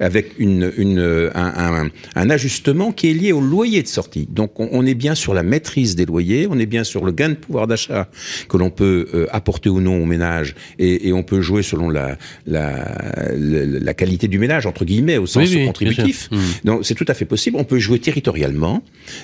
avec 0.00 0.32
une, 0.38 0.72
une, 0.76 1.30
un, 1.34 1.84
un, 1.84 1.90
un, 2.16 2.30
ajustement 2.30 2.90
qui 2.90 3.10
est 3.10 3.14
lié 3.14 3.32
au 3.32 3.40
loyer 3.40 3.82
de 3.82 3.88
sortie. 3.88 4.26
Donc 4.30 4.58
on, 4.58 4.68
on, 4.72 4.86
est 4.86 4.94
bien 4.94 5.14
sur 5.14 5.34
la 5.34 5.42
maîtrise 5.42 5.94
des 5.94 6.06
loyers, 6.06 6.46
on 6.50 6.58
est 6.58 6.66
bien 6.66 6.84
sur 6.84 7.04
le 7.04 7.12
gain 7.12 7.28
de 7.28 7.34
pouvoir 7.34 7.66
d'achat 7.66 8.08
que 8.48 8.56
l'on 8.56 8.70
peut 8.70 9.08
euh, 9.14 9.26
apporter 9.30 9.68
ou 9.68 9.80
non 9.80 10.02
au 10.02 10.06
ménage, 10.06 10.54
et, 10.78 11.08
et, 11.08 11.12
on 11.12 11.22
peut 11.22 11.42
jouer 11.42 11.62
selon 11.62 11.90
la, 11.90 12.16
la, 12.46 12.96
la, 13.34 13.94
qualité 13.94 14.26
du 14.26 14.38
ménage, 14.38 14.64
entre 14.64 14.86
guillemets, 14.86 15.18
au 15.18 15.26
sens 15.26 15.54
contributif. 15.54 16.30
Mmh. 16.30 16.38
Donc 16.64 16.86
c'est 16.86 16.94
tout 16.94 17.04
à 17.08 17.14
fait 17.14 17.26
possible. 17.26 17.58
On 17.58 17.64
peut 17.64 17.78
jouer 17.78 17.98
territorialement, 17.98 18.82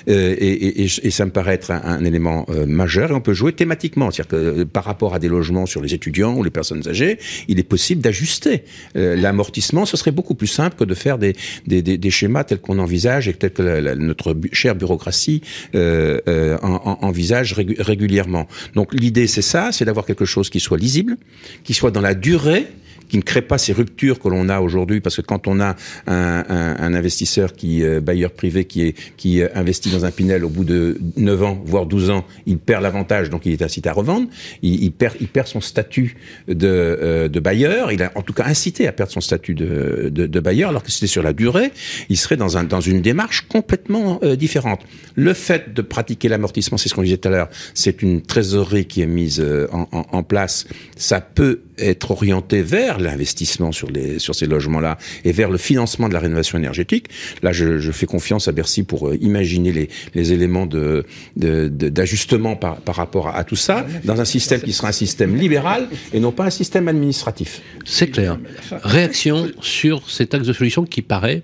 euh, 0.09 0.35
et, 0.37 0.83
et, 0.83 0.83
et, 0.83 1.11
ça 1.11 1.25
me 1.25 1.31
paraît 1.31 1.55
être 1.55 1.71
un, 1.71 2.03
élément 2.05 2.45
euh, 2.49 2.67
majeur, 2.67 3.09
et 3.11 3.13
on 3.13 3.21
peut 3.21 3.33
jouer 3.33 3.53
thématiquement, 3.53 4.11
c'est-à-dire 4.11 4.29
que 4.29 4.63
par 4.63 4.83
rapport 4.83 5.15
à 5.15 5.19
des 5.19 5.27
logements 5.27 5.65
sur 5.65 5.81
les 5.81 5.95
étudiants 5.95 6.35
ou 6.35 6.43
les 6.43 6.51
personnes 6.51 6.87
âgées, 6.87 7.17
il 7.47 7.57
est 7.57 7.63
possible 7.63 8.01
d'ajuster 8.01 8.63
l'amortissement. 8.93 9.85
Ce 9.85 9.97
serait 9.97 10.11
beaucoup 10.11 10.35
plus 10.35 10.47
simple 10.47 10.66
que 10.75 10.83
de 10.83 10.93
faire 10.93 11.17
des, 11.17 11.33
des, 11.65 11.81
des, 11.81 11.97
des 11.97 12.11
schémas 12.11 12.43
tels 12.43 12.59
qu'on 12.59 12.79
envisage 12.79 13.27
et 13.27 13.33
tels 13.33 13.51
que 13.51 13.61
la, 13.61 13.81
la, 13.81 13.95
notre 13.95 14.35
chère 14.51 14.75
bureaucratie 14.75 15.41
euh, 15.75 16.19
euh, 16.27 16.57
en, 16.61 16.73
en, 16.73 17.05
envisage 17.05 17.53
régulièrement. 17.53 18.47
Donc 18.75 18.93
l'idée 18.93 19.27
c'est 19.27 19.41
ça, 19.41 19.71
c'est 19.71 19.85
d'avoir 19.85 20.05
quelque 20.05 20.25
chose 20.25 20.49
qui 20.49 20.59
soit 20.59 20.77
lisible, 20.77 21.17
qui 21.63 21.73
soit 21.73 21.91
dans 21.91 22.01
la 22.01 22.13
durée 22.13 22.67
qui 23.07 23.17
ne 23.17 23.21
crée 23.21 23.41
pas 23.41 23.57
ces 23.57 23.73
ruptures 23.73 24.19
que 24.19 24.27
l'on 24.27 24.49
a 24.49 24.59
aujourd'hui, 24.59 25.01
parce 25.01 25.15
que 25.17 25.21
quand 25.21 25.47
on 25.47 25.59
a 25.59 25.75
un, 26.07 26.45
un, 26.47 26.75
un 26.79 26.93
investisseur 26.93 27.53
qui 27.53 27.83
euh, 27.83 28.01
bailleur 28.01 28.31
privé 28.31 28.65
qui 28.65 28.81
est 28.83 28.95
qui 29.17 29.41
euh, 29.41 29.47
investit 29.55 29.89
dans 29.89 30.05
un 30.05 30.11
Pinel 30.11 30.43
au 30.43 30.49
bout 30.49 30.63
de 30.63 30.97
9 31.15 31.43
ans 31.43 31.61
voire 31.65 31.85
12 31.85 32.09
ans, 32.09 32.25
il 32.45 32.57
perd 32.57 32.83
l'avantage, 32.83 33.29
donc 33.29 33.45
il 33.45 33.53
est 33.53 33.61
incité 33.61 33.89
à 33.89 33.93
revendre, 33.93 34.27
il, 34.61 34.83
il 34.83 34.91
perd 34.91 35.15
il 35.19 35.27
perd 35.27 35.47
son 35.47 35.61
statut 35.61 36.17
de, 36.47 36.67
euh, 36.67 37.27
de 37.27 37.39
bailleur, 37.39 37.91
il 37.91 38.01
a 38.03 38.11
en 38.15 38.21
tout 38.21 38.33
cas 38.33 38.45
incité 38.45 38.87
à 38.87 38.91
perdre 38.91 39.11
son 39.11 39.21
statut 39.21 39.55
de, 39.55 40.09
de, 40.11 40.27
de 40.27 40.39
bailleur, 40.39 40.69
alors 40.69 40.83
que 40.83 40.91
c'était 40.91 41.07
sur 41.07 41.23
la 41.23 41.33
durée, 41.33 41.71
il 42.09 42.17
serait 42.17 42.37
dans 42.37 42.57
un 42.57 42.63
dans 42.63 42.81
une 42.81 43.01
démarche 43.01 43.47
complètement 43.47 44.19
euh, 44.23 44.35
différente. 44.35 44.81
Le 45.15 45.33
fait 45.33 45.73
de 45.73 45.81
pratiquer 45.81 46.29
l'amortissement, 46.29 46.77
c'est 46.77 46.89
ce 46.89 46.93
qu'on 46.93 47.03
disait 47.03 47.17
tout 47.17 47.29
à 47.29 47.31
l'heure, 47.31 47.49
c'est 47.73 48.01
une 48.01 48.21
trésorerie 48.21 48.85
qui 48.85 49.01
est 49.01 49.07
mise 49.07 49.43
en, 49.71 49.87
en, 49.91 50.05
en 50.11 50.23
place, 50.23 50.67
ça 50.95 51.21
peut 51.21 51.61
être 51.77 52.11
orienté 52.11 52.61
vers 52.61 52.99
l'investissement 52.99 53.71
sur, 53.71 53.89
ces 54.35 54.45
logements-là 54.45 54.97
et 55.23 55.31
vers 55.31 55.49
le 55.49 55.57
financement 55.57 56.07
de 56.09 56.13
la 56.13 56.19
rénovation 56.19 56.57
énergétique. 56.57 57.07
Là, 57.41 57.51
je, 57.51 57.91
fais 57.91 58.05
confiance 58.05 58.47
à 58.47 58.51
Bercy 58.51 58.83
pour 58.83 59.09
euh, 59.09 59.17
imaginer 59.21 59.89
les, 60.13 60.33
éléments 60.33 60.67
d'ajustement 61.35 62.55
par 62.55 62.95
rapport 62.95 63.29
à, 63.29 63.37
à, 63.37 63.43
tout 63.43 63.55
ça 63.55 63.85
dans 64.03 64.19
un 64.19 64.25
système 64.25 64.61
qui 64.61 64.73
sera 64.73 64.89
un 64.89 64.93
système 64.93 65.35
libéral 65.35 65.87
et 66.13 66.19
non 66.19 66.31
pas 66.31 66.45
un 66.45 66.49
système 66.49 66.87
administratif. 66.87 67.61
C'est 67.85 68.07
clair. 68.07 68.37
Réaction 68.83 69.49
sur 69.61 70.09
cet 70.09 70.33
axe 70.33 70.47
de 70.47 70.53
solution 70.53 70.85
qui 70.85 71.01
paraît 71.01 71.43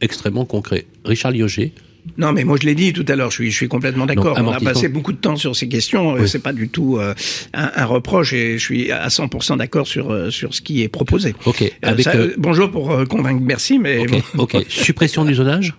extrêmement 0.00 0.44
concret. 0.44 0.86
Richard 1.04 1.32
Lioger, 1.32 1.72
non, 2.18 2.32
mais 2.32 2.44
moi 2.44 2.56
je 2.60 2.66
l'ai 2.66 2.74
dit 2.74 2.92
tout 2.92 3.04
à 3.08 3.16
l'heure, 3.16 3.30
je 3.30 3.36
suis, 3.36 3.50
je 3.50 3.56
suis 3.56 3.68
complètement 3.68 4.06
d'accord. 4.06 4.36
On 4.40 4.50
a 4.50 4.60
passé 4.60 4.88
beaucoup 4.88 5.12
de 5.12 5.18
temps 5.18 5.36
sur 5.36 5.56
ces 5.56 5.68
questions. 5.68 6.14
Oui. 6.14 6.28
C'est 6.28 6.42
pas 6.42 6.52
du 6.52 6.68
tout 6.68 6.98
euh, 6.98 7.14
un, 7.54 7.70
un, 7.74 7.84
reproche 7.84 8.32
et 8.32 8.58
je 8.58 8.64
suis 8.64 8.92
à 8.92 9.08
100% 9.08 9.58
d'accord 9.58 9.86
sur 9.86 10.10
euh, 10.10 10.30
sur 10.30 10.54
ce 10.54 10.60
qui 10.60 10.82
est 10.82 10.88
proposé. 10.88 11.34
Ok. 11.44 11.70
Avec 11.82 12.06
euh, 12.06 12.30
ça, 12.30 12.34
bonjour 12.38 12.70
pour 12.70 13.06
convaincre 13.08 13.42
merci, 13.42 13.78
mais 13.78 13.98
okay. 13.98 14.22
bon. 14.34 14.42
ok. 14.42 14.56
Suppression 14.68 15.24
du 15.24 15.34
zonage? 15.34 15.74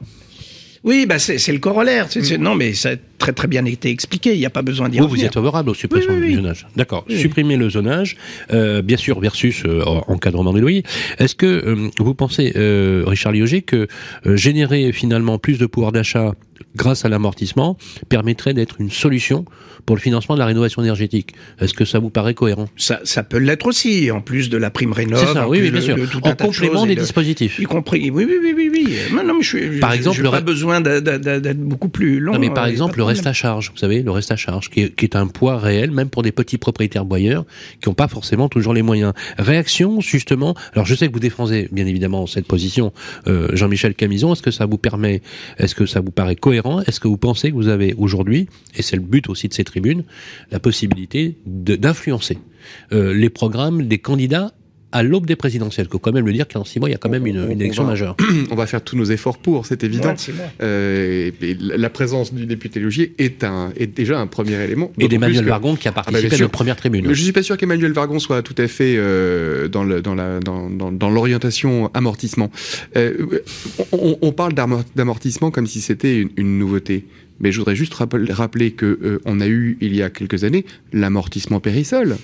Oui, 0.84 1.06
bah 1.06 1.20
c'est 1.20 1.52
le 1.52 1.60
corollaire. 1.60 2.08
Mm. 2.16 2.36
Non, 2.38 2.56
mais 2.56 2.74
ça 2.74 2.92
très 3.22 3.34
très 3.34 3.48
bien 3.48 3.64
été 3.66 3.90
expliqué. 3.90 4.34
Il 4.34 4.40
n'y 4.40 4.46
a 4.46 4.50
pas 4.50 4.64
besoin 4.64 4.90
d'y 4.90 4.98
Vous, 4.98 5.08
vous 5.08 5.24
êtes 5.24 5.36
favorable 5.36 5.70
aux 5.70 5.76
suppressions 5.76 6.14
oui, 6.14 6.22
oui, 6.22 6.30
du 6.30 6.36
zonage. 6.38 6.68
D'accord. 6.76 7.06
Supprimer 7.08 7.56
le 7.56 7.70
zonage, 7.70 8.18
euh, 8.52 8.82
bien 8.82 8.98
sûr, 8.98 9.20
versus 9.20 9.64
euh, 9.66 9.84
encadrement 10.08 10.54
des 10.54 10.60
loyers. 10.60 10.84
Est-ce 11.20 11.36
que 11.36 11.46
euh, 11.46 11.90
vous 12.00 12.16
pensez, 12.16 12.52
Richard 13.06 13.32
Lioger, 13.32 13.62
que 13.62 13.88
générer 14.26 14.92
finalement 14.92 15.38
plus 15.38 15.60
de 15.60 15.68
pouvoir 15.68 15.92
d'achat 15.92 16.34
grâce 16.76 17.06
à 17.06 17.10
l'amortissement 17.10 17.78
permettrait 18.10 18.54
d'être 18.54 18.80
une 18.80 18.92
solution 18.92 19.46
pour 19.86 19.96
le 19.96 20.02
financement 20.02 20.36
de 20.36 20.40
la 20.40 20.46
rénovation 20.48 20.82
énergétique? 20.82 21.34
Est-ce 21.60 21.74
que 21.74 21.86
ça 21.86 22.00
vous 22.00 22.10
paraît 22.10 22.34
cohérent? 22.34 22.68
Ça, 22.76 23.02
ça 23.04 23.22
peut 23.24 23.38
l'être 23.38 23.68
aussi, 23.68 24.10
en 24.10 24.22
plus 24.22 24.50
de 24.50 24.58
la 24.58 24.72
prime 24.72 24.94
rénov. 24.94 25.20
C'est 25.20 25.34
ça, 25.34 25.48
oui, 25.48 25.60
oui, 25.62 25.70
bien 25.70 25.82
sûr. 25.82 25.96
De, 25.96 26.08
en 26.24 26.36
complément 26.36 26.88
des 26.88 26.96
dispositifs. 26.96 27.60
Y 27.60 27.66
compris, 27.66 28.10
oui, 28.10 28.26
oui, 28.28 28.38
oui, 28.42 28.54
oui. 28.56 28.70
oui. 28.74 28.96
Non, 29.14 29.24
non, 29.24 29.36
mais 29.38 29.44
je 29.44 29.80
par 29.80 29.94
exemple, 29.94 30.18
je, 30.18 30.24
le 30.24 30.32
pas 30.32 30.42
besoin 30.42 30.82
d'être 30.82 31.60
beaucoup 31.60 31.90
plus 31.90 32.20
long. 32.20 32.34
Non, 32.34 32.40
mais 32.40 32.50
par 32.50 32.66
exemple, 32.66 32.98
le 32.98 33.04
reste 33.12 33.28
à 33.28 33.34
charge, 33.34 33.72
vous 33.72 33.78
savez, 33.78 34.04
le 34.04 34.12
reste 34.12 34.32
à 34.32 34.36
charge, 34.36 34.70
qui 34.70 34.82
est, 34.82 35.16
un 35.16 35.28
poids 35.28 35.58
réel, 35.58 35.92
même 35.92 36.10
pour 36.10 36.24
des 36.24 36.32
petits 36.32 36.58
propriétaires 36.58 37.06
bailleurs, 37.06 37.46
qui 37.82 37.90
n'ont 37.90 37.96
pas 37.96 38.08
forcément 38.08 38.50
toujours 38.50 38.74
les 38.74 38.82
moyens. 38.82 39.14
Réaction, 39.38 40.02
justement, 40.02 40.56
alors 40.74 40.86
je 40.86 40.96
sais 40.96 41.08
que 41.08 41.14
vous 41.14 41.20
défendez, 41.20 41.68
bien 41.72 41.86
évidemment, 41.86 42.28
cette 42.28 42.48
position, 42.48 42.94
euh, 43.28 43.48
Jean-Michel 43.54 43.96
Camison, 43.96 44.34
est-ce 44.34 44.42
que 44.42 44.52
ça 44.52 44.66
vous 44.66 44.78
permet, 44.78 45.22
est-ce 45.58 45.76
que 45.76 45.86
ça 45.86 46.00
vous 46.00 46.12
paraît 46.12 46.36
cohérent? 46.36 46.82
Est-ce 46.82 47.00
que 47.00 47.08
vous 47.08 47.18
pensez 47.18 47.50
que 47.50 47.56
vous 47.56 47.68
avez 47.68 47.94
aujourd'hui, 47.98 48.48
et 48.76 48.82
c'est 48.82 48.96
le 48.96 49.02
but 49.02 49.30
aussi 49.30 49.48
de 49.48 49.54
ces 49.54 49.64
tribunes, 49.64 50.04
la 50.52 50.60
possibilité 50.60 51.38
d'influencer 51.46 52.38
euh, 52.94 53.14
les 53.14 53.30
programmes 53.30 53.88
des 53.88 53.98
candidats 53.98 54.54
à 54.92 55.04
l'aube 55.04 55.26
des 55.26 55.36
présidentielles. 55.36 55.88
Il 55.90 55.92
faut 55.92 56.00
quand 56.00 56.12
même 56.12 56.26
le 56.26 56.34
dire 56.34 56.48
qu'en 56.48 56.64
six 56.64 56.80
mois, 56.80 56.90
il 56.90 56.92
y 56.92 56.96
a 56.96 56.98
quand 56.98 57.10
même 57.10 57.28
une, 57.28 57.50
une 57.50 57.62
élection 57.62 57.84
on 57.84 57.86
va, 57.86 57.92
majeure. 57.94 58.18
On 58.52 58.56
va 58.56 58.66
faire 58.66 58.82
tous 58.84 58.96
nos 58.96 59.06
efforts 59.06 59.38
pour, 59.38 59.66
c'est 59.66 59.84
évident. 59.84 60.10
Ouais, 60.10 60.34
euh, 60.62 61.32
et, 61.42 61.50
et 61.50 61.58
la 61.60 61.90
présence 61.90 62.34
du 62.34 62.46
député 62.46 62.80
Logier 62.80 63.14
est, 63.18 63.44
un, 63.44 63.72
est 63.78 63.88
déjà 63.88 64.20
un 64.20 64.28
premier 64.28 64.56
élément. 64.62 64.92
Et 65.00 65.08
d'Emmanuel 65.08 65.46
Vargon 65.46 65.76
qui 65.76 65.88
a 65.88 65.92
participé 65.92 66.28
ah 66.28 66.30
bah 66.30 66.36
à 66.36 66.40
la 66.40 66.50
première 66.50 66.76
tribune. 66.76 67.08
Mais 67.08 67.14
je 67.14 67.24
suis 67.24 67.32
pas 67.32 67.44
sûr 67.44 67.58
qu'Emmanuel 67.58 67.92
Vargon 67.94 68.20
soit 68.20 68.42
tout 68.42 68.56
à 68.58 68.68
fait 68.68 68.96
euh, 68.98 69.68
dans 69.68 69.84
l'orientation 69.84 70.42
dans, 70.42 70.92
dans, 70.92 71.88
dans 71.88 71.92
amortissement. 71.94 72.52
Euh, 72.98 73.42
on, 73.92 74.18
on, 74.22 74.32
parle 74.32 74.54
d'amortissement 74.54 75.52
comme 75.52 75.68
si 75.68 75.82
c'était 75.82 76.20
une, 76.20 76.30
une 76.38 76.58
nouveauté. 76.58 77.06
Mais 77.40 77.52
je 77.52 77.58
voudrais 77.58 77.76
juste 77.76 77.94
rappeler 77.96 78.72
que 78.72 79.20
euh, 79.26 79.42
a 79.42 79.48
eu 79.48 79.78
il 79.82 79.96
y 79.96 80.04
a 80.04 80.10
quelques 80.10 80.44
années 80.44 80.66
l'amortissement 80.94 81.60
périsol. 81.60 82.18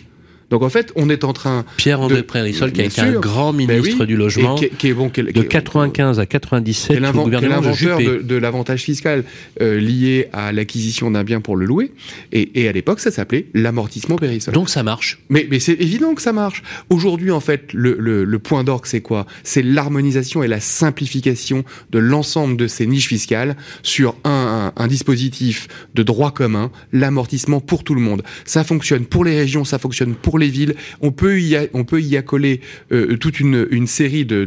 Donc 0.49 0.63
en 0.63 0.69
fait, 0.69 0.91
on 0.95 1.09
est 1.09 1.23
en 1.23 1.33
train. 1.33 1.65
Pierre-André 1.77 2.23
Prérissol, 2.23 2.71
qui 2.71 2.81
a 2.81 2.85
été 2.85 3.01
un 3.01 3.13
grand 3.13 3.53
ministre 3.53 3.97
oui, 3.99 4.07
du 4.07 4.15
logement, 4.15 4.55
qui, 4.55 4.69
qui 4.69 4.87
est 4.87 4.93
bon, 4.93 5.09
qui 5.09 5.23
de 5.23 5.41
95 5.41 6.19
à 6.19 6.25
97, 6.25 6.99
le 6.99 7.11
gouvernement 7.11 7.61
de, 7.61 8.17
de, 8.17 8.21
de 8.21 8.35
l'avantage 8.35 8.81
fiscal 8.81 9.23
euh, 9.61 9.79
lié 9.79 10.27
à 10.33 10.51
l'acquisition 10.51 11.11
d'un 11.11 11.23
bien 11.23 11.41
pour 11.41 11.55
le 11.57 11.65
louer. 11.65 11.91
Et, 12.31 12.61
et 12.61 12.69
à 12.69 12.71
l'époque, 12.71 12.99
ça 12.99 13.11
s'appelait 13.11 13.47
l'amortissement 13.53 14.15
Périssol. 14.15 14.53
Donc 14.53 14.69
ça 14.69 14.83
marche. 14.83 15.19
Mais, 15.29 15.47
mais 15.49 15.59
c'est 15.59 15.73
évident 15.73 16.15
que 16.15 16.21
ça 16.21 16.33
marche. 16.33 16.63
Aujourd'hui, 16.89 17.31
en 17.31 17.39
fait, 17.39 17.73
le, 17.73 17.97
le, 17.99 18.23
le 18.23 18.39
point 18.39 18.63
d'orgue, 18.63 18.85
c'est 18.85 19.01
quoi? 19.01 19.25
C'est 19.43 19.63
l'harmonisation 19.63 20.43
et 20.43 20.47
la 20.47 20.59
simplification 20.59 21.63
de 21.91 21.99
l'ensemble 21.99 22.57
de 22.57 22.67
ces 22.67 22.87
niches 22.87 23.07
fiscales 23.07 23.57
sur 23.83 24.15
un, 24.23 24.71
un, 24.77 24.83
un 24.83 24.87
dispositif 24.87 25.67
de 25.93 26.03
droit 26.03 26.31
commun, 26.31 26.71
l'amortissement 26.93 27.59
pour 27.59 27.83
tout 27.83 27.95
le 27.95 28.01
monde. 28.01 28.23
Ça 28.45 28.63
fonctionne 28.63 29.05
pour 29.05 29.25
les 29.25 29.35
régions, 29.35 29.65
ça 29.65 29.79
fonctionne 29.79 30.15
pour 30.15 30.36
les 30.37 30.49
villes. 30.49 30.75
On 31.01 31.11
peut 31.11 31.39
y, 31.39 31.55
accoler 32.17 32.61
euh, 32.91 33.17
toute 33.17 33.39
une, 33.39 33.87
série 33.87 34.25
de, 34.25 34.45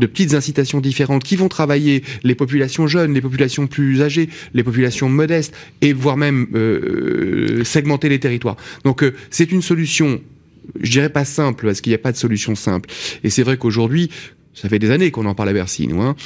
petites 0.00 0.34
incitations 0.34 0.80
différentes 0.80 1.24
qui 1.24 1.36
vont 1.36 1.48
travailler 1.48 2.02
les 2.22 2.34
populations 2.34 2.86
jeunes, 2.86 3.14
les 3.14 3.20
populations 3.20 3.66
plus 3.66 4.02
âgées, 4.02 4.28
les 4.54 4.62
populations 4.62 5.08
modestes, 5.08 5.54
et 5.80 5.92
voire 5.92 6.16
même 6.16 6.46
euh, 6.54 7.64
segmenter 7.64 8.08
les 8.08 8.18
territoires. 8.18 8.56
Donc 8.84 9.02
euh, 9.02 9.14
c'est 9.30 9.52
une 9.52 9.62
solution, 9.62 10.20
je 10.80 10.90
dirais 10.90 11.10
pas 11.10 11.24
simple, 11.24 11.66
parce 11.66 11.80
qu'il 11.80 11.90
n'y 11.90 11.96
a 11.96 11.98
pas 11.98 12.12
de 12.12 12.16
solution 12.16 12.54
simple. 12.54 12.88
Et 13.24 13.30
c'est 13.30 13.42
vrai 13.42 13.56
qu'aujourd'hui, 13.56 14.10
ça 14.54 14.68
fait 14.68 14.78
des 14.78 14.90
années 14.90 15.10
qu'on 15.10 15.26
en 15.26 15.34
parle 15.34 15.50
à 15.50 15.52
Bercy, 15.52 15.86
nous. 15.86 16.02
Hein. 16.02 16.16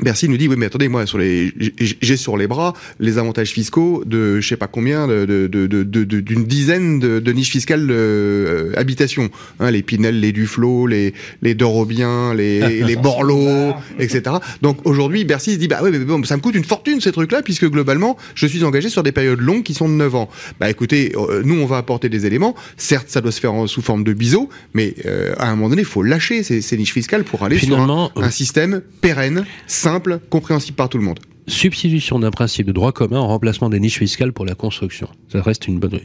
Bercy 0.00 0.28
nous 0.28 0.38
dit 0.38 0.48
oui 0.48 0.56
mais 0.56 0.66
attendez 0.66 0.88
moi 0.88 1.06
sur 1.06 1.18
les 1.18 1.52
j'ai 1.78 2.16
sur 2.16 2.38
les 2.38 2.46
bras 2.46 2.72
les 2.98 3.18
avantages 3.18 3.50
fiscaux 3.50 4.02
de 4.06 4.40
je 4.40 4.48
sais 4.48 4.56
pas 4.56 4.66
combien 4.66 5.06
de 5.06 5.26
d'une 5.26 5.66
de, 5.66 5.66
de, 5.66 6.20
de, 6.20 6.34
dizaine 6.42 6.98
de, 6.98 7.32
niches 7.32 7.50
fiscales 7.50 7.86
euh, 7.90 8.72
habitation 8.76 9.28
hein, 9.60 9.70
les 9.70 9.82
Pinel 9.82 10.18
les 10.18 10.32
Duflo 10.32 10.86
les 10.86 11.12
les 11.42 11.54
Dorobiens 11.54 12.32
les 12.32 12.82
les 12.84 12.96
Borloo 12.96 13.74
etc 13.98 14.36
donc 14.62 14.78
aujourd'hui 14.84 15.24
Bercy 15.24 15.52
se 15.52 15.58
dit 15.58 15.68
bah 15.68 15.80
oui 15.82 15.90
mais 15.92 15.98
bon 15.98 16.24
ça 16.24 16.36
me 16.36 16.40
coûte 16.40 16.54
une 16.54 16.64
fortune 16.64 17.02
ces 17.02 17.12
trucs 17.12 17.30
là 17.30 17.42
puisque 17.42 17.68
globalement 17.68 18.16
je 18.34 18.46
suis 18.46 18.64
engagé 18.64 18.88
sur 18.88 19.02
des 19.02 19.12
périodes 19.12 19.40
longues 19.40 19.62
qui 19.62 19.74
sont 19.74 19.88
de 19.88 19.94
9 19.94 20.14
ans. 20.14 20.28
Bah 20.58 20.70
écoutez 20.70 21.12
euh, 21.16 21.42
nous 21.44 21.60
on 21.60 21.66
va 21.66 21.76
apporter 21.76 22.08
des 22.08 22.26
éléments. 22.26 22.54
Certes 22.76 23.08
ça 23.08 23.20
doit 23.20 23.32
se 23.32 23.40
faire 23.40 23.52
en, 23.52 23.66
sous 23.66 23.82
forme 23.82 24.04
de 24.04 24.12
biseau 24.12 24.48
mais 24.74 24.94
euh, 25.06 25.34
à 25.38 25.48
un 25.48 25.56
moment 25.56 25.68
donné 25.68 25.82
il 25.82 25.86
faut 25.86 26.02
lâcher 26.02 26.42
ces, 26.42 26.62
ces 26.62 26.76
niches 26.76 26.92
fiscales 26.92 27.24
pour 27.24 27.42
aller 27.42 27.56
Finalement, 27.56 28.10
sur 28.14 28.22
un, 28.22 28.26
un 28.26 28.30
système 28.30 28.82
pérenne 29.00 29.44
simple, 29.82 30.20
compréhensible 30.30 30.76
par 30.76 30.88
tout 30.88 30.98
le 30.98 31.04
monde. 31.04 31.18
Substitution 31.48 32.20
d'un 32.20 32.30
principe 32.30 32.66
de 32.66 32.72
droit 32.72 32.92
commun 32.92 33.18
en 33.18 33.26
remplacement 33.26 33.68
des 33.68 33.80
niches 33.80 33.98
fiscales 33.98 34.32
pour 34.32 34.46
la 34.46 34.54
construction. 34.54 35.08
Ça 35.28 35.42
reste 35.42 35.66
une 35.66 35.80
bonne 35.80 35.98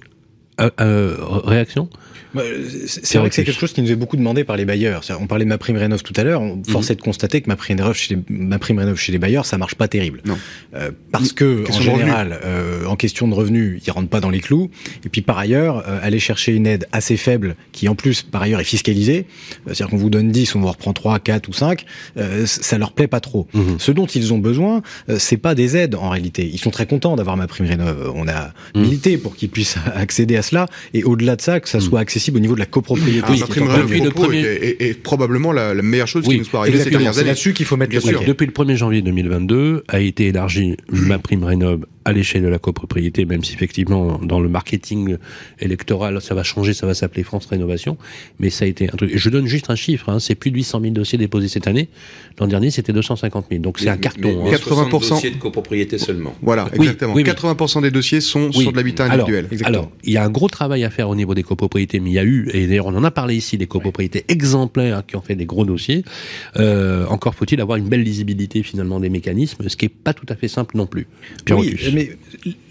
euh, 0.59 0.69
euh, 0.81 1.15
réaction? 1.19 1.89
C'est 2.87 3.17
vrai 3.17 3.29
que 3.29 3.35
c'est 3.35 3.43
quelque 3.43 3.59
chose 3.59 3.73
qui 3.73 3.81
nous 3.81 3.91
est 3.91 3.95
beaucoup 3.95 4.17
demandé 4.17 4.43
par 4.43 4.57
les 4.57 4.65
bailleurs. 4.65 5.01
On 5.19 5.27
parlait 5.27 5.45
de 5.45 5.49
ma 5.49 5.57
prime 5.57 5.77
rénov 5.77 6.03
tout 6.03 6.13
à 6.15 6.23
l'heure. 6.23 6.41
On 6.41 6.61
force 6.67 6.89
est 6.89 6.95
de 6.95 7.01
constater 7.01 7.41
que 7.41 7.47
ma 7.47 7.55
prime 7.55 7.79
rénov 7.79 7.95
chez 7.95 8.15
les, 8.15 8.21
ma 8.29 8.59
prime 8.59 8.79
rénov 8.79 8.97
chez 8.97 9.11
les 9.11 9.19
bailleurs, 9.19 9.45
ça 9.45 9.57
marche 9.57 9.75
pas 9.75 9.87
terrible. 9.87 10.21
Non. 10.25 10.37
Euh, 10.75 10.91
parce 11.11 11.33
que 11.33 11.63
en 11.69 11.81
général, 11.81 12.39
euh, 12.43 12.85
en 12.85 12.95
question 12.95 13.27
de 13.27 13.33
revenus, 13.33 13.81
ils 13.85 13.91
rentrent 13.91 14.09
pas 14.09 14.19
dans 14.19 14.29
les 14.29 14.39
clous. 14.39 14.69
Et 15.05 15.09
puis 15.09 15.21
par 15.21 15.37
ailleurs, 15.37 15.83
euh, 15.87 15.99
aller 16.01 16.19
chercher 16.19 16.53
une 16.53 16.67
aide 16.67 16.87
assez 16.91 17.17
faible, 17.17 17.55
qui 17.71 17.87
en 17.89 17.95
plus 17.95 18.21
par 18.21 18.41
ailleurs 18.41 18.59
est 18.59 18.65
fiscalisée, 18.65 19.25
c'est-à-dire 19.65 19.89
qu'on 19.89 19.97
vous 19.97 20.09
donne 20.09 20.31
10, 20.31 20.55
on 20.55 20.61
vous 20.61 20.67
reprend 20.67 20.93
3, 20.93 21.19
4 21.19 21.47
ou 21.49 21.53
5, 21.53 21.85
ça 22.45 22.77
leur 22.77 22.93
plaît 22.93 23.07
pas 23.07 23.19
trop. 23.19 23.47
Mmh. 23.53 23.61
Ce 23.79 23.91
dont 23.91 24.05
ils 24.05 24.33
ont 24.33 24.39
besoin, 24.39 24.81
c'est 25.17 25.37
pas 25.37 25.55
des 25.55 25.77
aides 25.77 25.95
en 25.95 26.09
réalité. 26.09 26.49
Ils 26.51 26.59
sont 26.59 26.71
très 26.71 26.85
contents 26.85 27.15
d'avoir 27.15 27.37
ma 27.37 27.47
prime 27.47 27.65
rénov. 27.65 28.11
On 28.15 28.27
a 28.27 28.37
Mmh. 28.75 28.81
milité 28.81 29.17
pour 29.17 29.35
qu'ils 29.35 29.49
puissent 29.49 29.77
accéder 29.95 30.37
à 30.37 30.41
cela 30.41 30.67
et 30.93 31.03
au-delà 31.03 31.35
de 31.35 31.41
ça, 31.41 31.59
que 31.59 31.69
ça 31.69 31.79
soit 31.79 31.99
accessible 31.99 32.16
au 32.35 32.39
niveau 32.39 32.55
de 32.55 32.59
la 32.59 32.65
copropriété. 32.65 33.21
Ah, 33.27 33.45
rénov 33.49 33.91
le 33.91 34.09
premier... 34.11 34.39
est, 34.41 35.01
probablement 35.01 35.51
la, 35.51 35.73
la, 35.73 35.81
meilleure 35.81 36.07
chose 36.07 36.23
oui, 36.27 36.35
qui 36.35 36.39
nous 36.39 36.45
soit 36.45 36.61
arrivée 36.61 36.79
ces 36.79 36.89
dernières 36.89 37.17
années. 37.17 37.27
là-dessus 37.27 37.53
qu'il 37.53 37.65
faut 37.65 37.77
mettre 37.77 37.91
Bien 37.91 37.99
le 37.99 38.05
sûr. 38.05 38.13
paquet. 38.19 38.27
Depuis 38.27 38.45
le 38.45 38.51
1er 38.51 38.75
janvier 38.75 39.01
2022 39.01 39.83
a 39.87 39.99
été 39.99 40.27
élargie 40.27 40.77
ma 40.89 41.19
prime 41.19 41.43
rénov 41.43 41.85
à 42.05 42.13
l'échelle 42.13 42.41
de 42.43 42.47
la 42.47 42.57
copropriété, 42.57 43.25
même 43.25 43.43
si 43.43 43.53
effectivement 43.53 44.17
dans 44.23 44.39
le 44.39 44.47
marketing 44.47 45.17
électoral 45.59 46.21
ça 46.21 46.35
va 46.35 46.43
changer, 46.43 46.73
ça 46.73 46.87
va 46.87 46.93
s'appeler 46.93 47.23
France 47.23 47.45
Rénovation, 47.47 47.97
mais 48.39 48.49
ça 48.49 48.63
a 48.63 48.67
été 48.69 48.85
un 48.85 48.95
truc. 48.95 49.11
Je 49.13 49.29
donne 49.29 49.45
juste 49.45 49.69
un 49.69 49.75
chiffre, 49.75 50.07
hein, 50.09 50.19
c'est 50.19 50.35
plus 50.35 50.51
de 50.51 50.55
800 50.55 50.79
000 50.81 50.93
dossiers 50.93 51.17
déposés 51.17 51.49
cette 51.49 51.67
année. 51.67 51.89
L'an 52.39 52.47
dernier 52.47 52.71
c'était 52.71 52.93
250 52.93 53.47
000, 53.49 53.61
donc 53.61 53.79
c'est 53.79 53.89
un 53.89 53.97
carton. 53.97 54.21
Mais, 54.43 54.51
mais 54.51 54.55
hein. 54.55 54.57
80% 54.57 54.89
dossiers 54.89 55.31
de 55.31 55.35
copropriété 55.35 55.97
seulement. 55.97 56.33
Voilà, 56.41 56.69
exactement. 56.73 57.13
oui, 57.13 57.23
oui. 57.25 57.29
80% 57.29 57.81
des 57.81 57.91
dossiers 57.91 58.21
sont 58.21 58.51
Oui. 58.55 58.61
sur 58.63 58.71
de 58.71 58.77
l'habitat 58.77 59.05
individuel. 59.05 59.47
Alors, 59.65 59.91
il 60.03 60.13
y 60.13 60.17
a 60.17 60.23
un 60.23 60.29
gros 60.29 60.47
travail 60.47 60.85
à 60.85 60.89
faire 60.89 61.09
au 61.09 61.15
niveau 61.15 61.35
des 61.35 61.43
copropriétés, 61.43 61.99
mais 61.99 62.06
il 62.07 62.13
y 62.13 62.19
a 62.19 62.23
eu, 62.23 62.49
et 62.53 62.67
d'ailleurs 62.67 62.87
on 62.87 62.95
en 62.95 63.03
a 63.03 63.11
parlé 63.11 63.35
ici, 63.35 63.57
des 63.57 63.67
copropriétés 63.67 64.25
exemplaires 64.27 65.03
qui 65.05 65.15
ont 65.15 65.21
fait 65.21 65.35
des 65.35 65.45
gros 65.45 65.65
dossiers. 65.65 66.03
Euh, 66.57 67.05
encore 67.07 67.35
faut-il 67.35 67.61
avoir 67.61 67.77
une 67.77 67.87
belle 67.87 68.03
lisibilité 68.03 68.63
finalement 68.63 68.99
des 68.99 69.09
mécanismes, 69.09 69.67
ce 69.67 69.75
qui 69.75 69.85
est 69.85 69.89
pas 69.89 70.13
tout 70.13 70.25
à 70.29 70.35
fait 70.35 70.47
simple 70.47 70.77
non 70.77 70.87
plus. 70.87 71.07
Oui, 71.49 71.75
mais 71.93 72.17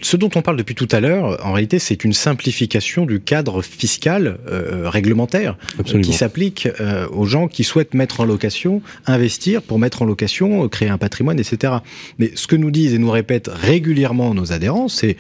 ce 0.01 0.17
dont 0.17 0.31
on 0.35 0.43
parle 0.43 0.57
depuis 0.57 0.75
tout 0.75 0.89
à 0.91 1.01
l'heure, 1.01 1.45
en 1.45 1.53
réalité, 1.53 1.79
c'est 1.79 2.05
une 2.05 2.13
simplification 2.13 3.07
du 3.07 3.21
cadre 3.21 3.63
fiscal 3.63 4.39
euh, 4.49 4.89
réglementaire 4.89 5.57
euh, 5.79 6.01
qui 6.01 6.13
s'applique 6.13 6.69
aux 7.13 7.27
gens 7.27 7.49
qui 7.49 7.65
souhaitent 7.65 7.95
mettre 7.95 8.21
en 8.21 8.25
location, 8.25 8.83
investir 9.07 9.63
pour 9.63 9.79
mettre 9.79 10.03
en 10.03 10.05
location, 10.05 10.69
créer 10.69 10.89
un 10.89 10.99
patrimoine, 10.99 11.39
etc. 11.39 11.75
Mais 12.19 12.33
ce 12.35 12.47
que 12.47 12.57
nous 12.57 12.71
disent 12.71 12.95
et 12.95 12.99
nous 12.99 13.11
répètent 13.11 13.49
régulièrement 13.49 14.35
nos 14.35 14.53
adhérents, 14.53 14.89
c'est 14.89 15.17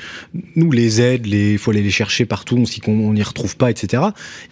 nous 0.55 0.71
les 0.71 1.01
aides, 1.01 1.27
il 1.27 1.59
faut 1.59 1.71
aller 1.71 1.83
les 1.83 1.91
chercher 1.91 2.27
partout, 2.27 2.65
si 2.67 2.81
on 2.87 3.13
n'y 3.13 3.23
retrouve 3.23 3.57
pas, 3.57 3.71
etc. 3.71 4.03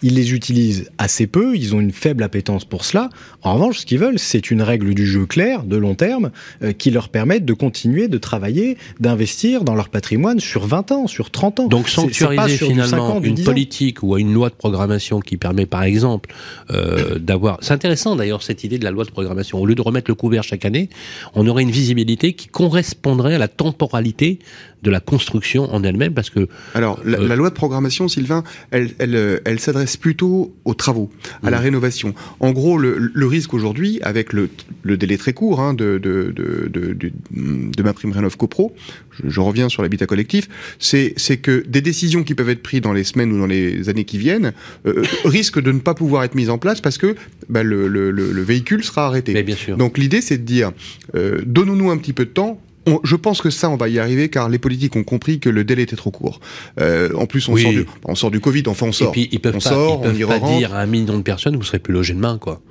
Ils 0.01 0.15
les 0.15 0.33
utilisent 0.33 0.89
assez 0.97 1.27
peu, 1.27 1.55
ils 1.55 1.75
ont 1.75 1.79
une 1.79 1.91
faible 1.91 2.23
appétence 2.23 2.65
pour 2.65 2.85
cela. 2.85 3.09
En 3.41 3.55
revanche, 3.55 3.79
ce 3.79 3.85
qu'ils 3.85 3.99
veulent, 3.99 4.19
c'est 4.19 4.49
une 4.49 4.61
règle 4.61 4.93
du 4.93 5.05
jeu 5.05 5.25
claire, 5.25 5.63
de 5.63 5.75
long 5.77 5.95
terme, 5.95 6.31
euh, 6.63 6.71
qui 6.71 6.91
leur 6.91 7.09
permette 7.09 7.45
de 7.45 7.53
continuer 7.53 8.07
de 8.07 8.17
travailler, 8.17 8.77
d'investir 8.99 9.25
investir 9.25 9.63
dans 9.63 9.73
leur 9.73 9.89
patrimoine 9.89 10.39
sur 10.39 10.67
20 10.67 10.91
ans, 10.91 11.07
sur 11.07 11.31
30 11.31 11.61
ans. 11.61 11.67
Donc 11.67 11.89
sanctuariser 11.89 12.57
finalement 12.57 13.19
une 13.21 13.43
politique 13.43 14.03
ou 14.03 14.17
une 14.17 14.33
loi 14.33 14.49
de 14.49 14.53
programmation 14.53 15.19
qui 15.19 15.37
permet 15.37 15.65
par 15.65 15.83
exemple 15.83 16.29
euh, 16.69 17.17
d'avoir... 17.17 17.57
C'est 17.61 17.73
intéressant 17.73 18.15
d'ailleurs 18.15 18.43
cette 18.43 18.63
idée 18.63 18.77
de 18.77 18.83
la 18.83 18.91
loi 18.91 19.03
de 19.03 19.09
programmation. 19.09 19.59
Au 19.59 19.65
lieu 19.65 19.73
de 19.73 19.81
remettre 19.81 20.11
le 20.11 20.15
couvert 20.15 20.43
chaque 20.43 20.63
année, 20.63 20.89
on 21.33 21.47
aurait 21.47 21.63
une 21.63 21.71
visibilité 21.71 22.33
qui 22.33 22.47
correspondrait 22.47 23.35
à 23.35 23.37
la 23.39 23.47
temporalité 23.47 24.39
de 24.85 24.91
la 24.91 24.99
construction 24.99 25.73
en 25.73 25.83
elle-même 25.83 26.13
parce 26.13 26.29
que 26.29 26.47
alors 26.75 26.99
la, 27.03 27.17
euh, 27.17 27.35
loi 27.35 27.49
de 27.49 27.55
programmation 27.55 28.07
Sylvain 28.07 28.43
elle 28.69 28.91
elle, 28.99 29.41
elle 29.45 29.59
s'adresse 29.59 29.95
plutôt 29.97 30.53
aux 30.65 30.73
travaux 30.73 31.09
à 31.43 31.49
la 31.49 31.59
rénovation. 31.59 32.13
En 32.39 32.51
gros 32.51 32.77
le, 32.77 33.11
le 33.13 33.27
risque 33.27 33.53
aujourd'hui 33.53 33.99
avec 34.01 34.33
le, 34.33 34.49
le, 34.83 34.97
délai 34.97 35.17
très 35.17 35.33
court 35.33 35.61
hein, 35.61 35.73
de, 35.73 35.97
de, 35.97 36.33
de, 36.35 36.67
de, 36.69 37.11
de 37.31 37.83
ma 37.83 37.93
prime 37.93 38.11
rénov 38.11 38.37
copro 38.37 38.75
je, 39.11 39.29
je 39.29 39.39
reviens 39.39 39.69
sur 39.69 39.83
l'habitat 39.83 40.07
collectif 40.07 40.49
c'est 40.79 41.13
c'est 41.17 41.37
que 41.37 41.63
des 41.67 41.81
décisions 41.81 42.23
qui 42.23 42.33
peuvent 42.33 42.49
être 42.49 42.63
prises 42.63 42.81
dans 42.81 42.93
les 42.93 43.03
semaines 43.03 43.31
ou 43.31 43.39
dans 43.39 43.45
les 43.45 43.89
années 43.89 44.05
qui 44.05 44.17
viennent 44.17 44.53
euh, 44.85 45.03
risquent 45.25 45.61
de 45.61 45.71
ne 45.71 45.79
pas 45.79 45.93
pouvoir 45.93 46.23
être 46.23 46.35
mises 46.35 46.49
en 46.49 46.57
place 46.57 46.81
parce 46.81 46.97
que 46.97 47.15
bah, 47.49 47.63
le, 47.63 47.87
le, 47.87 48.11
le, 48.11 48.41
véhicule 48.41 48.83
sera 48.83 49.07
arrêté. 49.07 49.33
Mais 49.33 49.43
bien 49.43 49.55
sûr. 49.55 49.77
donc 49.77 49.97
l'idée 49.97 50.21
c'est 50.21 50.37
de 50.37 50.43
dire 50.43 50.71
euh, 51.15 51.41
donnons-nous 51.45 51.91
un 51.91 51.97
petit 51.97 52.13
peu 52.13 52.25
de 52.25 52.31
temps 52.31 52.59
je 53.03 53.15
pense 53.15 53.41
que 53.41 53.49
ça, 53.49 53.69
on 53.69 53.75
va 53.75 53.89
y 53.89 53.99
arriver 53.99 54.29
car 54.29 54.49
les 54.49 54.59
politiques 54.59 54.95
ont 54.95 55.03
compris 55.03 55.39
que 55.39 55.49
le 55.49 55.63
délai 55.63 55.83
était 55.83 55.95
trop 55.95 56.11
court. 56.11 56.39
Euh, 56.79 57.09
en 57.15 57.25
plus, 57.25 57.47
on, 57.49 57.55
sort 57.55 57.71
du, 57.71 57.85
on 58.05 58.15
sort 58.15 58.31
du 58.31 58.39
Covid, 58.39 58.63
enfin 58.67 58.87
on 58.87 58.91
sort. 58.91 59.09
Et 59.09 59.11
puis, 59.11 59.29
ils 59.31 59.39
peuvent 59.39 59.55
on 59.55 59.59
pas, 59.59 59.69
sort, 59.69 60.01
ils 60.03 60.07
peuvent 60.07 60.37
on 60.37 60.39
pas 60.39 60.57
dire 60.57 60.73
à 60.73 60.79
un 60.79 60.85
million 60.85 61.17
de 61.17 61.23
personnes, 61.23 61.55
vous 61.55 61.63
serez 61.63 61.79
plus 61.79 61.93
logé 61.93 62.13
demain, 62.13 62.37
quoi. 62.37 62.61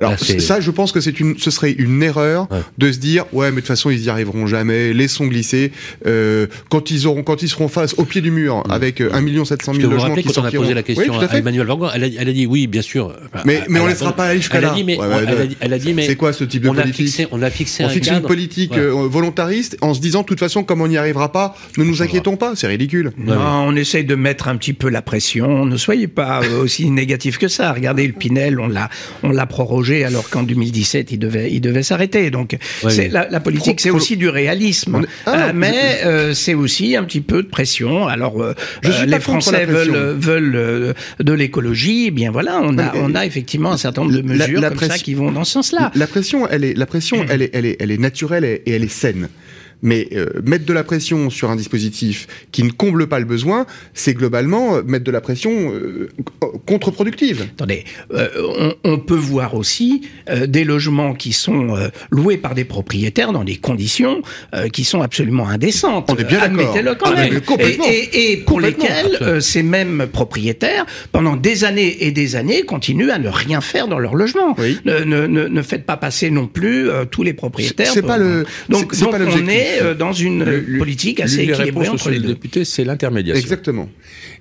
Alors 0.00 0.16
ça, 0.18 0.60
je 0.60 0.70
pense 0.70 0.92
que 0.92 1.00
c'est 1.00 1.18
une, 1.18 1.36
ce 1.38 1.50
serait 1.50 1.72
une 1.72 2.02
erreur 2.04 2.46
ouais. 2.52 2.60
de 2.78 2.92
se 2.92 2.98
dire 2.98 3.24
ouais, 3.32 3.50
mais 3.50 3.56
de 3.56 3.60
toute 3.60 3.66
façon 3.66 3.90
ils 3.90 4.04
y 4.04 4.10
arriveront 4.10 4.46
jamais, 4.46 4.92
laissons 4.92 5.26
glisser. 5.26 5.72
Euh, 6.06 6.46
quand 6.68 6.92
ils 6.92 7.08
auront, 7.08 7.24
quand 7.24 7.42
ils 7.42 7.48
seront 7.48 7.66
face 7.66 7.94
au 7.98 8.04
pied 8.04 8.20
du 8.20 8.30
mur 8.30 8.58
mmh. 8.58 8.70
avec 8.70 9.00
euh, 9.00 9.10
1 9.12 9.20
million 9.22 9.44
700 9.44 9.74
000 9.74 9.90
logements 9.90 10.14
qui 10.14 10.22
quand 10.22 10.40
on 10.40 10.44
a 10.44 10.52
posé 10.52 10.74
la 10.74 10.84
question 10.84 11.18
oui, 11.18 11.24
à, 11.24 11.32
à, 11.32 11.38
Emmanuel 11.38 11.66
Vargon, 11.66 11.88
elle 11.92 12.04
a, 12.04 12.06
elle 12.06 12.28
a, 12.28 12.32
dit 12.32 12.46
oui, 12.46 12.68
bien 12.68 12.82
sûr. 12.82 13.12
mais 13.44 13.64
mais 13.68 13.80
on 13.80 13.84
ne 13.84 13.88
laissera 13.88 14.14
pas 14.14 14.26
aller 14.26 14.40
jusqu'à 14.40 14.60
là. 14.60 14.72
Dit, 14.72 14.84
mais, 14.84 14.96
ouais, 14.98 15.06
ouais, 15.06 15.16
elle, 15.26 15.28
a 15.28 15.46
dit, 15.46 15.56
elle, 15.58 15.72
a 15.72 15.78
dit, 15.78 15.94
mais 15.94 16.06
c'est 16.06 16.14
quoi 16.14 16.32
ce 16.32 16.44
type 16.44 16.62
de 16.62 16.68
on 16.68 16.74
politique 16.74 16.94
a 16.94 17.04
fixé, 17.04 17.28
On 17.32 17.42
a 17.42 17.50
fixé 17.50 17.82
on 17.82 17.86
un 17.88 17.90
fixe 17.90 18.06
cadre, 18.06 18.20
une 18.20 18.26
politique 18.26 18.76
euh, 18.76 18.92
volontariste 19.08 19.78
en 19.80 19.94
se 19.94 20.00
disant 20.00 20.22
de 20.22 20.26
toute 20.26 20.38
façon 20.38 20.62
comme 20.62 20.80
on 20.80 20.86
n'y 20.86 20.96
arrivera 20.96 21.32
pas, 21.32 21.56
ne 21.76 21.82
nous 21.82 22.02
inquiétons 22.02 22.36
pas, 22.36 22.54
c'est 22.54 22.68
ridicule. 22.68 23.10
Non, 23.18 23.36
on 23.36 23.74
essaye 23.74 24.04
de 24.04 24.14
mettre 24.14 24.46
un 24.46 24.56
petit 24.56 24.74
peu 24.74 24.90
la 24.90 25.02
pression. 25.02 25.66
Ne 25.66 25.76
soyez 25.76 26.06
pas 26.06 26.42
aussi 26.60 26.88
négatif 26.88 27.38
que 27.38 27.48
ça. 27.48 27.72
Regardez 27.72 28.06
le 28.06 28.12
Pinel, 28.12 28.60
on 28.60 28.68
l'a 28.68 28.90
on 29.24 29.30
l'a 29.30 29.46
prorogé 29.46 29.87
alors 30.04 30.28
qu'en 30.30 30.42
2017 30.42 31.12
il 31.12 31.18
devait 31.18 31.50
il 31.52 31.60
devait 31.60 31.82
s'arrêter. 31.82 32.30
Donc 32.30 32.56
Ouais, 32.82 32.90
c'est 32.90 33.02
mais- 33.02 33.08
la, 33.08 33.28
la 33.28 33.40
politique, 33.40 33.80
c'est 33.80 33.90
aussi 33.90 34.16
du 34.16 34.28
réalisme, 34.28 35.02
Ah, 35.26 35.48
non, 35.48 35.52
mais 35.54 36.00
euh, 36.04 36.34
c'est 36.34 36.54
aussi 36.54 36.96
un 36.96 37.04
petit 37.04 37.20
peu 37.20 37.42
de 37.42 37.48
pression. 37.48 38.06
Alors 38.06 38.42
euh, 38.42 38.54
Je 38.82 38.90
suis 38.90 39.02
euh, 39.02 39.06
les 39.06 39.20
Français 39.20 39.66
la 39.66 39.66
veulent 39.66 40.16
veulent 40.18 40.94
de 41.20 41.32
l'écologie. 41.32 42.04
Eh 42.08 42.10
Bien 42.10 42.30
voilà, 42.30 42.60
on 42.62 42.78
a 42.78 42.94
on 42.96 43.14
a 43.14 43.24
effectivement 43.26 43.72
un 43.72 43.76
certain 43.76 44.02
nombre 44.02 44.14
de 44.14 44.18
la- 44.18 44.46
mesures 44.46 44.60
la 44.60 44.68
comme 44.70 44.78
ça 44.78 44.86
pression- 44.88 45.04
qui 45.04 45.14
vont 45.14 45.30
dans 45.32 45.44
ce 45.44 45.52
sens-là. 45.52 45.90
La 45.94 46.06
pression, 46.06 46.48
elle 46.48 46.64
est, 46.64 46.74
la 46.74 46.86
pression, 46.86 47.24
elle 47.28 47.42
est, 47.42 47.50
elle 47.52 47.66
est, 47.66 47.76
elle 47.80 47.90
est 47.90 47.98
naturelle 47.98 48.44
et 48.44 48.62
elle 48.70 48.84
est 48.84 48.88
saine. 48.92 49.28
Mais 49.82 50.08
euh, 50.12 50.26
mettre 50.44 50.64
de 50.64 50.72
la 50.72 50.82
pression 50.84 51.30
sur 51.30 51.50
un 51.50 51.56
dispositif 51.56 52.26
qui 52.52 52.62
ne 52.64 52.70
comble 52.70 53.06
pas 53.06 53.18
le 53.20 53.24
besoin, 53.24 53.64
c'est 53.94 54.14
globalement 54.14 54.76
euh, 54.76 54.82
mettre 54.82 55.04
de 55.04 55.10
la 55.12 55.20
pression 55.20 55.72
euh, 55.72 56.08
contre-productive. 56.66 57.42
Attendez, 57.54 57.84
euh, 58.12 58.28
on, 58.84 58.92
on 58.92 58.98
peut 58.98 59.14
voir 59.14 59.54
aussi 59.54 60.02
euh, 60.28 60.46
des 60.46 60.64
logements 60.64 61.14
qui 61.14 61.32
sont 61.32 61.76
euh, 61.76 61.88
loués 62.10 62.36
par 62.36 62.54
des 62.54 62.64
propriétaires 62.64 63.32
dans 63.32 63.44
des 63.44 63.56
conditions 63.56 64.22
euh, 64.54 64.68
qui 64.68 64.84
sont 64.84 65.00
absolument 65.02 65.48
indécentes. 65.48 66.10
On 66.10 66.16
est 66.16 66.24
bien 66.24 66.40
d'accord. 66.40 66.44
Admettez-le 66.60 66.94
quand 66.94 67.12
Ah, 67.14 67.20
même. 67.28 67.40
complètement. 67.40 67.84
Et, 67.88 68.08
et- 68.12 68.32
et 68.32 68.36
pour 68.38 68.60
lesquels 68.60 69.18
euh, 69.22 69.40
ces 69.40 69.62
mêmes 69.62 70.06
propriétaires, 70.12 70.86
pendant 71.12 71.36
des 71.36 71.64
années 71.64 72.04
et 72.04 72.10
des 72.10 72.36
années, 72.36 72.62
continuent 72.62 73.10
à 73.10 73.18
ne 73.18 73.28
rien 73.28 73.60
faire 73.60 73.88
dans 73.88 73.98
leur 73.98 74.14
logement. 74.14 74.54
Oui. 74.58 74.78
Ne, 74.84 75.00
ne, 75.04 75.26
ne, 75.26 75.62
faites 75.62 75.86
pas 75.86 75.96
passer 75.96 76.30
non 76.30 76.46
plus 76.46 76.90
euh, 76.90 77.04
tous 77.04 77.22
les 77.22 77.32
propriétaires. 77.32 77.92
C'est- 77.92 78.02
pas 78.02 78.18
le- 78.18 78.44
Donc, 78.68 78.96
pas 78.98 79.06
on 79.20 79.48
est 79.48 79.67
euh, 79.82 79.94
dans 79.94 80.12
une 80.12 80.44
Le- 80.44 80.60
le- 80.60 80.78
politique 80.78 81.20
assez 81.20 81.36
équilibrée 81.42 81.64
réponses, 81.64 81.88
entre 81.88 82.10
les 82.10 82.16
le 82.16 82.22
deux. 82.22 82.28
député, 82.28 82.64
c'est 82.64 82.84
l'intermédiation. 82.84 83.40
Exactement. 83.40 83.88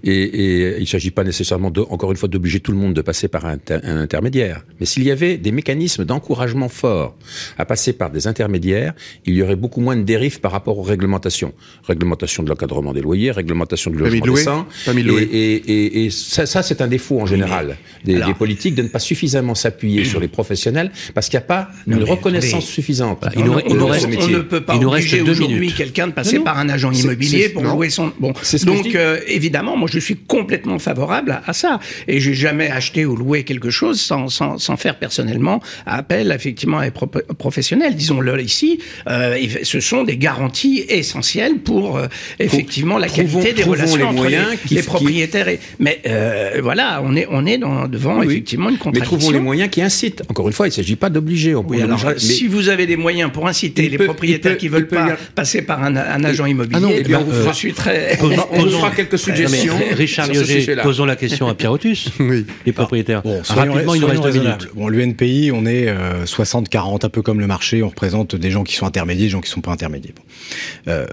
Et, 0.03 0.11
et 0.23 0.75
il 0.78 0.82
ne 0.82 0.86
s'agit 0.86 1.11
pas 1.11 1.23
nécessairement, 1.23 1.71
de, 1.71 1.82
encore 1.82 2.11
une 2.11 2.17
fois, 2.17 2.30
d'obliger 2.30 2.59
tout 2.59 2.71
le 2.71 2.78
monde 2.78 2.93
de 2.93 3.01
passer 3.01 3.28
par 3.28 3.45
un, 3.45 3.53
inter- 3.53 3.80
un 3.84 3.97
intermédiaire. 3.97 4.63
Mais 4.80 4.86
s'il 4.86 5.03
y 5.03 5.11
avait 5.11 5.38
des 5.38 5.51
mécanismes 5.51 6.05
d'encouragement 6.05 6.69
forts 6.69 7.15
à 7.57 7.65
passer 7.65 7.93
par 7.93 8.09
des 8.11 8.28
intermédiaires, 8.28 8.93
il 9.25 9.34
y 9.36 9.41
aurait 9.41 9.55
beaucoup 9.55 9.82
moins 9.82 9.95
de 9.95 10.03
dérives 10.03 10.39
par 10.39 10.51
rapport 10.51 10.78
aux 10.78 10.84
réglementations. 10.84 11.53
Réglementation 11.88 12.43
de 12.43 12.49
l'encadrement 12.49 12.93
des 12.93 13.01
loyers, 13.01 13.32
réglementation 13.32 13.91
du 13.91 13.97
logement 13.97 14.25
décent. 14.34 14.67
Et, 14.95 14.99
et, 15.01 15.55
et, 15.55 16.05
et 16.05 16.09
ça, 16.11 16.45
ça 16.45 16.61
c'est 16.63 16.82
un 16.82 16.88
défaut 16.88 17.19
en 17.19 17.25
général 17.25 17.78
des, 18.05 18.15
alors- 18.17 18.28
des 18.30 18.34
politiques 18.36 18.75
de 18.75 18.84
ne 18.84 18.88
pas 18.89 18.99
suffisamment 18.99 19.55
s'appuyer 19.55 20.05
sur 20.05 20.19
les 20.19 20.28
professionnels 20.28 20.91
parce 21.15 21.30
qu'il 21.30 21.38
n'y 21.38 21.43
a 21.43 21.47
pas 21.47 21.69
Non, 21.88 21.97
une 21.97 22.03
reconnaissance 22.03 22.65
suffisante. 22.65 23.25
il 23.36 23.43
nous- 23.45 23.53
on, 23.53 23.59
il 23.59 23.75
nous 23.75 23.84
on- 23.84 23.88
reste- 23.88 24.05
on 24.05 24.09
métier. 24.09 24.34
ne 24.34 24.39
peut 24.39 24.61
pas 24.61 24.75
il 24.75 24.82
nous 24.82 24.89
reste 24.89 25.07
deux 25.24 25.32
aujourd'hui 25.32 25.72
quelqu'un 25.74 26.07
de 26.07 26.11
passer 26.13 26.38
Non, 26.38 26.43
par 26.43 26.57
un 26.59 26.70
agent 26.70 26.91
immobilier 26.91 27.49
pour 27.49 27.63
non. 27.63 27.74
louer 27.74 27.89
son. 27.89 28.11
Bon, 28.20 28.34
donc 28.65 28.95
euh, 28.95 29.20
évidemment, 29.28 29.76
moi 29.78 29.89
je 29.91 29.99
suis 29.99 30.15
complètement 30.15 30.80
favorable 30.80 31.32
à, 31.32 31.43
à 31.47 31.53
ça, 31.53 31.80
et 32.07 32.20
j'ai 32.20 32.34
jamais 32.34 32.70
acheté 32.70 33.05
ou 33.05 33.15
loué 33.15 33.43
quelque 33.43 33.70
chose 33.70 33.99
sans, 34.01 34.30
sans, 34.30 34.57
sans 34.57 34.78
faire 34.78 34.97
personnellement 34.97 35.61
appel 35.86 36.32
effectivement 36.32 36.80
à 36.80 36.86
des 36.86 36.91
pro- 36.91 37.07
professionnels. 37.38 37.95
Disons-le 37.95 38.41
ici, 38.41 38.80
euh, 39.09 39.38
ce 39.63 39.80
sont 39.80 40.03
des 40.03 40.18
garanties 40.18 40.86
essentielles 40.89 41.59
pour 41.59 41.97
euh, 41.97 42.07
effectivement 42.39 42.97
la 42.97 43.07
trouvons- 43.07 43.39
qualité 43.39 43.53
des 43.53 43.61
trouvons 43.61 43.76
relations 43.78 43.97
les 43.97 44.03
entre 44.03 44.13
moyens 44.13 44.51
les, 44.51 44.57
qui- 44.57 44.76
les 44.76 44.82
qui- 44.82 44.88
propriétaires. 44.88 45.47
Et, 45.47 45.59
mais 45.80 46.01
euh, 46.07 46.59
voilà, 46.61 47.01
on 47.03 47.15
est 47.15 47.28
on 47.30 47.45
est 47.45 47.57
dans, 47.57 47.88
devant 47.88 48.20
Oui, 48.20 48.28
effectivement 48.28 48.70
une 48.70 48.76
Mais 48.76 48.80
contradiction. 48.80 49.18
trouvons 49.18 49.32
les 49.34 49.39
moyens 49.39 49.70
qui 49.70 49.82
incitent. 49.82 50.24
Encore 50.30 50.47
une 50.47 50.53
fois, 50.53 50.68
il 50.68 50.72
ne 50.72 50.76
s'agit 50.76 50.95
pas 50.95 51.09
d'obliger. 51.09 51.55
Oui, 51.55 51.82
alors, 51.82 52.03
mais- 52.05 52.20
si 52.20 52.47
vous 52.47 52.70
avez 52.70 52.86
des 52.86 52.97
moyens 52.97 53.32
pour 53.32 53.47
inciter 53.47 53.86
Il 53.86 53.91
les 53.91 53.97
peut- 53.97 54.05
propriétaires 54.05 54.53
peut- 54.53 54.57
qui 54.57 54.68
veulent 54.68 54.88
peut 54.88 54.97
pas 55.16 55.18
passer 55.36 55.62
par 55.62 55.84
un, 55.84 55.95
un 55.95 56.24
agent 56.24 56.45
immobilier, 56.45 56.76
Ah 56.78 56.80
non, 56.80 56.89
eh 56.91 56.97
eh 56.99 57.03
bien, 57.03 57.20
ben, 57.20 57.26
on 57.30 57.34
je 57.34 57.41
fera- 57.41 57.53
suis 57.53 57.74
très. 57.74 58.16
Posons- 58.20 58.45
on 58.51 58.58
vous 58.60 58.66
posons- 58.66 58.78
fera 58.80 58.91
quelques 58.91 59.18
suggestions. 59.20 59.74
Non, 59.74 59.80
mais 59.89 59.93
Richard 59.95 60.26
sujet-là. 60.28 60.84
posons 60.84 61.05
la 61.05 61.16
question 61.16 61.47
à 61.47 61.55
Pierre 61.55 61.72
Otus. 61.72 62.10
Oui. 62.20 62.45
Les 62.66 62.72
propriétaires. 62.74 63.22
Bon, 63.22 63.43
soyons- 63.43 63.72
Rapidement, 63.74 63.95
il 63.95 64.01
nous 64.01 64.08
soyons 64.08 64.22
reste 64.22 64.34
deux 64.36 64.43
minutes. 64.43 64.68
Bon, 64.74 64.88
l'UNPI, 64.88 65.51
on 65.53 65.66
est 65.66 65.88
euh, 65.88 66.26
60-40, 66.26 67.05
un 67.05 67.10
peu 67.10 67.22
comme 67.22 67.39
le 67.39 67.47
marché. 67.47 67.84
On 67.84 67.89
représente 67.89 68.36
des 68.36 68.51
gens 68.51 68.64
qui 68.64 68.76
sont 68.76 68.86
intermédiaires, 68.86 69.26
des 69.28 69.30
gens 69.32 69.41
qui 69.41 69.49
sont 69.49 69.62
pas 69.62 69.72
intermédiaires. 69.72 70.14
Bon. 70.16 70.91
Euh, 70.91 71.05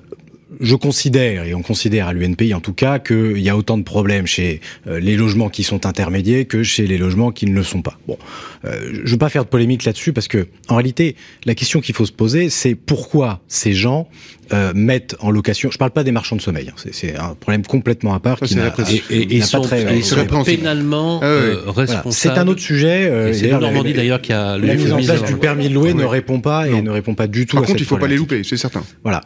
je 0.60 0.74
considère, 0.74 1.44
et 1.44 1.54
on 1.54 1.62
considère 1.62 2.08
à 2.08 2.12
l'UNPI 2.12 2.54
en 2.54 2.60
tout 2.60 2.72
cas, 2.72 2.98
qu'il 2.98 3.38
y 3.40 3.48
a 3.48 3.56
autant 3.56 3.78
de 3.78 3.82
problèmes 3.82 4.26
chez 4.26 4.60
euh, 4.86 5.00
les 5.00 5.16
logements 5.16 5.48
qui 5.48 5.62
sont 5.62 5.86
intermédiaires 5.86 6.46
que 6.46 6.62
chez 6.62 6.86
les 6.86 6.98
logements 6.98 7.32
qui 7.32 7.46
ne 7.46 7.54
le 7.54 7.62
sont 7.62 7.82
pas. 7.82 7.98
Bon, 8.08 8.18
euh, 8.64 8.90
je 8.92 9.00
ne 9.02 9.08
veux 9.08 9.18
pas 9.18 9.28
faire 9.28 9.44
de 9.44 9.48
polémique 9.48 9.84
là-dessus 9.84 10.12
parce 10.12 10.28
que, 10.28 10.46
en 10.68 10.76
réalité, 10.76 11.16
la 11.44 11.54
question 11.54 11.80
qu'il 11.80 11.94
faut 11.94 12.06
se 12.06 12.12
poser, 12.12 12.50
c'est 12.50 12.74
pourquoi 12.74 13.40
ces 13.48 13.72
gens 13.72 14.08
euh, 14.52 14.72
mettent 14.74 15.16
en 15.20 15.30
location. 15.30 15.70
Je 15.70 15.78
parle 15.78 15.90
pas 15.92 16.04
des 16.04 16.12
marchands 16.12 16.36
de 16.36 16.42
sommeil. 16.42 16.68
hein, 16.68 16.74
c'est- 16.76 16.92
c'est 16.94 17.16
un 17.16 17.34
problème 17.34 17.64
complètement 17.64 18.12
à 18.14 18.20
part 18.20 18.38
Ça, 18.40 18.46
qui 18.46 18.56
n'a. 18.56 18.74
Et, 18.90 19.02
et- 19.10 19.36
et 19.36 19.38
n'a 19.38 19.44
sont, 19.46 19.62
pas 19.62 19.68
très. 19.68 19.84
euh, 19.86 20.02
sont 20.02 20.16
répréhensible. 20.16 20.58
pénalement 20.58 21.20
Ah 21.22 21.26
oui. 21.26 21.30
euh, 21.32 21.60
voilà. 21.66 21.92
responsables. 21.94 22.12
C'est 22.34 22.38
un 22.40 22.46
autre 22.48 22.60
sujet. 22.60 23.06
euh, 23.08 23.28
Et 23.28 23.32
c'est 23.32 23.42
d'ailleurs, 23.44 23.60
le 23.60 23.66
la- 23.66 23.72
Normandie 23.72 23.92
la- 23.92 23.96
d'ailleurs 23.96 24.20
qui 24.20 24.32
a 24.34 24.58
la 24.58 24.74
mise 24.74 24.92
en 24.92 25.02
place 25.02 25.24
du 25.24 25.36
permis 25.36 25.68
de 25.70 25.74
louer 25.74 25.92
Ouais. 25.92 26.00
ne 26.00 26.04
répond 26.04 26.40
pas 26.40 26.68
et 26.68 26.72
Non. 26.72 26.82
ne 26.82 26.90
répond 26.90 27.14
pas 27.14 27.26
du 27.26 27.46
tout 27.46 27.56
Par 27.56 27.62
à 27.64 27.66
contre, 27.66 27.78
cette 27.78 27.86
il 27.86 27.88
faut 27.88 27.96
pas 27.96 28.06
les 28.06 28.16
louper, 28.16 28.42
c'est 28.44 28.58
certain. 28.58 28.82
Voilà. 29.02 29.22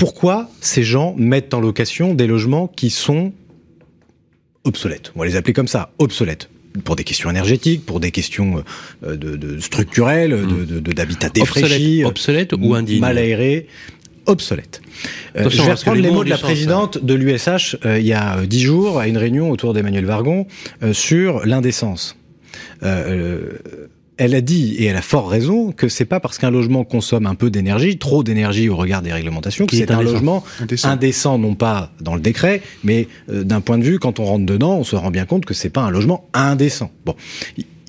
Euh, 0.00 0.04
pourquoi 0.04 0.48
ces 0.60 0.82
gens 0.84 1.14
mettent 1.18 1.54
en 1.54 1.60
location 1.60 2.14
des 2.14 2.26
logements 2.26 2.68
qui 2.68 2.90
sont 2.90 3.32
obsolètes 4.64 5.12
On 5.16 5.20
va 5.20 5.26
les 5.26 5.36
appeler 5.36 5.52
comme 5.52 5.68
ça, 5.68 5.90
obsolètes. 5.98 6.48
Pour 6.84 6.94
des 6.94 7.02
questions 7.04 7.30
énergétiques, 7.30 7.84
pour 7.84 7.98
des 7.98 8.12
questions 8.12 8.62
euh, 9.04 9.16
de, 9.16 9.36
de 9.36 9.58
structurelles, 9.58 10.30
de- 10.30 10.64
de- 10.64 10.80
de- 10.80 10.92
d'habitat 10.92 11.28
défraîchi, 11.30 12.04
obsolète, 12.04 12.52
obsolète 12.52 12.68
ou 12.68 12.74
indigne 12.74 13.00
mal 13.00 13.18
aéré, 13.18 13.66
obsolète. 14.26 14.80
Euh, 15.36 15.48
je 15.50 15.62
vais 15.62 15.72
reprendre 15.72 16.00
les 16.00 16.10
mots 16.10 16.22
de 16.22 16.28
la 16.30 16.36
hein. 16.36 16.38
présidente 16.40 17.04
de 17.04 17.14
l'USH 17.14 17.76
euh, 17.84 17.98
il 17.98 18.06
y 18.06 18.12
a 18.12 18.38
euh, 18.38 18.46
dix 18.46 18.60
jours 18.60 19.00
à 19.00 19.08
une 19.08 19.16
réunion 19.18 19.50
autour 19.50 19.74
d'Emmanuel 19.74 20.04
Vargon 20.04 20.46
euh, 20.84 20.92
sur 20.92 21.44
l'indécence. 21.46 22.16
Elle 24.18 24.34
a 24.34 24.40
dit, 24.40 24.74
et 24.74 24.86
elle 24.86 24.96
a 24.96 25.02
fort 25.02 25.30
raison, 25.30 25.70
que 25.70 25.88
c'est 25.88 26.04
pas 26.04 26.18
parce 26.18 26.38
qu'un 26.38 26.50
logement 26.50 26.84
consomme 26.84 27.26
un 27.26 27.36
peu 27.36 27.50
d'énergie, 27.50 27.98
trop 27.98 28.24
d'énergie 28.24 28.68
au 28.68 28.76
regard 28.76 29.00
des 29.00 29.12
réglementations, 29.12 29.64
que 29.66 29.76
c'est 29.76 29.90
un 29.90 29.98
indécent. 29.98 30.12
logement 30.12 30.44
Indécent. 30.60 30.88
indécent, 30.88 31.38
non 31.38 31.54
pas 31.54 31.92
dans 32.00 32.16
le 32.16 32.20
décret, 32.20 32.60
mais 32.82 33.06
euh, 33.30 33.44
d'un 33.44 33.60
point 33.60 33.78
de 33.78 33.84
vue, 33.84 33.98
quand 34.00 34.18
on 34.18 34.24
rentre 34.24 34.44
dedans, 34.44 34.76
on 34.76 34.84
se 34.84 34.96
rend 34.96 35.10
bien 35.12 35.24
compte 35.24 35.44
que 35.44 35.54
c'est 35.54 35.70
pas 35.70 35.82
un 35.82 35.90
logement 35.90 36.28
indécent. 36.34 36.90
Bon. 37.06 37.14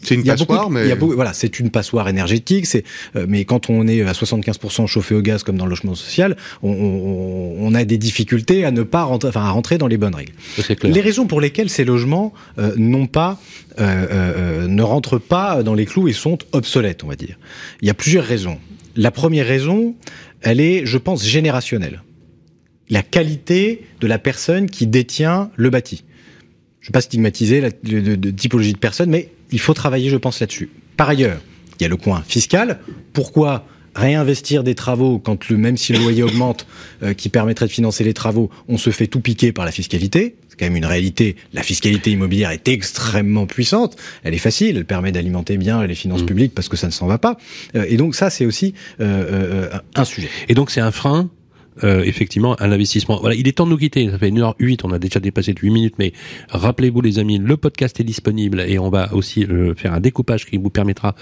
C'est 0.04 0.16
une 0.16 0.22
Il 0.22 0.28
y 0.28 0.32
a 0.32 0.36
beaucoup, 0.36 0.54
passoire, 0.54 0.70
de- 0.70 0.74
mais 0.74 0.96
beaucoup- 0.96 1.16
voilà, 1.16 1.34
c'est 1.34 1.60
une 1.60 1.70
passoire 1.70 2.08
énergétique. 2.10 2.66
C'est, 2.66 2.84
euh, 3.16 3.26
mais 3.28 3.46
quand 3.46 3.70
on 3.70 3.88
est 3.88 4.02
à 4.04 4.14
75% 4.14 4.88
chauffé 4.88 5.16
au 5.16 5.22
gaz 5.22 5.44
comme 5.44 5.58
dans 5.58 5.66
le 5.66 5.72
logement 5.72 5.96
social, 5.96 6.36
on, 6.64 6.72
on- 6.72 7.56
on 7.68 7.74
a 7.76 7.84
des 7.86 7.98
difficultés 7.98 8.66
à 8.66 8.72
ne 8.72 8.84
pas 8.84 9.04
rentrer, 9.04 9.30
enfin 9.30 9.42
à 9.42 9.50
rentrer 9.52 9.78
dans 9.78 9.88
les 9.88 9.98
bonnes 9.98 10.16
règles. 10.16 10.34
Clair. 10.76 10.94
Les 10.94 11.02
raisons 11.02 11.28
pour 11.28 11.42
lesquelles 11.42 11.70
ces 11.70 11.86
logements 11.86 12.34
euh, 12.58 12.74
n'ont 12.78 13.08
pas, 13.08 13.40
euh, 13.80 13.84
euh, 13.84 14.64
euh, 14.64 14.68
ne 14.68 14.82
rentrent 14.84 15.18
pas 15.20 15.64
dans 15.64 15.74
les 15.74 15.86
clous 15.86 16.08
et 16.08 16.14
sont 16.14 16.38
obsolètes, 16.52 17.04
on 17.04 17.08
va 17.08 17.16
dire. 17.16 17.38
Il 17.82 17.88
y 17.88 17.92
a 17.92 17.94
plusieurs 17.94 18.26
raisons. 18.26 18.58
La 18.96 19.12
première 19.12 19.46
raison, 19.48 19.96
elle 20.42 20.60
est, 20.62 20.86
je 20.86 20.98
pense, 20.98 21.26
générationnelle. 21.26 22.02
La 22.90 23.04
qualité 23.04 23.84
de 24.02 24.08
la 24.08 24.18
personne 24.18 24.70
qui 24.70 24.88
détient 24.88 25.52
le 25.56 25.70
bâti. 25.70 26.04
Je 26.82 26.86
ne 26.86 26.90
vais 26.90 26.94
pas 26.94 27.02
stigmatiser 27.02 27.62
la 27.62 27.70
de, 27.70 28.32
typologie 28.32 28.74
de 28.74 28.78
personne, 28.78 29.10
mais 29.10 29.30
il 29.52 29.60
faut 29.60 29.74
travailler, 29.74 30.10
je 30.10 30.18
pense, 30.18 30.40
là-dessus. 30.40 30.70
Par 30.98 31.10
ailleurs, 31.10 31.40
il 31.80 31.84
y 31.84 31.86
a 31.86 31.90
le 31.90 31.98
coin 31.98 32.24
fiscal. 32.28 32.80
Pourquoi 33.14 33.66
réinvestir 33.96 34.64
des 34.64 34.76
travaux 34.76 35.20
quand 35.20 35.50
le 35.50 35.58
même 35.58 35.76
si 35.76 35.92
le 35.94 36.00
loyer 36.00 36.24
augmente, 36.24 36.68
euh, 37.04 37.14
qui 37.14 37.30
permettrait 37.30 37.68
de 37.68 37.72
financer 37.72 38.04
les 38.04 38.14
travaux, 38.14 38.50
on 38.68 38.78
se 38.78 38.92
fait 38.92 39.08
tout 39.08 39.20
piquer 39.20 39.52
par 39.52 39.66
la 39.66 39.72
fiscalité? 39.72 40.36
C'est 40.48 40.58
quand 40.58 40.66
même 40.66 40.78
une 40.78 40.86
réalité. 40.86 41.36
La 41.54 41.64
fiscalité 41.64 42.12
immobilière 42.12 42.52
est 42.52 42.68
extrêmement 42.68 43.46
puissante. 43.46 43.98
Elle 44.24 44.34
est 44.34 44.38
facile. 44.38 44.78
Elle 44.78 44.86
permet 44.86 45.12
d'alimenter 45.12 45.58
bien 45.58 45.86
les 45.86 45.96
finances 45.96 46.24
mmh. 46.24 46.28
publiques 46.28 46.56
parce 46.56 46.70
que 46.70 46.78
ça 46.78 46.88
ne 46.88 46.92
s'en 46.92 47.08
va 47.08 47.18
pas. 47.18 47.38
Euh, 47.76 47.86
et 47.90 47.98
donc 47.98 48.16
ça, 48.16 48.30
c'est 48.30 48.46
aussi 48.46 48.74
euh, 49.02 49.70
un 49.96 50.06
sujet. 50.06 50.30
Et 50.48 50.54
donc 50.54 50.72
c'est 50.72 50.82
un 50.82 50.92
frein 50.92 51.30
euh, 51.84 52.04
effectivement 52.04 52.60
un 52.62 52.72
investissement. 52.72 53.20
Voilà, 53.20 53.36
il 53.36 53.48
est 53.48 53.54
temps 53.54 53.66
de 53.66 53.72
nous 53.72 53.78
quitter. 53.78 54.10
Ça 54.10 54.18
fait 54.18 54.32
1h08, 54.32 54.82
on 54.84 54.92
a 54.92 55.00
déjà 55.00 55.20
dépassé 55.20 55.54
de 55.54 55.60
8 55.60 55.70
minutes, 55.70 55.96
mais 56.00 56.14
rappelez-vous 56.50 57.02
les 57.02 57.20
amis, 57.20 57.38
le 57.38 57.58
podcast 57.58 58.00
est 58.00 58.04
disponible 58.04 58.62
et 58.62 58.80
on 58.80 58.90
va 58.90 59.14
aussi 59.14 59.46
euh, 59.46 59.74
faire 59.76 59.94
un 59.94 60.00
découpage 60.00 60.46
qui 60.46 60.58
vous 60.58 60.70
permettra 60.70 61.16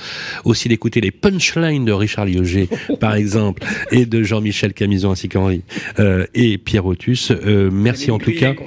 aussi 0.45 0.69
d'écouter 0.69 1.01
les 1.01 1.11
punchlines 1.11 1.85
de 1.85 1.91
Richard 1.91 2.25
Lioger, 2.25 2.69
par 2.99 3.15
exemple, 3.15 3.63
et 3.91 4.05
de 4.05 4.23
Jean-Michel 4.23 4.73
Camison 4.73 5.11
ainsi 5.11 5.29
qu'Henri 5.29 5.61
euh, 5.99 6.25
et 6.33 6.57
Pierre 6.57 6.85
Otus. 6.85 7.31
Euh, 7.31 7.69
merci 7.71 8.11
en 8.11 8.19
tout 8.19 8.33
cas. 8.33 8.53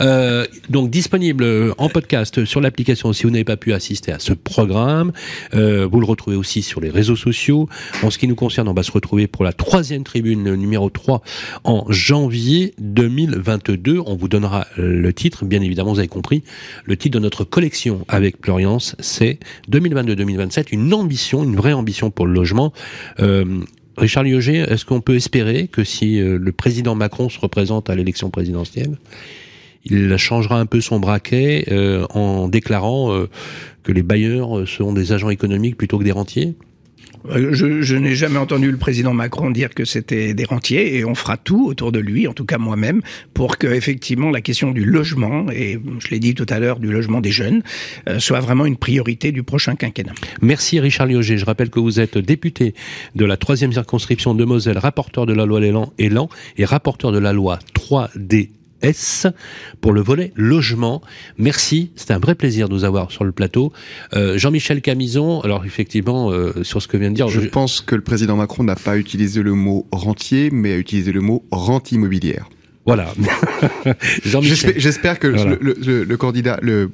Voilà. 0.00 0.46
donc 0.68 0.90
disponible 0.90 1.74
en 1.78 1.88
podcast 1.88 2.44
sur 2.44 2.60
l'application 2.60 3.12
si 3.12 3.24
vous 3.24 3.30
n'avez 3.30 3.44
pas 3.44 3.56
pu 3.56 3.72
assister 3.72 4.12
à 4.12 4.18
ce 4.18 4.32
programme. 4.32 5.12
vous 5.52 6.00
le 6.00 6.04
retrouvez 6.04 6.36
aussi 6.36 6.62
sur 6.62 6.80
les 6.80 6.90
réseaux 6.90 7.16
sociaux. 7.16 7.68
En 8.02 8.10
ce 8.10 8.18
qui 8.18 8.28
nous 8.28 8.34
concerne, 8.34 8.68
on 8.68 8.74
va 8.74 8.82
se 8.82 8.92
retrouver 8.92 9.26
pour 9.26 9.44
la 9.44 9.52
troisième 9.52 10.04
numéro 10.34 10.90
3 10.90 11.22
en 11.64 11.84
janvier 11.88 12.74
2022. 12.78 14.00
On 14.04 14.16
vous 14.16 14.28
donnera 14.28 14.66
le 14.76 15.12
titre, 15.12 15.44
bien 15.44 15.60
évidemment, 15.60 15.92
vous 15.92 15.98
avez 15.98 16.08
compris. 16.08 16.42
Le 16.84 16.96
titre 16.96 17.18
de 17.18 17.22
notre 17.22 17.44
collection 17.44 18.04
avec 18.08 18.40
Pluriance, 18.40 18.96
c'est 18.98 19.38
2022-2027, 19.70 20.66
une 20.72 20.92
ambition, 20.94 21.44
une 21.44 21.56
vraie 21.56 21.72
ambition 21.72 22.10
pour 22.10 22.26
le 22.26 22.32
logement. 22.32 22.72
Euh, 23.20 23.60
Richard 23.96 24.24
Lioger, 24.24 24.58
est-ce 24.58 24.84
qu'on 24.84 25.00
peut 25.00 25.16
espérer 25.16 25.68
que 25.68 25.84
si 25.84 26.20
euh, 26.20 26.38
le 26.40 26.52
président 26.52 26.94
Macron 26.94 27.28
se 27.28 27.38
représente 27.38 27.90
à 27.90 27.94
l'élection 27.94 28.30
présidentielle, 28.30 28.96
il 29.84 30.14
changera 30.16 30.60
un 30.60 30.66
peu 30.66 30.80
son 30.80 31.00
braquet 31.00 31.64
euh, 31.70 32.06
en 32.10 32.48
déclarant 32.48 33.26
que 33.82 33.92
les 33.92 34.02
bailleurs 34.02 34.68
seront 34.68 34.92
des 34.92 35.12
agents 35.12 35.30
économiques 35.30 35.76
plutôt 35.76 35.98
que 35.98 36.04
des 36.04 36.12
rentiers? 36.12 36.54
Je, 37.34 37.82
je 37.82 37.96
n'ai 37.96 38.14
jamais 38.14 38.38
entendu 38.38 38.70
le 38.70 38.76
président 38.76 39.12
Macron 39.12 39.50
dire 39.50 39.70
que 39.70 39.84
c'était 39.84 40.34
des 40.34 40.44
rentiers 40.44 40.96
et 40.96 41.04
on 41.04 41.14
fera 41.14 41.36
tout 41.36 41.66
autour 41.66 41.92
de 41.92 41.98
lui, 41.98 42.26
en 42.26 42.32
tout 42.32 42.44
cas 42.44 42.58
moi-même, 42.58 43.02
pour 43.34 43.58
que 43.58 43.66
effectivement 43.66 44.30
la 44.30 44.40
question 44.40 44.70
du 44.70 44.84
logement 44.84 45.50
et 45.50 45.78
je 45.98 46.08
l'ai 46.08 46.18
dit 46.18 46.34
tout 46.34 46.46
à 46.48 46.58
l'heure 46.58 46.78
du 46.78 46.90
logement 46.90 47.20
des 47.20 47.30
jeunes 47.30 47.62
euh, 48.08 48.18
soit 48.18 48.40
vraiment 48.40 48.66
une 48.66 48.76
priorité 48.76 49.32
du 49.32 49.42
prochain 49.42 49.76
quinquennat. 49.76 50.12
Merci 50.42 50.80
Richard 50.80 51.06
Lioger. 51.06 51.38
Je 51.38 51.44
rappelle 51.44 51.70
que 51.70 51.80
vous 51.80 52.00
êtes 52.00 52.18
député 52.18 52.74
de 53.14 53.24
la 53.24 53.36
troisième 53.36 53.72
circonscription 53.72 54.34
de 54.34 54.44
Moselle, 54.44 54.78
rapporteur 54.78 55.26
de 55.26 55.32
la 55.32 55.46
loi 55.46 55.60
Élan 55.98 56.28
et 56.56 56.64
rapporteur 56.64 57.12
de 57.12 57.18
la 57.18 57.32
loi 57.32 57.58
3D 57.74 58.50
S 58.82 59.26
pour 59.80 59.92
le 59.92 60.00
volet 60.00 60.32
logement. 60.36 61.02
Merci, 61.38 61.90
c'était 61.96 62.14
un 62.14 62.18
vrai 62.18 62.34
plaisir 62.34 62.68
de 62.68 62.74
vous 62.74 62.84
avoir 62.84 63.10
sur 63.10 63.24
le 63.24 63.32
plateau. 63.32 63.72
Euh, 64.14 64.38
Jean-Michel 64.38 64.80
Camison, 64.82 65.40
alors 65.40 65.64
effectivement, 65.64 66.30
euh, 66.30 66.62
sur 66.62 66.82
ce 66.82 66.88
que 66.88 66.96
vient 66.96 67.10
de 67.10 67.16
dire... 67.16 67.28
Je, 67.28 67.40
pense 67.40 67.80
que 67.80 67.94
le 67.94 68.02
président 68.02 68.36
Macron 68.36 68.64
n'a 68.64 68.76
pas 68.76 68.96
utilisé 68.96 69.42
le 69.42 69.54
mot 69.54 69.86
rentier, 69.92 70.50
mais 70.50 70.72
a 70.72 70.76
utilisé 70.76 71.12
le 71.12 71.20
mot 71.20 71.44
rente 71.50 71.92
immobilière. 71.92 72.48
Voilà. 72.86 73.12
J'espère 74.24 75.18
que 75.18 75.26
le, 75.26 76.16
candidat, 76.16 76.58
le, 76.62 76.90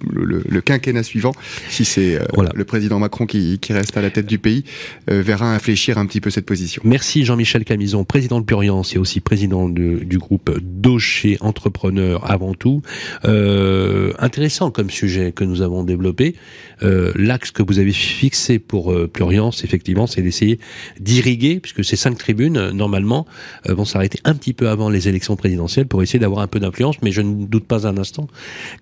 quinquennat 0.61 1.05
suivant, 1.05 1.33
si 1.69 1.85
c'est 1.85 2.17
euh, 2.17 2.25
le 2.55 2.65
président 2.65 2.99
Macron 2.99 3.27
qui, 3.27 3.59
reste 3.71 3.97
à 3.97 4.03
la 4.03 4.11
tête 4.11 4.27
du 4.27 4.39
pays, 4.39 4.65
euh, 5.11 5.23
verra 5.23 5.55
infléchir 5.55 5.99
un 5.99 6.07
petit 6.07 6.21
peu 6.21 6.31
cette 6.31 6.45
position. 6.47 6.83
Merci 6.85 7.25
Jean-Michel 7.25 7.65
Camison, 7.65 8.05
président 8.05 8.41
de 8.41 8.45
Puriance 8.45 8.95
et 8.95 8.99
aussi 8.99 9.21
président 9.21 9.69
du 9.69 10.19
groupe 10.19 10.59
Docher 10.61 11.39
Entrepreneur 11.41 12.29
avant 12.31 12.55
tout. 12.55 12.83
Euh, 13.25 14.13
intéressant 14.19 14.71
comme 14.71 14.91
sujet 14.91 15.33
que 15.33 15.45
nous 15.45 15.63
avons 15.63 15.85
développé. 15.85 16.35
L'axe 16.83 17.51
que 17.51 17.63
vous 17.63 17.79
avez 17.79 17.93
fixé 17.93 18.59
pour 18.59 18.95
Pluriance, 19.09 19.65
effectivement, 19.65 20.07
c'est 20.07 20.23
d'essayer 20.23 20.59
d'irriguer, 21.01 21.61
puisque 21.61 21.85
ces 21.85 21.97
cinq 21.97 22.19
tribunes, 22.19 22.71
normalement, 22.71 23.27
vont 23.67 23.85
s'arrêter 23.85 24.21
un 24.25 24.35
petit 24.35 24.53
peu 24.53 24.69
avant 24.69 24.89
les 24.89 25.09
élections 25.09 25.37
présidentielles 25.37 25.87
pour 25.87 26.03
essayer 26.03 26.19
d'avoir 26.19 26.41
un 26.41 26.47
peu 26.47 26.61
d'influence, 26.61 26.97
mais 27.03 27.13
je 27.13 27.23
ne 27.23 27.47
doute 27.47 27.67
pas 27.67 27.87
un 27.87 27.97
instant 27.99 28.29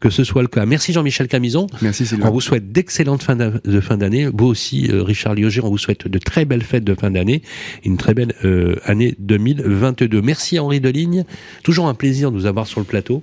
que 0.01 0.11
ce 0.11 0.25
soit 0.25 0.43
le 0.43 0.49
cas. 0.49 0.67
Merci 0.67 0.93
Jean-Michel 0.93 1.29
Camison. 1.29 1.67
Merci 1.83 2.07
Sylvain. 2.07 2.29
On 2.29 2.33
vous 2.33 2.41
souhaite 2.41 2.73
d'excellentes 2.73 3.23
fins 3.23 3.37
de 3.37 3.81
fin 3.81 3.97
d'année. 3.97 4.29
Vous 4.33 4.47
aussi, 4.47 4.89
euh, 4.91 5.03
Richard 5.03 5.35
Lioger, 5.35 5.61
on 5.63 5.71
vous 5.71 5.79
souhaite 5.79 6.09
de 6.09 6.19
très 6.19 6.45
belles 6.45 6.63
fêtes 6.63 6.85
de 6.85 6.95
fin 6.95 7.11
d'année, 7.11 7.43
une 7.85 7.97
très 7.97 8.15
belle 8.15 8.35
euh, 8.45 8.77
année 8.85 9.15
2022. 9.19 10.23
Merci 10.23 10.59
Henri 10.59 10.81
Deligne. 10.81 11.25
Toujours 11.63 11.89
un 11.89 11.95
plaisir 11.95 12.31
de 12.31 12.37
vous 12.37 12.47
avoir 12.47 12.67
sur 12.67 12.81
le 12.81 12.87
plateau. 12.87 13.23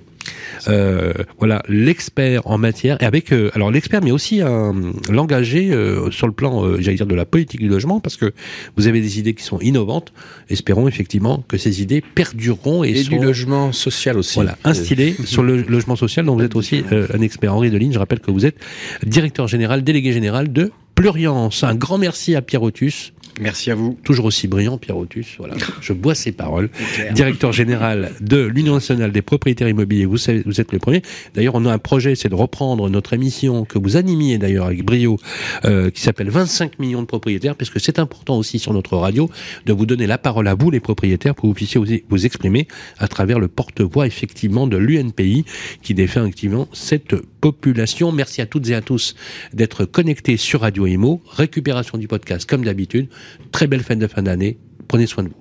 Euh, 0.68 1.12
voilà, 1.38 1.62
l'expert 1.68 2.46
en 2.46 2.58
matière, 2.58 2.96
et 3.00 3.04
avec, 3.04 3.32
euh, 3.32 3.50
alors 3.54 3.70
l'expert, 3.70 4.02
mais 4.02 4.10
aussi 4.10 4.40
un, 4.40 4.74
l'engagé 5.10 5.72
euh, 5.72 6.10
sur 6.10 6.26
le 6.26 6.32
plan, 6.32 6.64
euh, 6.64 6.76
j'allais 6.80 6.96
dire, 6.96 7.06
de 7.06 7.14
la 7.14 7.24
politique 7.24 7.60
du 7.60 7.68
logement, 7.68 8.00
parce 8.00 8.16
que 8.16 8.32
vous 8.76 8.86
avez 8.86 9.00
des 9.00 9.18
idées 9.18 9.34
qui 9.34 9.44
sont 9.44 9.58
innovantes. 9.60 10.12
Espérons 10.48 10.88
effectivement 10.88 11.44
que 11.48 11.58
ces 11.58 11.82
idées 11.82 12.02
perdureront 12.14 12.84
et, 12.84 12.90
et 12.90 13.02
du 13.04 13.18
logement 13.18 13.72
social 13.72 14.18
aussi. 14.18 14.34
Voilà, 14.34 14.56
instillées 14.64 15.16
sur 15.24 15.42
le 15.42 15.62
logement 15.62 15.96
social, 15.96 16.24
dont 16.26 16.36
vous 16.36 16.44
êtes 16.44 16.56
aussi 16.56 16.84
un 16.90 17.20
expert. 17.20 17.54
Henri 17.54 17.70
Deligne, 17.70 17.92
je 17.92 17.98
rappelle 17.98 18.20
que 18.20 18.30
vous 18.30 18.46
êtes 18.46 18.56
directeur 19.04 19.48
général, 19.48 19.82
délégué 19.84 20.12
général 20.12 20.52
de 20.52 20.70
Pluriance. 20.94 21.64
Un 21.64 21.74
grand 21.74 21.98
merci 21.98 22.34
à 22.34 22.42
Pierre 22.42 22.62
Otus. 22.62 23.12
Merci 23.40 23.70
à 23.70 23.74
vous. 23.74 23.98
Toujours 24.04 24.26
aussi 24.26 24.46
brillant, 24.46 24.78
Pierre 24.78 24.96
Otus. 24.96 25.36
Voilà, 25.38 25.54
je 25.80 25.92
bois 25.92 26.14
ses 26.14 26.32
paroles. 26.32 26.70
Directeur 27.12 27.52
général 27.52 28.12
de 28.20 28.42
l'Union 28.42 28.74
nationale 28.74 29.10
des 29.10 29.22
propriétaires 29.22 29.68
immobiliers. 29.68 30.04
Vous 30.04 30.18
savez, 30.18 30.42
vous 30.44 30.60
êtes 30.60 30.72
le 30.72 30.78
premier. 30.78 31.02
D'ailleurs, 31.34 31.54
on 31.54 31.64
a 31.64 31.72
un 31.72 31.78
projet, 31.78 32.14
c'est 32.14 32.28
de 32.28 32.34
reprendre 32.34 32.88
notre 32.90 33.14
émission 33.14 33.64
que 33.64 33.78
vous 33.78 33.96
animiez 33.96 34.38
d'ailleurs 34.38 34.66
avec 34.66 34.84
brio, 34.84 35.18
euh, 35.64 35.90
qui 35.90 36.02
s'appelle 36.02 36.28
25 36.28 36.78
millions 36.78 37.00
de 37.00 37.06
propriétaires, 37.06 37.56
parce 37.56 37.70
que 37.70 37.78
c'est 37.78 37.98
important 37.98 38.36
aussi 38.36 38.58
sur 38.58 38.72
notre 38.72 38.96
radio 38.96 39.30
de 39.66 39.72
vous 39.72 39.86
donner 39.86 40.06
la 40.06 40.18
parole 40.18 40.46
à 40.48 40.54
vous, 40.54 40.70
les 40.70 40.80
propriétaires, 40.80 41.34
pour 41.34 41.42
que 41.42 41.48
vous 41.48 41.54
puissiez 41.54 41.80
vous, 41.80 41.86
vous 42.08 42.26
exprimer 42.26 42.68
à 42.98 43.08
travers 43.08 43.38
le 43.38 43.48
porte-voix 43.48 44.06
effectivement 44.06 44.66
de 44.66 44.76
l'UNPI 44.76 45.44
qui 45.82 45.94
défend 45.94 46.22
effectivement 46.24 46.68
cette 46.72 47.14
population. 47.40 48.12
Merci 48.12 48.40
à 48.40 48.46
toutes 48.46 48.68
et 48.68 48.74
à 48.74 48.82
tous 48.82 49.14
d'être 49.52 49.84
connectés 49.84 50.36
sur 50.36 50.60
Radio 50.60 50.86
Imo. 50.86 51.22
Récupération 51.30 51.98
du 51.98 52.08
podcast 52.08 52.48
comme 52.48 52.64
d'habitude. 52.64 53.08
Très 53.50 53.66
belle 53.66 53.82
fin 53.82 53.96
de 53.96 54.06
fin 54.06 54.22
d'année. 54.22 54.58
Prenez 54.88 55.06
soin 55.06 55.24
de 55.24 55.28
vous. 55.28 55.34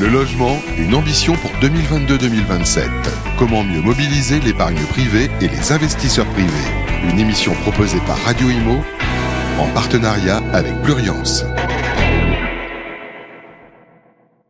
Le 0.00 0.08
logement, 0.08 0.56
une 0.78 0.94
ambition 0.94 1.34
pour 1.34 1.50
2022-2027. 1.60 2.88
Comment 3.38 3.64
mieux 3.64 3.80
mobiliser 3.80 4.40
l'épargne 4.40 4.80
privée 4.90 5.28
et 5.40 5.48
les 5.48 5.72
investisseurs 5.72 6.26
privés? 6.26 6.50
Une 7.10 7.18
émission 7.18 7.52
proposée 7.62 8.00
par 8.06 8.16
Radio 8.24 8.48
Imo 8.50 8.78
en 9.58 9.68
partenariat 9.68 10.42
avec 10.52 10.80
Pluriance. 10.82 11.44